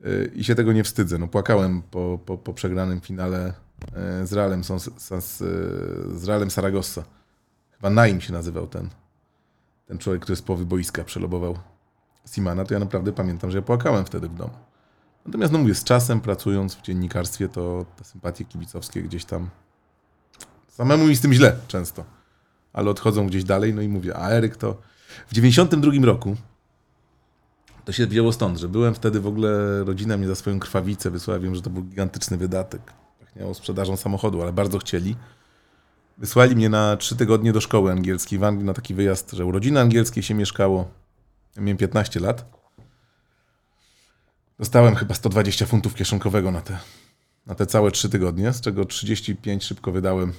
Yy, 0.00 0.30
I 0.34 0.44
się 0.44 0.54
tego 0.54 0.72
nie 0.72 0.84
wstydzę. 0.84 1.18
No, 1.18 1.28
płakałem 1.28 1.82
po, 1.82 2.18
po, 2.26 2.38
po 2.38 2.54
przegranym 2.54 3.00
finale 3.00 3.52
z 4.24 4.32
Realem, 4.32 4.62
Sons- 4.62 4.90
Sons- 4.98 5.42
e, 5.42 6.18
z 6.18 6.24
Realem 6.24 6.50
Saragossa. 6.50 7.02
Chyba 7.70 7.90
Naim 7.90 8.20
się 8.20 8.32
nazywał 8.32 8.66
ten, 8.66 8.88
ten 9.86 9.98
człowiek, 9.98 10.22
który 10.22 10.36
z 10.36 10.42
połowy 10.42 10.66
boiska 10.66 11.04
przelobował 11.04 11.58
Simana, 12.26 12.64
to 12.64 12.74
ja 12.74 12.80
naprawdę 12.80 13.12
pamiętam, 13.12 13.50
że 13.50 13.58
ja 13.58 13.62
płakałem 13.62 14.04
wtedy 14.04 14.28
w 14.28 14.34
domu. 14.34 14.54
Natomiast 15.26 15.52
no 15.52 15.58
mówię, 15.58 15.74
z 15.74 15.84
czasem 15.84 16.20
pracując 16.20 16.74
w 16.74 16.82
dziennikarstwie, 16.82 17.48
to 17.48 17.86
te 17.96 18.04
sympatie 18.04 18.44
kibicowskie 18.44 19.02
gdzieś 19.02 19.24
tam 19.24 19.50
samemu 20.68 21.06
mi 21.06 21.16
z 21.16 21.20
tym 21.20 21.32
źle 21.32 21.56
często, 21.68 22.04
ale 22.72 22.90
odchodzą 22.90 23.26
gdzieś 23.26 23.44
dalej, 23.44 23.74
no 23.74 23.82
i 23.82 23.88
mówię, 23.88 24.16
a 24.16 24.30
Eryk 24.30 24.56
to 24.56 24.76
w 25.28 25.32
92 25.34 25.92
roku 26.04 26.36
to 27.84 27.92
się 27.92 28.06
wzięło 28.06 28.32
stąd, 28.32 28.58
że 28.58 28.68
byłem 28.68 28.94
wtedy 28.94 29.20
w 29.20 29.26
ogóle, 29.26 29.84
rodzina 29.84 30.16
mnie 30.16 30.26
za 30.26 30.34
swoją 30.34 30.60
krwawicę 30.60 31.10
wysłała, 31.10 31.40
wiem, 31.40 31.54
że 31.54 31.62
to 31.62 31.70
był 31.70 31.82
gigantyczny 31.82 32.36
wydatek, 32.36 32.92
pachniało 33.30 33.54
sprzedażą 33.54 33.96
samochodu, 33.96 34.42
ale 34.42 34.52
bardzo 34.52 34.78
chcieli. 34.78 35.16
Wysłali 36.18 36.56
mnie 36.56 36.68
na 36.68 36.96
trzy 36.96 37.16
tygodnie 37.16 37.52
do 37.52 37.60
szkoły 37.60 37.92
angielskiej 37.92 38.38
w 38.38 38.44
Anglii 38.44 38.66
na 38.66 38.74
taki 38.74 38.94
wyjazd, 38.94 39.32
że 39.32 39.44
urodziny 39.44 39.80
angielskie 39.80 40.22
się 40.22 40.34
mieszkało. 40.34 40.88
Ja 41.56 41.62
miałem 41.62 41.76
15 41.76 42.20
lat. 42.20 42.44
Dostałem 44.58 44.94
chyba 44.94 45.14
120 45.14 45.66
funtów 45.66 45.94
kieszonkowego 45.94 46.50
na 46.50 46.60
te, 46.60 46.78
na 47.46 47.54
te 47.54 47.66
całe 47.66 47.90
trzy 47.90 48.08
tygodnie, 48.08 48.52
z 48.52 48.60
czego 48.60 48.84
35 48.84 49.64
szybko 49.64 49.92
wydałem, 49.92 50.32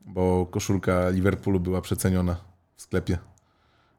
bo 0.00 0.46
koszulka 0.46 1.10
Liverpoolu 1.10 1.60
była 1.60 1.80
przeceniona 1.80 2.36
w 2.76 2.82
sklepie 2.82 3.18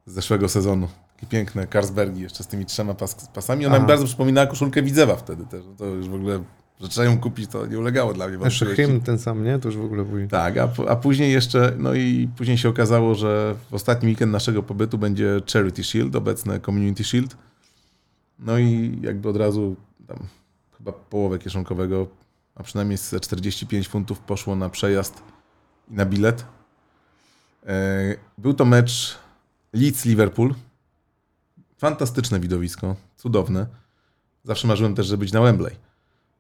z 0.06 0.14
zeszłego 0.14 0.50
sezonu. 0.50 0.88
Takie 1.16 1.28
piękne 1.28 1.68
Carlsbergi 1.68 2.22
jeszcze 2.22 2.44
z 2.44 2.48
tymi 2.48 2.66
trzema 2.66 2.94
pas, 2.94 3.28
pasami. 3.28 3.66
Ona 3.66 3.76
Aha. 3.76 3.84
mi 3.84 3.88
bardzo 3.88 4.06
przypominała 4.06 4.48
koszulkę 4.48 4.82
Widzewa 4.82 5.16
wtedy 5.16 5.46
też. 5.46 5.66
No 5.66 5.76
To 5.76 5.86
już 5.86 6.10
w 6.10 6.14
ogóle, 6.14 6.44
że 6.82 6.88
trzeba 6.90 7.06
ją 7.06 7.20
kupić, 7.20 7.52
to 7.52 7.66
nie 7.66 7.80
ulegało 7.80 8.14
dla 8.14 8.28
mnie 8.28 8.38
Jeszcze 8.46 8.66
hymn 8.66 9.02
ten 9.02 9.20
sam, 9.20 9.44
nie? 9.44 9.60
To 9.60 9.68
już 9.68 9.78
w 9.78 9.82
ogóle 9.86 10.06
był... 10.06 10.28
Tak, 10.28 10.58
a, 10.58 10.70
a 10.90 10.96
później 10.96 11.32
jeszcze, 11.32 11.74
no 11.78 11.94
i 11.94 12.30
później 12.38 12.58
się 12.58 12.70
okazało, 12.70 13.16
że 13.16 13.56
w 13.70 13.74
ostatni 13.74 14.10
weekend 14.10 14.32
naszego 14.32 14.64
pobytu 14.64 14.98
będzie 14.98 15.42
Charity 15.54 15.84
Shield, 15.84 16.16
obecne 16.16 16.60
Community 16.60 17.04
Shield. 17.04 17.38
No 18.40 18.58
i 18.60 19.00
jakby 19.02 19.30
od 19.30 19.38
razu 19.38 19.76
tam 20.08 20.18
chyba 20.78 20.92
połowę 20.92 21.40
kieszonkowego, 21.40 22.08
a 22.56 22.64
przynajmniej 22.64 22.98
ze 22.98 23.20
45 23.20 23.88
funtów 23.88 24.20
poszło 24.20 24.56
na 24.56 24.70
przejazd 24.70 25.24
i 25.92 25.94
na 25.94 26.06
bilet. 26.06 26.46
E, 27.66 28.16
Był 28.38 28.54
to 28.54 28.66
mecz 28.66 29.18
Leeds-Liverpool. 29.76 30.54
Fantastyczne 31.78 32.40
widowisko, 32.40 32.96
cudowne. 33.18 33.68
Zawsze 34.44 34.68
marzyłem 34.68 34.96
też, 34.96 35.08
żeby 35.08 35.18
być 35.18 35.32
na 35.34 35.42
Wembley. 35.42 35.87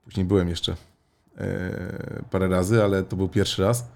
Później 0.07 0.25
byłem 0.25 0.49
jeszcze 0.49 0.75
e, 1.37 2.23
parę 2.31 2.47
razy, 2.47 2.83
ale 2.83 3.03
to 3.03 3.15
był 3.15 3.29
pierwszy 3.29 3.61
raz. 3.61 3.87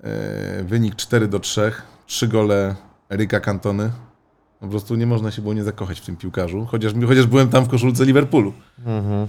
E, 0.00 0.64
Wynik 0.64 0.96
4 0.96 1.28
do 1.28 1.40
3, 1.40 1.72
trzy 2.06 2.28
gole 2.28 2.74
Eryka 3.10 3.40
Cantony. 3.40 3.84
No 4.60 4.68
po 4.68 4.68
prostu 4.68 4.94
nie 4.94 5.06
można 5.06 5.30
się 5.30 5.42
było 5.42 5.54
nie 5.54 5.64
zakochać 5.64 6.00
w 6.00 6.06
tym 6.06 6.16
piłkarzu, 6.16 6.66
chociaż, 6.66 6.92
chociaż 7.08 7.26
byłem 7.26 7.48
tam 7.48 7.64
w 7.64 7.68
koszulce 7.68 8.04
Liverpoolu. 8.04 8.52
Mhm. 8.78 9.28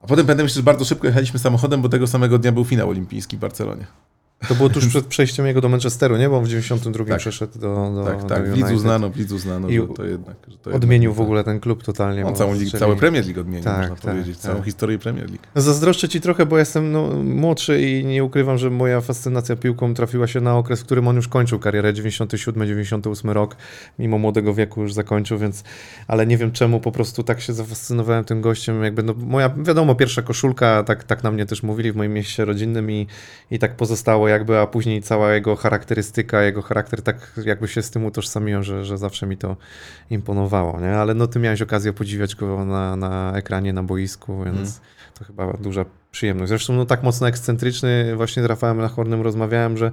A 0.00 0.06
potem 0.06 0.26
pamiętam 0.26 0.44
jeszcze, 0.44 0.58
że 0.58 0.62
bardzo 0.62 0.84
szybko 0.84 1.06
jechaliśmy 1.06 1.38
samochodem, 1.38 1.82
bo 1.82 1.88
tego 1.88 2.06
samego 2.06 2.38
dnia 2.38 2.52
był 2.52 2.64
finał 2.64 2.88
olimpijski 2.88 3.36
w 3.36 3.40
Barcelonie. 3.40 3.86
To 4.48 4.54
było 4.54 4.68
tuż 4.68 4.86
przed 4.92 5.06
przejściem 5.06 5.46
jego 5.46 5.60
do 5.60 5.68
Manchesteru, 5.68 6.16
nie? 6.16 6.28
Bo 6.28 6.38
on 6.38 6.44
w 6.44 6.48
92 6.48 7.04
Tak. 7.04 7.18
przeszedł 7.18 7.58
do, 7.58 7.92
do 7.94 8.04
tak, 8.04 8.22
do 8.22 8.28
tak, 8.28 8.52
widzu 8.52 8.78
znano, 8.78 9.10
widzu 9.10 9.38
znano, 9.38 9.68
I 9.68 9.76
że 9.76 9.88
to 9.88 10.04
jednak... 10.04 10.36
Że 10.48 10.58
to 10.58 10.70
Odmienił 10.70 11.10
jednak, 11.10 11.16
w 11.16 11.20
ogóle 11.20 11.44
ten 11.44 11.60
klub 11.60 11.82
totalnie. 11.82 12.26
On 12.26 12.34
całą 12.34 12.54
lig, 12.54 12.70
cały 12.78 12.96
Premier 12.96 13.24
League 13.26 13.40
odmienił, 13.40 13.64
Tak, 13.64 13.78
można 13.78 13.96
tak, 13.96 14.12
powiedzieć, 14.12 14.38
tak. 14.38 14.50
całą 14.50 14.62
historię 14.62 14.98
Premier 14.98 15.26
League. 15.30 15.42
Zazdroszczę 15.54 16.08
ci 16.08 16.20
trochę, 16.20 16.46
bo 16.46 16.58
jestem 16.58 16.92
no, 16.92 17.08
młodszy 17.24 17.82
i 17.82 18.04
nie 18.04 18.24
ukrywam, 18.24 18.58
że 18.58 18.70
moja 18.70 19.00
fascynacja 19.00 19.56
piłką 19.56 19.94
trafiła 19.94 20.26
się 20.26 20.40
na 20.40 20.56
okres, 20.56 20.80
w 20.80 20.84
którym 20.84 21.08
on 21.08 21.16
już 21.16 21.28
kończył 21.28 21.58
karierę, 21.58 21.92
97-98 21.92 23.32
rok, 23.32 23.56
mimo 23.98 24.18
młodego 24.18 24.54
wieku 24.54 24.82
już 24.82 24.92
zakończył, 24.92 25.38
więc, 25.38 25.64
ale 26.08 26.26
nie 26.26 26.36
wiem 26.36 26.52
czemu, 26.52 26.80
po 26.80 26.92
prostu 26.92 27.22
tak 27.22 27.40
się 27.40 27.52
zafascynowałem 27.52 28.24
tym 28.24 28.40
gościem, 28.40 28.84
jakby 28.84 29.02
no, 29.02 29.14
moja, 29.14 29.50
wiadomo, 29.58 29.94
pierwsza 29.94 30.22
koszulka, 30.22 30.82
tak, 30.82 31.04
tak 31.04 31.22
na 31.22 31.30
mnie 31.30 31.46
też 31.46 31.62
mówili 31.62 31.92
w 31.92 31.96
moim 31.96 32.12
mieście 32.12 32.44
rodzinnym 32.44 32.90
i, 32.90 33.06
i 33.50 33.58
tak 33.58 33.76
pozostało 33.76 34.27
jakby, 34.28 34.58
a 34.58 34.66
później 34.66 35.02
cała 35.02 35.32
jego 35.34 35.56
charakterystyka, 35.56 36.42
jego 36.42 36.62
charakter, 36.62 37.02
tak 37.02 37.32
jakby 37.44 37.68
się 37.68 37.82
z 37.82 37.90
tym 37.90 38.04
utożsamiłem, 38.04 38.62
że, 38.62 38.84
że 38.84 38.98
zawsze 38.98 39.26
mi 39.26 39.36
to 39.36 39.56
imponowało, 40.10 40.80
nie? 40.80 40.90
Ale 40.96 41.14
no 41.14 41.26
ty 41.26 41.38
miałeś 41.38 41.62
okazję 41.62 41.92
podziwiać 41.92 42.34
go 42.34 42.64
na, 42.64 42.96
na 42.96 43.32
ekranie, 43.34 43.72
na 43.72 43.82
boisku, 43.82 44.44
więc 44.44 44.58
Mhm. 44.58 44.80
to 45.18 45.24
chyba 45.24 45.52
duża 45.52 45.84
przyjemność. 46.10 46.48
Zresztą 46.48 46.72
no, 46.72 46.86
tak 46.86 47.02
mocno 47.02 47.28
ekscentryczny, 47.28 48.16
właśnie 48.16 48.42
z 48.42 48.46
Rafałem 48.46 48.78
Lachornym 48.78 49.22
rozmawiałem, 49.22 49.76
że 49.76 49.90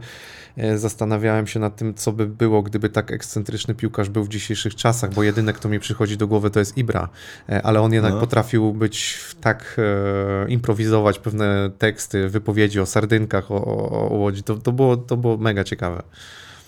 zastanawiałem 0.76 1.48
się 1.48 1.60
nad 1.60 1.76
tym, 1.76 1.94
co 1.94 2.12
by 2.12 2.28
było, 2.28 2.62
gdyby 2.64 2.90
tak 2.90 3.12
ekscentryczny 3.12 3.76
piłkarz 3.76 4.10
był 4.10 4.24
w 4.24 4.30
dzisiejszych 4.30 4.76
czasach, 4.76 5.14
bo 5.14 5.24
jedyne, 5.24 5.54
kto 5.54 5.70
mi 5.70 5.80
przychodzi 5.80 6.18
do 6.18 6.28
głowy, 6.28 6.50
to 6.50 6.60
jest 6.60 6.78
Ibra, 6.78 7.10
e, 7.50 7.62
ale 7.62 7.82
on 7.82 7.94
jednak 7.94 8.14
No. 8.14 8.20
potrafił 8.20 8.74
być 8.74 9.18
tak 9.42 9.76
e, 10.46 10.50
improwizować 10.50 11.20
pewne 11.20 11.70
teksty, 11.78 12.30
wypowiedzi 12.30 12.80
o 12.80 12.86
sardynkach, 12.86 13.52
o, 13.52 13.66
o, 13.66 14.10
o 14.10 14.14
Łodzi. 14.14 14.44
To, 14.44 14.56
to, 14.56 14.72
było, 14.72 14.98
to 14.98 15.18
było 15.18 15.38
mega 15.38 15.64
ciekawe. 15.64 16.04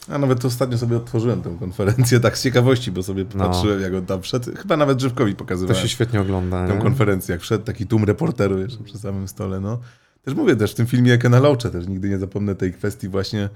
A 0.10 0.18
nawet 0.18 0.46
ostatnio 0.46 0.78
sobie 0.78 0.98
otworzyłem 0.98 1.42
tę 1.42 1.56
konferencję 1.60 2.20
tak 2.20 2.38
z 2.38 2.44
ciekawości, 2.44 2.92
bo 2.92 3.04
sobie 3.04 3.26
No. 3.36 3.46
patrzyłem, 3.50 3.82
jak 3.82 3.94
on 3.94 4.06
tam 4.06 4.22
wszedł. 4.22 4.52
Chyba 4.56 4.78
nawet 4.78 5.00
Żywkowi 5.02 5.32
To 5.34 5.38
pokazywałem 5.40 5.82
się 5.82 5.88
świetnie 5.90 6.22
ogląda. 6.22 6.68
tę 6.68 6.76
nie? 6.76 6.82
konferencję, 6.82 7.34
jak 7.34 7.42
wszedł 7.42 7.64
taki 7.66 7.88
tłum 7.88 8.04
reporterów 8.04 8.60
jeszcze 8.60 8.84
przy 8.84 8.98
samym 8.98 9.28
stole. 9.28 9.60
No. 9.60 9.80
Też 10.26 10.36
mówię 10.36 10.56
też 10.56 10.72
w 10.72 10.76
tym 10.76 10.86
filmie 10.88 11.18
Kena 11.18 11.40
Loacha, 11.40 11.70
też 11.70 11.88
nigdy 11.88 12.10
nie 12.10 12.18
zapomnę 12.18 12.56
tej 12.56 12.74
kwestii 12.74 13.08
właśnie 13.10 13.44
e, 13.44 13.50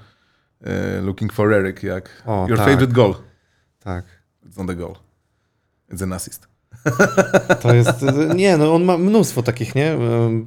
Looking 1.02 1.32
for 1.32 1.54
Eric, 1.54 1.84
jak 1.84 2.10
O, 2.26 2.46
Your 2.48 2.58
tak. 2.58 2.68
favorite 2.68 2.94
goal. 2.94 3.16
Tak. 3.80 4.06
It's 4.46 4.58
not 4.58 4.70
a 4.70 4.74
goal. 4.74 4.96
It's 5.90 6.02
an 6.02 6.14
assist. 6.14 6.48
To 7.62 7.74
jest, 7.74 8.06
nie, 8.36 8.58
no 8.58 8.76
on 8.76 8.84
ma 8.84 8.98
mnóstwo 8.98 9.44
takich, 9.44 9.76
nie, 9.76 9.98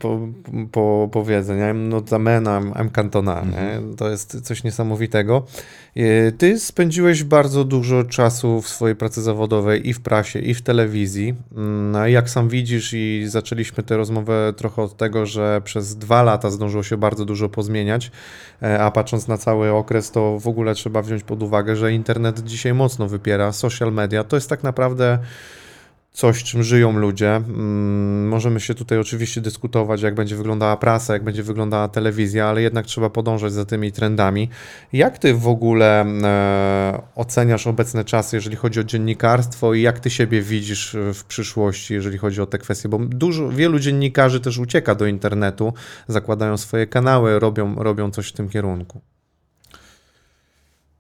po, 0.01 0.29
po, 0.73 1.09
powiedzeń, 1.13 1.59
I'm 1.59 1.89
not 1.89 2.13
a 2.13 2.19
man, 2.19 2.45
I'm, 2.45 2.73
I'm 2.73 2.91
Cantona, 2.91 3.45
nie? 3.45 3.97
to 3.97 4.11
jest 4.11 4.41
coś 4.41 4.65
niesamowitego. 4.65 5.47
E, 5.97 6.33
Ty 6.33 6.59
spędziłeś 6.59 7.25
bardzo 7.25 7.65
dużo 7.65 8.05
czasu 8.05 8.63
w 8.63 8.69
swojej 8.69 8.97
pracy 8.97 9.23
zawodowej 9.23 9.89
i 9.89 9.93
w 9.93 10.01
prasie, 10.01 10.39
i 10.39 10.55
w 10.55 10.63
telewizji. 10.63 11.35
Mm, 11.57 12.11
jak 12.11 12.31
sam 12.31 12.49
widzisz 12.49 12.93
i 12.93 13.25
zaczęliśmy 13.27 13.83
tę 13.83 13.97
rozmowę 13.97 14.53
trochę 14.57 14.83
od 14.83 14.97
tego, 14.97 15.27
że 15.27 15.61
przez 15.65 15.97
dwa 15.97 16.23
lata 16.23 16.51
zdążyło 16.51 16.83
się 16.83 16.97
bardzo 16.97 17.25
dużo 17.25 17.49
pozmieniać, 17.49 18.11
e, 18.63 18.83
a 18.83 18.91
patrząc 18.91 19.29
na 19.29 19.39
cały 19.39 19.73
okres, 19.73 20.11
to 20.11 20.39
w 20.39 20.49
ogóle 20.49 20.75
trzeba 20.75 21.03
wziąć 21.03 21.23
pod 21.23 21.43
uwagę, 21.43 21.77
że 21.77 21.93
internet 21.93 22.45
dzisiaj 22.45 22.75
mocno 22.75 23.09
wypiera, 23.09 23.53
social 23.53 23.93
media, 23.93 24.25
to 24.25 24.37
jest 24.37 24.49
tak 24.49 24.63
naprawdę 24.63 25.19
coś, 26.15 26.43
czym 26.43 26.63
żyją 26.63 26.99
ludzie. 26.99 27.37
Mm, 27.37 28.29
Możemy 28.29 28.61
się 28.61 28.75
tutaj 28.75 28.99
oczywiście 28.99 29.41
dyskutować, 29.41 30.03
jak 30.03 30.15
będzie 30.15 30.37
wyglądała 30.37 30.77
prasa, 30.77 31.13
jak 31.13 31.25
będzie 31.25 31.43
wyglądała 31.43 31.89
telewizja, 31.89 32.47
ale 32.47 32.63
jednak 32.63 32.87
trzeba 32.87 33.11
podążać 33.11 33.53
za 33.53 33.65
tymi 33.65 33.93
trendami. 33.93 34.49
Jak 34.93 35.19
ty 35.19 35.35
w 35.35 35.49
ogóle 35.49 36.01
e, 36.03 37.03
oceniasz 37.15 37.67
obecne 37.67 38.05
czasy, 38.05 38.37
jeżeli 38.37 38.57
chodzi 38.57 38.81
o 38.81 38.85
dziennikarstwo 38.85 39.75
i 39.75 39.83
jak 39.83 40.01
ty 40.01 40.11
siebie 40.11 40.43
widzisz 40.43 40.95
e, 40.95 41.15
w 41.15 41.25
przyszłości, 41.25 41.95
jeżeli 41.95 42.19
chodzi 42.19 42.41
o 42.41 42.47
te 42.47 42.59
kwestie? 42.59 42.89
Bo 42.89 42.99
dużo, 42.99 43.49
wielu 43.49 43.79
dziennikarzy 43.79 44.41
też 44.41 44.59
ucieka 44.59 44.95
do 44.95 45.07
internetu, 45.07 45.75
zakładają 46.09 46.57
swoje 46.57 46.87
kanały, 46.87 47.39
robią, 47.39 47.75
robią 47.75 48.11
coś 48.11 48.29
w 48.29 48.33
tym 48.33 48.49
kierunku. 48.49 49.01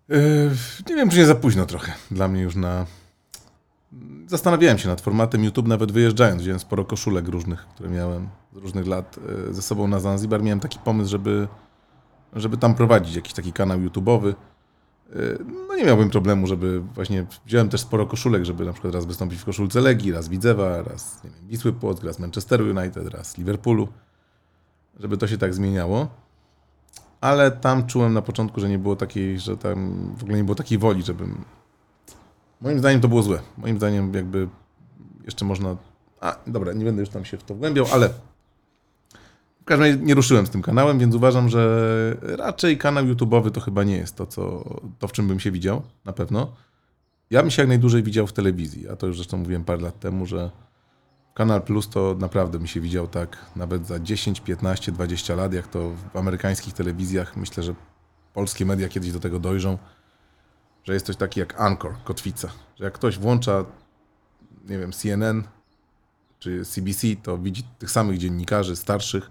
Yy, 0.08 0.50
nie 0.88 0.96
wiem, 0.96 1.10
czy 1.10 1.18
nie 1.18 1.26
za 1.26 1.34
późno 1.34 1.66
trochę 1.66 1.92
dla 2.10 2.28
mnie 2.28 2.42
już 2.42 2.56
na... 2.56 2.86
Zastanawiałem 4.26 4.78
się 4.78 4.88
nad 4.88 5.00
formatem 5.00 5.44
YouTube, 5.44 5.68
nawet 5.68 5.92
wyjeżdżając. 5.92 6.42
Wziąłem 6.42 6.60
sporo 6.60 6.84
koszulek 6.84 7.28
różnych, 7.28 7.66
które 7.66 7.90
miałem 7.90 8.28
z 8.52 8.56
różnych 8.56 8.86
lat 8.86 9.16
yy, 9.46 9.54
ze 9.54 9.62
sobą 9.62 9.88
na 9.88 10.00
Zanzibar. 10.00 10.42
Miałem 10.42 10.60
taki 10.60 10.78
pomysł, 10.78 11.10
żeby, 11.10 11.48
żeby 12.32 12.56
tam 12.56 12.74
prowadzić 12.74 13.16
jakiś 13.16 13.32
taki 13.32 13.52
kanał 13.52 13.78
YouTube'owy. 13.78 14.34
Yy, 15.14 15.38
No 15.68 15.76
nie 15.76 15.84
miałbym 15.84 16.10
problemu, 16.10 16.46
żeby 16.46 16.80
właśnie... 16.80 17.26
Wziąłem 17.46 17.68
też 17.68 17.80
sporo 17.80 18.06
koszulek, 18.06 18.44
żeby 18.44 18.64
na 18.64 18.72
przykład 18.72 18.94
raz 18.94 19.06
wystąpić 19.06 19.40
w 19.40 19.44
koszulce 19.44 19.80
Legii, 19.80 20.12
raz 20.12 20.28
Widzewa, 20.28 20.82
raz 20.82 21.24
nie 21.24 21.30
wiem, 21.30 21.48
Wisły 21.48 21.72
Płock, 21.72 22.04
raz 22.04 22.18
Manchesteru 22.18 22.64
United, 22.64 23.08
raz 23.08 23.38
Liverpoolu. 23.38 23.88
Żeby 25.00 25.16
to 25.16 25.26
się 25.26 25.38
tak 25.38 25.54
zmieniało 25.54 26.08
ale 27.24 27.50
tam 27.50 27.86
czułem 27.86 28.12
na 28.12 28.22
początku, 28.22 28.60
że 28.60 28.68
nie 28.68 28.78
było 28.78 28.96
takiej, 28.96 29.40
że 29.40 29.56
tam 29.56 30.08
w 30.16 30.22
ogóle 30.22 30.38
nie 30.38 30.44
było 30.44 30.54
takiej 30.54 30.78
woli, 30.78 31.02
żebym. 31.02 31.44
Moim 32.64 32.78
zdaniem 32.78 33.00
to 33.00 33.08
było 33.08 33.22
złe. 33.22 33.40
Moim 33.58 33.76
zdaniem 33.76 34.14
jakby 34.14 34.48
jeszcze 35.24 35.44
można. 35.44 35.76
A, 36.20 36.36
dobra, 36.46 36.72
nie 36.72 36.84
będę 36.84 37.00
już 37.00 37.10
tam 37.10 37.24
się 37.24 37.36
w 37.36 37.44
to 37.44 37.54
wgłębiał, 37.54 37.86
ale 37.92 38.08
w 39.60 39.64
każdym 39.64 39.86
razie 39.86 39.98
nie 39.98 40.14
ruszyłem 40.14 40.46
z 40.46 40.50
tym 40.50 40.62
kanałem, 40.62 40.98
więc 40.98 41.14
uważam, 41.14 41.48
że 41.48 42.16
raczej 42.22 42.78
kanał 42.78 43.04
YouTube'owy 43.04 43.50
to 43.50 43.60
chyba 43.60 43.84
nie 43.84 43.96
jest 43.96 44.16
to, 44.16 44.26
co, 44.26 44.64
to 44.98 45.08
w 45.08 45.12
czym 45.12 45.28
bym 45.28 45.40
się 45.40 45.50
widział, 45.50 45.82
na 46.04 46.12
pewno. 46.12 46.52
Ja 47.30 47.42
bym 47.42 47.50
się 47.50 47.62
jak 47.62 47.68
najdłużej 47.68 48.02
widział 48.02 48.26
w 48.26 48.32
telewizji, 48.32 48.88
a 48.88 48.96
to 48.96 49.06
już 49.06 49.16
zresztą 49.16 49.36
mówiłem 49.36 49.64
parę 49.64 49.82
lat 49.82 50.00
temu, 50.00 50.26
że 50.26 50.50
Kanal 51.34 51.62
Plus 51.62 51.88
to 51.88 52.16
naprawdę 52.18 52.58
mi 52.58 52.68
się 52.68 52.80
widział 52.80 53.08
tak 53.08 53.36
nawet 53.56 53.86
za 53.86 54.00
10, 54.00 54.40
15, 54.40 54.92
20 54.92 55.34
lat, 55.34 55.52
jak 55.52 55.68
to 55.68 55.90
w 56.12 56.16
amerykańskich 56.16 56.74
telewizjach. 56.74 57.36
Myślę, 57.36 57.62
że 57.62 57.74
polskie 58.34 58.66
media 58.66 58.88
kiedyś 58.88 59.12
do 59.12 59.20
tego 59.20 59.40
dojrzą, 59.40 59.78
że 60.84 60.94
jest 60.94 61.06
coś 61.06 61.16
takiego 61.16 61.46
jak 61.52 61.60
Anchor, 61.60 61.94
kotwica. 62.04 62.48
Że 62.76 62.84
jak 62.84 62.94
ktoś 62.94 63.18
włącza, 63.18 63.64
nie 64.64 64.78
wiem, 64.78 64.92
CNN 64.92 65.42
czy 66.38 66.64
CBC, 66.64 67.06
to 67.22 67.38
widzi 67.38 67.62
tych 67.78 67.90
samych 67.90 68.18
dziennikarzy 68.18 68.76
starszych, 68.76 69.30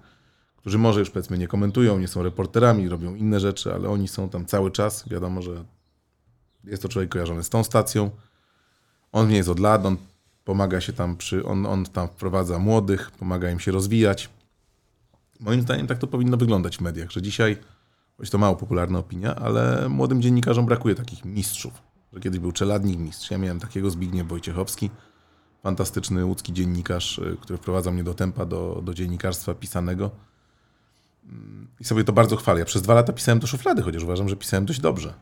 którzy 0.57 0.77
może 0.77 0.99
już 0.99 1.09
powiedzmy 1.09 1.37
nie 1.37 1.47
komentują, 1.47 1.99
nie 1.99 2.07
są 2.07 2.23
reporterami, 2.23 2.89
robią 2.89 3.15
inne 3.15 3.39
rzeczy, 3.39 3.73
ale 3.73 3.89
oni 3.89 4.07
są 4.07 4.29
tam 4.29 4.45
cały 4.45 4.71
czas. 4.71 5.09
Wiadomo, 5.09 5.41
że 5.41 5.63
jest 6.63 6.81
to 6.81 6.89
człowiek 6.89 7.11
kojarzony 7.11 7.43
z 7.43 7.49
tą 7.49 7.63
stacją. 7.63 8.11
On 9.11 9.25
w 9.25 9.29
niej 9.29 9.37
jest 9.37 9.49
od 9.49 9.59
lat, 9.59 9.85
on 9.85 9.97
pomaga 10.45 10.81
się 10.81 10.93
tam 10.93 11.17
przy, 11.17 11.45
on, 11.45 11.65
on 11.65 11.85
tam 11.85 12.07
wprowadza 12.07 12.59
młodych, 12.59 13.11
pomaga 13.11 13.51
im 13.51 13.59
się 13.59 13.71
rozwijać. 13.71 14.29
Moim 15.39 15.61
zdaniem 15.61 15.87
tak 15.87 15.97
to 15.97 16.07
powinno 16.07 16.37
wyglądać 16.37 16.77
w 16.77 16.81
mediach, 16.81 17.11
że 17.11 17.21
dzisiaj, 17.21 17.57
choć 18.17 18.29
to 18.29 18.37
mało 18.37 18.55
popularna 18.55 18.99
opinia, 18.99 19.35
ale 19.35 19.89
młodym 19.89 20.21
dziennikarzom 20.21 20.65
brakuje 20.65 20.95
takich 20.95 21.25
mistrzów. 21.25 21.73
Że 22.13 22.19
kiedyś 22.19 22.39
był 22.39 22.51
czeladnik 22.51 22.99
mistrz. 22.99 23.31
Ja 23.31 23.37
miałem 23.37 23.59
takiego 23.59 23.89
Zbigniew 23.89 24.27
Wojciechowski, 24.27 24.89
fantastyczny 25.63 26.25
łódzki 26.25 26.53
dziennikarz, 26.53 27.17
y, 27.17 27.37
który 27.41 27.57
wprowadzał 27.57 27.93
mnie 27.93 28.03
do 28.03 28.13
tempa, 28.13 28.45
do, 28.45 28.81
do 28.83 28.93
dziennikarstwa 28.93 29.53
pisanego. 29.53 30.11
Mm, 31.25 31.67
I 31.79 31.83
sobie 31.83 32.03
to 32.03 32.13
bardzo 32.13 32.35
chwalę. 32.35 32.59
Ja 32.59 32.65
przez 32.65 32.81
dwa 32.81 32.93
lata 32.93 33.13
pisałem 33.13 33.39
do 33.39 33.47
szuflady, 33.47 33.81
chociaż 33.81 34.03
uważam, 34.03 34.29
że 34.29 34.35
pisałem 34.35 34.65
dość 34.65 34.79
dobrze. 34.79 35.13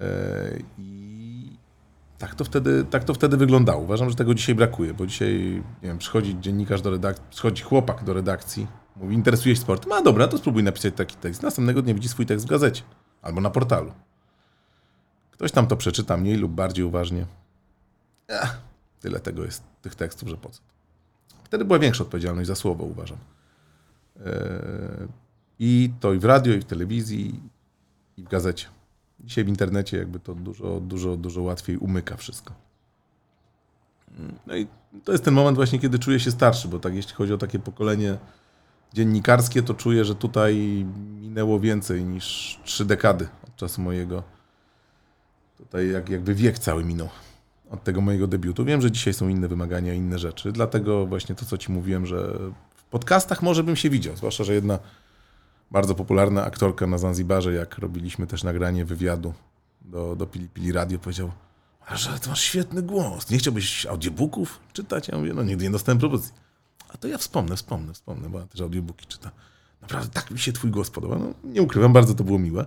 E, 0.00 0.58
I 0.78 1.56
tak 2.18 2.34
to, 2.34 2.44
wtedy, 2.44 2.84
tak 2.84 3.04
to 3.04 3.14
wtedy 3.14 3.36
wyglądało. 3.36 3.82
Uważam, 3.82 4.10
że 4.10 4.16
tego 4.16 4.34
dzisiaj 4.34 4.54
brakuje, 4.54 4.94
bo 4.94 5.06
dzisiaj, 5.06 5.62
nie 5.82 5.88
wiem, 5.88 5.98
przychodzi 5.98 6.40
dziennikarz 6.40 6.82
do 6.82 6.90
redakcji, 6.90 7.24
przychodzi 7.30 7.62
chłopak 7.62 8.04
do 8.04 8.12
redakcji, 8.12 8.66
mówi, 8.96 9.14
interesuje 9.14 9.56
się 9.56 9.62
sportem, 9.62 9.92
a 9.92 10.02
dobra, 10.02 10.28
to 10.28 10.38
spróbuj 10.38 10.62
napisać 10.62 10.94
taki 10.94 11.16
tekst. 11.16 11.42
Następnego 11.42 11.82
dnia 11.82 11.94
widzi 11.94 12.08
swój 12.08 12.26
tekst 12.26 12.46
w 12.46 12.48
gazecie 12.48 12.82
albo 13.22 13.40
na 13.40 13.50
portalu. 13.50 13.92
Ktoś 15.30 15.52
tam 15.52 15.66
to 15.66 15.76
przeczyta 15.76 16.16
mniej 16.16 16.36
lub 16.36 16.52
bardziej 16.52 16.84
uważnie. 16.84 17.26
Ech, 18.28 18.60
tyle 19.00 19.20
tego 19.20 19.44
jest, 19.44 19.62
tych 19.82 19.94
tekstów, 19.94 20.28
że 20.28 20.36
po 20.36 20.50
co. 20.50 20.60
Wtedy 21.44 21.64
była 21.64 21.78
większa 21.78 22.04
odpowiedzialność 22.04 22.46
za 22.46 22.54
słowo, 22.54 22.84
uważam. 22.84 23.18
Eee, 24.16 24.26
I 25.58 25.92
to 26.00 26.12
i 26.12 26.18
w 26.18 26.24
radio, 26.24 26.54
i 26.54 26.60
w 26.60 26.64
telewizji, 26.64 27.40
i 28.16 28.22
w 28.22 28.28
gazecie. 28.28 28.66
Dzisiaj 29.20 29.44
w 29.44 29.48
internecie 29.48 29.98
jakby 29.98 30.20
to 30.20 30.34
dużo, 30.34 30.80
dużo, 30.80 31.16
dużo 31.16 31.42
łatwiej 31.42 31.76
umyka 31.76 32.16
wszystko. 32.16 32.54
No 34.46 34.56
i 34.56 34.66
to 35.04 35.12
jest 35.12 35.24
ten 35.24 35.34
moment 35.34 35.56
właśnie, 35.56 35.78
kiedy 35.78 35.98
czuję 35.98 36.20
się 36.20 36.30
starszy, 36.30 36.68
bo 36.68 36.78
tak 36.78 36.94
jeśli 36.94 37.14
chodzi 37.14 37.32
o 37.32 37.38
takie 37.38 37.58
pokolenie 37.58 38.18
dziennikarskie, 38.96 39.62
to 39.62 39.74
czuję, 39.74 40.04
że 40.04 40.14
tutaj 40.14 40.86
minęło 41.20 41.60
więcej 41.60 42.04
niż 42.04 42.58
trzy 42.64 42.84
dekady 42.84 43.28
od 43.44 43.56
czasu 43.56 43.82
mojego. 43.82 44.22
Tutaj 45.58 45.90
jak, 45.90 46.08
jakby 46.08 46.34
wiek 46.34 46.58
cały 46.58 46.84
minął 46.84 47.08
od 47.70 47.84
tego 47.84 48.00
mojego 48.00 48.26
debiutu. 48.26 48.64
Wiem, 48.64 48.82
że 48.82 48.90
dzisiaj 48.90 49.14
są 49.14 49.28
inne 49.28 49.48
wymagania, 49.48 49.94
inne 49.94 50.18
rzeczy. 50.18 50.52
Dlatego 50.52 51.06
właśnie 51.06 51.34
to, 51.34 51.44
co 51.44 51.58
ci 51.58 51.72
mówiłem, 51.72 52.06
że 52.06 52.38
w 52.76 52.84
podcastach 52.84 53.42
może 53.42 53.64
bym 53.64 53.76
się 53.76 53.90
widział. 53.90 54.16
Zwłaszcza, 54.16 54.44
że 54.44 54.54
jedna 54.54 54.78
bardzo 55.70 55.94
popularna 55.94 56.44
aktorka 56.44 56.86
na 56.86 56.98
Zanzibarze, 56.98 57.52
jak 57.52 57.78
robiliśmy 57.78 58.26
też 58.26 58.44
nagranie 58.44 58.84
wywiadu 58.84 59.34
do, 59.80 60.16
do 60.16 60.26
Pili 60.26 60.48
Pili 60.48 60.72
Radio, 60.72 60.98
powiedział, 60.98 61.30
że 61.94 62.18
ty 62.18 62.28
masz 62.28 62.40
świetny 62.40 62.82
głos, 62.82 63.30
nie 63.30 63.38
chciałbyś 63.38 63.86
audiobooków 63.86 64.60
czytać? 64.72 65.08
Ja 65.08 65.18
mówię, 65.18 65.34
no 65.34 65.42
nigdy 65.42 65.64
nie 65.64 65.70
dostałem 65.70 65.98
propozycji. 65.98 66.45
A 66.88 66.96
to 66.96 67.08
ja 67.08 67.18
wspomnę, 67.18 67.56
wspomnę, 67.56 67.94
wspomnę, 67.94 68.28
bo 68.28 68.38
ja 68.38 68.46
też 68.46 68.60
audiobooki 68.60 69.06
czytam. 69.06 69.32
Naprawdę 69.82 70.10
tak 70.10 70.30
mi 70.30 70.38
się 70.38 70.52
twój 70.52 70.70
głos 70.70 70.90
podoba. 70.90 71.18
No, 71.18 71.34
nie 71.44 71.62
ukrywam, 71.62 71.92
bardzo 71.92 72.14
to 72.14 72.24
było 72.24 72.38
miłe. 72.38 72.66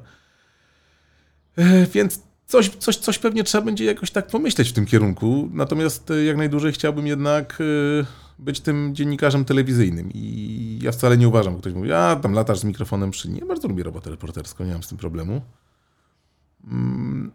E, 1.55 1.85
więc 1.85 2.21
coś, 2.47 2.69
coś, 2.69 2.97
coś 2.97 3.17
pewnie 3.17 3.43
trzeba 3.43 3.65
będzie 3.65 3.85
jakoś 3.85 4.11
tak 4.11 4.27
pomyśleć 4.27 4.69
w 4.69 4.73
tym 4.73 4.85
kierunku. 4.85 5.49
Natomiast 5.53 6.11
e, 6.11 6.23
jak 6.23 6.37
najdłużej 6.37 6.73
chciałbym 6.73 7.07
jednak 7.07 7.57
e, 7.61 8.05
być 8.39 8.59
tym 8.59 8.95
dziennikarzem 8.95 9.45
telewizyjnym. 9.45 10.09
I 10.13 10.79
ja 10.81 10.91
wcale 10.91 11.17
nie 11.17 11.27
uważam, 11.27 11.57
ktoś 11.57 11.73
mówi, 11.73 11.91
a 11.91 12.15
tam 12.15 12.33
latasz 12.33 12.59
z 12.59 12.63
mikrofonem 12.63 13.11
przy 13.11 13.29
nie. 13.29 13.45
Bardzo 13.45 13.67
lubię 13.67 13.83
robotę 13.83 14.09
reporterską, 14.09 14.65
nie 14.65 14.73
mam 14.73 14.83
z 14.83 14.87
tym 14.87 14.97
problemu. 14.97 15.41
Mm, 16.63 17.31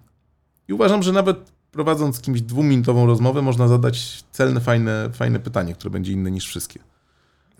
I 0.69 0.73
uważam, 0.73 1.03
że 1.03 1.13
nawet 1.13 1.53
prowadząc 1.75 2.17
z 2.17 2.21
kimś 2.21 2.41
dwuminutową 2.41 3.07
rozmowę, 3.07 3.43
można 3.43 3.69
zadać 3.69 4.25
celne, 4.33 4.61
fajne, 4.61 5.11
fajne 5.13 5.41
pytanie, 5.41 5.75
które 5.75 5.91
będzie 5.91 6.13
inne 6.13 6.31
niż 6.31 6.47
wszystkie. 6.47 6.81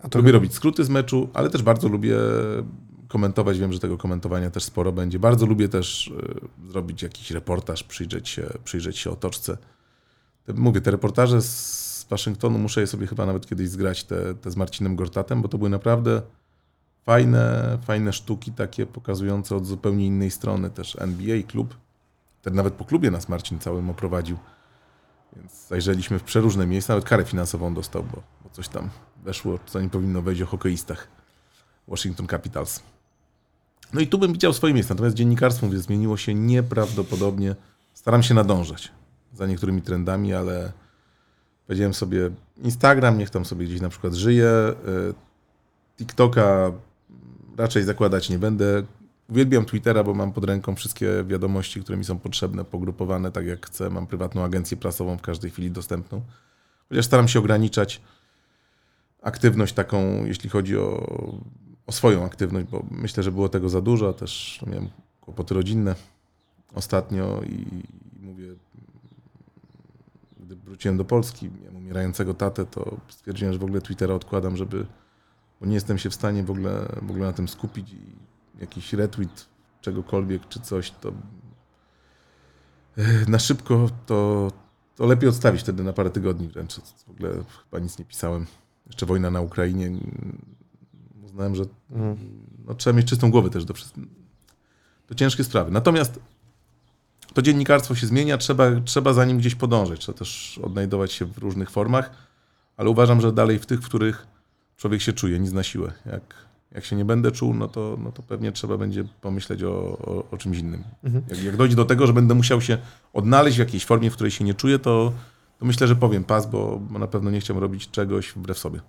lubię 0.03 0.17
chyba- 0.17 0.31
robić 0.31 0.53
skróty 0.53 0.83
z 0.83 0.89
meczu, 0.89 1.29
ale 1.33 1.49
też 1.49 1.63
bardzo 1.63 1.87
lubię 1.87 2.17
komentować. 3.07 3.59
Wiem, 3.59 3.73
że 3.73 3.79
tego 3.79 3.97
komentowania 3.97 4.51
też 4.51 4.63
sporo 4.63 4.91
będzie. 4.91 5.19
Bardzo 5.19 5.45
lubię 5.45 5.69
też 5.69 6.07
y, 6.07 6.71
zrobić 6.71 7.01
jakiś 7.01 7.31
reportaż, 7.31 7.83
przyjrzeć 7.83 8.29
się, 8.29 8.49
przyjrzeć 8.63 8.97
się 8.97 9.11
otoczce. 9.11 9.57
Mówię, 10.55 10.81
te 10.81 10.91
reportaże 10.91 11.41
z 11.41 12.05
Waszyngtonu 12.09 12.59
muszę 12.59 12.81
je 12.81 12.87
sobie 12.87 13.07
chyba 13.07 13.25
nawet 13.25 13.47
kiedyś 13.47 13.69
zgrać, 13.69 14.03
te, 14.03 14.35
te 14.35 14.51
z 14.51 14.55
Marcinem 14.55 14.95
Gortatem, 14.95 15.41
bo 15.41 15.47
to 15.47 15.57
były 15.57 15.69
naprawdę 15.69 16.21
fajne, 17.03 17.77
fajne 17.85 18.13
sztuki, 18.13 18.51
takie 18.51 18.85
pokazujące 18.85 19.55
od 19.55 19.65
zupełnie 19.65 20.05
innej 20.05 20.31
strony 20.31 20.69
też 20.69 20.97
NBA, 20.99 21.43
klub. 21.43 21.75
Nawet 22.51 22.73
po 22.73 22.85
klubie 22.85 23.11
nas 23.11 23.29
Marcin 23.29 23.59
całym 23.59 23.89
oprowadził. 23.89 24.37
Więc 25.35 25.67
zajrzeliśmy 25.67 26.19
w 26.19 26.23
przeróżne 26.23 26.67
miejsca, 26.67 26.93
nawet 26.93 27.09
karę 27.09 27.25
finansową 27.25 27.73
dostał, 27.73 28.03
bo, 28.03 28.23
bo 28.43 28.49
coś 28.49 28.67
tam 28.67 28.89
weszło, 29.23 29.59
co 29.65 29.81
nie 29.81 29.89
powinno 29.89 30.21
wejść 30.21 30.41
o 30.41 30.45
hokeistach 30.45 31.07
Washington 31.87 32.27
Capitals. 32.27 32.83
No 33.93 34.01
i 34.01 34.07
tu 34.07 34.17
bym 34.17 34.33
widział 34.33 34.53
swoje 34.53 34.73
miejsce, 34.73 34.93
natomiast 34.93 35.15
dziennikarstwo 35.15 35.65
mówię, 35.65 35.79
zmieniło 35.79 36.17
się 36.17 36.33
nieprawdopodobnie. 36.33 37.55
Staram 37.93 38.23
się 38.23 38.33
nadążać 38.33 38.91
za 39.33 39.45
niektórymi 39.45 39.81
trendami, 39.81 40.33
ale 40.33 40.71
powiedziałem 41.67 41.93
sobie, 41.93 42.31
Instagram 42.57 43.17
niech 43.17 43.29
tam 43.29 43.45
sobie 43.45 43.65
gdzieś 43.65 43.81
na 43.81 43.89
przykład 43.89 44.13
żyje, 44.13 44.49
y, 44.49 45.13
TikToka 45.97 46.71
raczej 47.57 47.83
zakładać 47.83 48.29
nie 48.29 48.39
będę. 48.39 48.83
Uwielbiam 49.29 49.65
Twittera, 49.65 50.03
bo 50.03 50.13
mam 50.13 50.33
pod 50.33 50.43
ręką 50.43 50.75
wszystkie 50.75 51.23
wiadomości, 51.27 51.81
które 51.81 51.97
mi 51.97 52.05
są 52.05 52.19
potrzebne, 52.19 52.65
pogrupowane 52.65 53.31
tak 53.31 53.45
jak 53.45 53.65
chcę. 53.65 53.89
Mam 53.89 54.07
prywatną 54.07 54.43
agencję 54.43 54.77
prasową 54.77 55.17
w 55.17 55.21
każdej 55.21 55.51
chwili 55.51 55.71
dostępną. 55.71 56.21
Chociaż 56.89 57.05
staram 57.05 57.27
się 57.27 57.39
ograniczać 57.39 58.01
aktywność 59.21 59.73
taką, 59.73 60.25
jeśli 60.25 60.49
chodzi 60.49 60.77
o, 60.77 61.07
o 61.87 61.91
swoją 61.91 62.25
aktywność, 62.25 62.67
bo 62.67 62.83
myślę, 62.91 63.23
że 63.23 63.31
było 63.31 63.49
tego 63.49 63.69
za 63.69 63.81
dużo. 63.81 64.13
Też 64.13 64.61
miałem 64.67 64.89
kłopoty 65.21 65.53
rodzinne 65.53 65.95
ostatnio 66.73 67.41
i, 67.43 67.53
i 67.53 67.83
mówię, 68.21 68.55
gdy 70.39 70.55
wróciłem 70.55 70.97
do 70.97 71.05
Polski, 71.05 71.49
miałem 71.61 71.75
umierającego 71.75 72.33
tatę, 72.33 72.65
to 72.65 72.97
stwierdziłem, 73.07 73.53
że 73.53 73.59
w 73.59 73.63
ogóle 73.63 73.81
Twittera 73.81 74.13
odkładam, 74.13 74.57
żeby, 74.57 74.85
bo 75.61 75.67
nie 75.67 75.73
jestem 75.73 75.97
się 75.97 76.09
w 76.09 76.15
stanie 76.15 76.43
w 76.43 76.51
ogóle, 76.51 76.85
w 77.01 77.11
ogóle 77.11 77.25
na 77.25 77.33
tym 77.33 77.47
skupić 77.47 77.93
i 77.93 78.25
jakiś 78.59 78.93
retweet 78.93 79.45
czegokolwiek 79.81 80.47
czy 80.49 80.59
coś, 80.59 80.91
to 80.91 81.13
e, 82.97 83.03
na 83.27 83.39
szybko 83.39 83.89
to, 84.05 84.51
to 84.95 85.05
lepiej 85.05 85.29
odstawić 85.29 85.61
wtedy 85.61 85.83
na 85.83 85.93
parę 85.93 86.09
tygodni 86.09 86.47
wręcz. 86.47 86.75
W 86.75 87.09
ogóle 87.09 87.29
chyba 87.63 87.79
nic 87.83 87.99
nie 87.99 88.05
pisałem. 88.05 88.45
Jeszcze 88.87 89.05
wojna 89.05 89.31
na 89.31 89.41
Ukrainie. 89.41 89.91
Uznałem, 91.23 91.55
że 91.55 91.65
Mhm. 91.91 92.17
no, 92.65 92.75
trzeba 92.75 92.97
mieć 92.97 93.07
czystą 93.07 93.31
głowę 93.31 93.49
też 93.49 93.65
do 93.65 93.73
wszystkiego. 93.73 94.07
To 95.07 95.15
ciężkie 95.15 95.43
sprawy. 95.43 95.71
Natomiast 95.71 96.19
to 97.33 97.41
dziennikarstwo 97.41 97.95
się 97.95 98.07
zmienia, 98.07 98.37
trzeba, 98.37 98.65
trzeba 98.85 99.13
za 99.13 99.25
nim 99.25 99.37
gdzieś 99.37 99.55
podążać, 99.55 99.99
trzeba 99.99 100.17
też 100.17 100.59
odnajdować 100.63 101.11
się 101.11 101.25
w 101.25 101.37
różnych 101.37 101.69
formach, 101.69 102.09
ale 102.77 102.89
uważam, 102.89 103.21
że 103.21 103.31
dalej 103.31 103.59
w 103.59 103.65
tych, 103.65 103.81
w 103.81 103.85
których 103.85 104.27
człowiek 104.77 105.01
się 105.01 105.13
czuje, 105.13 105.39
nic 105.39 105.51
na 105.51 105.63
siłę. 105.63 105.93
Jak, 106.05 106.35
jak 106.75 106.85
się 106.85 106.95
nie 106.95 107.05
będę 107.05 107.31
czuł, 107.31 107.53
no 107.53 107.67
to, 107.67 107.97
no 108.03 108.11
to 108.11 108.23
pewnie 108.23 108.51
trzeba 108.51 108.77
będzie 108.77 109.03
pomyśleć 109.21 109.63
o, 109.63 109.97
o, 109.97 110.23
o 110.31 110.37
czymś 110.37 110.57
innym. 110.57 110.83
Jak, 111.29 111.43
jak 111.43 111.57
dojdzie 111.57 111.75
do 111.75 111.85
tego, 111.85 112.07
że 112.07 112.13
będę 112.13 112.33
musiał 112.33 112.61
się 112.61 112.77
odnaleźć 113.13 113.57
w 113.57 113.59
jakiejś 113.59 113.85
formie, 113.85 114.11
w 114.11 114.13
której 114.13 114.31
się 114.31 114.43
nie 114.43 114.53
czuję, 114.53 114.79
to, 114.79 115.11
to 115.59 115.65
myślę, 115.65 115.87
że 115.87 115.95
powiem 115.95 116.23
pas, 116.23 116.45
bo, 116.49 116.79
bo 116.91 116.99
na 116.99 117.07
pewno 117.07 117.31
nie 117.31 117.39
chciałbym 117.39 117.61
robić 117.61 117.91
czegoś 117.91 118.31
wbrew 118.31 118.57
sobie. 118.57 118.79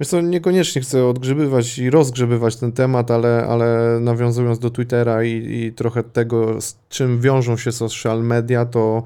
Wiesz 0.00 0.08
co, 0.08 0.20
niekoniecznie 0.20 0.82
chcę 0.82 1.06
odgrzebywać 1.06 1.78
i 1.78 1.90
rozgrzebywać 1.90 2.56
ten 2.56 2.72
temat, 2.72 3.10
ale, 3.10 3.46
ale 3.48 3.98
nawiązując 4.00 4.58
do 4.58 4.70
Twittera 4.70 5.24
i, 5.24 5.30
i 5.30 5.72
trochę 5.72 6.02
tego, 6.02 6.60
z 6.60 6.78
czym 6.88 7.20
wiążą 7.20 7.56
się 7.56 7.72
social 7.72 8.24
media, 8.24 8.64
to 8.64 9.02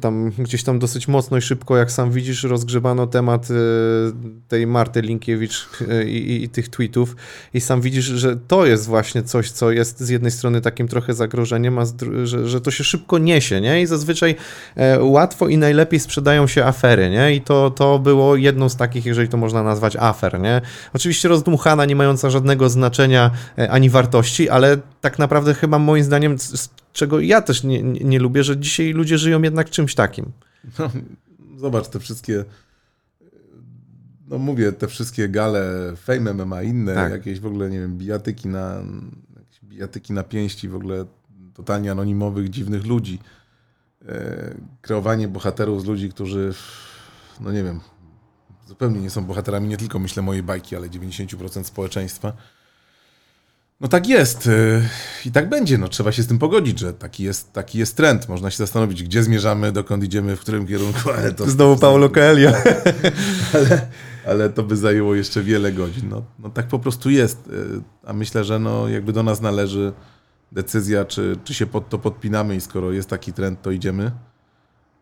tam 0.00 0.30
gdzieś 0.38 0.64
tam 0.64 0.78
dosyć 0.78 1.08
mocno 1.08 1.36
i 1.36 1.40
szybko, 1.40 1.76
jak 1.76 1.92
sam 1.92 2.10
widzisz, 2.10 2.42
rozgrzebano 2.42 3.06
temat 3.06 3.48
e, 3.50 3.54
tej 4.48 4.66
Marty 4.66 5.02
Linkiewicz 5.02 5.68
e, 5.90 6.04
i, 6.04 6.30
i, 6.30 6.44
i 6.44 6.48
tych 6.48 6.68
tweetów 6.68 7.16
i 7.54 7.60
sam 7.60 7.80
widzisz, 7.80 8.04
że 8.04 8.36
to 8.36 8.66
jest 8.66 8.86
właśnie 8.86 9.22
coś, 9.22 9.50
co 9.50 9.70
jest 9.70 10.00
z 10.00 10.08
jednej 10.08 10.30
strony 10.30 10.60
takim 10.60 10.88
trochę 10.88 11.14
zagrożeniem, 11.14 11.78
a 11.78 11.84
że, 12.24 12.48
że 12.48 12.60
to 12.60 12.70
się 12.70 12.84
szybko 12.84 13.18
niesie, 13.18 13.60
nie? 13.60 13.82
I 13.82 13.86
zazwyczaj 13.86 14.36
e, 14.76 15.02
łatwo 15.02 15.48
i 15.48 15.58
najlepiej 15.58 16.00
sprzedają 16.00 16.46
się 16.46 16.64
afery, 16.64 17.10
nie? 17.10 17.34
I 17.34 17.40
to, 17.40 17.70
to 17.70 17.98
było 17.98 18.36
jedną 18.36 18.68
z 18.68 18.76
takich, 18.76 19.06
jeżeli 19.06 19.28
to 19.28 19.36
można 19.36 19.62
nazwać 19.62 19.96
afer, 19.96 20.40
nie? 20.40 20.60
Oczywiście 20.92 21.28
rozdmuchana, 21.28 21.84
nie 21.84 21.96
mająca 21.96 22.30
żadnego 22.30 22.68
znaczenia 22.68 23.30
e, 23.58 23.70
ani 23.70 23.90
wartości, 23.90 24.48
ale 24.48 24.76
tak 25.00 25.18
naprawdę 25.18 25.54
chyba 25.54 25.78
moim 25.78 26.04
zdaniem, 26.04 26.36
czego 26.94 27.20
ja 27.20 27.42
też 27.42 27.64
nie, 27.64 27.82
nie, 27.82 28.18
lubię, 28.18 28.44
że 28.44 28.56
dzisiaj 28.56 28.92
ludzie 28.92 29.18
żyją 29.18 29.42
jednak 29.42 29.70
czymś 29.70 29.94
takim. 29.94 30.32
No, 30.78 30.90
zobacz 31.56 31.88
te 31.88 32.00
wszystkie, 32.00 32.44
no 34.28 34.38
mówię, 34.38 34.72
te 34.72 34.88
wszystkie 34.88 35.28
gale 35.28 35.92
Fame 35.96 36.34
MMA, 36.34 36.62
inne, 36.62 36.94
Tak. 36.94 37.12
jakieś 37.12 37.40
w 37.40 37.46
ogóle, 37.46 37.70
nie 37.70 37.80
wiem, 37.80 37.98
bijatyki 37.98 38.48
na, 38.48 38.82
bijatyki 39.64 40.12
na 40.12 40.22
pięści, 40.22 40.68
w 40.68 40.74
ogóle 40.74 41.04
totalnie 41.54 41.90
anonimowych, 41.92 42.50
dziwnych 42.50 42.86
ludzi. 42.86 43.18
E, 44.08 44.54
kreowanie 44.80 45.28
bohaterów 45.28 45.82
z 45.82 45.84
ludzi, 45.84 46.08
którzy, 46.08 46.54
no 47.40 47.52
nie 47.52 47.62
wiem, 47.62 47.80
zupełnie 48.66 49.00
nie 49.00 49.10
są 49.10 49.24
bohaterami, 49.24 49.68
nie 49.68 49.76
tylko 49.76 49.98
myślę 49.98 50.22
mojej 50.22 50.42
bajki, 50.42 50.76
ale 50.76 50.88
90% 50.88 51.64
społeczeństwa. 51.64 52.32
No 53.84 53.88
tak 53.88 54.08
jest 54.08 54.46
y, 54.46 54.82
i 55.26 55.32
tak 55.32 55.48
będzie, 55.48 55.78
no 55.78 55.88
trzeba 55.88 56.12
się 56.12 56.22
z 56.22 56.26
tym 56.26 56.38
pogodzić, 56.38 56.78
że 56.78 56.92
taki 56.92 57.24
jest, 57.24 57.52
taki 57.52 57.78
jest 57.78 57.96
trend. 57.96 58.28
Można 58.28 58.50
się 58.50 58.56
zastanowić, 58.56 59.02
gdzie 59.02 59.22
zmierzamy, 59.22 59.72
dokąd 59.72 60.04
idziemy, 60.04 60.36
w 60.36 60.40
którym 60.40 60.66
kierunku, 60.66 61.10
ale 61.18 61.32
to... 61.32 61.50
Znowu 61.50 61.80
Paulo 61.80 62.10
Coelho. 62.10 62.52
ale, 63.54 63.86
ale 64.26 64.50
to 64.50 64.62
by 64.62 64.76
zajęło 64.76 65.14
jeszcze 65.14 65.42
wiele 65.42 65.72
godzin. 65.72 66.08
No, 66.08 66.22
no 66.38 66.50
tak 66.50 66.66
po 66.66 66.78
prostu 66.78 67.10
jest, 67.10 67.46
y, 67.46 67.82
a 68.06 68.12
myślę, 68.12 68.44
że 68.44 68.58
no 68.58 68.88
jakby 68.88 69.12
do 69.12 69.22
nas 69.22 69.40
należy 69.40 69.92
decyzja, 70.52 71.04
czy, 71.04 71.36
czy 71.44 71.54
się 71.54 71.66
pod 71.66 71.88
to 71.88 71.98
podpinamy 71.98 72.56
i 72.56 72.60
skoro 72.60 72.92
jest 72.92 73.08
taki 73.08 73.32
trend, 73.32 73.62
to 73.62 73.70
idziemy 73.70 74.10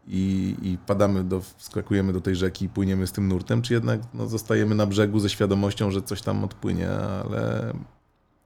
i, 0.06 0.54
i 0.62 0.78
padamy, 0.86 1.24
do, 1.24 1.40
wskakujemy 1.56 2.12
do 2.12 2.20
tej 2.20 2.36
rzeki 2.36 2.64
i 2.64 2.68
płyniemy 2.68 3.06
z 3.06 3.12
tym 3.12 3.28
nurtem, 3.28 3.62
czy 3.62 3.74
jednak 3.74 4.00
no, 4.14 4.26
zostajemy 4.26 4.74
na 4.74 4.86
brzegu 4.86 5.20
ze 5.20 5.28
świadomością, 5.28 5.90
że 5.90 6.02
coś 6.02 6.22
tam 6.22 6.44
odpłynie, 6.44 6.90
ale, 6.90 7.72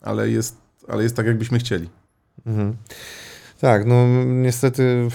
ale, 0.07 0.31
jest, 0.31 0.57
ale 0.89 1.03
jest 1.03 1.17
tak, 1.17 1.27
jakbyśmy 1.27 1.59
chcieli. 1.59 1.89
Mhm. 2.47 2.77
Tak, 3.61 3.87
no 3.87 4.07
niestety 4.25 5.09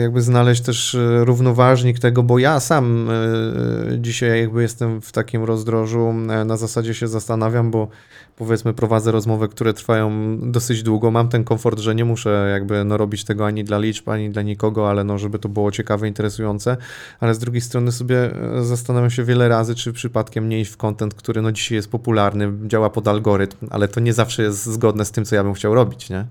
jakby 0.00 0.22
znaleźć 0.22 0.62
też 0.62 0.94
e, 0.94 1.24
równoważnik 1.24 1.98
tego, 1.98 2.22
bo 2.22 2.38
ja 2.38 2.60
sam 2.60 3.08
e, 3.10 3.98
dzisiaj 3.98 4.40
jakby 4.40 4.62
jestem 4.62 5.02
w 5.02 5.12
takim 5.12 5.44
rozdrożu, 5.44 6.08
e, 6.08 6.44
na 6.44 6.56
zasadzie 6.56 6.94
się 6.94 7.08
zastanawiam, 7.08 7.70
bo 7.70 7.88
powiedzmy 8.36 8.74
prowadzę 8.74 9.12
rozmowy, 9.12 9.48
które 9.48 9.74
trwają 9.74 10.10
dosyć 10.50 10.82
długo, 10.82 11.10
mam 11.10 11.28
ten 11.28 11.44
komfort, 11.44 11.78
że 11.78 11.94
nie 11.94 12.04
muszę 12.04 12.48
jakby 12.52 12.84
no, 12.84 12.96
robić 12.96 13.24
tego 13.24 13.46
ani 13.46 13.64
dla 13.64 13.78
liczb, 13.78 14.08
ani 14.08 14.30
dla 14.30 14.42
nikogo, 14.42 14.90
ale 14.90 15.04
no 15.04 15.18
żeby 15.18 15.38
to 15.38 15.48
było 15.48 15.70
ciekawe, 15.70 16.08
interesujące, 16.08 16.76
ale 17.20 17.34
z 17.34 17.38
drugiej 17.38 17.60
strony 17.60 17.92
sobie 17.92 18.30
zastanawiam 18.62 19.10
się 19.10 19.24
wiele 19.24 19.48
razy, 19.48 19.74
czy 19.74 19.92
przypadkiem 19.92 20.48
nie 20.48 20.60
iść 20.60 20.70
w 20.70 20.76
content, 20.76 21.14
który 21.14 21.42
no 21.42 21.52
dzisiaj 21.52 21.76
jest 21.76 21.90
popularny, 21.90 22.52
działa 22.66 22.90
pod 22.90 23.08
algorytm, 23.08 23.66
ale 23.70 23.88
to 23.88 24.00
nie 24.00 24.12
zawsze 24.12 24.42
jest 24.42 24.64
zgodne 24.64 25.04
z 25.04 25.10
tym, 25.10 25.24
co 25.24 25.34
ja 25.36 25.44
bym 25.44 25.54
chciał 25.54 25.74
robić, 25.74 26.10
nie? 26.10 26.26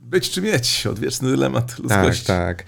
Być 0.00 0.30
czy 0.30 0.42
mieć, 0.42 0.86
odwieczny 0.86 1.30
dylemat 1.30 1.66
Tak, 1.70 1.78
ludzkości. 1.78 2.26
tak. 2.26 2.64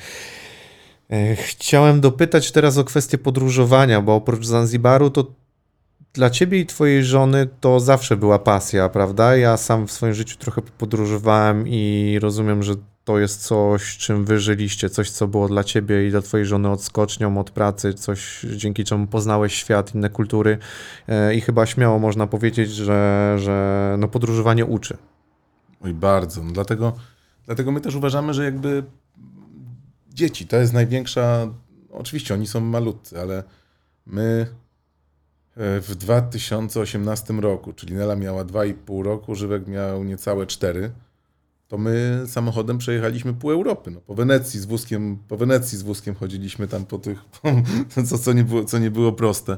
E, 1.11 1.37
Chciałem 1.37 2.01
dopytać 2.01 2.53
teraz 2.53 2.79
o 2.79 2.85
kwestię 2.85 3.19
podróżowania, 3.19 4.01
bo 4.01 4.15
oprócz 4.15 4.47
Zanzibaru 4.47 5.11
to 5.11 5.27
dla 6.15 6.31
ciebie 6.31 6.59
i 6.61 6.67
twojej 6.67 7.05
żony 7.05 7.49
to 7.61 7.81
zawsze 7.81 8.17
była 8.17 8.39
pasja, 8.39 8.89
prawda? 8.89 9.37
Ja 9.37 9.57
sam 9.57 9.87
w 9.87 9.93
swoim 9.93 10.15
życiu 10.15 10.37
trochę 10.39 10.63
podróżowałem 10.79 11.65
i 11.69 12.19
rozumiem, 12.23 12.63
że 12.63 12.75
to 13.05 13.19
jest 13.19 13.43
coś, 13.47 13.97
czym 13.97 14.25
wy 14.25 14.39
żyliście, 14.39 14.91
coś, 14.91 15.11
co 15.11 15.29
było 15.29 15.49
dla 15.49 15.65
ciebie 15.65 16.07
i 16.09 16.11
dla 16.11 16.23
twojej 16.23 16.47
żony 16.47 16.71
odskocznią 16.71 17.39
od 17.39 17.51
pracy, 17.51 17.95
coś, 17.95 18.47
dzięki 18.57 18.85
czemu 18.85 19.07
poznałeś 19.07 19.55
świat, 19.55 19.95
inne 19.95 20.11
kultury 20.11 20.59
E, 21.09 21.35
i 21.35 21.41
chyba 21.41 21.67
śmiało 21.67 21.99
można 21.99 22.27
powiedzieć, 22.27 22.71
że, 22.71 23.35
że 23.39 23.97
no 23.99 24.09
podróżowanie 24.09 24.65
uczy. 24.65 24.97
Oj, 25.85 25.95
bardzo. 25.95 26.45
No 26.45 26.53
dlatego, 26.53 26.93
dlatego 27.47 27.73
my 27.73 27.81
też 27.81 27.95
uważamy, 27.95 28.35
że 28.35 28.45
jakby 28.45 28.85
dzieci 30.09 30.47
to 30.47 30.57
jest 30.57 30.73
największa. 30.73 31.49
Oczywiście 31.91 32.35
oni 32.35 32.47
są 32.47 32.61
malutcy, 32.61 33.21
ale 33.21 33.43
my 34.07 34.47
e, 35.57 35.81
w 35.81 35.95
2018 35.95 37.35
roku, 37.35 37.73
czyli 37.73 37.95
Nela 37.95 38.17
miała 38.17 38.45
2,5 38.45 39.03
roku, 39.03 39.35
Żywek 39.35 39.67
miał 39.67 40.05
niecałe 40.05 40.47
4, 40.47 40.93
to 41.69 41.79
my 41.79 42.25
samochodem 42.27 42.79
przejechaliśmy 42.79 43.35
pół 43.35 43.51
Europy. 43.51 43.91
No, 43.91 44.01
po 44.01 44.15
Wenecji 44.15 44.61
z 44.61 44.65
wózkiem, 44.65 45.19
po 45.29 45.37
Wenecji 45.37 45.79
z 45.79 45.83
wózkiem 45.83 46.15
chodziliśmy 46.15 46.69
tam 46.69 46.87
po 46.87 46.99
tych, 46.99 47.25
co, 48.09 48.19
co, 48.19 48.33
nie, 48.33 48.45
było, 48.45 48.65
co 48.65 48.79
nie 48.79 48.91
było 48.91 49.13
proste. 49.13 49.57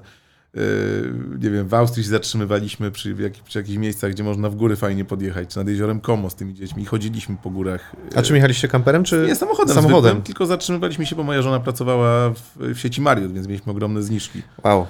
Yy, 0.55 1.13
nie 1.43 1.51
wiem, 1.51 1.69
w 1.69 1.75
Austrii 1.75 2.05
się 2.05 2.11
zatrzymywaliśmy 2.11 2.91
przy, 2.91 3.15
jak, 3.19 3.33
przy 3.33 3.59
jakichś 3.59 3.79
miejscach, 3.79 4.11
gdzie 4.11 4.25
można 4.25 4.49
w 4.51 4.55
góry 4.55 4.77
fajnie 4.77 5.05
podjechać, 5.05 5.49
czy 5.49 5.59
nad 5.59 5.69
jeziorem 5.69 6.01
Como 6.01 6.31
z 6.31 6.35
tymi 6.35 6.55
dziećmi 6.55 6.85
chodziliśmy 6.85 7.37
po 7.43 7.51
górach. 7.51 7.93
A 8.15 8.23
czym 8.23 8.37
jechaliście 8.37 8.69
kamperem, 8.69 9.05
czy 9.05 9.25
Nie, 9.29 9.35
samochodem. 9.35 9.75
samochodem? 9.75 10.23
Tylko 10.23 10.47
zatrzymywaliśmy 10.47 11.07
się, 11.07 11.17
bo 11.17 11.23
moja 11.23 11.43
żona 11.43 11.61
pracowała 11.61 12.31
w, 12.31 12.41
w 12.75 12.79
sieci 12.79 13.01
Marriott, 13.01 13.33
więc 13.33 13.47
mieliśmy 13.47 13.73
ogromne 13.73 14.03
zniżki 14.03 14.43
Wow. 14.65 14.87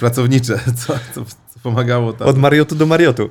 pracownicze, 0.00 0.58
co, 0.86 0.92
co, 1.14 1.24
co 1.24 1.60
pomagało 1.62 2.12
tam. 2.12 2.28
Od 2.28 2.38
Mariotu 2.38 2.74
do 2.74 2.86
Mariotu. 2.86 3.30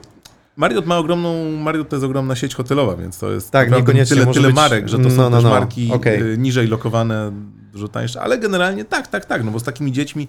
Marriott 0.57 0.85
ma 0.85 0.97
ogromną, 0.97 1.51
Marriott 1.51 1.89
to 1.89 1.95
jest 1.95 2.05
ogromna 2.05 2.35
sieć 2.35 2.55
hotelowa, 2.55 2.95
więc 2.95 3.19
to 3.19 3.31
jest 3.31 3.51
Tak, 3.51 3.71
niekoniecznie 3.71 4.17
tyle, 4.17 4.33
tyle 4.33 4.47
być- 4.47 4.55
marek, 4.55 4.87
że 4.87 4.97
to 4.97 5.03
no, 5.03 5.09
są 5.09 5.29
no, 5.29 5.41
no, 5.41 5.49
marki 5.49 5.91
y, 6.33 6.37
niżej 6.37 6.67
lokowane, 6.67 7.31
dużo 7.71 7.87
tańsze, 7.87 8.21
ale 8.21 8.37
generalnie 8.37 8.85
tak, 8.85 9.07
tak, 9.07 9.25
tak, 9.25 9.43
no 9.43 9.51
bo 9.51 9.59
z 9.59 9.63
takimi 9.63 9.91
dziećmi 9.91 10.27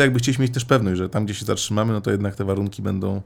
to 0.00 0.04
jakby 0.04 0.18
chcieliśmy 0.18 0.42
mieć 0.42 0.54
też 0.54 0.64
pewność, 0.64 0.98
że 0.98 1.08
tam, 1.08 1.24
gdzie 1.24 1.34
się 1.34 1.44
zatrzymamy, 1.44 1.92
no 1.92 2.00
to 2.00 2.10
jednak 2.10 2.34
te 2.34 2.44
warunki 2.44 2.82
będą 2.82 3.22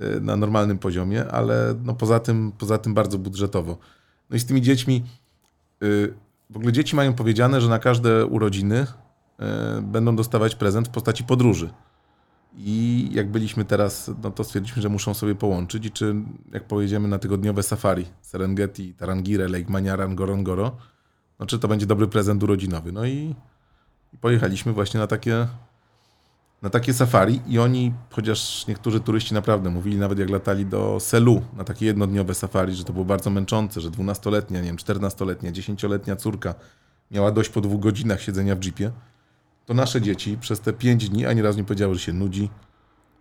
y, 0.00 0.20
na 0.20 0.36
normalnym 0.36 0.78
poziomie, 0.78 1.28
ale 1.28 1.74
no 1.84 1.94
poza 1.94 2.20
tym, 2.20 2.52
poza 2.58 2.78
tym 2.78 2.94
bardzo 2.94 3.18
budżetowo. 3.18 3.78
No 4.30 4.36
i 4.36 4.40
z 4.40 4.46
tymi 4.46 4.62
dziećmi, 4.62 5.04
y, 5.82 6.14
w 6.50 6.56
ogóle 6.56 6.72
dzieci 6.72 6.96
mają 6.96 7.14
powiedziane, 7.14 7.60
że 7.60 7.68
na 7.68 7.78
każde 7.78 8.26
urodziny 8.26 8.76
y, 8.78 9.82
będą 9.82 10.16
dostawać 10.16 10.54
prezent 10.54 10.88
w 10.88 10.90
postaci 10.90 11.24
podróży. 11.24 11.70
I 12.56 13.08
jak 13.12 13.30
byliśmy 13.30 13.64
teraz, 13.64 14.10
no 14.22 14.30
to 14.30 14.44
stwierdziliśmy, 14.44 14.82
że 14.82 14.88
muszą 14.88 15.14
sobie 15.14 15.34
połączyć 15.34 15.86
i 15.86 15.90
czy 15.90 16.14
jak 16.52 16.64
pojedziemy 16.64 17.08
na 17.08 17.18
tygodniowe 17.18 17.62
safari 17.62 18.06
Serengeti, 18.20 18.94
Tarangire, 18.94 19.48
Lake 19.48 19.72
Maniaran, 19.72 20.14
Gorongoro, 20.14 20.76
no 21.38 21.46
czy 21.46 21.58
to 21.58 21.68
będzie 21.68 21.86
dobry 21.86 22.08
prezent 22.08 22.42
urodzinowy. 22.42 22.92
No 22.92 23.06
i 23.06 23.34
pojechaliśmy 24.20 24.72
właśnie 24.72 25.00
na 25.00 25.06
takie, 25.06 25.46
na 26.62 26.70
takie 26.70 26.94
safari 26.94 27.40
i 27.46 27.58
oni, 27.58 27.92
chociaż 28.10 28.66
niektórzy 28.66 29.00
turyści 29.00 29.34
naprawdę 29.34 29.70
mówili, 29.70 29.96
nawet 29.96 30.18
jak 30.18 30.30
latali 30.30 30.66
do 30.66 31.00
Selu 31.00 31.42
na 31.56 31.64
takie 31.64 31.86
jednodniowe 31.86 32.34
safari, 32.34 32.74
że 32.74 32.84
to 32.84 32.92
było 32.92 33.04
bardzo 33.04 33.30
męczące, 33.30 33.80
że 33.80 33.90
12-letnia, 33.90 34.60
nie 34.60 34.66
wiem, 34.66 34.76
14-letnia, 34.76 35.52
10-letnia 35.52 36.16
córka 36.16 36.54
miała 37.10 37.30
dość 37.30 37.48
po 37.48 37.60
dwóch 37.60 37.80
godzinach 37.80 38.22
siedzenia 38.22 38.56
w 38.56 38.64
jeepie, 38.64 38.92
to 39.66 39.74
nasze 39.74 40.00
dzieci 40.00 40.38
przez 40.40 40.60
te 40.60 40.72
5 40.72 41.08
dni 41.08 41.26
ani 41.26 41.42
razu 41.42 41.58
nie 41.58 41.64
powiedziały, 41.64 41.94
że 41.94 42.00
się 42.00 42.12
nudzi, 42.12 42.50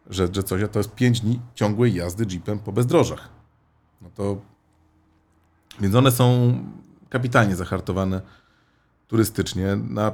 że, 0.10 0.28
że 0.32 0.44
coś, 0.44 0.64
a 0.64 0.68
to 0.68 0.80
jest 0.80 0.96
5 0.96 1.22
dni 1.22 1.40
ciągłej 1.56 1.94
jazdy 1.94 2.26
jeepem 2.26 2.60
po 2.60 2.72
bezdrożach. 2.72 3.30
No 4.02 4.10
to... 4.16 4.42
Więc 5.80 5.96
one 5.96 6.12
są 6.12 6.58
kapitalnie 7.10 7.56
zahartowane 7.56 8.22
turystycznie. 9.08 9.76
Na, 9.90 10.12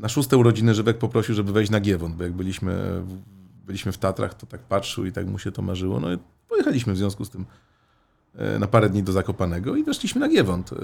na 0.00 0.08
szóste 0.08 0.36
urodziny 0.36 0.74
Żywek 0.74 0.98
poprosił, 0.98 1.34
żeby 1.34 1.52
wejść 1.52 1.70
na 1.70 1.80
Giewont, 1.80 2.16
bo 2.16 2.24
jak 2.24 2.32
byliśmy, 2.32 3.02
byliśmy 3.66 3.92
w 3.92 3.98
Tatrach, 3.98 4.34
to 4.34 4.46
tak 4.46 4.60
patrzył 4.60 5.06
i 5.06 5.12
tak 5.12 5.26
mu 5.26 5.38
się 5.38 5.52
to 5.52 5.62
marzyło. 5.62 6.00
No 6.00 6.12
i 6.12 6.18
pojechaliśmy 6.48 6.92
w 6.92 6.96
związku 6.96 7.24
z 7.24 7.30
tym 7.30 7.46
e, 8.34 8.58
na 8.58 8.66
parę 8.66 8.90
dni 8.90 9.02
do 9.02 9.12
Zakopanego 9.12 9.76
i 9.76 9.84
weszliśmy 9.84 10.20
na 10.20 10.28
Giewont 10.28 10.72
e, 10.72 10.76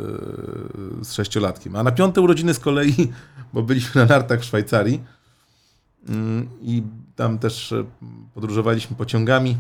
z 1.05 1.13
sześciolatkiem. 1.13 1.77
A 1.77 1.83
na 1.83 1.93
piąte 1.93 2.21
urodziny 2.21 2.55
z 2.55 2.59
kolei, 2.59 3.13
bo 3.53 3.63
byliśmy 3.63 4.01
na 4.01 4.07
nartach 4.07 4.41
w 4.41 4.45
Szwajcarii 4.45 5.03
mm, 6.09 6.49
i 6.63 6.83
tam 7.17 7.39
też 7.39 7.73
e, 7.73 7.85
podróżowaliśmy 8.35 8.97
pociągami. 8.97 9.57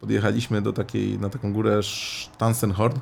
Podjechaliśmy 0.00 0.62
do 0.62 0.72
takiej, 0.72 1.18
na 1.18 1.28
taką 1.28 1.52
górę 1.52 1.80
Stansenhorn, 2.34 2.98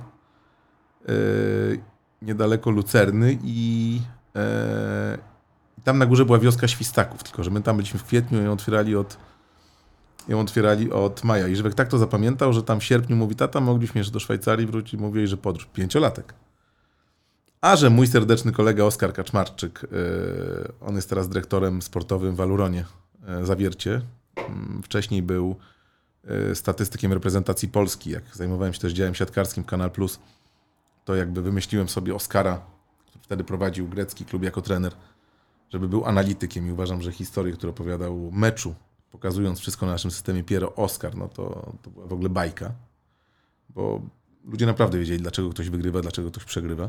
niedaleko 2.22 2.70
Lucerny 2.70 3.38
i 3.44 4.00
e, 4.36 5.18
tam 5.84 5.98
na 5.98 6.06
górze 6.06 6.24
była 6.24 6.38
wioska 6.38 6.68
Świstaków, 6.68 7.22
tylko 7.22 7.44
że 7.44 7.50
my 7.50 7.62
tam 7.62 7.76
byliśmy 7.76 8.00
w 8.00 8.04
kwietniu 8.04 8.40
i 8.40 8.44
ją 8.44 8.52
otwierali 8.52 8.96
od 8.96 9.16
ją 10.28 10.40
otwierali 10.40 10.92
od 10.92 11.24
maja. 11.24 11.48
I 11.48 11.56
Żywek 11.56 11.74
tak 11.74 11.88
to 11.88 11.98
zapamiętał, 11.98 12.52
że 12.52 12.62
tam 12.62 12.80
w 12.80 12.84
sierpniu 12.84 13.16
mówi, 13.16 13.34
tata, 13.34 13.60
mogliśmy 13.60 13.98
jeszcze 13.98 14.12
do 14.12 14.20
Szwajcarii 14.20 14.66
wrócić. 14.66 15.00
Mówi 15.00 15.18
jej, 15.18 15.28
że 15.28 15.36
podróż. 15.36 15.66
Pięciolatek. 15.72 16.34
A 17.60 17.76
że 17.76 17.90
mój 17.90 18.06
serdeczny 18.06 18.52
kolega 18.52 18.84
Oskar 18.84 19.12
Kaczmarczyk, 19.12 19.82
yy, 19.82 20.72
on 20.80 20.96
jest 20.96 21.08
teraz 21.08 21.28
dyrektorem 21.28 21.82
sportowym 21.82 22.36
w 22.36 22.40
Aluronie 22.40 22.84
yy, 23.28 23.46
Zawiercie. 23.46 24.00
Mm, 24.36 24.82
Wcześniej 24.82 25.22
był 25.22 25.56
yy, 26.24 26.54
statystykiem 26.54 27.12
reprezentacji 27.12 27.68
Polski. 27.68 28.10
Jak 28.10 28.22
zajmowałem 28.34 28.74
się 28.74 28.80
też 28.80 28.92
działem 28.92 29.14
siatkarskim 29.14 29.64
Kanal 29.64 29.90
Plus, 29.90 30.18
to 31.08 31.14
jakby 31.14 31.42
wymyśliłem 31.42 31.88
sobie 31.88 32.14
Oskara, 32.14 32.60
który 33.06 33.24
wtedy 33.24 33.44
prowadził 33.44 33.88
grecki 33.88 34.24
klub 34.24 34.42
jako 34.42 34.62
trener, 34.62 34.92
żeby 35.70 35.88
był 35.88 36.04
analitykiem 36.04 36.68
i 36.68 36.72
uważam, 36.72 37.02
że 37.02 37.12
historię, 37.12 37.52
którą 37.52 37.70
opowiadał 37.70 38.30
meczu, 38.32 38.74
pokazując 39.10 39.58
wszystko 39.58 39.86
na 39.86 39.92
naszym 39.92 40.10
systemie 40.10 40.44
Piero 40.44 40.74
Oskar, 40.74 41.16
no 41.16 41.28
to, 41.28 41.72
to 41.82 41.90
była 41.90 42.06
w 42.06 42.12
ogóle 42.12 42.28
bajka, 42.28 42.72
bo 43.68 44.00
ludzie 44.44 44.66
naprawdę 44.66 44.98
wiedzieli, 44.98 45.22
dlaczego 45.22 45.50
ktoś 45.50 45.70
wygrywa, 45.70 46.00
dlaczego 46.00 46.30
ktoś 46.30 46.44
przegrywa. 46.44 46.88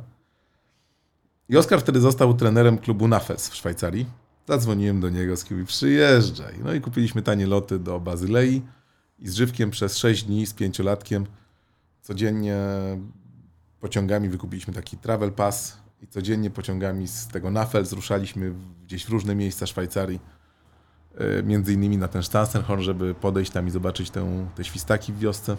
I 1.49 1.57
Oskar 1.57 1.79
wtedy 1.79 1.99
został 1.99 2.33
trenerem 2.33 2.77
klubu 2.77 3.07
Nafes 3.07 3.49
w 3.49 3.55
Szwajcarii. 3.55 4.05
Zadzwoniłem 4.47 4.99
do 4.99 5.09
niego, 5.09 5.37
z 5.37 5.43
kim 5.43 5.65
przyjeżdżaj. 5.65 6.55
No 6.63 6.73
i 6.73 6.81
kupiliśmy 6.81 7.21
tanie 7.21 7.47
loty 7.47 7.79
do 7.79 7.99
Bazylei 7.99 8.61
i 9.19 9.27
z 9.27 9.33
Żywkiem 9.33 9.71
przez 9.71 9.97
6 9.97 10.23
dni 10.23 10.45
z 10.45 10.53
pięciolatkiem 10.53 11.25
codziennie 12.01 12.57
pociągami 13.79 14.29
wykupiliśmy 14.29 14.73
taki 14.73 14.97
travel 14.97 15.31
pass 15.31 15.77
i 16.01 16.07
codziennie 16.07 16.49
pociągami 16.49 17.07
z 17.07 17.27
tego 17.27 17.51
Nafels 17.51 17.91
ruszaliśmy 17.91 18.51
w- 18.51 18.83
gdzieś 18.83 19.05
w 19.05 19.09
różne 19.09 19.35
miejsca 19.35 19.67
Szwajcarii 19.67 20.19
e, 21.17 21.43
między 21.43 21.73
innymi 21.73 21.97
na 21.97 22.07
ten 22.07 22.23
Stansenhorn, 22.23 22.81
żeby 22.81 23.15
podejść 23.15 23.51
tam 23.51 23.67
i 23.67 23.71
zobaczyć 23.71 24.09
tę, 24.09 24.47
te 24.55 24.63
świstaki 24.63 25.13
w 25.13 25.19
wiosce. 25.19 25.55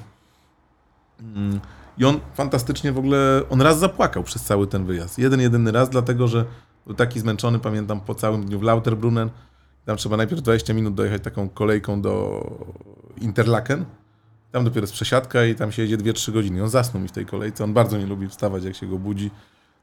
Mm, 1.20 1.60
I 1.98 2.04
on 2.04 2.20
fantastycznie 2.34 2.92
w 2.92 2.98
ogóle, 2.98 3.42
on 3.50 3.60
raz 3.62 3.78
zapłakał 3.78 4.22
przez 4.22 4.42
cały 4.44 4.66
ten 4.66 4.84
wyjazd. 4.84 5.18
Jeden, 5.18 5.40
jedyny 5.40 5.72
raz, 5.72 5.90
dlatego 5.90 6.28
że 6.28 6.44
był 6.86 6.94
taki 6.94 7.20
zmęczony, 7.20 7.58
pamiętam, 7.58 8.00
po 8.00 8.14
całym 8.14 8.44
dniu 8.44 8.58
w 8.58 8.62
Lauterbrunnen. 8.62 9.30
Tam 9.84 9.96
trzeba 9.96 10.16
najpierw 10.16 10.42
20 10.42 10.74
minut 10.74 10.94
dojechać 10.94 11.22
taką 11.22 11.48
kolejką 11.48 12.02
do 12.02 12.40
Interlaken. 13.20 13.84
Tam 14.52 14.64
dopiero 14.64 14.84
jest 14.84 14.92
przesiadka 14.92 15.44
i 15.44 15.54
tam 15.54 15.72
się 15.72 15.82
jedzie 15.82 15.98
2-3 15.98 16.32
godziny. 16.32 16.62
On 16.62 16.70
zasnął 16.70 17.02
mi 17.02 17.08
w 17.08 17.12
tej 17.12 17.26
kolejce. 17.26 17.64
On 17.64 17.72
bardzo 17.72 17.98
nie 17.98 18.06
lubi 18.06 18.28
wstawać, 18.28 18.64
jak 18.64 18.76
się 18.76 18.86
go 18.86 18.98
budzi. 18.98 19.30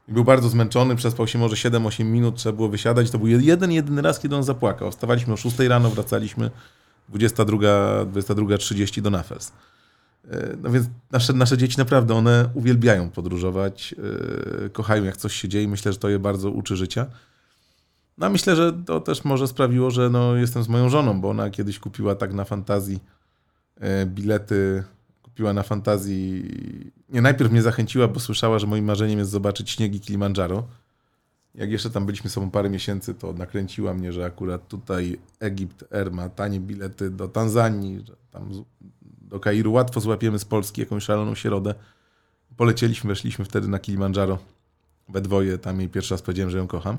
Był 0.08 0.24
bardzo 0.24 0.48
zmęczony, 0.48 0.96
przespał 0.96 1.26
się 1.26 1.38
może 1.38 1.56
7-8 1.56 2.04
minut, 2.04 2.36
trzeba 2.36 2.56
było 2.56 2.68
wysiadać. 2.68 3.10
To 3.10 3.18
był 3.18 3.26
jeden, 3.26 3.72
jedyny 3.72 4.02
raz, 4.02 4.20
kiedy 4.20 4.36
on 4.36 4.42
zapłakał. 4.42 4.90
Wstawaliśmy 4.90 5.32
o 5.34 5.36
6 5.36 5.58
rano, 5.58 5.90
wracaliśmy 5.90 6.50
22, 7.08 7.56
22.30 8.04 9.00
do 9.00 9.10
Nafels. 9.10 9.52
E, 10.30 10.56
No 10.62 10.70
więc 10.70 10.86
nasze, 11.10 11.32
nasze 11.32 11.58
dzieci 11.58 11.78
naprawdę, 11.78 12.14
one 12.14 12.48
uwielbiają 12.54 13.10
podróżować, 13.10 13.94
e, 14.66 14.68
kochają 14.68 15.04
jak 15.04 15.16
coś 15.16 15.34
się 15.34 15.48
dzieje. 15.48 15.68
Myślę, 15.68 15.92
że 15.92 15.98
to 15.98 16.08
je 16.08 16.18
bardzo 16.18 16.50
uczy 16.50 16.76
życia. 16.76 17.06
No 18.18 18.30
myślę, 18.30 18.56
że 18.56 18.72
to 18.72 19.00
też 19.00 19.24
może 19.24 19.48
sprawiło, 19.48 19.90
że 19.90 20.10
no, 20.10 20.36
jestem 20.36 20.62
z 20.62 20.68
moją 20.68 20.88
żoną, 20.88 21.20
bo 21.20 21.30
ona 21.30 21.50
kiedyś 21.50 21.78
kupiła 21.78 22.14
tak 22.14 22.32
na 22.34 22.44
fantazji 22.44 23.00
bilety, 24.06 24.84
kupiła 25.22 25.52
na 25.52 25.62
fantazji. 25.62 26.44
Nie, 27.08 27.22
najpierw 27.22 27.50
mnie 27.52 27.62
zachęciła, 27.62 28.08
bo 28.08 28.20
słyszała, 28.20 28.58
że 28.58 28.66
moim 28.66 28.84
marzeniem 28.84 29.18
jest 29.18 29.30
zobaczyć 29.30 29.70
śniegi 29.70 30.00
Kilimandżaro. 30.00 30.68
Jak 31.54 31.70
jeszcze 31.70 31.90
tam 31.90 32.06
byliśmy 32.06 32.30
sobą 32.30 32.50
parę 32.50 32.70
miesięcy, 32.70 33.14
to 33.14 33.32
nakręciła 33.32 33.94
mnie, 33.94 34.12
że 34.12 34.24
akurat 34.24 34.68
tutaj 34.68 35.18
Egipt 35.40 35.84
Air 35.92 36.12
ma 36.12 36.28
tanie 36.28 36.60
bilety 36.60 37.10
do 37.10 37.28
Tanzanii, 37.28 38.04
że 38.06 38.16
tam 38.30 38.64
do 39.20 39.40
Kairu 39.40 39.72
łatwo 39.72 40.00
złapiemy 40.00 40.38
z 40.38 40.44
Polski 40.44 40.80
jakąś 40.80 41.04
szaloną 41.04 41.34
środę. 41.34 41.74
Polecieliśmy, 42.56 43.08
weszliśmy 43.08 43.44
wtedy 43.44 43.68
na 43.68 43.78
Kilimandżaro 43.78 44.38
we 45.08 45.20
dwoje, 45.20 45.58
tam 45.58 45.80
jej 45.80 45.88
pierwszy 45.88 46.14
raz 46.14 46.22
powiedziałem, 46.22 46.50
że 46.50 46.58
ją 46.58 46.66
kocham. 46.66 46.98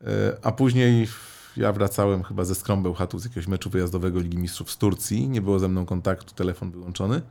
E, 0.00 0.36
A 0.42 0.52
później 0.52 1.08
ja 1.56 1.72
wracałem 1.72 2.22
chyba 2.22 2.44
ze 2.44 2.54
Skrąbeł 2.54 2.94
Chatu 2.94 3.18
z 3.18 3.24
jakiegoś 3.24 3.46
meczu 3.46 3.70
wyjazdowego 3.70 4.20
Ligi 4.20 4.38
Mistrzów 4.38 4.70
z 4.70 4.76
Turcji. 4.76 5.28
Nie 5.28 5.42
było 5.42 5.58
ze 5.58 5.68
mną 5.68 5.86
kontaktu, 5.86 6.34
telefon 6.34 6.70
wyłączony 6.70 7.22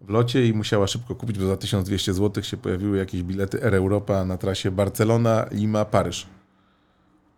w 0.00 0.10
locie 0.10 0.46
i 0.46 0.52
musiała 0.52 0.86
szybko 0.86 1.14
kupić, 1.14 1.38
bo 1.38 1.46
za 1.46 1.56
1200 1.56 2.14
zł 2.14 2.42
się 2.42 2.56
pojawiły 2.56 2.98
jakieś 2.98 3.22
bilety 3.22 3.64
Air 3.64 3.74
Europa 3.74 4.24
na 4.24 4.36
trasie 4.38 4.70
Barcelona, 4.70 5.46
Lima, 5.50 5.84
Paryż. 5.84 6.26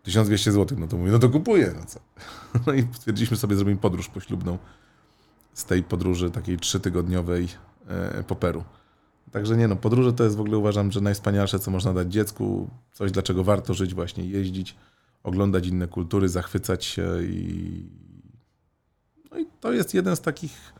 1200 0.03 0.53
zł, 0.53 0.79
no 0.81 0.87
to 0.87 0.97
mówię, 0.97 1.12
no 1.12 1.19
to 1.19 1.29
kupuję, 1.29 1.75
no 1.81 1.87
co. 1.87 2.01
No 2.66 2.73
i 2.73 2.87
stwierdziliśmy 2.93 3.37
sobie, 3.37 3.57
zrobimy 3.57 3.81
podróż 3.81 4.09
poślubną 4.09 4.59
z 5.53 5.65
tej 5.65 5.83
podróży 5.83 6.31
takiej 6.31 6.59
trzytygodniowej 6.59 7.49
e, 7.89 8.25
po 8.25 8.37
Peru. 8.37 8.65
Także 9.33 9.57
nie 9.57 9.69
no, 9.69 9.77
podróże 9.77 10.12
to 10.12 10.25
jest 10.25 10.37
w 10.37 10.41
ogóle 10.41 10.59
uważam, 10.59 10.93
że 10.93 11.01
najwspanialsze, 11.01 11.59
co 11.59 11.70
można 11.70 11.95
dać 11.95 12.12
dziecku. 12.12 12.70
Coś, 12.93 13.12
dlaczego 13.12 13.45
warto 13.45 13.75
żyć, 13.75 13.95
właśnie 13.95 14.25
jeździć, 14.25 14.77
oglądać 15.23 15.66
inne 15.66 15.89
kultury, 15.89 16.28
zachwycać 16.28 16.85
się 16.85 17.23
i... 17.23 17.82
No 19.31 19.39
i 19.39 19.47
to 19.61 19.73
jest 19.73 19.95
jeden 19.95 20.16
z 20.16 20.20
takich 20.20 20.73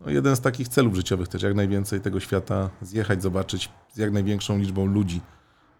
no, 0.00 0.10
jeden 0.10 0.36
z 0.36 0.40
takich 0.40 0.68
celów 0.68 0.94
życiowych 0.94 1.28
też, 1.28 1.42
jak 1.42 1.54
najwięcej 1.54 2.00
tego 2.00 2.20
świata 2.20 2.70
zjechać, 2.82 3.22
zobaczyć 3.22 3.70
z 3.92 3.98
jak 3.98 4.12
największą 4.12 4.58
liczbą 4.58 4.86
ludzi 4.86 5.20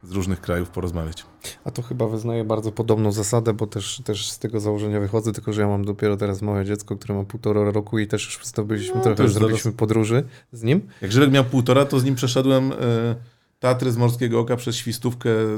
z 0.02 0.12
różnych 0.12 0.40
krajów 0.40 0.70
porozmawiać. 0.70 1.26
A 1.64 1.70
to 1.70 1.82
chyba 1.82 2.08
wyznaję 2.08 2.44
bardzo 2.44 2.72
podobną 2.72 3.12
zasadę, 3.12 3.54
bo 3.54 3.66
też, 3.66 4.02
też 4.04 4.30
z 4.30 4.38
tego 4.38 4.60
założenia 4.60 5.00
wychodzę, 5.00 5.32
tylko 5.32 5.52
że 5.52 5.60
ja 5.60 5.68
mam 5.68 5.84
dopiero 5.84 6.16
teraz 6.16 6.42
małe 6.42 6.64
dziecko, 6.64 6.96
które 6.96 7.14
ma 7.14 7.24
półtora 7.24 7.70
roku 7.70 7.98
i 7.98 8.06
też 8.06 8.26
już 8.26 8.46
zdobyliśmy 8.46 8.94
No, 8.94 9.02
trochę, 9.02 9.22
już 9.22 9.32
zrobiliśmy 9.32 9.72
podróży 9.72 10.24
z 10.52 10.62
nim. 10.62 10.80
Jak 11.02 11.12
Żylek 11.12 11.30
miał 11.30 11.44
półtora, 11.44 11.84
to 11.84 12.00
z 12.00 12.04
nim 12.04 12.14
przeszedłem 12.14 12.72
e, 12.72 12.76
Tatry 13.60 13.92
z 13.92 13.96
Morskiego 13.96 14.40
Oka 14.40 14.56
przez 14.56 14.76
Świstówkę, 14.76 15.30
e, 15.30 15.56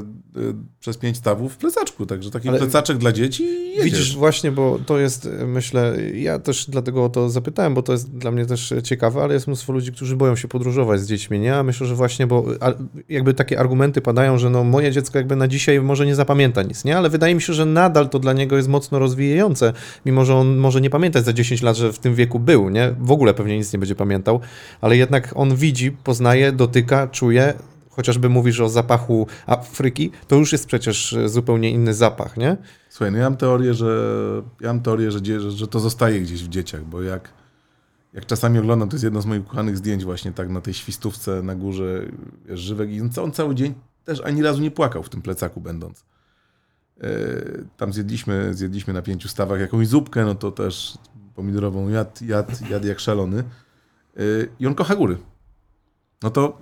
przez 0.79 0.97
pięć 0.97 1.17
stawów 1.17 1.53
w 1.53 1.57
plecaczku, 1.57 2.05
także 2.05 2.31
taki 2.31 2.49
Ale- 2.49 2.57
plecaczek 2.59 2.97
dla 2.97 3.11
dzieci 3.11 3.43
i 3.43 3.69
jedziesz. 3.69 3.83
Widzisz, 3.83 4.15
właśnie, 4.17 4.51
bo 4.51 4.79
to 4.85 4.99
jest, 4.99 5.25
y, 5.25 5.47
myślę, 5.47 5.97
ja 6.13 6.39
też 6.39 6.69
dlatego 6.69 7.05
o 7.05 7.09
to 7.09 7.29
zapytałem, 7.29 7.73
bo 7.73 7.81
to 7.81 7.91
jest 7.91 8.11
dla 8.17 8.31
mnie 8.31 8.45
też 8.45 8.73
ciekawe, 8.83 9.23
ale 9.23 9.33
jest 9.33 9.47
mnóstwo 9.47 9.73
ludzi, 9.73 9.91
którzy 9.91 10.15
boją 10.15 10.35
się 10.35 10.47
podróżować 10.47 11.01
z 11.01 11.07
dziećmi, 11.07 11.39
nie? 11.39 11.55
A 11.55 11.63
myślę, 11.63 11.87
że 11.87 11.95
właśnie, 11.95 12.27
bo 12.27 12.45
jakby 13.09 13.33
takie 13.33 13.59
argumenty 13.59 14.01
padają, 14.01 14.37
że 14.37 14.49
no 14.49 14.63
moje 14.63 14.91
dziecko 14.91 15.17
jakby 15.17 15.35
na 15.35 15.47
dzisiaj 15.47 15.81
może 15.81 16.05
nie 16.05 16.15
zapamięta 16.15 16.63
nic, 16.63 16.85
nie? 16.85 16.97
Ale 16.97 17.09
wydaje 17.09 17.35
mi 17.35 17.41
się, 17.41 17.53
że 17.53 17.65
nadal 17.65 18.09
to 18.09 18.19
dla 18.19 18.33
niego 18.33 18.57
jest 18.57 18.69
mocno 18.69 18.99
rozwijające, 18.99 19.73
mimo 20.05 20.25
że 20.25 20.35
on 20.35 20.57
może 20.57 20.81
nie 20.81 20.89
pamiętać 20.89 21.25
za 21.25 21.33
10 21.33 21.61
lat, 21.61 21.77
że 21.77 21.93
w 21.93 21.99
tym 21.99 22.15
wieku 22.15 22.39
był, 22.39 22.69
nie? 22.69 22.95
W 22.99 23.11
ogóle 23.11 23.33
pewnie 23.33 23.57
nic 23.57 23.73
nie 23.73 23.79
będzie 23.79 23.95
pamiętał, 23.95 24.39
ale 24.81 24.97
jednak 24.97 25.33
on 25.35 25.55
widzi, 25.55 25.91
poznaje, 25.91 26.51
dotyka, 26.51 27.07
czuje, 27.07 27.53
chociażby 28.01 28.29
mówisz 28.29 28.59
o 28.59 28.69
zapachu 28.69 29.27
Afryki, 29.45 30.11
to 30.27 30.35
już 30.35 30.51
jest 30.51 30.65
przecież 30.65 31.15
zupełnie 31.25 31.71
inny 31.71 31.93
zapach, 31.93 32.37
nie? 32.37 32.57
Słuchaj, 32.89 33.11
no 33.11 33.17
ja 33.17 33.23
mam 33.23 33.37
teorię, 33.37 33.73
że 33.73 34.13
ja 34.61 34.67
mam 34.67 34.81
teorię, 34.81 35.11
że, 35.11 35.51
że, 35.51 35.67
to 35.67 35.79
zostaje 35.79 36.21
gdzieś 36.21 36.43
w 36.43 36.49
dzieciach, 36.49 36.83
bo 36.85 37.01
jak, 37.01 37.33
jak 38.13 38.25
czasami 38.25 38.59
oglądam, 38.59 38.89
to 38.89 38.95
jest 38.95 39.03
jedno 39.03 39.21
z 39.21 39.25
moich 39.25 39.41
ukochanych 39.41 39.77
zdjęć 39.77 40.03
właśnie 40.03 40.31
tak 40.31 40.49
na 40.49 40.61
tej 40.61 40.73
świstówce 40.73 41.43
na 41.43 41.55
górze, 41.55 42.05
wiesz, 42.45 42.59
Żywek 42.59 42.91
i 42.91 43.01
on, 43.01 43.09
on 43.23 43.31
cały 43.31 43.55
dzień 43.55 43.73
też 44.05 44.21
ani 44.21 44.43
razu 44.43 44.61
nie 44.61 44.71
płakał 44.71 45.03
w 45.03 45.09
tym 45.09 45.21
plecaku 45.21 45.61
będąc. 45.61 46.05
E, 47.01 47.07
Tam 47.77 47.93
zjedliśmy, 47.93 48.53
zjedliśmy 48.53 48.93
na 48.93 49.01
pięciu 49.01 49.29
stawach 49.29 49.59
jakąś 49.59 49.87
zupkę, 49.87 50.25
no 50.25 50.35
to 50.35 50.51
też 50.51 50.97
pomidorową 51.35 51.89
jad, 51.89 52.21
jad, 52.21 52.69
jad 52.69 52.85
jak 52.85 52.99
szalony. 52.99 53.43
E, 54.17 54.21
I 54.59 54.67
on 54.67 54.75
kocha 54.75 54.95
góry. 54.95 55.17
No 56.23 56.29
to 56.29 56.59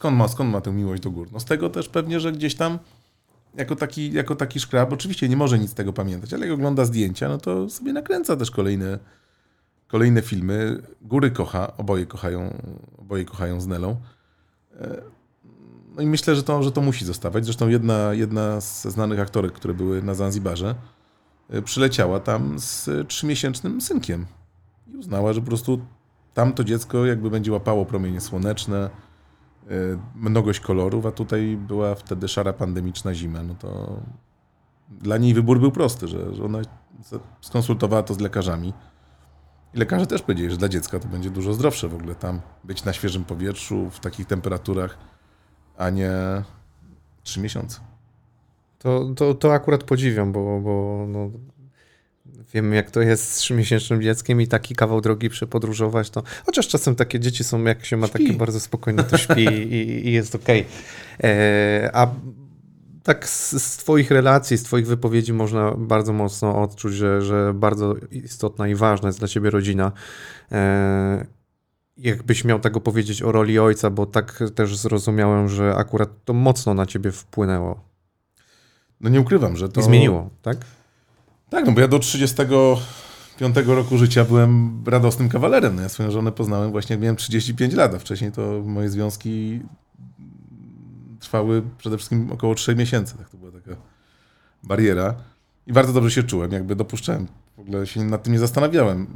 skąd 0.00 0.16
ma, 0.16 0.28
skąd 0.28 0.50
ma 0.50 0.60
tę 0.60 0.72
miłość 0.72 1.02
do 1.02 1.10
gór? 1.10 1.28
No 1.32 1.40
z 1.40 1.44
tego 1.44 1.70
też 1.70 1.88
pewnie, 1.88 2.20
że 2.20 2.32
gdzieś 2.32 2.54
tam 2.54 2.78
jako 3.54 3.76
taki, 3.76 4.12
jako 4.12 4.36
taki 4.36 4.60
szkrab, 4.60 4.92
oczywiście 4.92 5.28
nie 5.28 5.36
może 5.36 5.58
nic 5.58 5.70
z 5.70 5.74
tego 5.74 5.92
pamiętać, 5.92 6.34
ale 6.34 6.46
jak 6.46 6.54
ogląda 6.54 6.84
zdjęcia, 6.84 7.28
no 7.28 7.38
to 7.38 7.68
sobie 7.70 7.92
nakręca 7.92 8.36
też 8.36 8.50
kolejne, 8.50 8.98
kolejne 9.86 10.22
filmy. 10.22 10.82
Góry 11.02 11.30
kocha, 11.30 11.76
oboje 11.76 12.06
kochają, 12.06 12.54
oboje 12.98 13.24
kochają 13.24 13.60
z 13.60 13.66
Nelą. 13.66 13.96
E, 14.80 15.02
No 15.96 16.02
i 16.02 16.06
myślę, 16.06 16.34
że 16.34 16.42
to, 16.42 16.62
że 16.62 16.72
to 16.72 16.80
musi 16.80 17.04
zostawać. 17.04 17.44
Zresztą 17.44 17.68
jedna, 17.68 18.14
jedna 18.14 18.60
z 18.60 18.82
znanych 18.82 19.20
aktorek, 19.20 19.52
które 19.52 19.74
były 19.74 20.02
na 20.02 20.14
Zanzibarze, 20.14 20.74
e, 21.50 21.62
przyleciała 21.62 22.20
tam 22.20 22.58
z 22.58 23.08
trzymiesięcznym 23.08 23.80
synkiem 23.80 24.26
i 24.94 24.96
uznała, 24.96 25.32
że 25.32 25.40
po 25.40 25.46
prostu 25.46 25.80
tamto 26.34 26.64
dziecko 26.64 27.06
jakby 27.06 27.30
będzie 27.30 27.52
łapało 27.52 27.86
promienie 27.86 28.20
słoneczne, 28.20 28.90
mnogość 30.14 30.60
kolorów, 30.60 31.06
a 31.06 31.12
tutaj 31.12 31.56
była 31.56 31.94
wtedy 31.94 32.28
szara 32.28 32.52
pandemiczna 32.52 33.14
zima, 33.14 33.42
no 33.42 33.54
to 33.54 34.00
dla 34.88 35.18
niej 35.18 35.34
wybór 35.34 35.60
był 35.60 35.72
prosty, 35.72 36.08
że, 36.08 36.34
że 36.34 36.44
ona 36.44 36.58
skonsultowała 37.40 38.02
to 38.02 38.14
z 38.14 38.20
lekarzami. 38.20 38.72
I 39.74 39.78
lekarze 39.78 40.06
też 40.06 40.22
powiedzieli, 40.22 40.50
że 40.50 40.56
dla 40.56 40.68
dziecka 40.68 40.98
to 40.98 41.08
będzie 41.08 41.30
dużo 41.30 41.54
zdrowsze 41.54 41.88
w 41.88 41.94
ogóle 41.94 42.14
tam 42.14 42.40
być 42.64 42.84
na 42.84 42.92
świeżym 42.92 43.24
powietrzu, 43.24 43.90
w 43.90 44.00
takich 44.00 44.26
temperaturach, 44.26 44.98
a 45.76 45.90
nie 45.90 46.12
trzy 47.22 47.40
miesiące. 47.40 47.80
To, 48.78 49.14
to, 49.16 49.34
to 49.34 49.52
akurat 49.52 49.84
podziwiam, 49.84 50.32
bo, 50.32 50.60
bo 50.60 51.04
no, 51.08 51.30
wiem 52.54 52.72
jak 52.72 52.90
to 52.90 53.00
jest 53.00 53.32
z 53.32 53.36
trzymiesięcznym 53.36 54.02
dzieckiem 54.02 54.40
i 54.40 54.46
taki 54.46 54.74
kawał 54.74 55.00
drogi 55.00 55.28
przepodróżować, 55.28 56.10
to 56.10 56.22
chociaż 56.46 56.68
czasem 56.68 56.94
takie 56.94 57.20
dzieci 57.20 57.44
są, 57.44 57.64
jak 57.64 57.84
się 57.86 57.96
ma 57.96 58.06
Śpi. 58.06 58.18
takie 58.18 58.32
bardzo 58.32 58.60
spokojne, 58.60 59.04
to 59.04 59.18
śpi 59.18 59.44
i, 59.44 60.08
i 60.08 60.12
jest 60.12 60.34
okej. 60.34 60.66
E, 61.24 61.90
A 61.92 62.08
tak 63.02 63.28
z, 63.28 63.50
z 63.62 63.76
twoich 63.76 64.10
relacji, 64.10 64.58
z 64.58 64.62
twoich 64.62 64.86
wypowiedzi 64.86 65.32
można 65.32 65.74
bardzo 65.78 66.12
mocno 66.12 66.62
odczuć, 66.62 66.94
że, 66.94 67.22
że 67.22 67.52
bardzo 67.54 67.94
istotna 68.10 68.68
i 68.68 68.74
ważna 68.74 69.08
jest 69.08 69.18
dla 69.18 69.28
ciebie 69.28 69.50
rodzina. 69.50 69.92
E, 70.52 71.26
Jakbyś 71.96 72.44
miał 72.44 72.60
tego 72.60 72.80
powiedzieć 72.80 73.22
o 73.22 73.32
roli 73.32 73.58
ojca, 73.58 73.90
bo 73.90 74.06
tak 74.06 74.38
też 74.54 74.76
zrozumiałem, 74.76 75.48
że 75.48 75.74
akurat 75.76 76.08
to 76.24 76.32
mocno 76.32 76.74
na 76.74 76.86
ciebie 76.86 77.12
wpłynęło 77.12 77.80
No 79.00 79.10
nie 79.10 79.20
ukrywam, 79.20 79.56
że 79.56 79.68
to... 79.68 79.80
i 79.80 79.84
zmieniło, 79.84 80.30
tak? 80.42 80.58
Tak, 81.50 81.66
no 81.66 81.72
bo 81.72 81.80
ja 81.80 81.88
do 81.88 81.98
35 81.98 83.56
roku 83.66 83.98
życia 83.98 84.24
byłem 84.24 84.82
radosnym 84.86 85.28
kawalerem. 85.28 85.76
No 85.76 85.82
ja 85.82 85.88
swoją 85.88 86.10
żonę 86.10 86.32
poznałem 86.32 86.70
właśnie 86.70 86.96
miałem 86.96 87.16
35 87.16 87.74
lat, 87.74 87.94
a 87.94 87.98
wcześniej 87.98 88.32
to 88.32 88.62
moje 88.64 88.90
związki 88.90 89.60
trwały 91.20 91.62
przede 91.78 91.96
wszystkim 91.96 92.32
około 92.32 92.54
3 92.54 92.76
miesięcy. 92.76 93.18
Tak 93.18 93.28
to 93.28 93.36
była 93.36 93.52
taka 93.52 93.76
bariera. 94.62 95.14
I 95.66 95.72
bardzo 95.72 95.92
dobrze 95.92 96.10
się 96.10 96.22
czułem, 96.22 96.52
jakby 96.52 96.76
dopuszczałem. 96.76 97.26
W 97.56 97.60
ogóle 97.60 97.86
się 97.86 98.04
nad 98.04 98.22
tym 98.22 98.32
nie 98.32 98.38
zastanawiałem. 98.38 99.06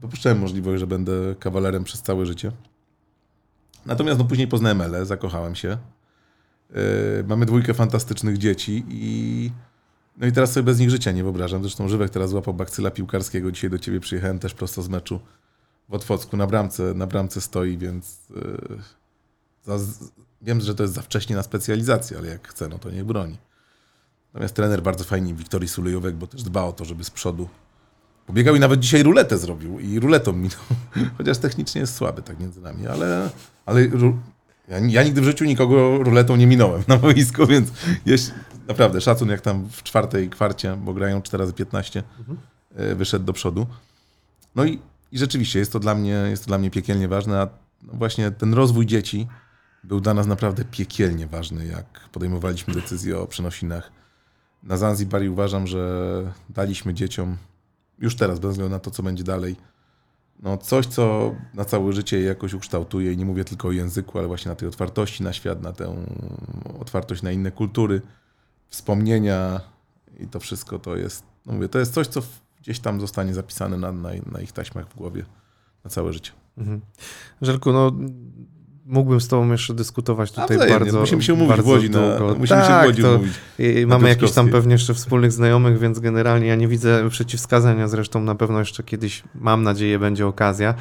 Dopuszczałem 0.00 0.38
możliwość, 0.38 0.80
że 0.80 0.86
będę 0.86 1.12
kawalerem 1.38 1.84
przez 1.84 2.02
całe 2.02 2.26
życie. 2.26 2.52
Natomiast 3.86 4.18
no, 4.18 4.24
później 4.24 4.48
poznałem 4.48 4.80
Elę, 4.80 5.06
zakochałem 5.06 5.54
się. 5.54 5.68
Yy, 6.70 7.24
mamy 7.28 7.46
dwójkę 7.46 7.74
fantastycznych 7.74 8.38
dzieci 8.38 8.84
i 8.88 9.50
no 10.20 10.26
i 10.26 10.32
teraz 10.32 10.52
sobie 10.52 10.64
bez 10.64 10.78
nich 10.78 10.90
życia 10.90 11.12
nie 11.12 11.22
wyobrażam. 11.22 11.62
Zresztą 11.62 11.88
Żywek 11.88 12.10
teraz 12.10 12.30
złapał 12.30 12.54
bakcyla 12.54 12.90
piłkarskiego. 12.90 13.52
Dzisiaj 13.52 13.70
do 13.70 13.78
ciebie 13.78 14.00
przyjechałem 14.00 14.38
też 14.38 14.54
prosto 14.54 14.82
z 14.82 14.88
meczu 14.88 15.20
w 15.88 15.94
Otwocku. 15.94 16.36
Na 16.36 16.46
bramce, 16.46 16.94
na 16.94 17.06
bramce 17.06 17.40
stoi, 17.40 17.78
więc 17.78 18.18
yy, 18.30 18.78
za, 19.64 19.78
wiem, 20.42 20.60
że 20.60 20.74
to 20.74 20.82
jest 20.82 20.94
za 20.94 21.02
wcześnie 21.02 21.36
na 21.36 21.42
specjalizację, 21.42 22.18
ale 22.18 22.28
jak 22.28 22.48
chce, 22.48 22.68
no 22.68 22.78
to 22.78 22.90
niech 22.90 23.04
broni. 23.04 23.38
Natomiast 24.32 24.54
trener 24.54 24.82
bardzo 24.82 25.04
fajnie, 25.04 25.34
Wiktorii 25.34 25.68
Sulejowek, 25.68 26.14
bo 26.14 26.26
też 26.26 26.42
dba 26.42 26.64
o 26.64 26.72
to, 26.72 26.84
żeby 26.84 27.04
z 27.04 27.10
przodu 27.10 27.48
pobiegał 28.26 28.56
i 28.56 28.60
nawet 28.60 28.80
dzisiaj 28.80 29.02
ruletę 29.02 29.38
zrobił 29.38 29.78
i 29.78 30.00
ruletą 30.00 30.32
minął. 30.32 30.60
Chociaż 31.18 31.38
technicznie 31.38 31.80
jest 31.80 31.94
słaby 31.94 32.22
tak 32.22 32.40
między 32.40 32.60
nami, 32.60 32.86
ale, 32.86 33.30
ale 33.66 33.88
ja, 34.68 34.78
ja 34.78 35.02
nigdy 35.02 35.20
w 35.20 35.24
życiu 35.24 35.44
nikogo 35.44 35.98
ruletą 35.98 36.36
nie 36.36 36.46
minąłem 36.46 36.82
na 36.88 36.96
boisku, 36.96 37.46
więc 37.46 37.68
jeśli, 38.06 38.32
naprawdę 38.70 39.00
szacun 39.00 39.28
jak 39.28 39.40
tam 39.40 39.68
w 39.70 39.82
czwartej 39.82 40.30
kwarcie, 40.30 40.76
bo 40.76 40.94
grają 40.94 41.22
4 41.22 41.42
razy 41.42 41.52
15 41.52 42.02
e, 42.74 42.94
wyszedł 42.94 43.24
do 43.24 43.32
przodu. 43.32 43.66
No 44.54 44.64
i, 44.64 44.78
i 45.12 45.18
rzeczywiście 45.18 45.58
jest 45.58 45.72
to, 45.72 45.80
dla 45.80 45.94
mnie, 45.94 46.10
jest 46.10 46.44
to 46.44 46.48
dla 46.48 46.58
mnie 46.58 46.70
piekielnie 46.70 47.08
ważne, 47.08 47.40
a 47.40 47.48
właśnie 47.82 48.30
ten 48.30 48.54
rozwój 48.54 48.86
dzieci 48.86 49.26
był 49.84 50.00
dla 50.00 50.14
nas 50.14 50.26
naprawdę 50.26 50.64
piekielnie 50.64 51.26
ważny, 51.26 51.66
jak 51.66 52.08
podejmowaliśmy 52.12 52.74
decyzję 52.74 53.18
o 53.18 53.26
przenosinach. 53.26 53.92
Na 54.62 54.76
Zanzibar 54.76 55.22
i 55.22 55.28
uważam, 55.28 55.66
że 55.66 56.32
daliśmy 56.48 56.94
dzieciom 56.94 57.36
już 57.98 58.16
teraz, 58.16 58.38
bez 58.38 58.50
względu 58.50 58.74
na 58.74 58.78
to, 58.78 58.90
co 58.90 59.02
będzie 59.02 59.24
dalej, 59.24 59.56
no 60.42 60.58
coś, 60.58 60.86
co 60.86 61.34
na 61.54 61.64
całe 61.64 61.92
życie 61.92 62.18
je 62.18 62.24
jakoś 62.24 62.54
ukształtuje 62.54 63.12
i 63.12 63.16
nie 63.16 63.24
mówię 63.24 63.44
tylko 63.44 63.68
o 63.68 63.72
języku, 63.72 64.18
ale 64.18 64.28
właśnie 64.28 64.48
na 64.48 64.54
tej 64.54 64.68
otwartości 64.68 65.22
na 65.22 65.32
świat, 65.32 65.62
na 65.62 65.72
tę 65.72 66.04
otwartość 66.80 67.22
na 67.22 67.32
inne 67.32 67.50
kultury, 67.50 68.02
wspomnienia 68.70 69.60
i 70.18 70.26
to 70.26 70.40
wszystko 70.40 70.78
to 70.78 70.96
jest, 70.96 71.24
no 71.46 71.52
mówię, 71.52 71.68
to 71.68 71.78
jest 71.78 71.94
coś, 71.94 72.06
co 72.06 72.22
gdzieś 72.60 72.80
tam 72.80 73.00
zostanie 73.00 73.34
zapisane 73.34 73.76
na, 73.76 73.92
na, 73.92 74.10
na 74.32 74.40
ich 74.40 74.52
taśmach 74.52 74.88
w 74.88 74.96
głowie 74.96 75.24
na 75.84 75.90
całe 75.90 76.12
życie. 76.12 76.32
Mhm. 76.58 76.80
Żelku, 77.42 77.72
no 77.72 77.92
mógłbym 78.90 79.20
z 79.20 79.28
tobą 79.28 79.52
jeszcze 79.52 79.74
dyskutować 79.74 80.32
tutaj 80.32 80.56
wzajemnie, 80.56 80.78
bardzo 80.78 81.00
musimy 81.00 81.22
się 81.22 81.34
umówić 81.34 81.60
w 81.60 81.66
Łodzi, 81.66 81.90
na, 81.90 81.98
długo. 82.18 82.34
musimy 82.38 82.60
tak, 82.60 82.68
się 82.68 82.82
w 82.82 82.86
Łodzi 82.86 83.02
to, 83.02 83.10
umówić. 83.14 83.32
i 83.58 83.86
mamy 83.86 84.08
jakichś 84.08 84.32
tam 84.32 84.48
pewnie 84.48 84.72
jeszcze 84.72 84.94
wspólnych 84.94 85.32
znajomych, 85.32 85.78
więc 85.78 85.98
generalnie 85.98 86.46
ja 86.46 86.56
nie 86.56 86.68
widzę 86.68 87.08
przeciwwskazań, 87.10 87.80
a 87.80 87.88
zresztą 87.88 88.20
na 88.20 88.34
pewno 88.34 88.58
jeszcze 88.58 88.82
kiedyś, 88.82 89.22
mam 89.34 89.62
nadzieję, 89.62 89.98
będzie 89.98 90.26
okazja. 90.26 90.74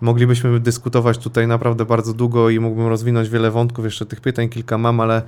Moglibyśmy 0.00 0.60
dyskutować 0.60 1.18
tutaj 1.18 1.46
naprawdę 1.48 1.84
bardzo 1.84 2.12
długo 2.12 2.50
i 2.50 2.60
mógłbym 2.60 2.86
rozwinąć 2.86 3.28
wiele 3.28 3.50
wątków, 3.50 3.84
jeszcze 3.84 4.06
tych 4.06 4.20
pytań 4.20 4.48
kilka 4.48 4.78
mam, 4.78 5.00
ale 5.00 5.22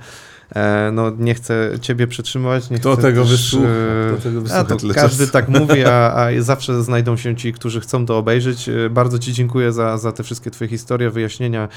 e, 0.55 0.89
no, 0.93 1.11
nie 1.19 1.33
chcę 1.33 1.71
ciebie 1.81 2.07
przetrzymywać. 2.07 2.69
Nie 2.69 2.77
Kto 2.79 2.93
chcę 2.93 3.01
tego 3.01 3.21
też, 3.21 3.31
wysłucha? 3.31 3.67
e, 3.67 4.11
Kto 4.13 4.23
tego 4.23 4.39
a 4.39 4.41
wysłucha 4.41 4.63
to 4.63 4.75
każdy 4.93 5.23
czasu? 5.23 5.33
tak 5.33 5.49
mówi, 5.49 5.85
a, 5.85 5.91
a 6.21 6.41
zawsze 6.41 6.83
znajdą 6.83 7.17
się 7.17 7.35
ci, 7.35 7.53
którzy 7.53 7.81
chcą 7.81 8.05
to 8.05 8.17
obejrzeć. 8.17 8.69
E, 8.69 8.89
Bardzo 8.89 9.19
Ci 9.19 9.33
dziękuję 9.33 9.71
za, 9.71 9.97
za 9.97 10.11
te 10.11 10.23
wszystkie 10.23 10.51
Twoje 10.51 10.69
historie, 10.69 11.09
wyjaśnienia, 11.09 11.67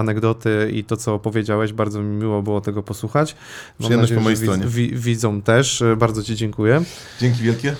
anegdoty 0.00 0.70
i 0.72 0.84
to, 0.84 0.96
co 0.96 1.14
opowiedziałeś. 1.14 1.72
Bardzo 1.72 2.02
mi 2.02 2.16
miło 2.16 2.42
było 2.42 2.60
tego 2.60 2.82
posłuchać. 2.82 3.36
Mam 3.78 3.84
Przyjemność 3.86 4.12
po 4.12 4.20
mojej 4.20 4.36
stronie. 4.36 4.64
Wi, 4.66 4.90
widzom 4.94 5.42
też. 5.42 5.82
E, 5.82 5.96
Bardzo 5.96 6.22
Ci 6.22 6.36
dziękuję. 6.36 6.82
Dzięki 7.20 7.42
wielkie. 7.42 7.76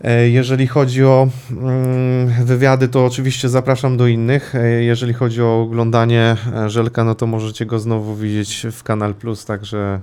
E, 0.00 0.28
Jeżeli 0.28 0.66
chodzi 0.66 1.04
o 1.04 1.28
mm, 1.50 2.44
wywiady, 2.44 2.88
to 2.88 3.06
oczywiście 3.06 3.48
zapraszam 3.48 3.96
do 3.96 4.06
innych. 4.06 4.54
E, 4.54 4.82
Jeżeli 4.82 5.12
chodzi 5.14 5.42
o 5.42 5.62
oglądanie 5.62 6.36
Żelka, 6.66 7.04
no 7.04 7.14
to 7.14 7.26
możecie 7.26 7.66
go 7.66 7.78
znowu 7.78 8.16
widzieć 8.16 8.66
w 8.72 8.82
Kanal 8.82 9.14
Plus, 9.14 9.44
także 9.44 10.00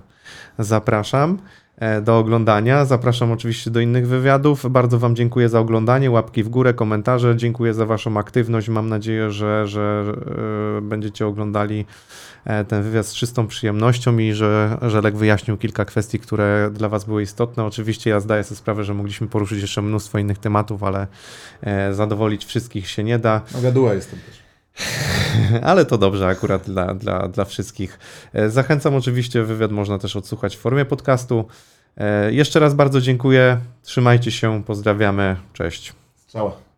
zapraszam 0.60 1.38
do 2.02 2.18
oglądania. 2.18 2.86
Zapraszam 2.86 3.32
oczywiście 3.32 3.72
do 3.72 3.80
innych 3.80 4.08
wywiadów. 4.08 4.72
Bardzo 4.72 5.00
Wam 5.00 5.16
dziękuję 5.16 5.50
za 5.50 5.60
oglądanie, 5.60 6.12
łapki 6.12 6.44
w 6.44 6.50
górę, 6.50 6.74
komentarze. 6.74 7.36
Dziękuję 7.36 7.74
za 7.74 7.86
Waszą 7.86 8.18
aktywność. 8.18 8.70
Mam 8.70 8.90
nadzieję, 8.90 9.32
że, 9.32 9.68
że 9.68 10.04
e, 10.78 10.82
będziecie 10.82 11.28
oglądali 11.28 11.86
e, 12.46 12.66
ten 12.66 12.84
wywiad 12.84 13.06
z 13.06 13.14
czystą 13.14 13.48
przyjemnością 13.48 14.18
i 14.18 14.34
że 14.34 14.78
Żelek 14.82 15.16
wyjaśnił 15.16 15.58
kilka 15.58 15.86
kwestii, 15.86 16.20
które 16.20 16.70
dla 16.74 16.90
Was 16.90 17.06
były 17.06 17.24
istotne. 17.24 17.64
Oczywiście 17.64 18.10
ja 18.10 18.20
zdaję 18.20 18.44
sobie 18.44 18.58
sprawę, 18.58 18.84
że 18.84 18.94
mogliśmy 18.94 19.28
poruszyć 19.28 19.62
jeszcze 19.62 19.82
mnóstwo 19.82 20.20
innych 20.20 20.38
tematów, 20.38 20.84
ale 20.84 21.08
e, 21.62 21.94
zadowolić 21.94 22.46
wszystkich 22.46 22.88
się 22.88 23.04
nie 23.04 23.20
da. 23.20 23.42
No 23.54 23.62
gaduła 23.62 23.94
jestem 23.94 24.20
też. 24.20 24.41
Ale 25.62 25.86
to 25.86 25.98
dobrze 25.98 26.28
akurat 26.28 26.62
dla, 26.66 26.94
dla, 26.94 27.28
dla 27.28 27.46
wszystkich. 27.46 28.00
E, 28.34 28.50
Zachęcam 28.50 28.96
oczywiście, 28.96 29.44
wywiad 29.44 29.72
można 29.72 29.98
też 29.98 30.16
odsłuchać 30.16 30.56
w 30.56 30.60
formie 30.60 30.86
podcastu. 30.86 31.48
E, 31.98 32.34
Jeszcze 32.34 32.60
raz 32.60 32.74
bardzo 32.74 33.02
dziękuję. 33.02 33.58
Trzymajcie 33.84 34.32
się, 34.32 34.64
pozdrawiamy. 34.64 35.36
Cześć. 35.54 35.94
Czoła. 36.32 36.71